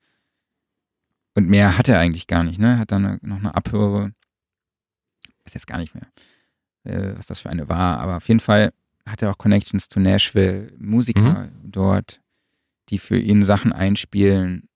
und 1.34 1.48
mehr 1.48 1.78
hat 1.78 1.88
er 1.88 1.98
eigentlich 1.98 2.26
gar 2.26 2.42
nicht, 2.42 2.58
ne? 2.58 2.78
Hat 2.78 2.90
dann 2.92 3.18
noch 3.22 3.38
eine 3.38 3.54
Abhöre. 3.54 4.12
Weiß 5.44 5.54
jetzt 5.54 5.66
gar 5.66 5.78
nicht 5.78 5.94
mehr, 5.94 6.08
äh, 6.84 7.16
was 7.16 7.26
das 7.26 7.40
für 7.40 7.50
eine 7.50 7.68
war, 7.68 8.00
aber 8.00 8.16
auf 8.16 8.26
jeden 8.28 8.40
Fall 8.40 8.72
hat 9.06 9.22
er 9.22 9.30
auch 9.30 9.38
Connections 9.38 9.88
zu 9.88 10.00
Nashville, 10.00 10.72
Musiker 10.78 11.50
dort, 11.62 12.20
die 12.88 12.98
für 12.98 13.18
ihn 13.18 13.44
Sachen 13.44 13.72
einspielen, 13.72 14.68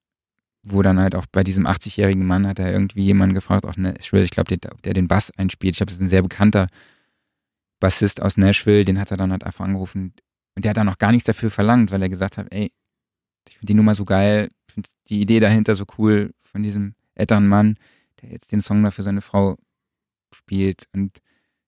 wo 0.63 0.83
dann 0.83 1.01
halt 1.01 1.15
auch 1.15 1.27
bei 1.27 1.43
diesem 1.43 1.67
80-jährigen 1.67 2.27
Mann 2.27 2.47
hat 2.47 2.59
er 2.59 2.73
irgendwie 2.73 3.05
jemanden 3.05 3.35
gefragt, 3.35 3.65
auch 3.65 3.77
Nashville, 3.77 4.25
ich 4.25 4.31
glaube, 4.31 4.57
der, 4.57 4.71
der 4.85 4.95
den 4.95 5.09
Bass 5.09 5.31
einspielt. 5.33 5.73
Ich 5.75 5.79
glaube, 5.79 5.89
das 5.91 5.97
ist 5.97 6.03
ein 6.03 6.09
sehr 6.09 6.23
bekannter 6.23 6.69
Bassist 7.81 8.21
aus 8.21 8.37
Nashville, 8.37 8.85
den 8.85 8.99
hat 8.99 9.11
er 9.11 9.17
dann 9.17 9.33
halt 9.33 9.45
einfach 9.45 9.65
angerufen. 9.65 10.13
Und 10.55 10.65
der 10.65 10.71
hat 10.71 10.77
dann 10.77 10.87
noch 10.87 10.99
gar 10.99 11.13
nichts 11.13 11.27
dafür 11.27 11.51
verlangt, 11.51 11.91
weil 11.91 12.03
er 12.03 12.09
gesagt 12.09 12.37
hat, 12.37 12.49
ey, 12.51 12.73
ich 13.49 13.55
finde 13.57 13.67
die 13.73 13.75
Nummer 13.75 13.95
so 13.95 14.05
geil, 14.05 14.51
ich 14.69 14.75
finde 14.75 14.89
die 15.09 15.21
Idee 15.23 15.41
dahinter 15.41 15.75
so 15.75 15.85
cool 15.99 16.35
von 16.43 16.63
diesem 16.63 16.95
älteren 17.15 17.49
Mann, 17.49 17.77
der 18.21 18.31
jetzt 18.31 18.53
den 18.53 18.61
Song 18.61 18.83
da 18.83 18.91
für 18.91 19.03
seine 19.03 19.23
Frau 19.23 19.57
spielt. 20.35 20.89
Und 20.93 21.19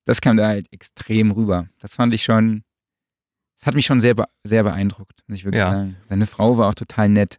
das 0.04 0.20
kam 0.20 0.36
da 0.36 0.48
halt 0.48 0.70
extrem 0.72 1.30
rüber. 1.30 1.68
Das 1.80 1.94
fand 1.94 2.12
ich 2.12 2.22
schon, 2.24 2.62
das 3.56 3.66
hat 3.66 3.74
mich 3.74 3.86
schon 3.86 4.00
sehr, 4.00 4.14
sehr 4.44 4.64
beeindruckt, 4.64 5.22
muss 5.26 5.38
ich 5.38 5.44
wirklich 5.44 5.60
Ja. 5.60 5.70
sagen. 5.70 5.96
Seine 6.08 6.26
Frau 6.26 6.58
war 6.58 6.68
auch 6.68 6.74
total 6.74 7.08
nett. 7.08 7.38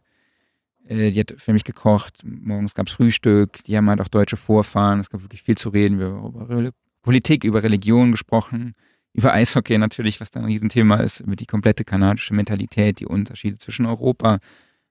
Äh, 0.88 1.10
Die 1.10 1.20
hat 1.20 1.34
für 1.38 1.52
mich 1.52 1.64
gekocht. 1.64 2.18
Morgens 2.24 2.74
gab 2.74 2.88
es 2.88 2.92
Frühstück. 2.94 3.62
Die 3.64 3.76
haben 3.76 3.88
halt 3.88 4.00
auch 4.00 4.08
deutsche 4.08 4.36
Vorfahren. 4.36 5.00
Es 5.00 5.10
gab 5.10 5.22
wirklich 5.22 5.42
viel 5.42 5.56
zu 5.56 5.68
reden. 5.70 5.98
Wir 5.98 6.06
haben 6.06 6.24
über 6.26 6.72
Politik, 7.02 7.44
über 7.44 7.62
Religion 7.62 8.12
gesprochen. 8.12 8.74
Über 9.12 9.32
Eishockey 9.32 9.78
natürlich, 9.78 10.20
was 10.20 10.30
da 10.30 10.40
ein 10.40 10.46
Riesenthema 10.46 10.96
ist. 10.96 11.20
Über 11.20 11.36
die 11.36 11.46
komplette 11.46 11.84
kanadische 11.84 12.34
Mentalität, 12.34 12.98
die 13.00 13.06
Unterschiede 13.06 13.58
zwischen 13.58 13.86
Europa, 13.86 14.38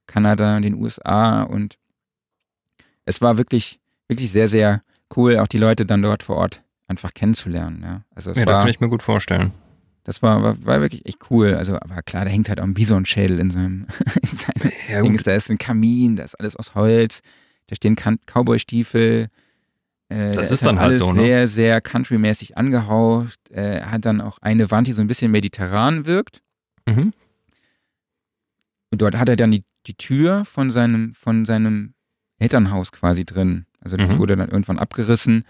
Kanada 0.08 0.58
und 0.58 0.64
den 0.64 0.76
USA. 0.76 1.44
Und 1.44 1.78
es 3.06 3.22
war 3.22 3.38
wirklich, 3.38 3.80
wirklich 4.08 4.32
sehr, 4.32 4.48
sehr 4.48 4.82
cool, 5.16 5.38
auch 5.38 5.48
die 5.48 5.58
Leute 5.58 5.86
dann 5.86 6.02
dort 6.02 6.24
vor 6.24 6.38
Ort 6.38 6.64
einfach 6.88 7.14
kennenzulernen. 7.14 7.82
Ja, 7.84 8.02
also 8.16 8.32
Ja, 8.32 8.46
das 8.46 8.56
war, 8.56 8.62
kann 8.64 8.70
ich 8.70 8.80
mir 8.80 8.90
gut 8.90 9.04
vorstellen. 9.04 9.52
Das 10.04 10.22
war, 10.22 10.44
war, 10.44 10.66
war 10.66 10.82
wirklich 10.82 11.06
echt 11.06 11.20
cool. 11.32 11.54
Also, 11.56 11.76
aber 11.76 12.02
klar, 12.04 12.26
da 12.26 12.32
hängt 12.32 12.50
halt 12.50 12.60
auch 12.60 12.66
ein 12.66 12.74
Bisonschädel 12.74 13.40
in 13.40 13.52
seinem, 13.52 13.88
in 14.22 14.38
seinem 14.38 14.72
Ja, 14.90 15.02
Dings. 15.02 15.24
Da 15.24 15.34
ist 15.34 15.50
ein 15.50 15.58
Kamin, 15.58 16.16
da 16.18 16.24
ist 16.24 16.36
alles 16.36 16.56
aus 16.56 16.76
Holz, 16.76 17.22
da 17.68 17.76
stehen 17.76 17.96
Cowboy-Stiefel. 17.96 19.30
Äh, 20.10 20.32
Das 20.34 20.50
da 20.50 20.54
ist 20.54 20.66
dann 20.66 20.80
halt 20.80 20.88
alles 20.90 21.00
so, 21.00 21.14
ne? 21.14 21.22
sehr, 21.24 21.48
sehr 21.48 21.82
countrymäßig 21.82 22.58
angehaucht. 22.58 23.40
Äh, 23.52 23.82
hat 23.82 24.06
dann 24.06 24.20
auch 24.22 24.38
eine 24.42 24.70
Wand, 24.72 24.88
die 24.88 24.94
so 24.94 25.02
ein 25.02 25.08
bisschen 25.08 25.32
mediterran 25.32 26.06
wirkt. 26.06 26.42
Mhm. 26.88 27.14
Und 28.92 29.02
dort 29.02 29.16
hat 29.18 29.30
er 29.30 29.36
dann 29.36 29.52
die, 29.52 29.64
die 29.88 29.96
Tür 29.96 30.46
von 30.46 30.70
seinem, 30.70 31.14
von 31.16 31.46
seinem 31.46 31.94
Elternhaus 32.40 32.92
quasi 32.92 33.26
drin. 33.26 33.66
Also 33.80 33.98
das 33.98 34.12
Mhm. 34.12 34.20
wurde 34.20 34.36
dann 34.36 34.50
irgendwann 34.50 34.80
abgerissen. 34.80 35.46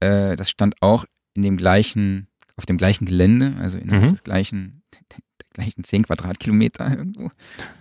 Äh, 0.00 0.36
das 0.36 0.50
stand 0.50 0.80
auch 0.80 1.04
in 1.34 1.42
dem 1.42 1.56
gleichen, 1.56 2.28
auf 2.56 2.66
dem 2.66 2.76
gleichen 2.76 3.06
Gelände, 3.06 3.54
also 3.58 3.76
in 3.78 3.88
Mhm. 3.88 4.10
des 4.12 4.22
gleichen, 4.22 4.82
der 5.10 5.18
gleichen 5.54 5.84
10 5.84 6.04
Quadratkilometer 6.04 6.90
irgendwo. 6.90 7.30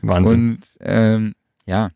Wahnsinn. 0.02 0.52
Und 0.56 0.68
ähm, 0.82 1.34
ja. 1.66 1.92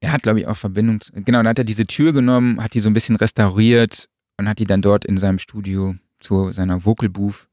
er 0.00 0.12
hat, 0.12 0.22
glaube 0.22 0.40
ich, 0.40 0.46
auch 0.46 0.56
Verbindung. 0.56 1.00
Genau, 1.12 1.38
dann 1.38 1.48
hat 1.48 1.58
er 1.58 1.64
diese 1.64 1.86
Tür 1.86 2.12
genommen, 2.12 2.62
hat 2.62 2.74
die 2.74 2.80
so 2.80 2.90
ein 2.90 2.94
bisschen 2.94 3.16
restauriert 3.16 4.08
und 4.36 4.48
hat 4.48 4.58
die 4.58 4.66
dann 4.66 4.82
dort 4.82 5.04
in 5.04 5.18
seinem 5.18 5.38
Studio 5.38 5.94
zu 6.20 6.52
seiner 6.52 6.84
Vocal 6.84 7.08
Booth, 7.08 7.48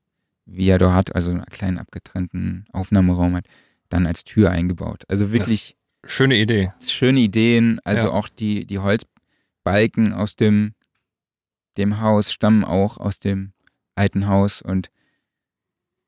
wie 0.45 0.67
er 0.67 0.77
dort 0.77 0.93
hat, 0.93 1.15
also 1.15 1.31
einen 1.31 1.45
kleinen 1.45 1.77
abgetrennten 1.77 2.65
Aufnahmeraum 2.73 3.35
hat, 3.35 3.45
dann 3.89 4.05
als 4.05 4.23
Tür 4.23 4.51
eingebaut. 4.51 5.03
Also 5.07 5.31
wirklich. 5.31 5.75
schöne 6.05 6.35
Idee. 6.37 6.73
Schöne 6.85 7.19
Ideen. 7.19 7.79
Also 7.83 8.07
Ja. 8.07 8.13
auch 8.13 8.27
die, 8.27 8.65
die 8.65 8.79
Holzbalken 8.79 10.13
aus 10.13 10.35
dem, 10.35 10.73
dem 11.77 12.01
Haus 12.01 12.31
stammen 12.31 12.63
auch 12.63 12.97
aus 12.97 13.19
dem 13.19 13.53
alten 13.95 14.27
Haus 14.27 14.61
und 14.61 14.89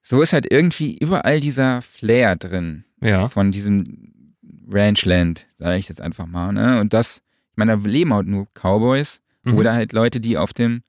so 0.02 0.22
ist 0.22 0.34
halt 0.34 0.52
irgendwie 0.52 0.98
überall 0.98 1.40
dieser 1.40 1.82
Flair 1.82 2.36
drin 2.36 2.84
Ja. 3.02 3.30
von 3.30 3.52
diesem 3.52 4.36
Ranchland, 4.70 5.48
sage 5.58 5.78
ich 5.78 5.88
jetzt 5.90 6.02
einfach 6.02 6.26
mal. 6.26 6.52
Ne? 6.52 6.80
Und 6.82 6.94
das, 6.94 7.18
ich 7.52 7.58
meine, 7.58 7.78
da 7.78 7.88
leben 7.88 8.14
halt 8.14 8.28
nur 8.28 8.48
Cowboys 8.54 9.22
Mhm. 9.44 9.56
oder 9.56 9.74
halt 9.74 9.94
Leute, 9.94 10.20
die 10.22 10.38
auf 10.38 10.54
dem 10.54 10.84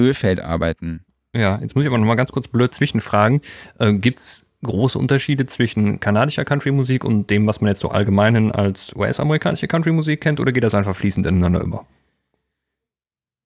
Ölfeld 0.00 0.40
arbeiten. 0.40 1.04
Ja, 1.34 1.58
jetzt 1.60 1.74
muss 1.74 1.84
ich 1.84 1.88
aber 1.88 1.98
noch 1.98 2.06
mal 2.06 2.14
ganz 2.14 2.32
kurz 2.32 2.48
blöd 2.48 2.72
zwischenfragen. 2.74 3.40
Äh, 3.78 3.94
Gibt 3.94 4.18
es 4.18 4.46
große 4.62 4.98
Unterschiede 4.98 5.44
zwischen 5.46 5.98
kanadischer 6.00 6.44
Country-Musik 6.44 7.04
und 7.04 7.30
dem, 7.30 7.46
was 7.46 7.60
man 7.60 7.68
jetzt 7.68 7.80
so 7.80 7.90
allgemein 7.90 8.52
als 8.52 8.94
US-amerikanische 8.94 9.66
Country-Musik 9.68 10.20
kennt, 10.20 10.40
oder 10.40 10.52
geht 10.52 10.64
das 10.64 10.74
einfach 10.74 10.94
fließend 10.96 11.26
ineinander 11.26 11.60
über? 11.62 11.86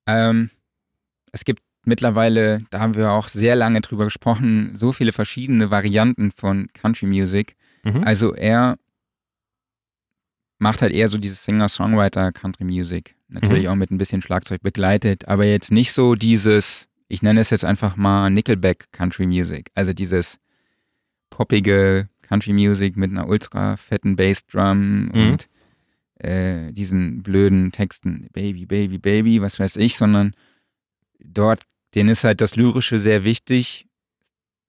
Ähm, 0.06 0.50
es 1.32 1.44
gibt 1.44 1.62
mittlerweile, 1.84 2.62
da 2.70 2.80
haben 2.80 2.94
wir 2.94 3.10
auch 3.12 3.28
sehr 3.28 3.54
lange 3.56 3.80
drüber 3.80 4.04
gesprochen, 4.04 4.76
so 4.76 4.92
viele 4.92 5.12
verschiedene 5.12 5.70
Varianten 5.70 6.32
von 6.32 6.68
Country 6.72 7.06
Music. 7.06 7.56
Mhm. 7.84 8.02
Also 8.04 8.34
er 8.34 8.76
macht 10.58 10.82
halt 10.82 10.92
eher 10.92 11.08
so 11.08 11.18
dieses 11.18 11.44
Singer-Songwriter 11.44 12.32
Country 12.32 12.64
Music. 12.64 13.14
Natürlich 13.28 13.64
Mhm. 13.64 13.70
auch 13.70 13.74
mit 13.76 13.90
ein 13.90 13.98
bisschen 13.98 14.22
Schlagzeug 14.22 14.62
begleitet, 14.62 15.28
aber 15.28 15.44
jetzt 15.44 15.70
nicht 15.70 15.92
so 15.92 16.14
dieses, 16.14 16.88
ich 17.08 17.22
nenne 17.22 17.40
es 17.40 17.50
jetzt 17.50 17.64
einfach 17.64 17.96
mal 17.96 18.30
Nickelback 18.30 18.90
Country 18.92 19.26
Music. 19.26 19.70
Also 19.74 19.92
dieses 19.92 20.38
poppige 21.30 22.08
Country 22.22 22.52
Music 22.52 22.96
mit 22.96 23.10
einer 23.10 23.28
ultra 23.28 23.76
fetten 23.76 24.16
Bassdrum 24.16 25.06
Mhm. 25.06 25.10
und 25.12 25.48
äh, 26.18 26.72
diesen 26.72 27.22
blöden 27.22 27.72
Texten, 27.72 28.28
Baby, 28.32 28.66
Baby, 28.66 28.98
Baby, 28.98 29.42
was 29.42 29.58
weiß 29.58 29.76
ich, 29.76 29.96
sondern 29.96 30.34
dort, 31.20 31.64
denen 31.94 32.08
ist 32.08 32.24
halt 32.24 32.40
das 32.40 32.56
Lyrische 32.56 32.98
sehr 32.98 33.24
wichtig. 33.24 33.86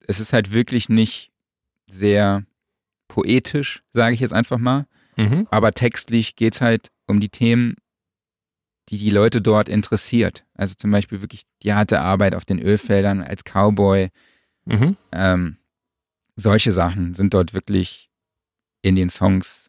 Es 0.08 0.20
ist 0.20 0.34
halt 0.34 0.52
wirklich 0.52 0.90
nicht 0.90 1.32
sehr 1.88 2.46
poetisch, 3.08 3.84
sage 3.94 4.14
ich 4.14 4.20
jetzt 4.20 4.34
einfach 4.34 4.58
mal. 4.58 4.88
Mhm. 5.16 5.48
Aber 5.50 5.72
textlich 5.72 6.36
geht 6.36 6.56
es 6.56 6.62
halt 6.62 6.92
um 7.08 7.20
die 7.20 7.30
Themen, 7.30 7.76
die 8.90 8.98
die 8.98 9.10
Leute 9.10 9.42
dort 9.42 9.70
interessiert. 9.70 10.46
Also 10.54 10.76
zum 10.76 10.92
Beispiel 10.92 11.22
wirklich 11.22 11.44
die 11.64 11.74
harte 11.74 12.00
Arbeit 12.00 12.36
auf 12.36 12.46
den 12.46 12.60
Ölfeldern 12.60 13.22
als 13.22 13.44
Cowboy. 13.44 14.10
Mhm. 14.66 14.96
Ähm, 15.12 15.58
solche 16.36 16.72
Sachen 16.72 17.14
sind 17.14 17.34
dort 17.34 17.54
wirklich 17.54 18.10
in 18.82 18.96
den 18.96 19.10
Songs 19.10 19.67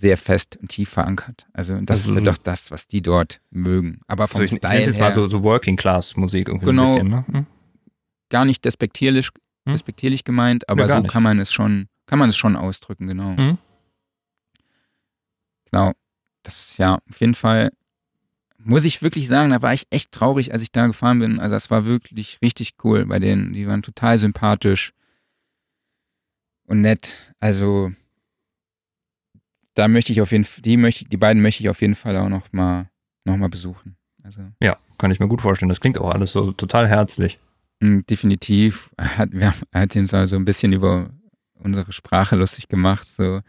sehr 0.00 0.16
fest 0.16 0.56
und 0.56 0.68
tief 0.68 0.88
verankert. 0.88 1.46
Also 1.52 1.78
das 1.82 2.00
Also 2.06 2.16
ist 2.16 2.26
doch 2.26 2.38
das, 2.38 2.70
was 2.70 2.86
die 2.86 3.02
dort 3.02 3.40
mögen. 3.50 4.00
Aber 4.06 4.26
vom 4.28 4.40
Also 4.40 4.44
ich, 4.44 4.52
ich 4.52 4.66
Style 4.66 4.80
es 4.80 4.86
jetzt 4.88 4.96
her 4.96 5.04
mal 5.04 5.12
so, 5.12 5.26
so 5.26 5.42
Working-Class-Musik 5.42 6.48
irgendwie 6.48 6.66
Genau. 6.66 6.82
ein 6.82 6.86
bisschen, 6.94 7.08
ne? 7.08 7.24
Mhm. 7.28 7.46
gar 8.30 8.44
nicht 8.46 8.64
despektierlich, 8.64 9.28
Hm? 9.66 9.74
despektierlich 9.74 10.24
gemeint, 10.24 10.68
aber 10.68 10.82
Ja, 10.82 10.88
so 10.88 10.98
nicht. 11.00 11.10
kann 11.12 11.22
man 11.22 11.38
es 11.38 11.52
schon, 11.52 11.88
kann 12.06 12.18
man 12.18 12.30
es 12.30 12.36
schon 12.36 12.56
ausdrücken, 12.56 13.06
genau. 13.06 13.30
Mhm. 13.32 13.58
Genau. 15.70 15.92
Das 16.42 16.70
ist 16.70 16.78
ja 16.78 16.94
auf 17.08 17.20
jeden 17.20 17.34
Fall, 17.34 17.70
muss 18.58 18.84
ich 18.84 19.02
wirklich 19.02 19.28
sagen, 19.28 19.50
da 19.50 19.60
war 19.62 19.74
ich 19.74 19.86
echt 19.90 20.12
traurig, 20.12 20.52
als 20.52 20.62
ich 20.62 20.72
da 20.72 20.86
gefahren 20.86 21.18
bin. 21.18 21.38
Also 21.40 21.54
das 21.54 21.70
war 21.70 21.84
wirklich 21.84 22.38
richtig 22.42 22.74
cool 22.84 23.04
bei 23.06 23.18
denen. 23.18 23.52
Die 23.52 23.66
waren 23.66 23.82
total 23.82 24.16
sympathisch 24.18 24.92
und 26.66 26.80
nett. 26.80 27.34
Also 27.40 27.92
da 29.74 29.88
möchte 29.88 30.12
ich 30.12 30.20
auf 30.20 30.32
jeden 30.32 30.44
Fall, 30.44 30.62
die 30.62 30.76
möchte, 30.76 31.04
die 31.06 31.16
beiden 31.16 31.42
möchte 31.42 31.62
ich 31.62 31.68
auf 31.68 31.80
jeden 31.80 31.94
Fall 31.94 32.16
auch 32.16 32.28
noch 32.28 32.52
mal, 32.52 32.88
noch 33.24 33.36
mal 33.36 33.48
besuchen. 33.48 33.96
Also 34.22 34.42
Ja, 34.60 34.76
kann 34.98 35.10
ich 35.10 35.20
mir 35.20 35.28
gut 35.28 35.40
vorstellen. 35.42 35.68
Das 35.68 35.80
klingt 35.80 35.98
auch 35.98 36.10
alles 36.14 36.32
so 36.32 36.52
total 36.52 36.88
herzlich. 36.88 37.38
Mm, 37.80 38.00
Definitiv. 38.08 38.90
Hat, 39.00 39.32
wir 39.32 39.46
haben, 39.48 39.60
hat 39.72 39.94
ihn 39.96 40.06
so 40.06 40.16
ein 40.16 40.44
bisschen 40.44 40.72
über 40.72 41.10
unsere 41.54 41.92
Sprache 41.92 42.36
lustig 42.36 42.68
gemacht. 42.68 43.06
So, 43.08 43.40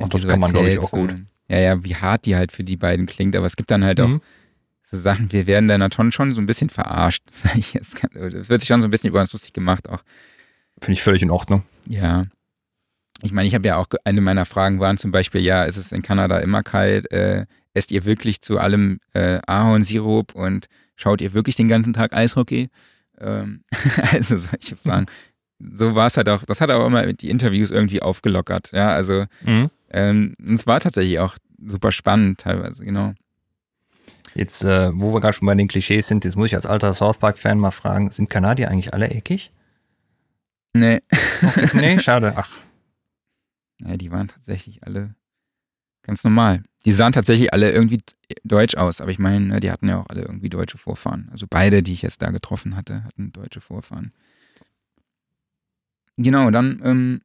Ach, 0.00 0.08
das 0.08 0.26
kann 0.26 0.40
man, 0.40 0.52
glaub 0.52 0.66
ich, 0.66 0.78
auch 0.78 0.90
gut. 0.90 1.14
Ja, 1.48 1.58
ja, 1.58 1.84
wie 1.84 1.96
hart 1.96 2.24
die 2.26 2.36
halt 2.36 2.52
für 2.52 2.64
die 2.64 2.76
beiden 2.76 3.06
klingt. 3.06 3.36
Aber 3.36 3.46
es 3.46 3.56
gibt 3.56 3.70
dann 3.70 3.84
halt 3.84 4.00
auch 4.00 4.08
Mhm. 4.08 4.20
so 4.84 4.96
Sachen, 4.96 5.32
wir 5.32 5.46
werden 5.46 5.68
da 5.68 5.78
natürlich 5.78 6.14
schon 6.14 6.34
so 6.34 6.40
ein 6.40 6.46
bisschen 6.46 6.70
verarscht. 6.70 7.22
Es 7.74 8.48
wird 8.48 8.60
sich 8.60 8.68
schon 8.68 8.80
so 8.80 8.88
ein 8.88 8.90
bisschen 8.90 9.08
über 9.08 9.20
uns 9.20 9.32
lustig 9.32 9.52
gemacht 9.52 9.88
auch. 9.88 10.02
Finde 10.80 10.94
ich 10.94 11.02
völlig 11.02 11.22
in 11.22 11.30
Ordnung. 11.30 11.62
Ja. 11.86 12.24
Ich 13.22 13.32
meine, 13.32 13.46
ich 13.48 13.54
habe 13.54 13.66
ja 13.66 13.76
auch, 13.76 13.86
eine 14.04 14.20
meiner 14.20 14.44
Fragen 14.44 14.80
waren 14.80 14.98
zum 14.98 15.12
Beispiel, 15.12 15.40
ja, 15.40 15.64
ist 15.64 15.76
es 15.76 15.92
in 15.92 16.02
Kanada 16.02 16.38
immer 16.38 16.62
kalt? 16.62 17.10
Äh, 17.12 17.46
esst 17.74 17.92
ihr 17.92 18.04
wirklich 18.04 18.42
zu 18.42 18.58
allem 18.58 18.98
äh, 19.14 19.38
Ahornsirup 19.46 20.34
und 20.34 20.66
schaut 20.96 21.20
ihr 21.20 21.32
wirklich 21.32 21.56
den 21.56 21.68
ganzen 21.68 21.92
Tag 21.92 22.12
Eishockey? 22.12 22.68
Ähm, 23.20 23.62
also 24.12 24.36
solche 24.38 24.76
Fragen. 24.76 25.06
So 25.60 25.94
war 25.94 26.06
es 26.08 26.16
halt 26.16 26.28
auch, 26.28 26.44
das 26.44 26.60
hat 26.60 26.70
auch 26.70 26.84
immer 26.86 27.12
die 27.12 27.30
Interviews 27.30 27.70
irgendwie 27.70 28.02
aufgelockert, 28.02 28.72
ja, 28.72 28.88
also 28.88 29.26
Mhm. 29.44 29.70
ähm, 29.90 30.34
und 30.40 30.54
es 30.56 30.66
war 30.66 30.80
tatsächlich 30.80 31.20
auch 31.20 31.36
super 31.64 31.92
spannend 31.92 32.40
teilweise, 32.40 32.84
genau. 32.84 33.12
Jetzt, 34.34 34.64
äh, 34.64 34.90
wo 34.94 35.12
wir 35.12 35.20
gerade 35.20 35.34
schon 35.34 35.46
bei 35.46 35.54
den 35.54 35.68
Klischees 35.68 36.08
sind, 36.08 36.24
jetzt 36.24 36.34
muss 36.36 36.46
ich 36.46 36.56
als 36.56 36.66
alter 36.66 36.94
South 36.94 37.18
Park-Fan 37.18 37.58
mal 37.58 37.70
fragen, 37.70 38.08
sind 38.08 38.28
Kanadier 38.28 38.70
eigentlich 38.70 38.92
alle 38.92 39.08
eckig? 39.10 39.52
Nee, 40.74 41.00
nee, 41.74 41.98
schade. 42.00 42.32
Ach, 42.36 42.48
ja, 43.86 43.96
die 43.96 44.10
waren 44.10 44.28
tatsächlich 44.28 44.84
alle 44.84 45.14
ganz 46.02 46.24
normal. 46.24 46.62
Die 46.84 46.92
sahen 46.92 47.12
tatsächlich 47.12 47.52
alle 47.52 47.70
irgendwie 47.70 47.98
deutsch 48.44 48.76
aus, 48.76 49.00
aber 49.00 49.10
ich 49.10 49.18
meine, 49.18 49.46
ne, 49.46 49.60
die 49.60 49.70
hatten 49.70 49.88
ja 49.88 50.00
auch 50.00 50.08
alle 50.08 50.22
irgendwie 50.22 50.48
deutsche 50.48 50.78
Vorfahren. 50.78 51.28
Also 51.30 51.46
beide, 51.48 51.82
die 51.82 51.92
ich 51.92 52.02
jetzt 52.02 52.22
da 52.22 52.30
getroffen 52.30 52.76
hatte, 52.76 53.04
hatten 53.04 53.32
deutsche 53.32 53.60
Vorfahren. 53.60 54.12
Genau, 56.16 56.50
dann 56.50 56.80
ähm, 56.84 57.20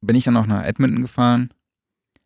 bin 0.00 0.16
ich 0.16 0.24
dann 0.24 0.36
auch 0.36 0.46
nach 0.46 0.64
Edmonton 0.64 1.02
gefahren, 1.02 1.50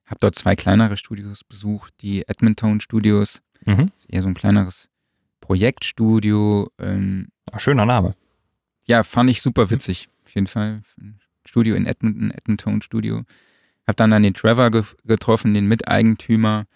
habe 0.04 0.18
dort 0.20 0.34
zwei 0.34 0.56
kleinere 0.56 0.96
Studios 0.96 1.44
besucht, 1.44 1.94
die 2.00 2.26
Edmonton 2.26 2.80
Studios, 2.80 3.40
mhm. 3.64 3.90
ist 3.96 4.10
eher 4.10 4.22
so 4.22 4.28
ein 4.28 4.34
kleineres 4.34 4.88
Projektstudio. 5.40 6.70
Ähm, 6.78 7.28
Ach, 7.52 7.60
schöner 7.60 7.86
Name. 7.86 8.14
ja, 8.84 9.04
fand 9.04 9.30
ich 9.30 9.42
super 9.42 9.70
witzig, 9.70 10.08
auf 10.24 10.34
jeden 10.34 10.48
Fall. 10.48 10.82
Studio 11.46 11.76
in 11.76 11.86
Edmonton, 11.86 12.30
Edmonton 12.30 12.82
Studio. 12.82 13.24
Hab 13.88 13.96
dann 13.96 14.10
dann 14.10 14.22
den 14.22 14.34
Trevor 14.34 14.70
ge 14.70 14.84
getroffen, 15.04 15.54
den 15.54 15.66
Miteigentümer. 15.66 16.66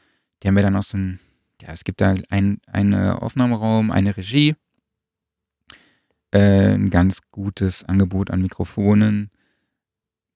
Die 0.43 0.49
haben 0.49 0.55
mir 0.55 0.63
dann 0.63 0.75
auch 0.77 0.83
so 0.83 0.97
ein, 0.97 1.21
ja, 1.61 1.69
es 1.69 1.85
gibt 1.85 2.01
da 2.01 2.15
ein, 2.31 2.59
einen 2.67 2.95
Aufnahmeraum, 2.95 3.91
eine 3.93 4.17
Regie, 4.17 4.57
äh, 6.33 6.73
ein 6.75 6.91
ganz 6.91 7.21
gutes 7.31 7.85
Angebot 7.85 8.31
an 8.31 8.41
Mikrofonen. 8.43 9.31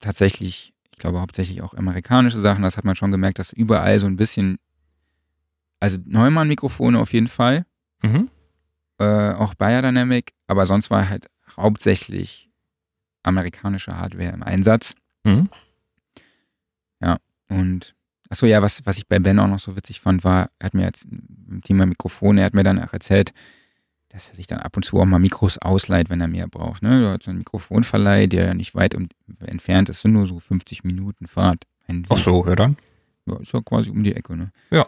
Tatsächlich, 0.00 0.74
ich 0.90 0.98
glaube 0.98 1.20
hauptsächlich 1.20 1.62
auch 1.62 1.74
amerikanische 1.74 2.40
Sachen. 2.40 2.62
Das 2.62 2.76
hat 2.76 2.84
man 2.84 2.96
schon 2.96 3.10
gemerkt, 3.10 3.38
dass 3.38 3.52
überall 3.52 3.98
so 3.98 4.06
ein 4.06 4.16
bisschen, 4.16 4.58
also 5.80 5.98
Neumann-Mikrofone 6.04 6.98
auf 6.98 7.12
jeden 7.12 7.28
Fall 7.28 7.64
Mhm. 8.02 8.28
äh, 8.98 9.32
auch 9.32 9.54
Bayer 9.54 9.80
Dynamic, 9.82 10.34
aber 10.46 10.66
sonst 10.66 10.90
war 10.90 11.08
halt 11.08 11.30
hauptsächlich 11.56 12.50
amerikanische 13.22 13.96
Hardware 13.96 14.32
im 14.34 14.42
Einsatz. 14.42 14.94
Mhm. 15.24 15.48
Und 17.48 17.94
achso, 18.28 18.46
ja, 18.46 18.62
was, 18.62 18.84
was 18.86 18.98
ich 18.98 19.06
bei 19.06 19.18
Ben 19.18 19.38
auch 19.38 19.48
noch 19.48 19.60
so 19.60 19.76
witzig 19.76 20.00
fand, 20.00 20.24
war, 20.24 20.50
er 20.58 20.66
hat 20.66 20.74
mir 20.74 20.82
jetzt 20.84 21.04
im 21.04 21.60
Thema 21.62 21.86
Mikrofone, 21.86 22.40
er 22.40 22.46
hat 22.46 22.54
mir 22.54 22.64
dann 22.64 22.82
auch 22.82 22.92
erzählt, 22.92 23.32
dass 24.08 24.28
er 24.30 24.34
sich 24.34 24.46
dann 24.46 24.58
ab 24.58 24.76
und 24.76 24.84
zu 24.84 24.98
auch 24.98 25.04
mal 25.04 25.18
Mikros 25.18 25.58
ausleiht, 25.58 26.10
wenn 26.10 26.20
er 26.20 26.28
mehr 26.28 26.48
braucht. 26.48 26.82
Ne? 26.82 27.04
Er 27.04 27.12
hat 27.12 27.22
so 27.22 27.30
einen 27.30 27.38
Mikrofonverleih, 27.38 28.26
der 28.26 28.54
nicht 28.54 28.74
weit 28.74 28.94
um, 28.94 29.08
entfernt 29.40 29.88
ist, 29.88 30.00
sind 30.02 30.12
nur 30.12 30.26
so 30.26 30.40
50 30.40 30.84
Minuten 30.84 31.26
Fahrt. 31.26 31.64
Ein 31.86 32.04
Ach 32.08 32.18
so, 32.18 32.44
ja 32.46 32.56
dann. 32.56 32.76
Ja, 33.26 33.38
ist 33.40 33.52
ja 33.52 33.60
quasi 33.60 33.90
um 33.90 34.02
die 34.02 34.14
Ecke, 34.14 34.36
ne? 34.36 34.52
Ja 34.70 34.86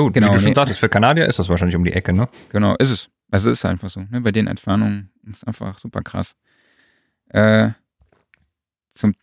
gut, 0.00 0.14
Genau, 0.14 0.28
wie 0.28 0.32
du 0.32 0.38
schon 0.38 0.48
nee. 0.50 0.54
sagtest, 0.54 0.80
für 0.80 0.88
Kanadier 0.88 1.26
ist 1.26 1.38
das 1.38 1.48
wahrscheinlich 1.48 1.76
um 1.76 1.84
die 1.84 1.92
Ecke, 1.92 2.12
ne? 2.12 2.28
Genau, 2.50 2.74
ist 2.76 2.90
es. 2.90 3.10
Also 3.30 3.50
ist 3.50 3.64
einfach 3.64 3.90
so. 3.90 4.00
Ne? 4.10 4.20
Bei 4.20 4.32
den 4.32 4.46
Entfernungen 4.46 5.10
ist 5.30 5.46
einfach 5.46 5.78
super 5.78 6.02
krass. 6.02 6.36
Äh, 7.28 7.70
zum, 8.92 9.14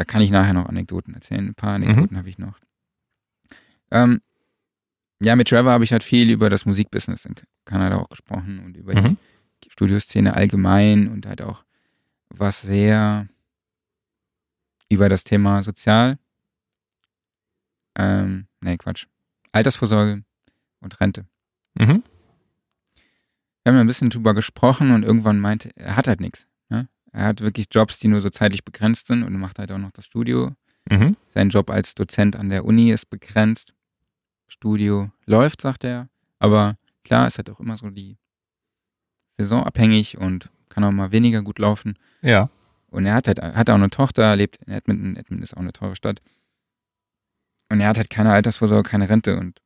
da 0.00 0.04
kann 0.04 0.22
ich 0.22 0.30
nachher 0.30 0.54
noch 0.54 0.66
Anekdoten 0.66 1.12
erzählen. 1.12 1.46
Ein 1.48 1.54
paar 1.54 1.74
Anekdoten 1.74 2.16
habe 2.16 2.30
ich 2.30 2.38
noch. 2.38 2.58
Ähm, 3.90 4.22
ja, 5.20 5.36
mit 5.36 5.48
Trevor 5.48 5.72
habe 5.72 5.84
ich 5.84 5.92
halt 5.92 6.02
viel 6.02 6.30
über 6.30 6.48
das 6.48 6.64
Musikbusiness 6.64 7.26
in 7.26 7.34
Kanada 7.66 7.98
auch 7.98 8.08
gesprochen 8.08 8.60
und 8.60 8.78
über 8.78 8.94
Mhm. 8.98 9.18
die 9.62 9.70
Studioszene 9.70 10.32
allgemein 10.34 11.08
und 11.08 11.26
halt 11.26 11.42
auch 11.42 11.64
was 12.30 12.62
sehr 12.62 13.28
über 14.88 15.10
das 15.10 15.22
Thema 15.24 15.62
sozial. 15.62 16.18
Ähm, 17.98 18.46
nee, 18.62 18.78
Quatsch. 18.78 19.06
Altersvorsorge 19.52 20.24
und 20.80 21.00
Rente. 21.00 21.26
Mhm. 21.74 22.02
Wir 23.64 23.72
haben 23.72 23.78
ein 23.80 23.86
bisschen 23.86 24.08
drüber 24.08 24.32
gesprochen 24.32 24.92
und 24.92 25.02
irgendwann 25.02 25.38
meinte, 25.40 25.70
er 25.76 25.96
hat 25.96 26.08
halt 26.08 26.20
nichts. 26.20 26.46
Er 27.12 27.24
hat 27.24 27.40
wirklich 27.40 27.66
Jobs, 27.70 27.98
die 27.98 28.08
nur 28.08 28.20
so 28.20 28.30
zeitlich 28.30 28.64
begrenzt 28.64 29.06
sind 29.06 29.22
und 29.22 29.32
macht 29.38 29.58
halt 29.58 29.72
auch 29.72 29.78
noch 29.78 29.90
das 29.90 30.04
Studio. 30.06 30.54
Mhm. 30.88 31.16
Sein 31.30 31.50
Job 31.50 31.70
als 31.70 31.94
Dozent 31.94 32.36
an 32.36 32.48
der 32.50 32.64
Uni 32.64 32.90
ist 32.90 33.10
begrenzt. 33.10 33.74
Studio 34.46 35.10
läuft, 35.26 35.60
sagt 35.60 35.84
er. 35.84 36.08
Aber 36.38 36.76
klar, 37.04 37.26
ist 37.26 37.38
halt 37.38 37.50
auch 37.50 37.60
immer 37.60 37.76
so 37.76 37.90
die 37.90 38.18
saisonabhängig 39.38 40.18
und 40.18 40.50
kann 40.68 40.84
auch 40.84 40.92
mal 40.92 41.12
weniger 41.12 41.42
gut 41.42 41.58
laufen. 41.58 41.98
Ja. 42.22 42.50
Und 42.88 43.06
er 43.06 43.14
hat 43.14 43.28
halt, 43.28 43.40
hat 43.40 43.70
auch 43.70 43.74
eine 43.74 43.90
Tochter, 43.90 44.34
lebt 44.36 44.56
in 44.56 44.72
Edmonton. 44.72 45.16
Edmonton 45.16 45.42
ist 45.42 45.54
auch 45.54 45.60
eine 45.60 45.72
teure 45.72 45.96
Stadt. 45.96 46.20
Und 47.68 47.80
er 47.80 47.88
hat 47.88 47.96
halt 47.96 48.10
keine 48.10 48.32
Altersvorsorge, 48.32 48.88
keine 48.88 49.08
Rente. 49.08 49.36
Und 49.36 49.60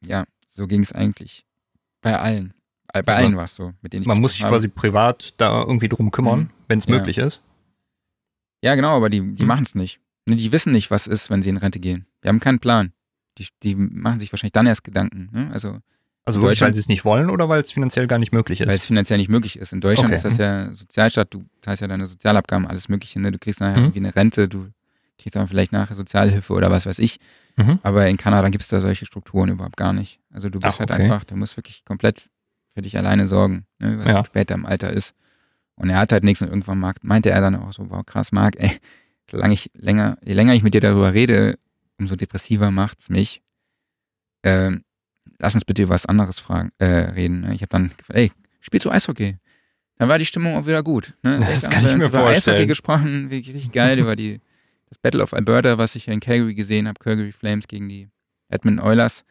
ja, 0.00 0.24
so 0.50 0.66
ging 0.66 0.82
es 0.82 0.92
eigentlich 0.92 1.46
bei 2.02 2.18
allen. 2.18 2.52
Äh, 2.98 3.02
Bei 3.02 3.14
Also 3.14 3.26
allen 3.26 3.36
war 3.36 3.44
es 3.44 3.54
so, 3.54 3.72
mit 3.82 3.92
denen 3.92 4.02
ich 4.02 4.08
Man 4.08 4.20
muss 4.20 4.32
sich 4.32 4.42
habe. 4.42 4.52
quasi 4.54 4.68
privat 4.68 5.34
da 5.38 5.62
irgendwie 5.62 5.88
drum 5.88 6.10
kümmern, 6.10 6.40
Mhm. 6.40 6.50
wenn 6.68 6.78
es 6.78 6.86
Ja. 6.86 6.94
möglich 6.96 7.18
ist. 7.18 7.42
Ja, 8.62 8.74
genau, 8.74 8.96
aber 8.96 9.10
die, 9.10 9.20
die 9.34 9.42
Mhm. 9.42 9.48
machen 9.48 9.62
es 9.64 9.74
nicht. 9.74 10.00
Ne, 10.26 10.36
Die 10.36 10.50
wissen 10.52 10.72
nicht, 10.72 10.90
was 10.90 11.06
ist, 11.06 11.30
wenn 11.30 11.42
sie 11.42 11.50
in 11.50 11.56
Rente 11.56 11.78
gehen. 11.78 12.06
Die 12.24 12.28
haben 12.28 12.40
keinen 12.40 12.58
Plan. 12.58 12.92
Die, 13.38 13.46
die 13.62 13.76
machen 13.76 14.18
sich 14.18 14.32
wahrscheinlich 14.32 14.52
dann 14.52 14.66
erst 14.66 14.82
Gedanken. 14.82 15.28
Ne? 15.32 15.50
Also, 15.52 15.78
Also 16.24 16.40
wirklich, 16.42 16.60
weil 16.62 16.74
sie 16.74 16.80
es 16.80 16.88
nicht 16.88 17.04
wollen 17.04 17.30
oder 17.30 17.48
weil 17.48 17.60
es 17.60 17.70
finanziell 17.70 18.06
gar 18.08 18.18
nicht 18.18 18.32
möglich 18.32 18.60
weil 18.60 18.68
es 18.68 18.74
ist? 18.82 18.86
finanziell 18.86 19.18
nicht 19.18 19.28
möglich 19.28 19.56
ist. 19.58 19.72
In 19.72 19.80
Deutschland 19.80 20.08
Okay. 20.08 20.16
ist 20.16 20.24
das 20.24 20.38
ja 20.38 20.72
Sozialstaat, 20.72 21.32
du 21.32 21.44
zahlst 21.60 21.82
ja 21.82 21.86
deine 21.86 22.06
Sozialabgaben, 22.06 22.66
alles 22.66 22.88
Mögliche. 22.88 23.20
Ne? 23.20 23.30
Du 23.30 23.38
kriegst 23.38 23.60
nachher 23.60 23.76
Mhm. 23.76 23.84
irgendwie 23.84 23.98
eine 24.00 24.16
Rente, 24.16 24.48
du 24.48 24.68
kriegst 25.18 25.36
aber 25.36 25.46
vielleicht 25.46 25.70
nachher 25.72 25.94
Sozialhilfe 25.94 26.52
oder 26.54 26.70
was 26.70 26.86
weiß 26.86 26.98
ich. 26.98 27.20
Mhm. 27.56 27.78
Aber 27.82 28.08
in 28.08 28.16
Kanada 28.16 28.48
gibt 28.48 28.62
es 28.62 28.68
da 28.68 28.80
solche 28.80 29.06
Strukturen 29.06 29.50
überhaupt 29.50 29.76
gar 29.76 29.92
nicht. 29.92 30.18
Also 30.32 30.48
du 30.48 30.58
bist 30.58 30.74
Ach, 30.76 30.80
halt 30.80 30.90
okay. 30.90 31.02
einfach, 31.02 31.24
du 31.24 31.36
musst 31.36 31.56
wirklich 31.56 31.84
komplett 31.84 32.28
für 32.76 32.82
dich 32.82 32.98
alleine 32.98 33.26
sorgen, 33.26 33.64
ne, 33.78 33.98
was 33.98 34.06
Ja. 34.06 34.22
später 34.24 34.54
im 34.54 34.66
Alter 34.66 34.92
ist. 34.92 35.14
Und 35.76 35.88
er 35.88 35.96
hat 35.98 36.12
halt 36.12 36.24
nichts 36.24 36.42
und 36.42 36.48
irgendwann 36.48 36.78
mag, 36.78 37.02
meinte 37.02 37.30
er 37.30 37.40
dann 37.40 37.56
auch 37.56 37.72
so, 37.72 37.88
wow, 37.88 38.04
krass, 38.04 38.32
Marc, 38.32 38.56
ey, 38.58 38.70
solange 39.30 39.54
ich 39.54 39.70
länger, 39.74 40.18
je 40.22 40.34
länger 40.34 40.52
ich 40.52 40.62
mit 40.62 40.74
dir 40.74 40.80
darüber 40.82 41.14
rede, 41.14 41.58
umso 41.98 42.16
depressiver 42.16 42.70
macht's 42.70 43.08
mich. 43.08 43.40
Ähm, 44.42 44.84
lass 45.38 45.54
uns 45.54 45.64
bitte 45.64 45.82
über 45.84 45.94
was 45.94 46.04
anderes 46.06 46.38
fragen, 46.38 46.70
äh, 46.78 46.84
reden. 46.84 47.40
Ne? 47.40 47.54
Ich 47.54 47.62
habe 47.62 47.70
dann 47.70 47.88
gefragt, 47.96 48.18
ey, 48.18 48.30
spielst 48.60 48.84
du 48.84 48.90
Eishockey? 48.90 49.38
Dann 49.98 50.08
war 50.10 50.18
die 50.18 50.26
Stimmung 50.26 50.56
auch 50.56 50.66
wieder 50.66 50.82
gut. 50.82 51.14
Ne? 51.22 51.38
Das 51.40 51.62
Dann 51.62 51.70
kann 51.72 51.86
ich 51.86 51.96
mir 51.96 52.04
über 52.06 52.18
Eishockey 52.18 52.32
vorstellen. 52.32 52.68
gesprochen, 52.68 53.30
wirklich 53.30 53.54
richtig 53.56 53.72
geil, 53.72 53.98
über 53.98 54.16
die, 54.16 54.40
das 54.90 54.98
Battle 54.98 55.22
of 55.22 55.32
Alberta, 55.32 55.78
was 55.78 55.94
ich 55.96 56.08
in 56.08 56.20
Calgary 56.20 56.54
gesehen 56.54 56.86
habe, 56.86 56.98
Calgary 57.00 57.32
Flames 57.32 57.66
gegen 57.68 57.88
die 57.88 58.08
Edmonton 58.50 58.84
Oilers. 58.84 59.24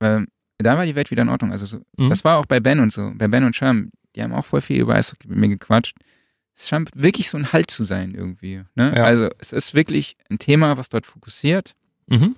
Ähm, 0.00 0.28
da 0.66 0.76
war 0.76 0.86
die 0.86 0.94
Welt 0.94 1.10
wieder 1.10 1.22
in 1.22 1.28
Ordnung. 1.28 1.52
Also 1.52 1.66
so, 1.66 1.78
Mhm. 1.96 2.10
das 2.10 2.24
war 2.24 2.38
auch 2.38 2.46
bei 2.46 2.60
Ben 2.60 2.80
und 2.80 2.92
so, 2.92 3.12
bei 3.14 3.28
Ben 3.28 3.44
und 3.44 3.54
Sherm, 3.56 3.90
die 4.16 4.22
haben 4.22 4.32
auch 4.32 4.44
voll 4.44 4.60
viel 4.60 4.80
über 4.80 4.94
Eishockey 4.94 5.28
mit 5.28 5.38
mir 5.38 5.48
gequatscht. 5.48 5.96
Es 6.56 6.68
scheint 6.68 6.90
wirklich 6.94 7.30
so 7.30 7.38
ein 7.38 7.52
Halt 7.52 7.70
zu 7.70 7.84
sein 7.84 8.14
irgendwie. 8.14 8.64
Ne? 8.74 8.92
Ja. 8.96 9.04
Also 9.04 9.28
es 9.38 9.52
ist 9.52 9.74
wirklich 9.74 10.16
ein 10.28 10.38
Thema, 10.40 10.76
was 10.76 10.88
dort 10.88 11.06
fokussiert, 11.06 11.74
Mhm. 12.08 12.34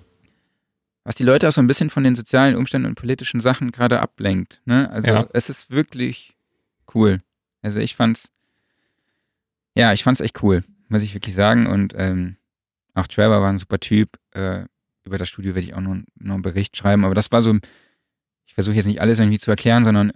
was 1.03 1.15
die 1.15 1.23
Leute 1.23 1.47
auch 1.47 1.51
so 1.53 1.61
ein 1.61 1.67
bisschen 1.67 1.89
von 1.89 2.03
den 2.03 2.13
sozialen 2.15 2.55
Umständen 2.55 2.87
und 2.87 2.95
politischen 2.95 3.41
Sachen 3.41 3.71
gerade 3.71 3.99
ablenkt. 3.99 4.61
Ne? 4.65 4.89
Also 4.91 5.07
Ja. 5.07 5.27
es 5.33 5.49
ist 5.49 5.71
wirklich 5.71 6.37
cool. 6.93 7.21
Also 7.63 7.79
ich 7.79 7.95
fand's, 7.95 8.29
ja, 9.75 9.93
ich 9.93 10.03
fand's 10.03 10.21
echt 10.21 10.43
cool, 10.43 10.63
muss 10.89 11.01
ich 11.01 11.13
wirklich 11.13 11.33
sagen. 11.35 11.65
Und 11.67 11.93
ähm, 11.97 12.35
auch 12.93 13.07
Trevor 13.07 13.41
war 13.41 13.49
ein 13.49 13.57
super 13.57 13.79
Typ. 13.79 14.19
Äh, 14.31 14.65
über 15.03 15.17
das 15.17 15.29
Studio 15.29 15.55
werde 15.55 15.65
ich 15.67 15.73
auch 15.73 15.81
noch, 15.81 15.95
noch 16.19 16.33
einen 16.35 16.41
Bericht 16.43 16.77
schreiben. 16.77 17.05
Aber 17.05 17.15
das 17.15 17.31
war 17.31 17.41
so, 17.41 17.57
ich 18.51 18.55
versuche 18.55 18.75
jetzt 18.75 18.85
nicht 18.85 18.99
alles 18.99 19.17
irgendwie 19.17 19.39
zu 19.39 19.49
erklären, 19.49 19.85
sondern 19.85 20.11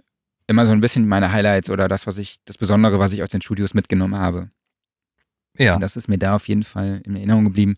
immer 0.46 0.66
so 0.66 0.72
ein 0.72 0.82
bisschen 0.82 1.08
meine 1.08 1.32
Highlights 1.32 1.70
oder 1.70 1.88
das, 1.88 2.06
was 2.06 2.18
ich, 2.18 2.36
das 2.44 2.58
Besondere, 2.58 2.98
was 2.98 3.10
ich 3.12 3.22
aus 3.22 3.30
den 3.30 3.40
Studios 3.40 3.72
mitgenommen 3.72 4.14
habe. 4.16 4.50
Ja. 5.56 5.76
Und 5.76 5.80
das 5.80 5.96
ist 5.96 6.06
mir 6.06 6.18
da 6.18 6.36
auf 6.36 6.46
jeden 6.46 6.62
Fall 6.62 7.00
in 7.06 7.16
Erinnerung 7.16 7.46
geblieben. 7.46 7.76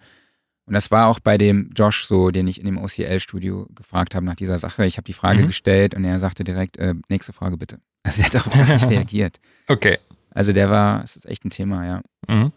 Und 0.66 0.74
das 0.74 0.90
war 0.90 1.06
auch 1.06 1.20
bei 1.20 1.39
dem 1.39 1.70
Josh 1.76 2.06
so, 2.06 2.32
den 2.32 2.48
ich 2.48 2.59
in 2.59 2.66
dem 2.66 2.76
OCL-Studio 2.76 3.68
gefragt 3.72 4.16
habe 4.16 4.26
nach 4.26 4.35
dieser 4.35 4.59
Sache. 4.59 4.85
Ich 4.85 4.97
habe 4.97 5.05
die 5.05 5.12
Frage 5.12 5.43
Mhm. 5.44 5.47
gestellt 5.47 5.94
und 5.94 6.02
er 6.05 6.18
sagte 6.18 6.43
direkt, 6.43 6.76
äh, 6.76 6.94
nächste 7.09 7.32
Frage 7.32 7.56
bitte. 7.56 7.78
Also 8.02 8.20
er 8.20 8.26
hat 8.26 8.35
darauf 8.35 8.52
gar 8.52 8.66
nicht 8.66 8.85
reagiert. 8.90 9.39
Okay. 9.68 9.98
Also 10.32 10.52
der 10.52 10.70
war, 10.70 11.05
es 11.05 11.14
ist 11.14 11.24
echt 11.26 11.44
ein 11.44 11.51
Thema, 11.51 11.86
ja. 11.86 12.02
Mhm. 12.26 12.51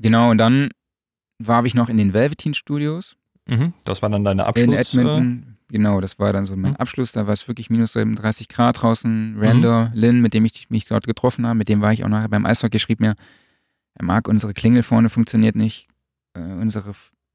Genau, 0.00 0.32
und 0.32 0.38
dann 0.38 0.70
war 1.38 1.64
ich 1.64 1.74
noch 1.76 1.88
in 1.88 1.96
den 1.96 2.12
Velveteen-Studios 2.12 3.14
Mhm. 3.48 3.72
Das 3.84 4.02
war 4.02 4.08
dann 4.08 4.22
deine 4.22 4.42
in 4.42 4.48
Abschluss. 4.48 4.94
Äh, 4.94 5.00
Edmonton. 5.00 5.51
Genau, 5.72 6.00
das 6.02 6.18
war 6.18 6.32
dann 6.34 6.44
so 6.44 6.54
mein 6.54 6.72
Mhm. 6.72 6.76
Abschluss. 6.76 7.12
Da 7.12 7.26
war 7.26 7.32
es 7.32 7.48
wirklich 7.48 7.70
minus 7.70 7.94
37 7.94 8.48
Grad 8.48 8.82
draußen. 8.82 9.36
Randall 9.38 9.90
Lynn, 9.94 10.20
mit 10.20 10.34
dem 10.34 10.44
ich 10.44 10.68
mich 10.70 10.84
dort 10.84 11.06
getroffen 11.06 11.46
habe, 11.46 11.56
mit 11.56 11.68
dem 11.68 11.80
war 11.80 11.92
ich 11.92 12.04
auch 12.04 12.08
nachher 12.08 12.28
beim 12.28 12.44
Eishockey, 12.46 12.78
schrieb 12.78 13.00
mir, 13.00 13.14
er 13.94 14.04
mag 14.04 14.28
unsere 14.28 14.52
Klingel 14.54 14.82
vorne 14.82 15.08
funktioniert 15.08 15.56
nicht. 15.56 15.88
Äh, 16.34 16.40
unsere, 16.40 16.92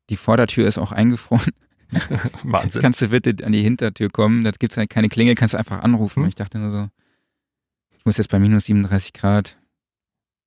die 0.09 0.17
Vordertür 0.17 0.67
ist 0.67 0.77
auch 0.77 0.91
eingefroren. 0.91 1.51
Wahnsinn. 2.43 2.81
Kannst 2.81 3.01
du 3.01 3.09
bitte 3.09 3.43
an 3.45 3.51
die 3.53 3.61
Hintertür 3.63 4.09
kommen? 4.09 4.43
Da 4.43 4.51
gibt 4.51 4.71
es 4.73 4.77
halt 4.77 4.89
keine 4.91 5.09
Klingel, 5.09 5.33
kannst 5.35 5.53
du 5.55 5.57
einfach 5.57 5.81
anrufen. 5.81 6.21
Mhm. 6.23 6.29
Ich 6.29 6.35
dachte 6.35 6.59
nur 6.59 6.71
so, 6.71 6.89
ich 7.97 8.05
muss 8.05 8.17
jetzt 8.17 8.29
bei 8.29 8.37
minus 8.39 8.65
37 8.65 9.13
Grad 9.13 9.57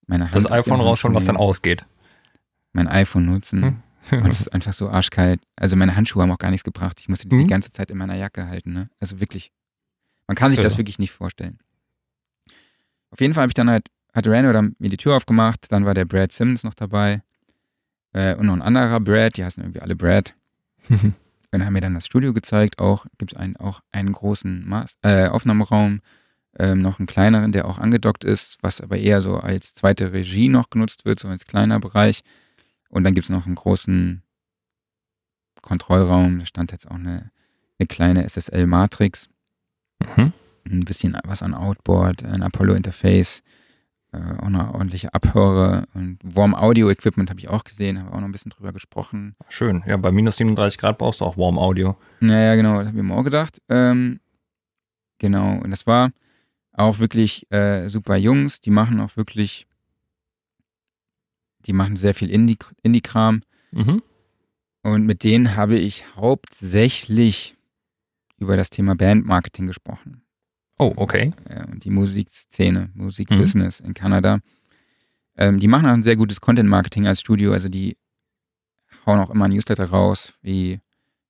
meine 0.07 0.25
Hand 0.27 0.35
das 0.37 0.51
iPhone 0.51 0.81
rausschauen, 0.81 1.15
was 1.15 1.25
dann 1.25 1.37
ausgeht. 1.37 1.87
Mein 2.73 2.87
iPhone 2.89 3.27
nutzen. 3.27 3.83
Hm. 4.09 4.23
Und 4.23 4.31
es 4.31 4.41
ist 4.41 4.49
einfach 4.53 4.73
so 4.73 4.89
arschkalt. 4.89 5.41
Also 5.57 5.77
meine 5.77 5.95
Handschuhe 5.97 6.23
haben 6.23 6.31
auch 6.33 6.39
gar 6.39 6.51
nichts 6.51 6.65
gebracht. 6.65 6.99
Ich 7.01 7.09
musste 7.09 7.29
die 7.29 7.37
Mhm. 7.37 7.41
die 7.43 7.47
ganze 7.51 7.71
Zeit 7.71 7.91
in 7.91 7.99
meiner 7.99 8.17
Jacke 8.17 8.49
halten. 8.49 8.73
Ne? 8.73 8.89
Also 8.99 9.21
wirklich. 9.21 9.53
Man 10.27 10.37
kann 10.37 10.51
sich 10.51 10.61
das 10.61 10.75
Ja. 10.75 10.79
wirklich 10.79 10.99
nicht 10.99 11.13
vorstellen. 11.13 11.59
Auf 13.11 13.21
jeden 13.21 13.35
Fall 13.35 13.43
habe 13.43 13.51
ich 13.51 13.55
dann 13.55 13.69
halt, 13.71 13.89
hat 14.15 14.27
Rano 14.27 14.53
dann 14.53 14.77
mir 14.79 14.89
die 14.91 14.97
Tür 14.97 15.17
aufgemacht. 15.17 15.71
Dann 15.71 15.85
war 15.85 15.95
der 15.95 16.05
Brad 16.05 16.33
Simmons 16.33 16.65
noch 16.65 16.75
dabei. 16.75 17.23
Äh, 18.13 18.35
und 18.37 18.47
noch 18.47 18.55
ein 18.55 18.63
anderer 18.63 19.01
Brad. 19.01 19.37
Die 19.37 19.45
heißen 19.45 19.63
irgendwie 19.63 19.81
alle 19.81 19.97
Brad. 19.97 20.35
Und 21.53 21.65
haben 21.67 21.73
mir 21.73 21.81
dann 21.81 21.95
das 21.95 22.07
Studio 22.07 22.33
gezeigt. 22.33 22.79
Auch 22.79 23.07
gibt 23.19 23.33
es 23.33 23.37
einen, 23.39 23.57
auch 23.57 23.81
einen 23.91 24.13
großen 24.13 24.65
Mas 24.69 24.95
äh, 25.03 25.27
Aufnahmeraum. 25.27 26.01
Ähm, 26.59 26.81
noch 26.83 26.99
einen 27.01 27.07
kleineren, 27.07 27.51
der 27.53 27.67
auch 27.67 27.79
angedockt 27.79 28.23
ist, 28.25 28.57
was 28.61 28.81
aber 28.81 28.99
eher 28.99 29.21
so 29.23 29.37
als 29.39 29.75
zweite 29.75 30.13
Regie 30.13 30.49
noch 30.49 30.71
genutzt 30.71 31.05
wird, 31.05 31.19
so 31.21 31.29
als 31.29 31.45
kleiner 31.45 31.79
Bereich. 31.81 32.23
Und 32.91 33.05
dann 33.05 33.15
gibt 33.15 33.25
es 33.25 33.31
noch 33.31 33.47
einen 33.47 33.55
großen 33.55 34.23
Kontrollraum. 35.63 36.41
Da 36.41 36.47
stand 36.47 36.73
jetzt 36.73 36.91
auch 36.91 36.97
eine, 36.97 37.31
eine 37.79 37.87
kleine 37.87 38.29
SSL-Matrix. 38.29 39.29
Mhm. 40.17 40.33
Ein 40.67 40.81
bisschen 40.81 41.17
was 41.25 41.43
an 41.43 41.55
Outboard, 41.55 42.25
ein 42.25 42.43
Apollo-Interface, 42.43 43.43
äh, 44.13 44.19
auch 44.19 44.47
eine 44.47 44.75
ordentliche 44.75 45.15
Abhörer 45.15 45.85
und 45.95 46.19
Warm 46.23 46.55
Audio 46.55 46.91
Equipment 46.91 47.31
habe 47.31 47.41
ich 47.41 47.49
auch 47.49 47.65
gesehen, 47.65 47.99
habe 47.99 48.13
auch 48.13 48.19
noch 48.21 48.29
ein 48.29 48.33
bisschen 48.33 48.51
drüber 48.51 48.73
gesprochen. 48.73 49.37
Schön. 49.49 49.83
Ja, 49.87 49.97
bei 49.97 50.11
minus 50.11 50.37
37 50.37 50.79
Grad 50.79 50.99
brauchst 50.99 51.21
du 51.21 51.25
auch 51.25 51.37
Warm 51.37 51.59
Audio. 51.59 51.97
Naja, 52.21 52.57
genau, 52.57 52.79
das 52.79 52.89
habe 52.89 52.99
ich 52.99 53.05
mir 53.05 53.15
auch 53.15 53.23
gedacht. 53.23 53.61
Ähm, 53.69 54.21
genau, 55.19 55.59
und 55.61 55.71
das 55.71 55.87
war 55.87 56.11
auch 56.73 56.99
wirklich 56.99 57.51
äh, 57.51 57.89
super 57.89 58.17
Jungs, 58.17 58.61
die 58.61 58.71
machen 58.71 59.01
auch 59.01 59.17
wirklich, 59.17 59.67
die 61.67 61.73
machen 61.73 61.97
sehr 61.97 62.15
viel 62.15 62.31
Indie- 62.31 62.59
Indie-Kram. 62.83 63.43
Mhm. 63.73 64.03
Und 64.83 65.07
mit 65.07 65.23
denen 65.25 65.57
habe 65.57 65.79
ich 65.79 66.05
hauptsächlich 66.17 67.57
über 68.39 68.57
das 68.57 68.71
Thema 68.71 68.95
Bandmarketing 68.97 69.67
gesprochen. 69.67 70.23
Oh, 70.79 70.93
okay. 70.97 71.33
äh, 71.45 71.65
und 71.71 71.85
die 71.85 71.91
Musikszene, 71.91 72.91
Musikbusiness 72.95 73.81
in 73.81 73.93
Kanada. 73.93 74.41
Ähm, 75.37 75.61
die 75.61 75.69
machen 75.69 75.87
auch 75.87 75.93
ein 75.93 76.03
sehr 76.03 76.17
gutes 76.17 76.41
Content-Marketing 76.41 77.07
als 77.07 77.21
Studio. 77.21 77.53
Also 77.53 77.69
die 77.69 77.99
hauen 79.05 79.21
auch 79.21 79.31
immer 79.31 79.45
ein 79.45 79.51
Newsletter 79.53 79.85
raus, 79.85 80.33
wie, 80.41 80.81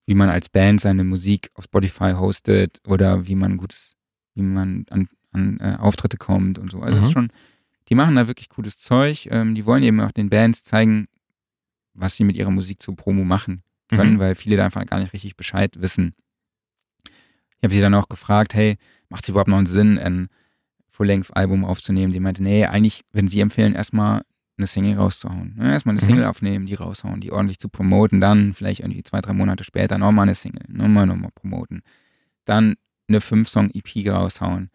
wie 0.06 0.14
man 0.14 0.28
als 0.30 0.48
Band 0.48 0.80
seine 0.80 1.02
Musik 1.02 1.50
auf 1.54 1.64
Spotify 1.64 2.12
hostet 2.12 2.80
oder 2.86 3.26
wie 3.26 3.34
man 3.34 3.56
gutes, 3.56 3.96
wie 4.34 4.42
man 4.42 4.86
an, 4.90 5.08
an 5.32 5.58
äh, 5.60 5.76
Auftritte 5.80 6.16
kommt 6.16 6.58
und 6.60 6.70
so. 6.70 6.80
Also 6.80 6.92
das 6.94 7.00
Mhm. 7.00 7.06
ist 7.08 7.12
schon, 7.12 7.32
die 7.90 7.94
machen 7.94 8.16
da 8.16 8.26
wirklich 8.26 8.48
cooles 8.48 8.78
Zeug. 8.78 9.26
Ähm, 9.30 9.54
die 9.54 9.66
wollen 9.66 9.82
eben 9.82 10.00
auch 10.00 10.12
den 10.12 10.30
Bands 10.30 10.62
zeigen, 10.64 11.08
was 11.94 12.16
sie 12.16 12.24
mit 12.24 12.36
ihrer 12.36 12.50
Musik 12.50 12.80
zur 12.80 12.96
Promo 12.96 13.24
machen 13.24 13.62
können, 13.88 14.14
Mhm. 14.14 14.18
weil 14.20 14.34
viele 14.36 14.56
da 14.56 14.64
einfach 14.64 14.86
gar 14.86 15.00
nicht 15.00 15.12
richtig 15.12 15.36
Bescheid 15.36 15.80
wissen. 15.80 16.14
Ich 17.04 17.64
habe 17.64 17.74
sie 17.74 17.80
dann 17.80 17.94
auch 17.94 18.08
gefragt, 18.08 18.54
hey, 18.54 18.78
macht 19.08 19.24
es 19.24 19.28
überhaupt 19.28 19.50
noch 19.50 19.58
einen 19.58 19.66
Sinn, 19.66 19.98
ein 19.98 20.28
Full-Length-Album 20.90 21.64
aufzunehmen? 21.64 22.12
Sie 22.12 22.20
meinte, 22.20 22.42
nee, 22.42 22.64
eigentlich 22.64 23.04
würden 23.12 23.28
sie 23.28 23.40
empfehlen, 23.40 23.74
erstmal 23.74 24.22
eine 24.56 24.66
Single 24.66 24.96
rauszuhauen. 24.96 25.54
Ne? 25.56 25.72
Erstmal 25.72 25.94
eine 25.94 26.02
Mhm. 26.02 26.06
Single 26.06 26.24
aufnehmen, 26.24 26.66
die 26.66 26.74
raushauen, 26.74 27.20
die 27.20 27.32
ordentlich 27.32 27.58
zu 27.58 27.68
promoten, 27.68 28.20
dann 28.20 28.54
vielleicht 28.54 28.80
irgendwie 28.80 29.02
zwei, 29.02 29.20
drei 29.20 29.32
Monate 29.32 29.64
später 29.64 29.98
nochmal 29.98 30.24
eine 30.24 30.34
Single, 30.34 30.64
nochmal, 30.68 31.06
nochmal 31.06 31.30
promoten. 31.34 31.82
Dann 32.44 32.76
eine 33.08 33.20
Fünf-Song-EP 33.20 34.06
raushauen, 34.10 34.70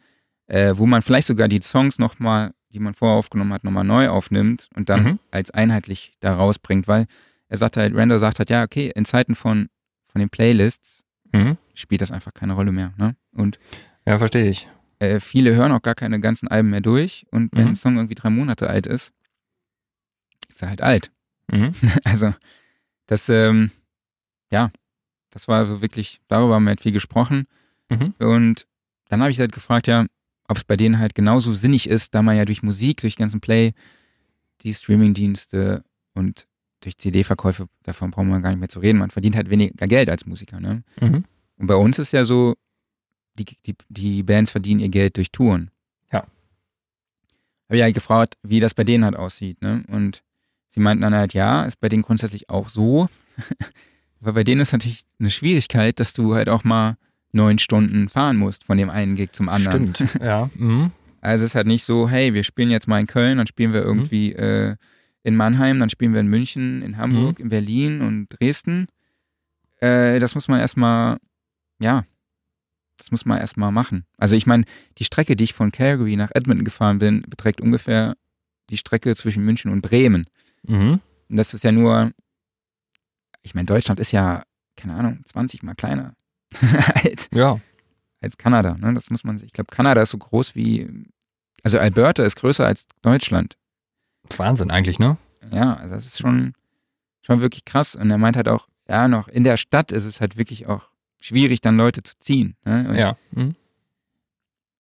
äh, 0.48 0.74
wo 0.76 0.86
man 0.86 1.02
vielleicht 1.02 1.28
sogar 1.28 1.48
die 1.48 1.62
Songs 1.62 1.98
nochmal, 2.00 2.54
die 2.76 2.80
man 2.80 2.93
vorher 2.93 3.18
aufgenommen 3.18 3.53
hat, 3.53 3.64
nochmal 3.64 3.84
neu 3.85 4.10
aufnimmt 4.10 4.69
und 4.76 4.89
dann 4.89 5.03
Mhm. 5.03 5.19
als 5.31 5.49
einheitlich 5.52 6.15
da 6.19 6.35
rausbringt, 6.35 6.88
weil 6.88 7.07
er 7.47 7.57
sagt 7.57 7.77
halt, 7.77 7.95
Randall 7.95 8.19
sagt 8.19 8.39
halt, 8.39 8.49
ja, 8.49 8.64
okay, 8.64 8.91
in 8.93 9.06
Zeiten 9.06 9.34
von, 9.35 9.69
von 10.07 10.19
den 10.19 10.30
Playlists 10.30 11.03
Mhm. 11.34 11.57
spielt 11.73 12.02
das 12.02 12.11
einfach 12.11 12.34
keine 12.34 12.53
Rolle 12.53 12.72
mehr. 12.72 12.93
Ne? 12.97 13.15
Und 13.34 13.60
Ja, 14.06 14.18
verstehe 14.18 14.49
ich. 14.49 14.68
äh, 14.99 15.19
viele 15.19 15.56
hören 15.56 15.72
auch 15.72 15.81
gar 15.81 15.95
keine 15.95 16.19
ganzen 16.19 16.47
Alben 16.47 16.69
mehr 16.69 16.81
durch. 16.81 17.26
Und 17.31 17.52
wenn 17.53 17.64
Mhm. 17.64 17.69
ein 17.72 17.76
Song 17.76 17.95
irgendwie 17.95 18.15
drei 18.15 18.30
Monate 18.30 18.69
alt 18.69 18.88
ist, 18.88 19.11
ist 20.49 20.61
er 20.61 20.69
halt 20.69 20.81
alt. 20.81 21.11
Mhm. 21.52 21.73
Also, 22.03 22.34
das, 23.07 23.30
ähm, 23.30 23.72
ja, 24.52 24.72
das 25.31 25.47
war 25.47 25.65
so 25.65 25.81
wirklich, 25.81 26.22
darüber 26.27 26.56
haben 26.56 26.64
wir 26.64 26.69
halt 26.69 26.81
viel 26.81 26.91
gesprochen. 26.93 27.47
Mhm. 27.89 28.14
Und 28.19 28.68
dann 29.10 29.22
habe 29.22 29.31
ich 29.31 29.39
halt 29.39 29.52
gefragt, 29.52 29.88
ja, 29.88 30.06
ob 30.48 30.58
es 30.58 30.64
bei 30.64 30.78
denen 30.78 31.00
halt 31.00 31.16
genauso 31.16 31.54
sinnig 31.54 31.90
ist, 31.90 32.14
da 32.14 32.22
man 32.22 32.38
ja 32.38 32.46
durch 32.46 32.64
Musik, 32.64 33.02
durch 33.02 33.16
ganzen 33.16 33.42
Play, 33.42 33.74
die 34.62 34.74
Streamingdienste 34.74 35.84
und 36.14 36.48
durch 36.82 36.98
CD-Verkäufe, 36.98 37.68
davon 37.84 38.12
brauchen 38.12 38.30
wir 38.30 38.40
gar 38.42 38.50
nicht 38.50 38.60
mehr 38.60 38.70
zu 38.70 38.80
reden, 38.80 39.00
man 39.00 39.10
verdient 39.10 39.36
halt 39.36 39.50
weniger 39.50 39.88
Geld 39.88 40.10
als 40.10 40.26
Musiker, 40.26 40.60
ne? 40.60 40.84
Mhm. 41.02 41.26
Und 41.58 41.68
bei 41.68 41.76
uns 41.76 42.00
ist 42.00 42.14
ja 42.14 42.24
so, 42.24 42.56
die, 43.36 43.46
die, 43.66 43.76
die 43.90 44.24
Bands 44.24 44.52
verdienen 44.52 44.80
ihr 44.80 44.90
Geld 44.90 45.18
durch 45.18 45.32
Touren. 45.32 45.72
Ja. 46.12 46.26
Habe 47.68 47.78
ich 47.78 47.82
halt 47.82 47.96
gefragt, 47.96 48.38
wie 48.44 48.60
das 48.60 48.74
bei 48.74 48.84
denen 48.84 49.04
halt 49.04 49.16
aussieht, 49.16 49.62
ne? 49.62 49.84
Und 49.88 50.24
sie 50.70 50.80
meinten 50.80 51.02
dann 51.02 51.16
halt, 51.16 51.34
ja, 51.34 51.64
ist 51.64 51.80
bei 51.80 51.90
denen 51.90 52.04
grundsätzlich 52.04 52.50
auch 52.50 52.70
so. 52.70 53.10
Aber 54.22 54.34
bei 54.34 54.44
denen 54.44 54.62
ist 54.62 54.74
natürlich 54.74 55.06
eine 55.20 55.32
Schwierigkeit, 55.32 56.00
dass 56.00 56.14
du 56.14 56.36
halt 56.36 56.50
auch 56.50 56.64
mal 56.64 56.98
neun 57.36 57.60
Stunden 57.60 58.10
fahren 58.10 58.38
musst 58.38 58.64
von 58.64 58.78
dem 58.78 58.90
einen 58.90 59.16
Gig 59.16 59.34
zum 59.34 59.49
anderen. 59.49 59.94
Stimmt. 59.94 60.16
Ja. 60.22 60.49
Mhm. 60.56 60.91
Also 61.22 61.44
es 61.44 61.52
ist 61.52 61.56
halt 61.56 61.68
nicht 61.68 61.84
so, 61.84 62.07
hey, 62.07 62.34
wir 62.34 62.44
spielen 62.44 62.70
jetzt 62.70 62.88
mal 62.88 62.99
in 62.99 63.07
Köln, 63.07 63.38
dann 63.38 63.48
spielen 63.48 63.74
wir 63.74 63.82
irgendwie 63.82 64.32
äh, 64.34 64.76
in 65.24 65.36
Mannheim, 65.36 65.80
dann 65.80 65.90
spielen 65.90 66.14
wir 66.14 66.22
in 66.22 66.28
München, 66.28 66.84
in 66.84 66.98
Hamburg, 66.98 67.40
in 67.40 67.49
Berlin 67.49 68.02
und 68.02 68.28
Dresden. 68.30 68.88
Äh, 69.80 70.20
das 70.20 70.36
muss 70.36 70.48
man 70.48 70.60
erstmal, 70.60 71.18
ja, 71.80 72.06
das 72.98 73.12
muss 73.12 73.26
man 73.26 73.40
erstmal 73.40 73.72
machen. 73.72 74.06
Also 74.18 74.36
ich 74.36 74.45
meine, 74.45 74.66
die 74.99 75.03
Strecke, 75.03 75.36
die 75.36 75.45
ich 75.45 75.53
von 75.53 75.72
Calgary 75.72 76.16
nach 76.16 76.30
Edmonton 76.34 76.64
gefahren 76.64 76.99
bin, 76.99 77.24
beträgt 77.24 77.60
ungefähr 77.60 78.16
die 78.70 78.78
Strecke 78.78 79.16
zwischen 79.16 79.44
München 79.44 79.72
und 79.72 79.82
Bremen. 79.82 80.28
Mhm. 80.64 80.99
Und 81.30 81.36
das 81.38 81.56
ist 81.56 81.64
ja 81.64 81.72
nur, 81.72 82.12
ich 83.41 83.56
meine, 83.56 83.66
Deutschland 83.66 83.99
ist 83.99 84.12
ja, 84.12 84.44
keine 84.78 84.94
Ahnung, 84.94 85.22
20 85.26 85.64
mal 85.64 85.74
kleiner 85.74 86.14
als, 87.03 87.30
Ja. 87.34 87.60
als 88.22 88.38
Kanada. 88.38 88.76
Ne? 88.77 88.94
Das 88.94 89.10
muss 89.10 89.23
man, 89.23 89.41
ich 89.44 89.53
glaube, 89.53 89.72
Kanada 89.72 90.02
ist 90.02 90.11
so 90.11 90.18
groß 90.18 90.56
wie, 90.56 90.90
also 91.64 91.80
Alberta 91.80 92.23
ist 92.23 92.36
größer 92.36 92.65
als 92.65 92.88
Deutschland. 93.02 93.57
Wahnsinn 94.38 94.72
eigentlich, 94.72 94.99
ne? 94.99 95.18
Ja, 95.52 95.76
also 95.76 95.95
das 95.95 96.06
ist 96.06 96.19
schon, 96.19 96.53
schon 97.22 97.41
wirklich 97.41 97.65
krass. 97.65 97.95
Und 97.95 98.10
er 98.10 98.18
meint 98.18 98.36
halt 98.36 98.48
auch, 98.49 98.68
ja, 98.88 99.07
noch 99.07 99.27
in 99.27 99.44
der 99.44 99.57
Stadt 99.57 99.91
ist 99.91 100.06
es 100.06 100.22
halt 100.22 100.38
wirklich 100.38 100.68
auch 100.68 100.90
schwierig, 101.19 101.61
dann 101.61 101.77
Leute 101.77 102.03
zu 102.03 102.18
ziehen. 102.19 102.56
Ne? 102.65 102.98
Ja. 102.98 103.18
Mhm. 103.32 103.56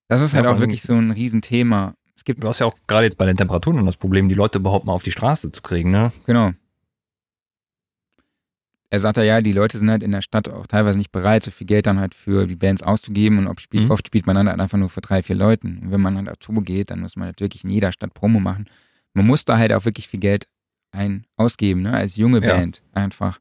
Das 0.07 0.21
ist 0.21 0.33
halt 0.35 0.45
auch 0.45 0.59
wirklich 0.59 0.83
so 0.83 0.93
ein 0.93 1.11
Riesenthema. 1.11 1.95
Es 2.15 2.23
gibt, 2.23 2.43
Du 2.43 2.47
hast 2.47 2.59
ja 2.59 2.65
auch 2.67 2.77
gerade 2.87 3.05
jetzt 3.05 3.17
bei 3.17 3.25
den 3.25 3.37
Temperaturen 3.37 3.85
das 3.85 3.97
Problem, 3.97 4.29
die 4.29 4.35
Leute 4.35 4.59
überhaupt 4.59 4.85
mal 4.85 4.93
auf 4.93 5.03
die 5.03 5.11
Straße 5.11 5.51
zu 5.51 5.61
kriegen, 5.61 5.91
ne? 5.91 6.11
genau. 6.25 6.51
Er 8.91 8.99
sagt 8.99 9.17
ja, 9.17 9.41
die 9.41 9.51
Leute 9.51 9.77
sind 9.79 9.89
halt 9.89 10.03
in 10.03 10.11
der 10.11 10.21
Stadt 10.21 10.47
auch 10.47 10.67
teilweise 10.67 10.97
nicht 10.97 11.11
bereit, 11.11 11.43
so 11.43 11.51
viel 11.51 11.67
Geld 11.67 11.87
dann 11.87 11.99
halt 11.99 12.13
für 12.15 12.45
die 12.47 12.55
Bands 12.55 12.83
auszugeben 12.83 13.45
und 13.45 13.59
spielt, 13.59 13.85
Mhm. 13.85 13.91
oft 13.91 14.07
spielt 14.07 14.27
man 14.27 14.35
dann 14.35 14.47
halt 14.47 14.59
einfach 14.59 14.77
nur 14.77 14.89
für 14.89 15.01
drei, 15.01 15.23
vier 15.23 15.35
Leuten. 15.35 15.79
Und 15.79 15.91
wenn 15.91 16.01
man 16.01 16.15
dann 16.15 16.25
dazu 16.25 16.51
geht, 16.53 16.91
dann 16.91 17.01
muss 17.01 17.15
man 17.15 17.25
halt 17.27 17.41
wirklich 17.41 17.63
in 17.63 17.71
jeder 17.71 17.91
Stadt 17.91 18.13
Promo 18.13 18.39
machen. 18.39 18.69
Man 19.13 19.25
muss 19.25 19.43
da 19.43 19.57
halt 19.57 19.73
auch 19.73 19.85
wirklich 19.85 20.07
viel 20.07 20.19
Geld 20.19 20.47
ein 20.91 21.25
ausgeben, 21.35 21.81
ne? 21.81 21.93
als 21.93 22.15
junge 22.15 22.41
Ja. 22.45 22.53
Band 22.53 22.81
einfach. 22.93 23.39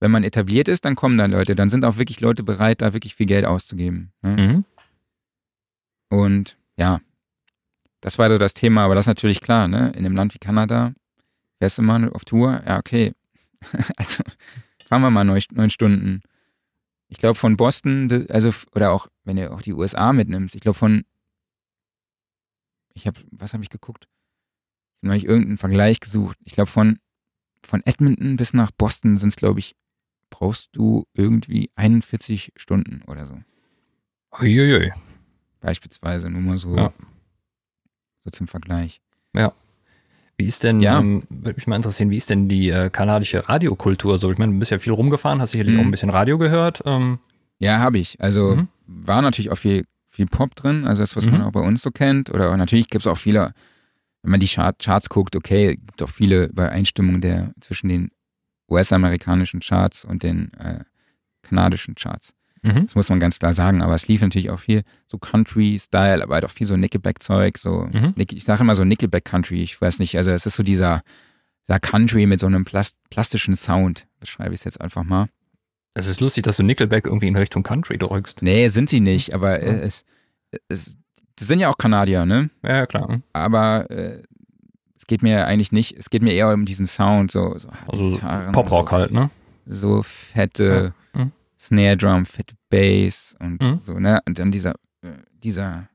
Wenn 0.00 0.10
man 0.10 0.24
etabliert 0.24 0.66
ist, 0.66 0.84
dann 0.86 0.96
kommen 0.96 1.18
dann 1.18 1.30
Leute, 1.30 1.54
dann 1.54 1.68
sind 1.68 1.84
auch 1.84 1.98
wirklich 1.98 2.20
Leute 2.20 2.42
bereit, 2.42 2.80
da 2.80 2.92
wirklich 2.94 3.14
viel 3.14 3.26
Geld 3.26 3.44
auszugeben. 3.44 4.12
Ne? 4.22 4.36
Mhm. 4.36 4.64
Und 6.08 6.56
ja, 6.76 7.00
das 8.00 8.18
war 8.18 8.30
so 8.30 8.38
das 8.38 8.54
Thema, 8.54 8.84
aber 8.84 8.94
das 8.94 9.04
ist 9.04 9.08
natürlich 9.08 9.40
klar, 9.42 9.68
ne? 9.68 9.90
In 9.94 10.06
einem 10.06 10.16
Land 10.16 10.34
wie 10.34 10.38
Kanada, 10.38 10.94
fährst 11.58 11.78
du 11.78 11.82
mal 11.82 12.08
auf 12.10 12.24
Tour, 12.24 12.62
ja, 12.66 12.78
okay. 12.78 13.12
also 13.96 14.22
fahren 14.90 15.02
wir 15.02 15.10
mal 15.10 15.22
neun, 15.24 15.40
neun 15.52 15.70
Stunden. 15.70 16.20
Ich 17.08 17.18
glaube 17.18 17.36
von 17.36 17.56
Boston, 17.56 18.26
also 18.28 18.50
oder 18.74 18.90
auch, 18.90 19.06
wenn 19.24 19.36
du 19.36 19.50
auch 19.52 19.62
die 19.62 19.72
USA 19.72 20.12
mitnimmst, 20.12 20.54
ich 20.56 20.60
glaube 20.60 20.76
von, 20.78 21.04
ich 22.92 23.06
habe, 23.06 23.20
was 23.30 23.52
habe 23.52 23.62
ich 23.62 23.70
geguckt? 23.70 24.08
Ich 25.02 25.08
habe 25.08 25.18
irgendeinen 25.18 25.58
Vergleich 25.58 26.00
gesucht. 26.00 26.36
Ich 26.44 26.52
glaube 26.52 26.70
von, 26.70 26.98
von 27.64 27.82
Edmonton 27.86 28.36
bis 28.36 28.52
nach 28.52 28.72
Boston 28.72 29.16
sind 29.16 29.28
es, 29.28 29.36
glaube 29.36 29.60
ich, 29.60 29.76
brauchst 30.28 30.70
du 30.72 31.06
irgendwie 31.14 31.70
41 31.76 32.52
Stunden 32.56 33.02
oder 33.06 33.26
so. 33.28 33.40
Uiuiui. 34.40 34.92
Beispielsweise, 35.60 36.30
nur 36.30 36.42
mal 36.42 36.58
so, 36.58 36.76
Ja. 36.76 36.92
so 38.24 38.30
zum 38.30 38.48
Vergleich. 38.48 39.00
Wie 40.40 40.46
ist 40.46 40.64
denn, 40.64 40.80
Ja. 40.80 40.98
ähm, 41.00 41.24
würde 41.28 41.56
mich 41.56 41.66
mal 41.66 41.76
interessieren, 41.76 42.08
wie 42.08 42.16
ist 42.16 42.30
denn 42.30 42.48
die 42.48 42.70
äh, 42.70 42.88
kanadische 42.88 43.46
Radiokultur 43.46 44.16
so? 44.16 44.32
Ich 44.32 44.38
meine, 44.38 44.52
du 44.54 44.58
bist 44.58 44.70
ja 44.70 44.78
viel 44.78 44.94
rumgefahren, 44.94 45.38
hast 45.38 45.50
sicherlich 45.50 45.74
Mhm. 45.74 45.80
auch 45.80 45.84
ein 45.84 45.90
bisschen 45.90 46.08
Radio 46.08 46.38
gehört. 46.38 46.80
Ähm, 46.86 47.18
Ja, 47.58 47.78
habe 47.78 47.98
ich. 47.98 48.18
Also 48.22 48.56
Mhm. 48.56 48.68
war 48.86 49.20
natürlich 49.20 49.50
auch 49.50 49.58
viel, 49.58 49.84
viel 50.08 50.24
Pop 50.26 50.54
drin, 50.54 50.86
also 50.86 51.02
das, 51.02 51.14
was 51.14 51.26
man 51.26 51.40
Mhm. 51.42 51.46
auch 51.46 51.52
bei 51.52 51.60
uns 51.60 51.82
so 51.82 51.90
kennt. 51.90 52.30
Oder 52.30 52.56
natürlich 52.56 52.88
gibt 52.88 53.02
es 53.04 53.06
auch 53.06 53.18
viele, 53.18 53.52
wenn 54.22 54.30
man 54.30 54.40
die 54.40 54.46
Chart, 54.48 54.78
Charts 54.78 55.10
guckt, 55.10 55.36
okay, 55.36 55.76
gibt 55.76 56.02
auch 56.02 56.08
viele 56.08 56.46
Übereinstimmungen 56.46 57.20
der, 57.20 57.52
zwischen 57.60 57.90
den 57.90 58.10
US-amerikanischen 58.70 59.60
Charts 59.60 60.06
und 60.06 60.22
den 60.22 60.52
äh, 60.54 60.80
kanadischen 61.42 61.96
Charts. 61.96 62.32
Mhm. 62.62 62.86
Das 62.86 62.94
muss 62.94 63.08
man 63.08 63.20
ganz 63.20 63.38
klar 63.38 63.52
sagen, 63.52 63.82
aber 63.82 63.94
es 63.94 64.08
lief 64.08 64.20
natürlich 64.20 64.50
auch 64.50 64.58
viel 64.60 64.82
so 65.06 65.18
Country-Style, 65.18 66.22
aber 66.22 66.34
halt 66.34 66.44
auch 66.44 66.50
viel 66.50 66.66
so 66.66 66.76
Nickelback-Zeug, 66.76 67.58
so, 67.58 67.88
Mhm. 67.92 68.14
Ich 68.16 68.44
sage 68.44 68.60
immer 68.62 68.74
so 68.74 68.84
Nickelback-Country, 68.84 69.62
ich 69.62 69.80
weiß 69.80 69.98
nicht, 69.98 70.16
also 70.16 70.30
es 70.30 70.46
ist 70.46 70.56
so 70.56 70.62
dieser, 70.62 71.02
dieser 71.68 71.80
Country 71.80 72.26
mit 72.26 72.40
so 72.40 72.46
einem 72.46 72.64
Plast 72.64 72.96
plastischen 73.10 73.56
Sound, 73.56 74.06
beschreibe 74.20 74.54
ich 74.54 74.60
es 74.60 74.64
jetzt 74.64 74.80
einfach 74.80 75.04
mal. 75.04 75.26
Es 75.94 76.06
ist 76.06 76.20
lustig, 76.20 76.44
dass 76.44 76.56
du 76.56 76.62
Nickelback 76.62 77.06
irgendwie 77.06 77.26
in 77.28 77.36
Richtung 77.36 77.62
Country 77.62 77.98
drückst. 77.98 78.42
Nee, 78.42 78.68
sind 78.68 78.88
sie 78.88 79.00
nicht, 79.00 79.34
aber 79.34 79.60
Ja. 79.62 79.72
es, 79.80 80.04
es, 80.68 80.96
das 81.36 81.48
sind 81.48 81.58
ja 81.58 81.68
auch 81.68 81.78
Kanadier, 81.78 82.26
ne? 82.26 82.50
Ja, 82.62 82.86
klar. 82.86 83.20
Aber 83.32 83.90
äh, 83.90 84.22
es 84.96 85.06
geht 85.06 85.22
mir 85.22 85.46
eigentlich 85.46 85.72
nicht, 85.72 85.96
es 85.98 86.10
geht 86.10 86.22
mir 86.22 86.32
eher 86.32 86.52
um 86.52 86.64
diesen 86.66 86.86
Sound, 86.86 87.32
so, 87.32 87.56
so 87.58 87.68
Also 87.88 88.10
Gitarren, 88.10 88.52
Poprock 88.52 88.90
so, 88.90 88.96
halt, 88.96 89.10
ne? 89.10 89.30
so 89.66 90.02
fette. 90.02 90.92
Mhm. 90.94 90.99
Snare 91.60 91.96
Drum, 91.98 92.24
fette 92.24 92.54
Bass 92.70 93.36
und 93.38 93.60
Mhm. 93.60 93.80
so, 93.80 93.98
ne? 93.98 94.20
Und 94.26 94.38
dann 94.38 94.50
dieser, 94.50 94.72
äh, 95.02 95.18
dieser, 95.32 95.88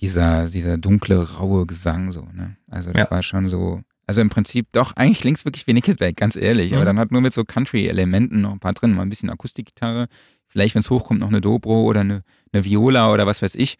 dieser, 0.00 0.46
dieser 0.48 0.78
dunkle, 0.78 1.36
raue 1.36 1.66
Gesang, 1.66 2.12
so, 2.12 2.22
ne? 2.32 2.56
Also 2.68 2.92
das 2.92 3.04
Ja. 3.04 3.10
war 3.10 3.22
schon 3.22 3.48
so, 3.48 3.82
also 4.06 4.20
im 4.20 4.30
Prinzip 4.30 4.68
doch, 4.72 4.94
eigentlich 4.96 5.20
klingt 5.20 5.38
es 5.38 5.44
wirklich 5.44 5.66
wie 5.66 5.74
Nickelback, 5.74 6.16
ganz 6.16 6.36
ehrlich, 6.36 6.72
aber 6.72 6.82
Mhm. 6.82 6.86
dann 6.86 6.98
hat 6.98 7.10
nur 7.10 7.20
mit 7.20 7.32
so 7.32 7.44
Country-Elementen 7.44 8.40
noch 8.40 8.52
ein 8.52 8.60
paar 8.60 8.72
drin, 8.74 8.94
mal 8.94 9.02
ein 9.02 9.08
bisschen 9.10 9.28
Akustikgitarre, 9.28 10.08
vielleicht, 10.46 10.74
wenn 10.74 10.80
es 10.80 10.88
hochkommt, 10.90 11.20
noch 11.20 11.28
eine 11.28 11.40
Dobro 11.40 11.82
oder 11.82 12.00
eine, 12.00 12.22
eine 12.52 12.64
Viola 12.64 13.12
oder 13.12 13.26
was 13.26 13.42
weiß 13.42 13.54
ich. 13.56 13.76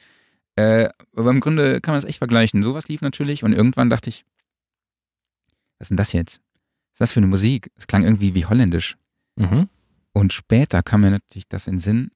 Äh, 0.56 0.90
aber 1.16 1.30
im 1.30 1.40
Grunde 1.40 1.80
kann 1.80 1.94
man 1.94 2.00
das 2.02 2.08
echt 2.08 2.18
vergleichen. 2.18 2.62
Sowas 2.64 2.88
lief 2.88 3.00
natürlich 3.00 3.44
und 3.44 3.52
irgendwann 3.52 3.88
dachte 3.90 4.10
ich, 4.10 4.24
was 5.78 5.84
ist 5.86 5.90
denn 5.90 5.96
das 5.96 6.12
jetzt? 6.12 6.40
Was 6.90 6.94
ist 6.94 7.00
das 7.00 7.12
für 7.12 7.20
eine 7.20 7.28
Musik? 7.28 7.70
Es 7.76 7.86
klang 7.86 8.02
irgendwie 8.02 8.34
wie 8.34 8.44
holländisch. 8.44 8.96
Mhm. 9.36 9.68
Und 10.18 10.32
später 10.32 10.82
kam 10.82 11.02
mir 11.02 11.10
natürlich 11.10 11.48
das 11.48 11.66
in 11.66 11.74
den 11.74 11.80
Sinn, 11.80 12.10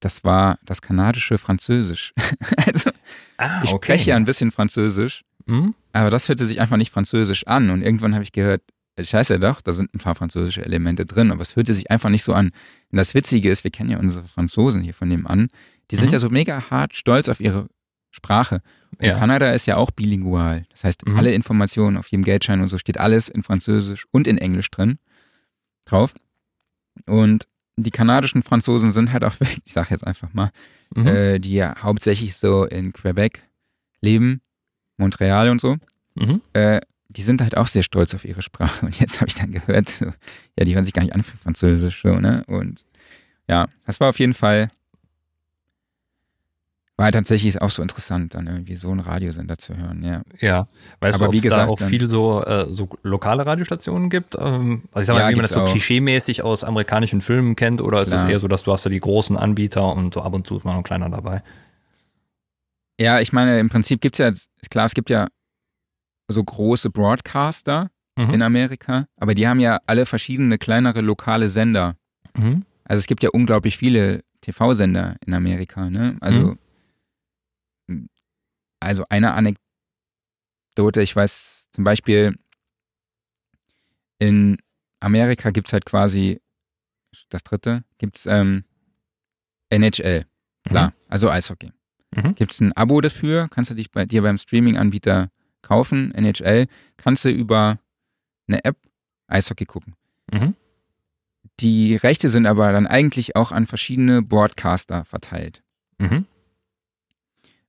das 0.00 0.24
war 0.24 0.58
das 0.64 0.80
kanadische 0.82 1.38
Französisch. 1.38 2.12
also 2.66 2.90
Ah, 3.38 3.62
ich 3.64 3.70
spreche 3.70 4.10
ja 4.10 4.16
ein 4.16 4.24
bisschen 4.24 4.50
Französisch, 4.50 5.22
Mhm. 5.46 5.74
aber 5.92 6.10
das 6.10 6.28
hörte 6.28 6.46
sich 6.46 6.60
einfach 6.60 6.76
nicht 6.78 6.90
französisch 6.92 7.46
an. 7.46 7.70
Und 7.70 7.82
irgendwann 7.82 8.14
habe 8.14 8.24
ich 8.24 8.32
gehört, 8.32 8.62
scheiße 9.00 9.38
doch, 9.38 9.60
da 9.60 9.72
sind 9.72 9.94
ein 9.94 9.98
paar 9.98 10.14
französische 10.14 10.64
Elemente 10.64 11.04
drin, 11.06 11.30
aber 11.30 11.42
es 11.42 11.54
hörte 11.56 11.72
sich 11.74 11.90
einfach 11.90 12.08
nicht 12.08 12.24
so 12.24 12.32
an. 12.32 12.46
Und 12.90 12.96
das 12.96 13.14
Witzige 13.14 13.50
ist, 13.50 13.62
wir 13.62 13.70
kennen 13.70 13.90
ja 13.90 13.98
unsere 13.98 14.26
Franzosen 14.26 14.82
hier 14.82 14.94
von 14.94 15.08
nebenan, 15.08 15.48
die 15.90 15.96
sind 15.96 16.06
Mhm. 16.06 16.12
ja 16.12 16.18
so 16.18 16.30
mega 16.30 16.70
hart 16.70 16.96
stolz 16.96 17.28
auf 17.28 17.38
ihre 17.40 17.68
Sprache. 18.10 18.60
Und 18.98 19.04
Ja. 19.06 19.18
Kanada 19.18 19.52
ist 19.52 19.66
ja 19.66 19.76
auch 19.76 19.90
bilingual. 19.90 20.64
Das 20.70 20.84
heißt, 20.84 21.06
Mhm. 21.06 21.16
alle 21.16 21.32
Informationen 21.34 21.96
auf 21.98 22.08
jedem 22.08 22.24
Geldschein 22.24 22.60
und 22.62 22.68
so 22.68 22.78
steht 22.78 22.98
alles 22.98 23.28
in 23.28 23.42
Französisch 23.42 24.06
und 24.10 24.26
in 24.26 24.38
Englisch 24.38 24.70
drin 24.70 24.98
drauf. 25.84 26.14
Und 27.06 27.46
die 27.76 27.90
kanadischen 27.90 28.42
Franzosen 28.42 28.90
sind 28.92 29.12
halt 29.12 29.24
auch, 29.24 29.34
ich 29.64 29.72
sage 29.72 29.88
jetzt 29.90 30.06
einfach 30.06 30.32
mal, 30.32 30.50
Mhm. 30.94 31.06
äh, 31.08 31.38
die 31.40 31.54
ja 31.54 31.74
hauptsächlich 31.82 32.36
so 32.36 32.64
in 32.64 32.92
Quebec 32.92 33.42
leben, 34.00 34.40
Montreal 34.98 35.50
und 35.50 35.60
so, 35.60 35.76
Mhm. 36.14 36.40
äh, 36.52 36.80
die 37.08 37.22
sind 37.22 37.40
halt 37.40 37.56
auch 37.56 37.66
sehr 37.66 37.82
stolz 37.82 38.14
auf 38.14 38.24
ihre 38.24 38.40
Sprache. 38.42 38.86
Und 38.86 38.98
jetzt 39.00 39.20
habe 39.20 39.28
ich 39.28 39.34
dann 39.34 39.50
gehört, 39.50 39.88
so, 39.88 40.06
ja, 40.06 40.64
die 40.64 40.74
hören 40.74 40.84
sich 40.84 40.94
gar 40.94 41.02
nicht 41.02 41.14
an 41.14 41.22
für 41.22 41.36
Französisch, 41.38 42.02
so, 42.02 42.14
ne? 42.20 42.44
Und 42.46 42.84
ja, 43.48 43.66
das 43.84 44.00
war 44.00 44.08
auf 44.10 44.18
jeden 44.18 44.34
Fall, 44.34 44.70
war 46.98 47.12
tatsächlich 47.12 47.60
auch 47.60 47.70
so 47.70 47.82
interessant, 47.82 48.34
dann 48.34 48.46
irgendwie 48.46 48.76
so 48.76 48.90
einen 48.90 49.00
Radiosender 49.00 49.58
zu 49.58 49.76
hören, 49.76 50.02
ja. 50.02 50.22
Ja, 50.40 50.66
weißt 51.00 51.14
Aber 51.16 51.24
du, 51.26 51.28
ob 51.28 51.32
wie 51.34 51.46
es 51.46 51.52
da 51.54 51.66
auch 51.66 51.78
viel 51.78 52.08
so, 52.08 52.42
äh, 52.42 52.66
so 52.72 52.88
lokale 53.02 53.44
Radiostationen 53.44 54.08
gibt? 54.08 54.34
Ähm, 54.38 54.84
also 54.92 55.00
ich 55.02 55.06
sag 55.06 55.14
mal, 55.14 55.20
Ja, 55.20 55.28
wie 55.30 55.34
man 55.34 55.42
das 55.42 55.52
so 55.52 55.60
auch. 55.60 55.70
klischeemäßig 55.70 56.42
aus 56.42 56.64
amerikanischen 56.64 57.20
Filmen 57.20 57.54
kennt, 57.54 57.82
oder 57.82 58.00
ist 58.02 58.12
es 58.12 58.24
eher 58.24 58.40
so, 58.40 58.48
dass 58.48 58.62
du 58.62 58.72
hast 58.72 58.86
da 58.86 58.90
die 58.90 59.00
großen 59.00 59.36
Anbieter 59.36 59.94
und 59.94 60.14
so 60.14 60.22
ab 60.22 60.32
und 60.34 60.46
zu 60.46 60.56
ist 60.56 60.64
mal 60.64 60.72
noch 60.72 60.78
ein 60.78 60.84
kleiner 60.84 61.10
dabei? 61.10 61.42
Ja, 62.98 63.20
ich 63.20 63.32
meine, 63.32 63.58
im 63.60 63.68
Prinzip 63.68 64.00
gibt's 64.00 64.18
ja, 64.18 64.32
klar, 64.70 64.86
es 64.86 64.94
gibt 64.94 65.10
ja 65.10 65.28
so 66.28 66.42
große 66.42 66.90
Broadcaster 66.90 67.90
Mhm. 68.18 68.30
in 68.30 68.40
Amerika, 68.42 69.04
aber 69.20 69.34
die 69.34 69.46
haben 69.46 69.60
ja 69.60 69.78
alle 69.84 70.06
verschiedene 70.06 70.56
kleinere 70.56 71.02
lokale 71.02 71.50
Sender. 71.50 71.96
Mhm. 72.34 72.62
Also 72.84 73.00
es 73.00 73.06
gibt 73.06 73.22
ja 73.22 73.28
unglaublich 73.30 73.76
viele 73.76 74.22
TV-Sender 74.40 75.16
in 75.26 75.34
Amerika, 75.34 75.90
ne? 75.90 76.16
Also, 76.20 76.56
also 78.86 79.04
eine 79.08 79.34
Anekdote, 79.34 81.02
ich 81.02 81.14
weiß 81.14 81.68
zum 81.72 81.84
Beispiel, 81.84 82.38
in 84.18 84.58
Amerika 85.00 85.50
gibt 85.50 85.68
es 85.68 85.72
halt 85.72 85.84
quasi, 85.84 86.40
das 87.28 87.42
dritte, 87.44 87.84
gibt 87.98 88.16
es 88.16 88.26
ähm, 88.26 88.64
NHL, 89.68 90.24
klar, 90.64 90.94
also 91.08 91.30
Eishockey. 91.30 91.72
Mhm. 92.14 92.34
Gibt 92.34 92.52
es 92.52 92.60
ein 92.60 92.72
Abo 92.72 93.00
dafür, 93.00 93.48
kannst 93.48 93.70
du 93.70 93.74
dich 93.74 93.90
bei 93.90 94.06
dir 94.06 94.22
beim 94.22 94.38
Streaming-Anbieter 94.38 95.30
kaufen, 95.62 96.12
NHL, 96.14 96.66
kannst 96.96 97.24
du 97.24 97.30
über 97.30 97.78
eine 98.48 98.64
App 98.64 98.76
Eishockey 99.26 99.66
gucken. 99.66 99.94
Mhm. 100.32 100.54
Die 101.60 101.96
Rechte 101.96 102.28
sind 102.28 102.46
aber 102.46 102.72
dann 102.72 102.86
eigentlich 102.86 103.34
auch 103.34 103.50
an 103.50 103.66
verschiedene 103.66 104.22
Broadcaster 104.22 105.04
verteilt. 105.04 105.62
Mhm. 105.98 106.26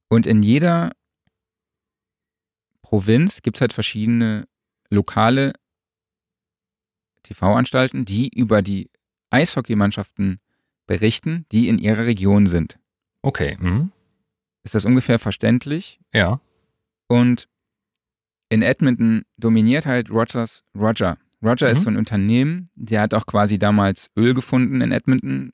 Und 0.09 0.27
in 0.27 0.43
jeder 0.43 0.91
Provinz 2.87 3.41
gibt 3.41 3.57
es 3.57 3.61
halt 3.61 3.73
verschiedene 3.73 4.47
lokale 4.89 5.51
TV-Anstalten, 7.23 8.05
die 8.05 8.29
über 8.29 8.61
die 8.61 8.89
Eishockeymannschaften 9.29 10.39
berichten, 10.85 11.45
die 11.51 11.67
in 11.67 11.79
ihrer 11.79 12.05
Region 12.05 12.47
sind. 12.47 12.79
Okay. 13.23 13.57
Mhm. 13.59 13.91
Ist 14.63 14.73
das 14.73 14.85
ungefähr 14.85 15.19
verständlich? 15.19 15.99
Ja. 16.13 16.39
Und 17.07 17.49
in 18.47 18.61
Edmonton 18.61 19.23
dominiert 19.35 19.85
halt 19.85 20.09
Rogers 20.09 20.63
Roger. 20.73 21.17
Roger 21.43 21.69
ist 21.69 21.79
Mhm. 21.79 21.83
so 21.83 21.89
ein 21.89 21.97
Unternehmen, 21.97 22.69
der 22.75 23.01
hat 23.01 23.13
auch 23.13 23.25
quasi 23.25 23.59
damals 23.59 24.09
Öl 24.15 24.33
gefunden 24.33 24.79
in 24.79 24.93
Edmonton, 24.93 25.51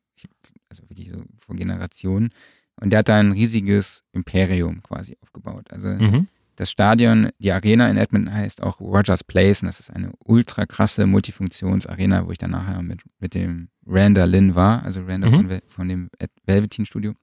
also 0.69 0.83
wirklich 0.87 1.09
so 1.09 1.23
vor 1.39 1.55
Generationen. 1.55 2.29
Und 2.75 2.91
der 2.91 2.99
hat 2.99 3.09
da 3.09 3.17
ein 3.19 3.31
riesiges 3.31 4.03
Imperium 4.11 4.83
quasi 4.83 5.17
aufgebaut. 5.21 5.71
Also 5.71 5.87
Mhm. 5.89 6.27
Das 6.55 6.69
Stadion, 6.69 7.29
die 7.39 7.51
Arena 7.51 7.89
in 7.89 7.97
Edmonton 7.97 8.33
heißt 8.33 8.61
auch 8.61 8.79
Rogers 8.79 9.23
Place 9.23 9.61
und 9.63 9.67
das 9.67 9.79
ist 9.79 9.89
eine 9.89 10.11
ultra 10.23 10.65
krasse 10.65 11.05
Multifunktionsarena, 11.07 12.27
wo 12.27 12.31
ich 12.31 12.37
dann 12.37 12.51
nachher 12.51 12.81
mit, 12.83 13.01
mit 13.19 13.33
dem 13.33 13.69
Randa 13.85 14.25
Lynn 14.25 14.53
war, 14.55 14.83
also 14.83 15.01
Randa 15.03 15.29
Mhm. 15.29 15.49
von, 15.49 15.61
von 15.69 15.87
dem 15.89 16.09
Velveteen 16.45 16.85
Studio. 16.85 17.15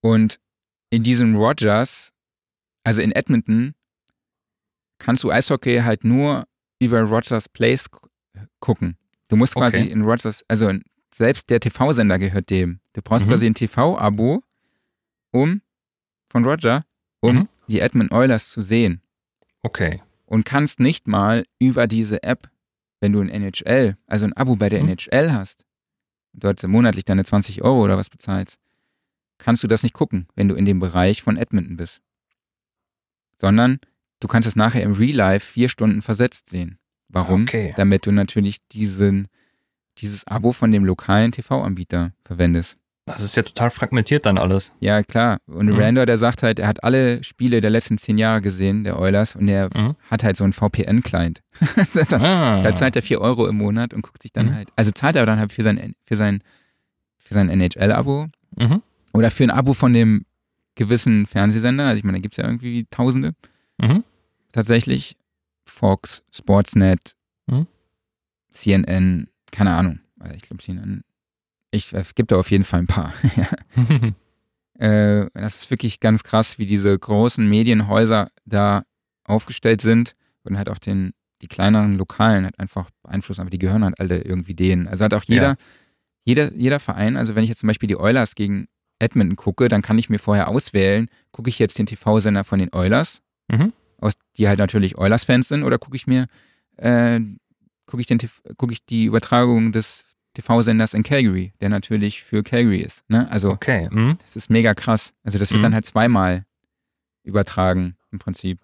Und 0.00 0.40
in 0.90 1.02
diesem 1.02 1.36
Rogers, 1.36 2.12
also 2.84 3.00
in 3.02 3.12
Edmonton, 3.12 3.74
kannst 4.98 5.22
du 5.24 5.30
Eishockey 5.30 5.78
halt 5.80 6.04
nur 6.04 6.46
über 6.80 7.02
Rogers 7.02 7.48
Place 7.48 7.90
gu- 7.90 8.08
gucken. 8.60 8.96
Du 9.28 9.36
musst 9.36 9.54
quasi 9.54 9.78
Okay. 9.78 9.90
in 9.90 10.02
Rogers, 10.02 10.44
also 10.48 10.72
selbst 11.14 11.50
der 11.50 11.60
TV-Sender 11.60 12.18
gehört 12.18 12.50
dem. 12.50 12.80
Du 12.94 13.02
brauchst 13.02 13.26
Mhm. 13.26 13.30
quasi 13.30 13.46
ein 13.46 13.54
TV-Abo, 13.54 14.42
um 15.32 15.62
von 16.30 16.44
Roger, 16.44 16.84
um 17.20 17.34
Mhm. 17.36 17.48
die 17.68 17.80
Edmund 17.80 18.12
Oilers 18.12 18.48
zu 18.48 18.62
sehen. 18.62 19.00
Okay. 19.62 20.02
Und 20.26 20.44
kannst 20.44 20.80
nicht 20.80 21.06
mal 21.08 21.44
über 21.58 21.86
diese 21.86 22.22
App, 22.22 22.48
wenn 23.00 23.12
du 23.12 23.20
ein 23.20 23.28
NHL, 23.28 23.96
also 24.06 24.24
ein 24.24 24.32
Abo 24.34 24.56
bei 24.56 24.68
der 24.68 24.82
Mhm. 24.82 24.90
NHL 24.90 25.32
hast, 25.32 25.64
dort 26.32 26.62
monatlich 26.62 27.04
deine 27.04 27.24
20 27.24 27.62
Euro 27.62 27.82
oder 27.82 27.96
was 27.98 28.10
bezahlst, 28.10 28.58
kannst 29.38 29.62
du 29.62 29.68
das 29.68 29.82
nicht 29.82 29.94
gucken, 29.94 30.26
wenn 30.36 30.48
du 30.48 30.54
in 30.54 30.64
dem 30.66 30.80
Bereich 30.80 31.22
von 31.22 31.36
Edmonton 31.36 31.76
bist. 31.76 32.00
Sondern 33.40 33.80
du 34.20 34.28
kannst 34.28 34.46
es 34.46 34.56
nachher 34.56 34.82
im 34.82 34.92
Real 34.92 35.16
Life 35.16 35.52
vier 35.52 35.68
Stunden 35.68 36.02
versetzt 36.02 36.48
sehen. 36.48 36.78
Warum? 37.08 37.42
Okay. 37.42 37.72
Damit 37.76 38.06
du 38.06 38.12
natürlich 38.12 38.66
diesen, 38.68 39.28
dieses 39.98 40.26
Abo 40.26 40.52
von 40.52 40.70
dem 40.70 40.84
lokalen 40.84 41.32
TV-Anbieter 41.32 42.12
verwendest. 42.24 42.76
Das 43.12 43.22
ist 43.22 43.36
ja 43.36 43.42
total 43.42 43.70
fragmentiert 43.70 44.26
dann 44.26 44.38
alles. 44.38 44.72
Ja, 44.80 45.02
klar. 45.02 45.38
Und 45.46 45.66
Mhm. 45.66 45.76
Randall, 45.78 46.06
der 46.06 46.18
sagt 46.18 46.42
halt, 46.42 46.58
er 46.58 46.66
hat 46.68 46.82
alle 46.84 47.22
Spiele 47.24 47.60
der 47.60 47.70
letzten 47.70 47.98
zehn 47.98 48.18
Jahre 48.18 48.40
gesehen, 48.42 48.84
der 48.84 48.98
Oilers, 48.98 49.36
und 49.36 49.48
er 49.48 49.68
Mhm. 49.76 49.96
hat 50.10 50.22
halt 50.24 50.36
so 50.36 50.44
einen 50.44 50.52
VPN-Client. 50.52 51.42
Ah. 52.12 52.62
Da 52.62 52.74
zahlt 52.74 52.96
er 52.96 53.02
4 53.02 53.20
Euro 53.20 53.46
im 53.48 53.56
Monat 53.56 53.92
und 53.94 54.02
guckt 54.02 54.22
sich 54.22 54.32
dann 54.32 54.46
Mhm. 54.46 54.54
halt, 54.54 54.68
also 54.76 54.90
zahlt 54.90 55.16
er 55.16 55.26
dann 55.26 55.38
halt 55.38 55.52
für 55.52 55.62
sein, 55.62 55.94
für 56.06 56.16
sein, 56.16 56.42
für 57.18 57.34
sein 57.34 57.48
NHL-Abo 57.50 58.28
Mhm. 58.56 58.82
oder 59.12 59.30
für 59.30 59.44
ein 59.44 59.50
Abo 59.50 59.74
von 59.74 59.92
dem 59.94 60.24
gewissen 60.74 61.26
Fernsehsender. 61.26 61.86
Also 61.86 61.98
ich 61.98 62.04
meine, 62.04 62.18
da 62.18 62.22
gibt 62.22 62.34
es 62.34 62.38
ja 62.38 62.44
irgendwie 62.44 62.86
Tausende 62.90 63.34
Mhm. 63.78 64.04
tatsächlich. 64.52 65.16
Fox, 65.64 66.24
Sportsnet, 66.32 67.14
Mhm. 67.46 67.66
CNN, 68.50 69.28
keine 69.52 69.74
Ahnung. 69.74 70.00
Also 70.18 70.34
Ich 70.34 70.42
glaube, 70.42 70.62
CNN, 70.62 71.02
ich, 71.70 71.92
es 71.92 72.14
gibt 72.14 72.30
da 72.32 72.36
auf 72.36 72.50
jeden 72.50 72.64
Fall 72.64 72.80
ein 72.80 72.86
paar. 72.86 73.12
Äh, 74.78 75.28
das 75.34 75.56
ist 75.56 75.70
wirklich 75.70 76.00
ganz 76.00 76.22
krass, 76.22 76.58
wie 76.58 76.64
diese 76.64 76.98
großen 76.98 77.46
Medienhäuser 77.46 78.30
da 78.46 78.82
aufgestellt 79.24 79.82
sind 79.82 80.14
und 80.44 80.56
halt 80.56 80.70
auch 80.70 80.78
den, 80.78 81.12
die 81.42 81.48
kleineren 81.48 81.98
Lokalen 81.98 82.44
halt 82.44 82.58
einfach 82.58 82.88
beeinflussen, 83.02 83.42
aber 83.42 83.50
die 83.50 83.58
gehören 83.58 83.84
halt 83.84 84.00
alle 84.00 84.22
irgendwie 84.22 84.54
denen. 84.54 84.88
Also 84.88 85.04
hat 85.04 85.12
auch 85.12 85.24
jeder, 85.24 85.48
Ja. 85.50 85.56
jeder, 86.24 86.52
jeder 86.54 86.80
Verein, 86.80 87.18
also 87.18 87.34
wenn 87.34 87.42
ich 87.42 87.50
jetzt 87.50 87.58
zum 87.60 87.66
Beispiel 87.66 87.88
die 87.88 87.98
Oilers 87.98 88.34
gegen 88.36 88.68
Edmonton 88.98 89.36
gucke, 89.36 89.68
dann 89.68 89.82
kann 89.82 89.98
ich 89.98 90.08
mir 90.08 90.18
vorher 90.18 90.48
auswählen, 90.48 91.08
gucke 91.30 91.50
ich 91.50 91.58
jetzt 91.58 91.78
den 91.78 91.84
TV-Sender 91.86 92.44
von 92.44 92.58
den 92.58 92.72
Oilers, 92.72 93.20
Mhm. 93.52 93.74
aus, 93.98 94.14
die 94.38 94.48
halt 94.48 94.60
natürlich 94.60 94.96
Oilers-Fans 94.96 95.48
sind, 95.48 95.62
oder 95.64 95.76
gucke 95.78 95.96
ich 95.96 96.06
mir, 96.06 96.26
äh, 96.78 97.20
gucke 97.84 98.00
ich, 98.00 98.06
den 98.06 98.18
gucke 98.56 98.72
ich 98.72 98.86
die 98.86 99.04
Übertragung 99.04 99.72
des 99.72 100.04
TV-Senders 100.34 100.94
in 100.94 101.02
Calgary, 101.02 101.52
der 101.60 101.68
natürlich 101.68 102.22
für 102.22 102.42
Calgary 102.42 102.80
ist. 102.80 103.02
Ne? 103.08 103.30
Also 103.30 103.50
Okay. 103.50 103.88
Mhm. 103.90 104.16
das 104.24 104.36
ist 104.36 104.50
mega 104.50 104.74
krass. 104.74 105.12
Also 105.24 105.38
das 105.38 105.50
wird 105.50 105.58
Mhm. 105.60 105.64
dann 105.64 105.74
halt 105.74 105.86
zweimal 105.86 106.44
übertragen 107.24 107.96
im 108.12 108.18
Prinzip. 108.18 108.60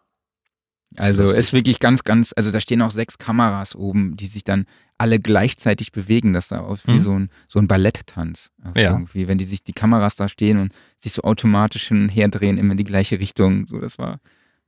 ist 0.93 1.01
Also 1.01 1.23
lustig. 1.25 1.39
ist 1.41 1.53
wirklich 1.53 1.81
ganz, 1.81 2.05
ganz, 2.05 2.33
also 2.37 2.51
da 2.53 2.61
stehen 2.61 2.81
auch 2.81 2.93
sechs 2.93 3.19
Kameras 3.19 3.75
oben, 3.75 4.17
die 4.17 4.27
sich 4.29 4.45
dann 4.45 4.67
alle 4.99 5.19
gleichzeitig 5.19 5.91
bewegen. 5.93 6.33
Das 6.33 6.49
sah 6.49 6.61
aus 6.61 6.87
wie 6.87 6.93
Mhm. 6.93 7.01
so 7.03 7.19
ein, 7.19 7.31
so 7.49 7.59
ein 7.59 7.67
Balletttanz. 7.67 8.51
Ja. 8.77 8.93
Irgendwie, 8.93 9.27
wenn 9.29 9.37
die 9.37 9.45
sich 9.45 9.63
die 9.65 9.73
Kameras 9.73 10.15
da 10.17 10.29
stehen 10.29 10.59
und 10.59 10.73
sich 10.99 11.13
so 11.13 11.23
automatisch 11.23 11.89
hin 11.89 12.05
und 12.05 12.09
her 12.11 12.29
drehen, 12.29 12.57
immer 12.57 12.71
in 12.73 12.77
die 12.79 12.85
gleiche 12.85 13.19
Richtung. 13.19 13.67
So, 13.67 13.79
das 13.81 13.99
war, 13.99 14.21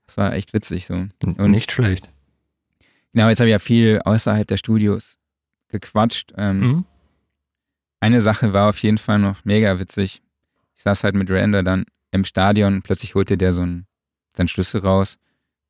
das 0.06 0.16
war 0.16 0.32
echt 0.34 0.52
witzig 0.52 0.86
so. 0.86 0.94
Und- 0.94 1.38
Nicht 1.38 1.70
schlecht. 1.72 2.10
Genau, 3.14 3.28
jetzt 3.28 3.38
habe 3.38 3.48
ich 3.48 3.52
ja 3.52 3.58
viel 3.60 4.00
außerhalb 4.04 4.46
der 4.46 4.58
Studios 4.58 5.17
gequatscht. 5.68 6.32
Ähm, 6.36 6.60
Mhm. 6.60 6.84
Eine 8.00 8.20
Sache 8.20 8.52
war 8.52 8.68
auf 8.68 8.78
jeden 8.78 8.98
Fall 8.98 9.18
noch 9.18 9.44
mega 9.44 9.78
witzig. 9.80 10.22
Ich 10.74 10.82
saß 10.82 11.02
halt 11.02 11.16
mit 11.16 11.30
Randa 11.30 11.62
dann 11.62 11.84
im 12.12 12.24
Stadion 12.24 12.82
plötzlich 12.82 13.14
holte 13.16 13.36
der 13.36 13.52
so 13.52 13.62
einen, 13.62 13.86
seinen 14.36 14.48
Schlüssel 14.48 14.80
raus, 14.80 15.18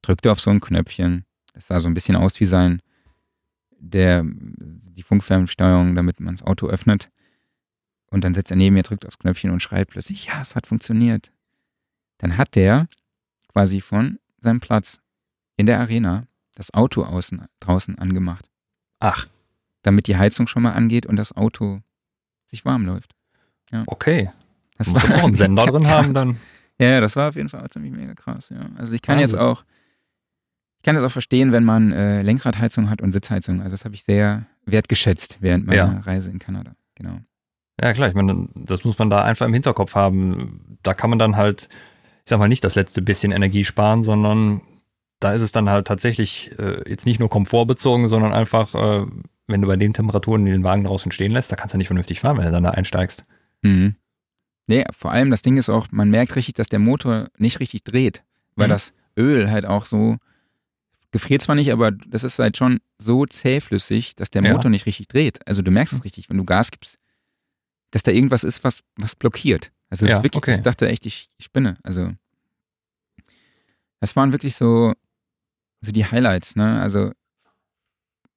drückte 0.02 0.30
auf 0.30 0.38
so 0.38 0.50
ein 0.50 0.60
Knöpfchen. 0.60 1.24
Das 1.54 1.68
sah 1.68 1.80
so 1.80 1.88
ein 1.88 1.94
bisschen 1.94 2.16
aus 2.16 2.38
wie 2.38 2.44
sein, 2.44 2.82
der, 3.78 4.24
die 4.26 5.02
Funkfernsteuerung, 5.02 5.94
damit 5.94 6.20
man 6.20 6.34
das 6.36 6.46
Auto 6.46 6.66
öffnet. 6.68 7.10
Und 8.10 8.24
dann 8.24 8.34
setzt 8.34 8.50
er 8.50 8.56
neben 8.56 8.74
mir, 8.74 8.82
drückt 8.82 9.06
aufs 9.06 9.18
Knöpfchen 9.18 9.50
und 9.50 9.62
schreit 9.62 9.88
plötzlich, 9.88 10.26
ja, 10.26 10.40
es 10.42 10.54
hat 10.54 10.66
funktioniert. 10.66 11.32
Dann 12.18 12.36
hat 12.36 12.56
der 12.56 12.88
quasi 13.48 13.80
von 13.80 14.18
seinem 14.38 14.60
Platz 14.60 15.00
in 15.56 15.66
der 15.66 15.80
Arena 15.80 16.26
das 16.54 16.74
Auto 16.74 17.04
außen, 17.04 17.46
draußen 17.60 17.98
angemacht 17.98 18.50
Ach, 19.00 19.28
damit 19.82 20.06
die 20.06 20.16
Heizung 20.16 20.46
schon 20.46 20.62
mal 20.62 20.72
angeht 20.72 21.06
und 21.06 21.16
das 21.16 21.36
Auto 21.36 21.80
sich 22.46 22.64
warm 22.64 22.86
läuft. 22.86 23.14
okay. 23.86 24.30
Das 24.78 24.88
Muss 24.88 25.04
auch 25.10 25.24
einen 25.24 25.34
Sender 25.34 25.66
drin 25.66 25.82
krass. 25.82 25.92
haben 26.04 26.14
dann. 26.14 26.36
Ja, 26.78 26.88
ja, 26.90 27.00
das 27.00 27.16
war 27.16 27.28
auf 27.30 27.34
jeden 27.34 27.48
Fall 27.48 27.68
ziemlich 27.70 27.92
mega 27.92 28.14
krass, 28.14 28.50
ja. 28.50 28.68
Also 28.76 28.92
ich 28.92 29.02
kann 29.02 29.18
Wahnsinn. 29.18 29.34
jetzt 29.36 29.42
auch, 29.44 29.64
ich 30.76 30.84
kann 30.84 30.94
jetzt 30.94 31.04
auch 31.04 31.10
verstehen, 31.10 31.50
wenn 31.50 31.64
man 31.64 31.90
äh, 31.92 32.22
Lenkradheizung 32.22 32.88
hat 32.88 33.02
und 33.02 33.10
Sitzheizung. 33.12 33.60
Also 33.60 33.72
das 33.72 33.84
habe 33.84 33.96
ich 33.96 34.04
sehr 34.04 34.46
wertgeschätzt 34.66 35.38
während 35.40 35.66
meiner 35.66 35.94
Ja. 35.94 35.98
Reise 36.00 36.30
in 36.30 36.38
Kanada. 36.38 36.76
Genau. 36.94 37.18
Ja, 37.80 37.92
klar, 37.92 38.08
ich 38.08 38.14
meine, 38.14 38.48
das 38.54 38.84
muss 38.84 38.98
man 38.98 39.10
da 39.10 39.24
einfach 39.24 39.46
im 39.46 39.52
Hinterkopf 39.54 39.94
haben. 39.96 40.78
Da 40.84 40.94
kann 40.94 41.10
man 41.10 41.18
dann 41.18 41.36
halt, 41.36 41.68
ich 42.24 42.30
sag 42.30 42.38
mal, 42.38 42.48
nicht 42.48 42.62
das 42.62 42.76
letzte 42.76 43.02
bisschen 43.02 43.32
Energie 43.32 43.64
sparen, 43.64 44.04
sondern 44.04 44.60
da 45.20 45.32
ist 45.32 45.42
es 45.42 45.50
dann 45.50 45.68
halt 45.68 45.88
tatsächlich 45.88 46.56
äh, 46.58 46.88
jetzt 46.88 47.06
nicht 47.06 47.18
nur 47.18 47.28
komfortbezogen, 47.28 48.08
sondern 48.08 48.32
einfach, 48.32 48.74
äh, 48.76 49.06
wenn 49.48 49.60
du 49.62 49.66
bei 49.66 49.76
den 49.76 49.92
Temperaturen 49.94 50.44
den 50.44 50.62
Wagen 50.62 50.84
draußen 50.84 51.10
stehen 51.10 51.32
lässt, 51.32 51.50
da 51.50 51.56
kannst 51.56 51.74
du 51.74 51.78
nicht 51.78 51.88
vernünftig 51.88 52.20
fahren, 52.20 52.36
wenn 52.38 52.44
du 52.44 52.52
dann 52.52 52.62
da 52.64 52.70
einsteigst. 52.70 53.24
Mhm. 53.62 53.96
Nee, 54.66 54.84
vor 54.96 55.10
allem 55.10 55.30
das 55.30 55.42
Ding 55.42 55.56
ist 55.56 55.70
auch, 55.70 55.88
man 55.90 56.10
merkt 56.10 56.36
richtig, 56.36 56.54
dass 56.54 56.68
der 56.68 56.78
Motor 56.78 57.28
nicht 57.38 57.58
richtig 57.58 57.84
dreht, 57.84 58.22
weil 58.54 58.68
Mhm. 58.68 58.72
das 58.72 58.92
Öl 59.18 59.50
halt 59.50 59.64
auch 59.66 59.86
so 59.86 60.18
gefriert 61.10 61.40
zwar 61.40 61.54
nicht, 61.56 61.72
aber 61.72 61.90
das 61.90 62.22
ist 62.22 62.38
halt 62.38 62.58
schon 62.58 62.80
so 62.98 63.24
zähflüssig, 63.24 64.14
dass 64.14 64.30
der 64.30 64.42
Ja. 64.44 64.52
Motor 64.52 64.70
nicht 64.70 64.84
richtig 64.84 65.08
dreht. 65.08 65.46
Also 65.48 65.62
du 65.62 65.70
merkst 65.70 65.94
es 65.94 66.04
richtig, 66.04 66.28
wenn 66.28 66.36
du 66.36 66.44
Gas 66.44 66.70
gibst, 66.70 66.98
dass 67.90 68.02
da 68.02 68.10
irgendwas 68.12 68.44
ist, 68.44 68.62
was, 68.62 68.82
was 68.96 69.16
blockiert. 69.16 69.72
Also 69.88 70.04
das 70.04 70.10
Ja, 70.10 70.16
ist 70.18 70.22
wirklich, 70.24 70.42
okay. 70.42 70.56
ich 70.56 70.60
dachte 70.62 70.86
echt, 70.86 71.06
ich, 71.06 71.30
ich 71.38 71.46
spinne. 71.46 71.78
Also 71.82 72.12
das 74.00 74.14
waren 74.16 74.32
wirklich 74.32 74.54
so, 74.54 74.92
so 75.80 75.92
die 75.92 76.04
Highlights, 76.04 76.56
ne? 76.56 76.78
Also 76.80 77.12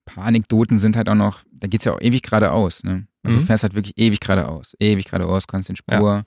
paar 0.05 0.25
Anekdoten 0.25 0.79
sind 0.79 0.95
halt 0.95 1.09
auch 1.09 1.15
noch, 1.15 1.43
da 1.51 1.67
geht's 1.67 1.85
ja 1.85 1.93
auch 1.93 2.01
ewig 2.01 2.21
geradeaus, 2.23 2.83
ne? 2.83 3.07
Also 3.23 3.37
du 3.37 3.41
Mhm. 3.43 3.47
fährst 3.47 3.63
halt 3.63 3.75
wirklich 3.75 3.97
ewig 3.97 4.19
geradeaus, 4.19 4.75
ewig 4.79 5.05
geradeaus, 5.05 5.47
kannst 5.47 5.69
den 5.69 5.75
Spur 5.75 6.25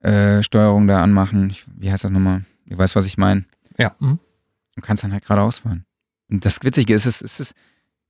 äh, 0.00 0.42
Steuerung 0.42 0.86
da 0.88 1.02
anmachen. 1.02 1.50
Ich, 1.50 1.64
wie 1.76 1.90
heißt 1.92 2.04
das 2.04 2.10
nochmal? 2.10 2.44
Du 2.66 2.76
weißt, 2.76 2.96
was 2.96 3.06
ich 3.06 3.16
meine. 3.18 3.44
Ja. 3.78 3.94
Mhm. 4.00 4.18
Und 4.76 4.82
kannst 4.82 5.04
dann 5.04 5.12
halt 5.12 5.22
geradeaus 5.22 5.58
fahren. 5.58 5.84
Und 6.30 6.44
das 6.44 6.62
Witzige 6.62 6.94
ist, 6.94 7.06
es, 7.06 7.22
es 7.22 7.38
ist, 7.40 7.54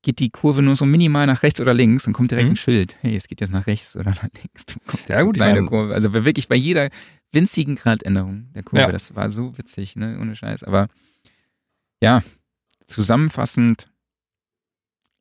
geht 0.03 0.19
die 0.19 0.31
Kurve 0.31 0.63
nur 0.63 0.77
so 0.77 0.87
minimal 0.87 1.27
nach 1.27 1.43
rechts 1.43 1.61
oder 1.61 1.75
links 1.75 2.07
und 2.07 2.13
kommt 2.15 2.31
direkt 2.31 2.47
Mhm. 2.47 2.53
ein 2.53 2.57
Schild. 2.57 2.97
Hey, 3.03 3.17
es 3.17 3.29
geht 3.29 3.41
jetzt 3.41 3.53
nach 3.53 3.67
rechts 3.67 3.95
oder 3.97 4.11
nach 4.23 4.23
links. 4.43 4.65
Du 4.67 4.75
kommst 4.87 5.09
Ja, 5.09 5.21
gut, 5.23 5.41
eine 5.41 5.65
Kurve. 5.67 5.93
Also 5.93 6.13
wirklich 6.13 6.49
bei 6.49 6.57
jeder 6.57 6.89
winzigen 7.33 7.75
Gradänderung 7.75 8.51
der 8.55 8.63
Kurve. 8.63 8.83
Ja. 8.85 8.93
Das 8.93 9.15
war 9.15 9.31
so 9.31 9.57
witzig, 9.59 9.97
ne? 9.97 10.19
Ohne 10.21 10.35
Scheiß. 10.37 10.65
Aber 10.65 10.89
ja, 12.01 12.23
zusammenfassend 12.87 13.89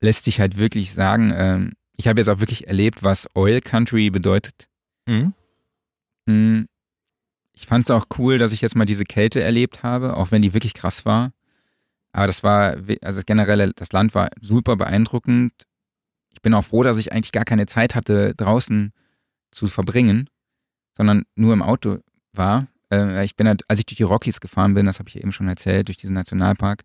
lässt 0.02 0.24
sich 0.26 0.40
halt 0.40 0.58
wirklich 0.58 0.94
sagen, 0.94 1.32
ähm, 1.36 1.74
ich 1.96 2.08
habe 2.08 2.20
jetzt 2.20 2.28
auch 2.30 2.40
wirklich 2.40 2.68
erlebt, 2.68 3.04
was 3.04 3.28
Oil 3.36 3.62
Country 3.62 4.10
bedeutet. 4.10 4.68
Mhm. 5.08 5.34
Mm, 6.26 6.62
Ich 7.54 7.68
fand 7.68 7.84
es 7.84 7.92
auch 7.92 8.06
cool, 8.18 8.38
dass 8.40 8.52
ich 8.54 8.62
jetzt 8.62 8.76
mal 8.76 8.86
diese 8.86 9.04
Kälte 9.04 9.42
erlebt 9.44 9.84
habe, 9.84 10.16
auch 10.18 10.32
wenn 10.32 10.42
die 10.42 10.54
wirklich 10.54 10.74
krass 10.74 11.06
war. 11.06 11.32
Aber 12.12 12.28
das 12.28 12.44
war, 12.44 12.78
also 13.02 13.22
generell, 13.26 13.72
das 13.76 13.92
Land 13.92 14.16
war 14.16 14.30
super 14.42 14.76
beeindruckend. 14.76 15.54
Ich 16.34 16.42
bin 16.42 16.54
auch 16.54 16.64
froh, 16.64 16.82
dass 16.84 16.98
ich 16.98 17.12
eigentlich 17.14 17.32
gar 17.32 17.46
keine 17.46 17.68
Zeit 17.68 17.94
hatte, 17.94 18.34
draußen 18.36 18.92
zu 19.52 19.68
verbringen, 19.68 20.28
sondern 20.98 21.24
nur 21.36 21.54
im 21.54 21.62
Auto 21.62 22.00
war. 22.34 22.68
Äh, 22.92 23.24
Ich 23.26 23.36
bin 23.36 23.48
halt, 23.48 23.64
als 23.70 23.80
ich 23.80 23.86
durch 23.86 23.98
die 23.98 24.04
Rockies 24.04 24.40
gefahren 24.42 24.74
bin, 24.74 24.86
das 24.88 24.98
habe 25.00 25.10
ich 25.10 25.18
eben 25.18 25.32
schon 25.32 25.48
erzählt, 25.48 25.88
durch 25.90 25.98
diesen 25.98 26.16
Nationalpark. 26.16 26.84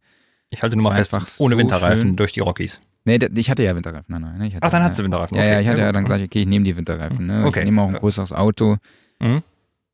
Ich 0.50 0.62
halte 0.62 0.76
nur 0.76 0.84
mal 0.90 0.94
fest, 0.96 1.14
einfach 1.14 1.28
ohne 1.38 1.54
so 1.54 1.58
Winterreifen 1.60 2.02
schön. 2.08 2.16
durch 2.16 2.32
die 2.32 2.40
Rockies. 2.40 2.80
Nee, 3.06 3.18
ich 3.36 3.48
hatte 3.48 3.62
ja 3.62 3.74
Winterreifen. 3.76 4.06
Nein, 4.08 4.20
nein, 4.22 4.42
ich 4.42 4.54
hatte, 4.56 4.66
Ach, 4.66 4.70
dann 4.70 4.82
ja, 4.82 4.86
hat 4.86 4.94
sie 4.96 5.04
Winterreifen. 5.04 5.36
Ja, 5.36 5.44
ja, 5.44 5.52
okay. 5.52 5.62
ich 5.62 5.68
hatte 5.68 5.80
ja 5.80 5.92
dann 5.92 6.04
gleich, 6.04 6.24
okay, 6.24 6.40
ich 6.40 6.46
nehme 6.46 6.64
die 6.64 6.76
Winterreifen. 6.76 7.26
Ne? 7.26 7.44
Okay. 7.46 7.60
Ich 7.60 7.64
nehme 7.64 7.80
auch 7.80 7.88
ein 7.88 7.94
Ja. 7.94 8.00
größeres 8.00 8.32
Auto. 8.32 8.76
Mhm. 9.20 9.42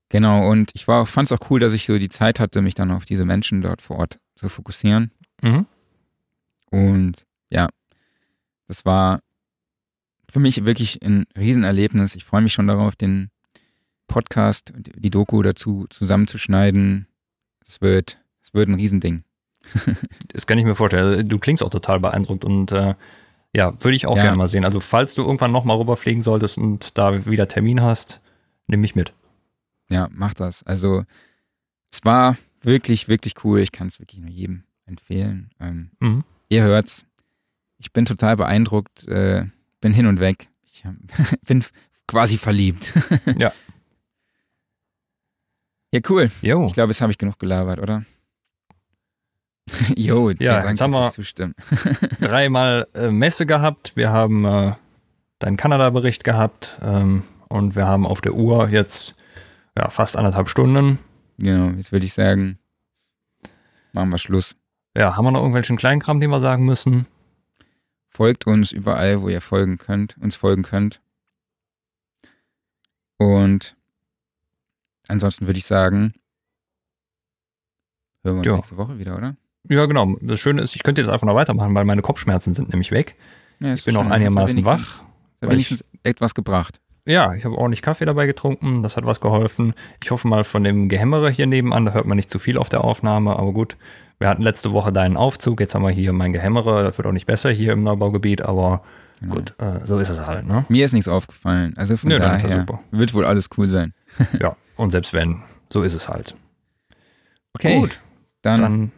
Genau, 0.09 0.51
und 0.51 0.71
ich 0.75 0.85
fand 0.87 1.09
es 1.19 1.33
auch 1.33 1.51
cool, 1.51 1.61
dass 1.61 1.73
ich 1.75 1.87
so 1.87 1.99
die 1.99 2.09
Zeit 2.09 2.41
hatte, 2.41 2.63
mich 2.63 2.75
dann 2.75 2.91
auf 2.91 3.05
diese 3.05 3.25
Menschen 3.25 3.61
dort 3.63 3.83
vor 3.83 3.99
Ort 3.99 4.19
zu 4.35 4.49
fokussieren. 4.49 5.11
Mhm. 5.43 5.67
Und 6.71 7.27
ja, 7.51 7.69
das 8.67 8.85
war 8.85 9.21
für 10.31 10.41
mich 10.41 10.65
wirklich 10.65 11.03
ein 11.05 11.27
Riesenerlebnis. 11.37 12.15
Ich 12.15 12.25
freue 12.25 12.41
mich 12.41 12.55
schon 12.55 12.67
darauf, 12.67 12.97
den 12.97 13.29
Podcast 14.09 14.73
die 14.77 15.11
Doku 15.11 15.43
dazu 15.43 15.87
zusammenzuschneiden. 15.91 17.07
Es 17.67 17.81
wird, 17.83 18.19
es 18.43 18.55
wird 18.55 18.69
ein 18.69 18.75
Riesending. 18.75 19.25
Das 20.33 20.47
kann 20.47 20.59
ich 20.59 20.65
mir 20.65 20.75
vorstellen. 20.75 21.07
Also, 21.09 21.23
Du 21.23 21.39
klingst 21.39 21.63
auch 21.63 21.71
total 21.71 22.01
beeindruckt 22.01 22.45
und 22.45 22.73
äh, 22.73 22.95
ja, 23.55 23.73
würde 23.83 23.97
ich 23.97 24.07
auch 24.07 24.17
Ja. 24.17 24.23
gerne 24.23 24.37
mal 24.37 24.47
sehen. 24.47 24.65
Also 24.65 24.81
falls 24.81 25.15
du 25.15 25.23
irgendwann 25.23 25.53
nochmal 25.53 25.77
rüberfliegen 25.77 26.23
solltest 26.23 26.57
und 26.59 26.97
da 26.97 27.27
wieder 27.27 27.49
Termin 27.49 27.83
hast, 27.83 28.21
nimm 28.67 28.81
mich 28.81 28.95
mit. 28.95 29.13
Ja, 29.91 30.09
mach 30.13 30.33
das. 30.35 30.63
Also, 30.63 31.05
es 31.91 32.03
war 32.05 32.37
wirklich, 32.63 33.09
wirklich 33.09 33.35
cool. 33.45 33.61
Ich 33.61 33.73
kann 33.73 33.89
es 33.89 34.01
wirklich 34.01 34.21
nur 34.21 34.31
jedem 34.31 34.63
empfehlen. 34.87 35.51
Ähm, 35.61 35.91
Mhm. 36.01 36.25
Ihr 36.49 36.63
hört's. 36.65 37.05
Ich 37.79 37.93
bin 37.93 38.05
total 38.07 38.37
beeindruckt, 38.37 39.07
äh, 39.09 39.45
bin 39.81 39.93
hin 39.93 40.07
und 40.07 40.21
weg. 40.21 40.49
Ich 40.73 40.85
hab, 40.87 40.95
bin 41.47 41.65
quasi 42.07 42.39
verliebt. 42.39 42.93
Ja. 43.39 43.53
Ja, 45.95 46.01
cool. 46.09 46.31
Jo. 46.41 46.67
Ich 46.67 46.73
glaube, 46.73 46.91
jetzt 46.93 47.03
habe 47.03 47.13
ich 47.13 47.19
genug 47.19 47.39
gelabert, 47.39 47.79
oder? 47.79 48.05
jo, 49.97 50.31
Ja, 50.31 50.55
danke 50.55 50.69
jetzt 50.71 50.81
haben 50.81 50.93
wir- 50.93 51.13
Zustimmen. 51.13 51.55
dreimal 52.21 52.87
äh, 52.95 53.11
Messe 53.11 53.47
gehabt. 53.47 53.97
Wir 53.97 54.11
haben 54.11 54.45
äh, 54.45 54.73
deinen 55.39 55.57
Kanada-Bericht 55.57 56.25
gehabt 56.25 56.79
ähm, 56.83 57.23
und 57.49 57.75
wir 57.77 57.87
haben 57.87 58.07
auf 58.07 58.21
der 58.21 58.35
Uhr 58.35 58.69
jetzt 58.69 59.15
ja, 59.77 59.89
fast 59.89 60.17
anderthalb 60.17 60.49
Stunden. 60.49 60.99
Genau, 61.39 61.71
jetzt 61.77 61.93
würde 61.93 62.07
ich 62.07 62.13
sagen, 62.15 62.59
machen 63.93 64.11
wir 64.11 64.19
Schluss. 64.19 64.55
Ja, 64.97 65.17
haben 65.17 65.25
wir 65.25 65.31
noch 65.33 65.41
irgendwelchen 65.41 65.77
Kleinkram, 65.79 66.21
den 66.21 66.31
wir 66.31 66.41
sagen 66.41 66.65
müssen? 66.65 67.07
Folgt 68.11 68.47
uns 68.47 68.73
überall, 68.73 69.23
wo 69.23 69.29
ihr 69.31 69.41
folgen 69.41 69.79
könnt, 69.79 70.17
uns 70.19 70.37
folgen 70.37 70.63
könnt. 70.63 71.01
Und 73.17 73.75
ansonsten 75.09 75.47
würde 75.47 75.59
ich 75.59 75.65
sagen, 75.67 76.15
hören 78.23 78.35
wir 78.37 78.39
uns 78.41 78.47
Ja. 78.47 78.57
nächste 78.57 78.77
Woche 78.77 78.99
wieder, 78.99 79.17
oder? 79.17 79.37
Ja, 79.69 79.87
genau. 79.87 80.17
Das 80.21 80.41
Schöne 80.41 80.63
ist, 80.63 80.75
ich 80.77 80.83
könnte 80.83 81.01
jetzt 81.01 81.11
einfach 81.11 81.27
noch 81.27 81.35
weitermachen, 81.35 81.75
weil 81.75 81.85
meine 81.85 82.03
Kopfschmerzen 82.03 82.55
sind 82.55 82.71
nämlich 82.71 82.91
weg. 82.91 83.17
Ja, 83.61 83.75
Ich 83.75 83.85
bin 83.85 83.97
auch 83.97 84.07
einigermaßen 84.07 84.65
wach. 84.65 84.99
Hat 84.99 85.05
weil 85.41 85.51
wenigstens 85.51 85.85
etwas 86.03 86.35
gebracht. 86.35 86.81
Ja, 87.05 87.35
ich 87.35 87.45
habe 87.45 87.57
ordentlich 87.57 87.83
Kaffee 87.83 88.05
dabei 88.05 88.27
getrunken, 88.27 88.83
das 88.85 88.97
hat 88.97 89.05
was 89.05 89.21
geholfen. 89.21 89.75
Ich 90.03 90.11
hoffe 90.13 90.29
mal 90.29 90.45
von 90.45 90.63
dem 90.63 90.89
Gehämmere 90.89 91.31
hier 91.31 91.47
nebenan, 91.47 91.87
da 91.87 91.93
hört 91.93 92.07
man 92.07 92.17
nicht 92.17 92.31
zu 92.31 92.39
viel 92.39 92.57
auf 92.57 92.69
der 92.69 92.85
Aufnahme, 92.85 93.37
aber 93.37 93.53
gut. 93.53 93.77
Wir 94.21 94.29
hatten 94.29 94.43
letzte 94.43 94.73
Woche 94.73 94.93
deinen 94.93 95.17
Aufzug, 95.17 95.59
jetzt 95.61 95.75
haben 95.75 95.83
wir 95.83 95.91
hier 95.91 96.13
mein 96.13 96.33
Gehämmere, 96.33 96.85
das 96.85 96.97
wird 96.97 97.09
auch 97.09 97.13
nicht 97.13 97.27
besser 97.27 97.51
hier 97.51 97.73
im 97.73 97.83
Neubaugebiet, 97.83 98.43
aber 98.43 98.83
Genau. 99.21 99.35
gut, 99.37 99.55
äh, 99.61 99.85
so 99.85 99.99
ist 99.99 100.11
es 100.11 100.25
halt, 100.27 100.47
ne? 100.47 100.65
Mir 100.69 100.85
ist 100.85 100.93
nichts 100.93 101.07
aufgefallen. 101.09 101.75
Also 101.77 101.97
von 101.97 102.11
ja 102.11 102.19
daher 102.19 102.51
super. 102.61 102.81
wird 102.91 103.15
wohl 103.15 103.25
alles 103.25 103.49
cool 103.57 103.69
sein. 103.69 103.95
Ja, 104.41 104.57
und 104.77 104.91
selbst 104.91 105.13
wenn, 105.13 105.43
so 105.73 105.83
ist 105.83 105.95
es 105.95 106.09
halt. 106.09 106.35
Okay, 107.55 107.79
Gut, 107.81 108.01
dann, 108.43 108.61
dann 108.61 108.93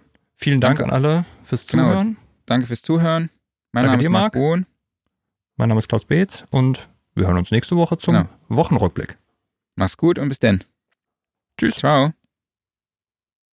vielen 0.44 0.60
Dank 0.60 0.78
Danke. 0.78 0.92
an 0.92 0.96
alle 1.04 1.24
fürs 1.42 1.66
Genau. 1.66 1.84
Zuhören. 1.88 2.16
danke 2.46 2.66
fürs 2.66 2.82
Zuhören. 2.82 3.30
Mein 3.72 3.82
Danke 3.84 3.86
Name 3.88 3.98
dir, 3.98 4.06
ist 4.06 4.12
Marc 4.12 4.22
Marc. 4.22 4.32
Bohn. 4.34 4.66
Mein 5.56 5.68
Name 5.68 5.78
ist 5.78 5.88
Klaus 5.88 6.04
Beetz 6.04 6.44
und 6.50 6.88
wir 7.14 7.26
hören 7.26 7.38
uns 7.38 7.50
nächste 7.50 7.76
Woche 7.76 7.98
zum 7.98 8.14
Genau. 8.14 8.28
Wochenrückblick. 8.48 9.18
Mach's 9.76 9.96
gut 9.96 10.18
und 10.18 10.28
bis 10.28 10.38
denn. 10.38 10.62
Tschüss. 11.58 11.76
Ciao. 11.76 12.12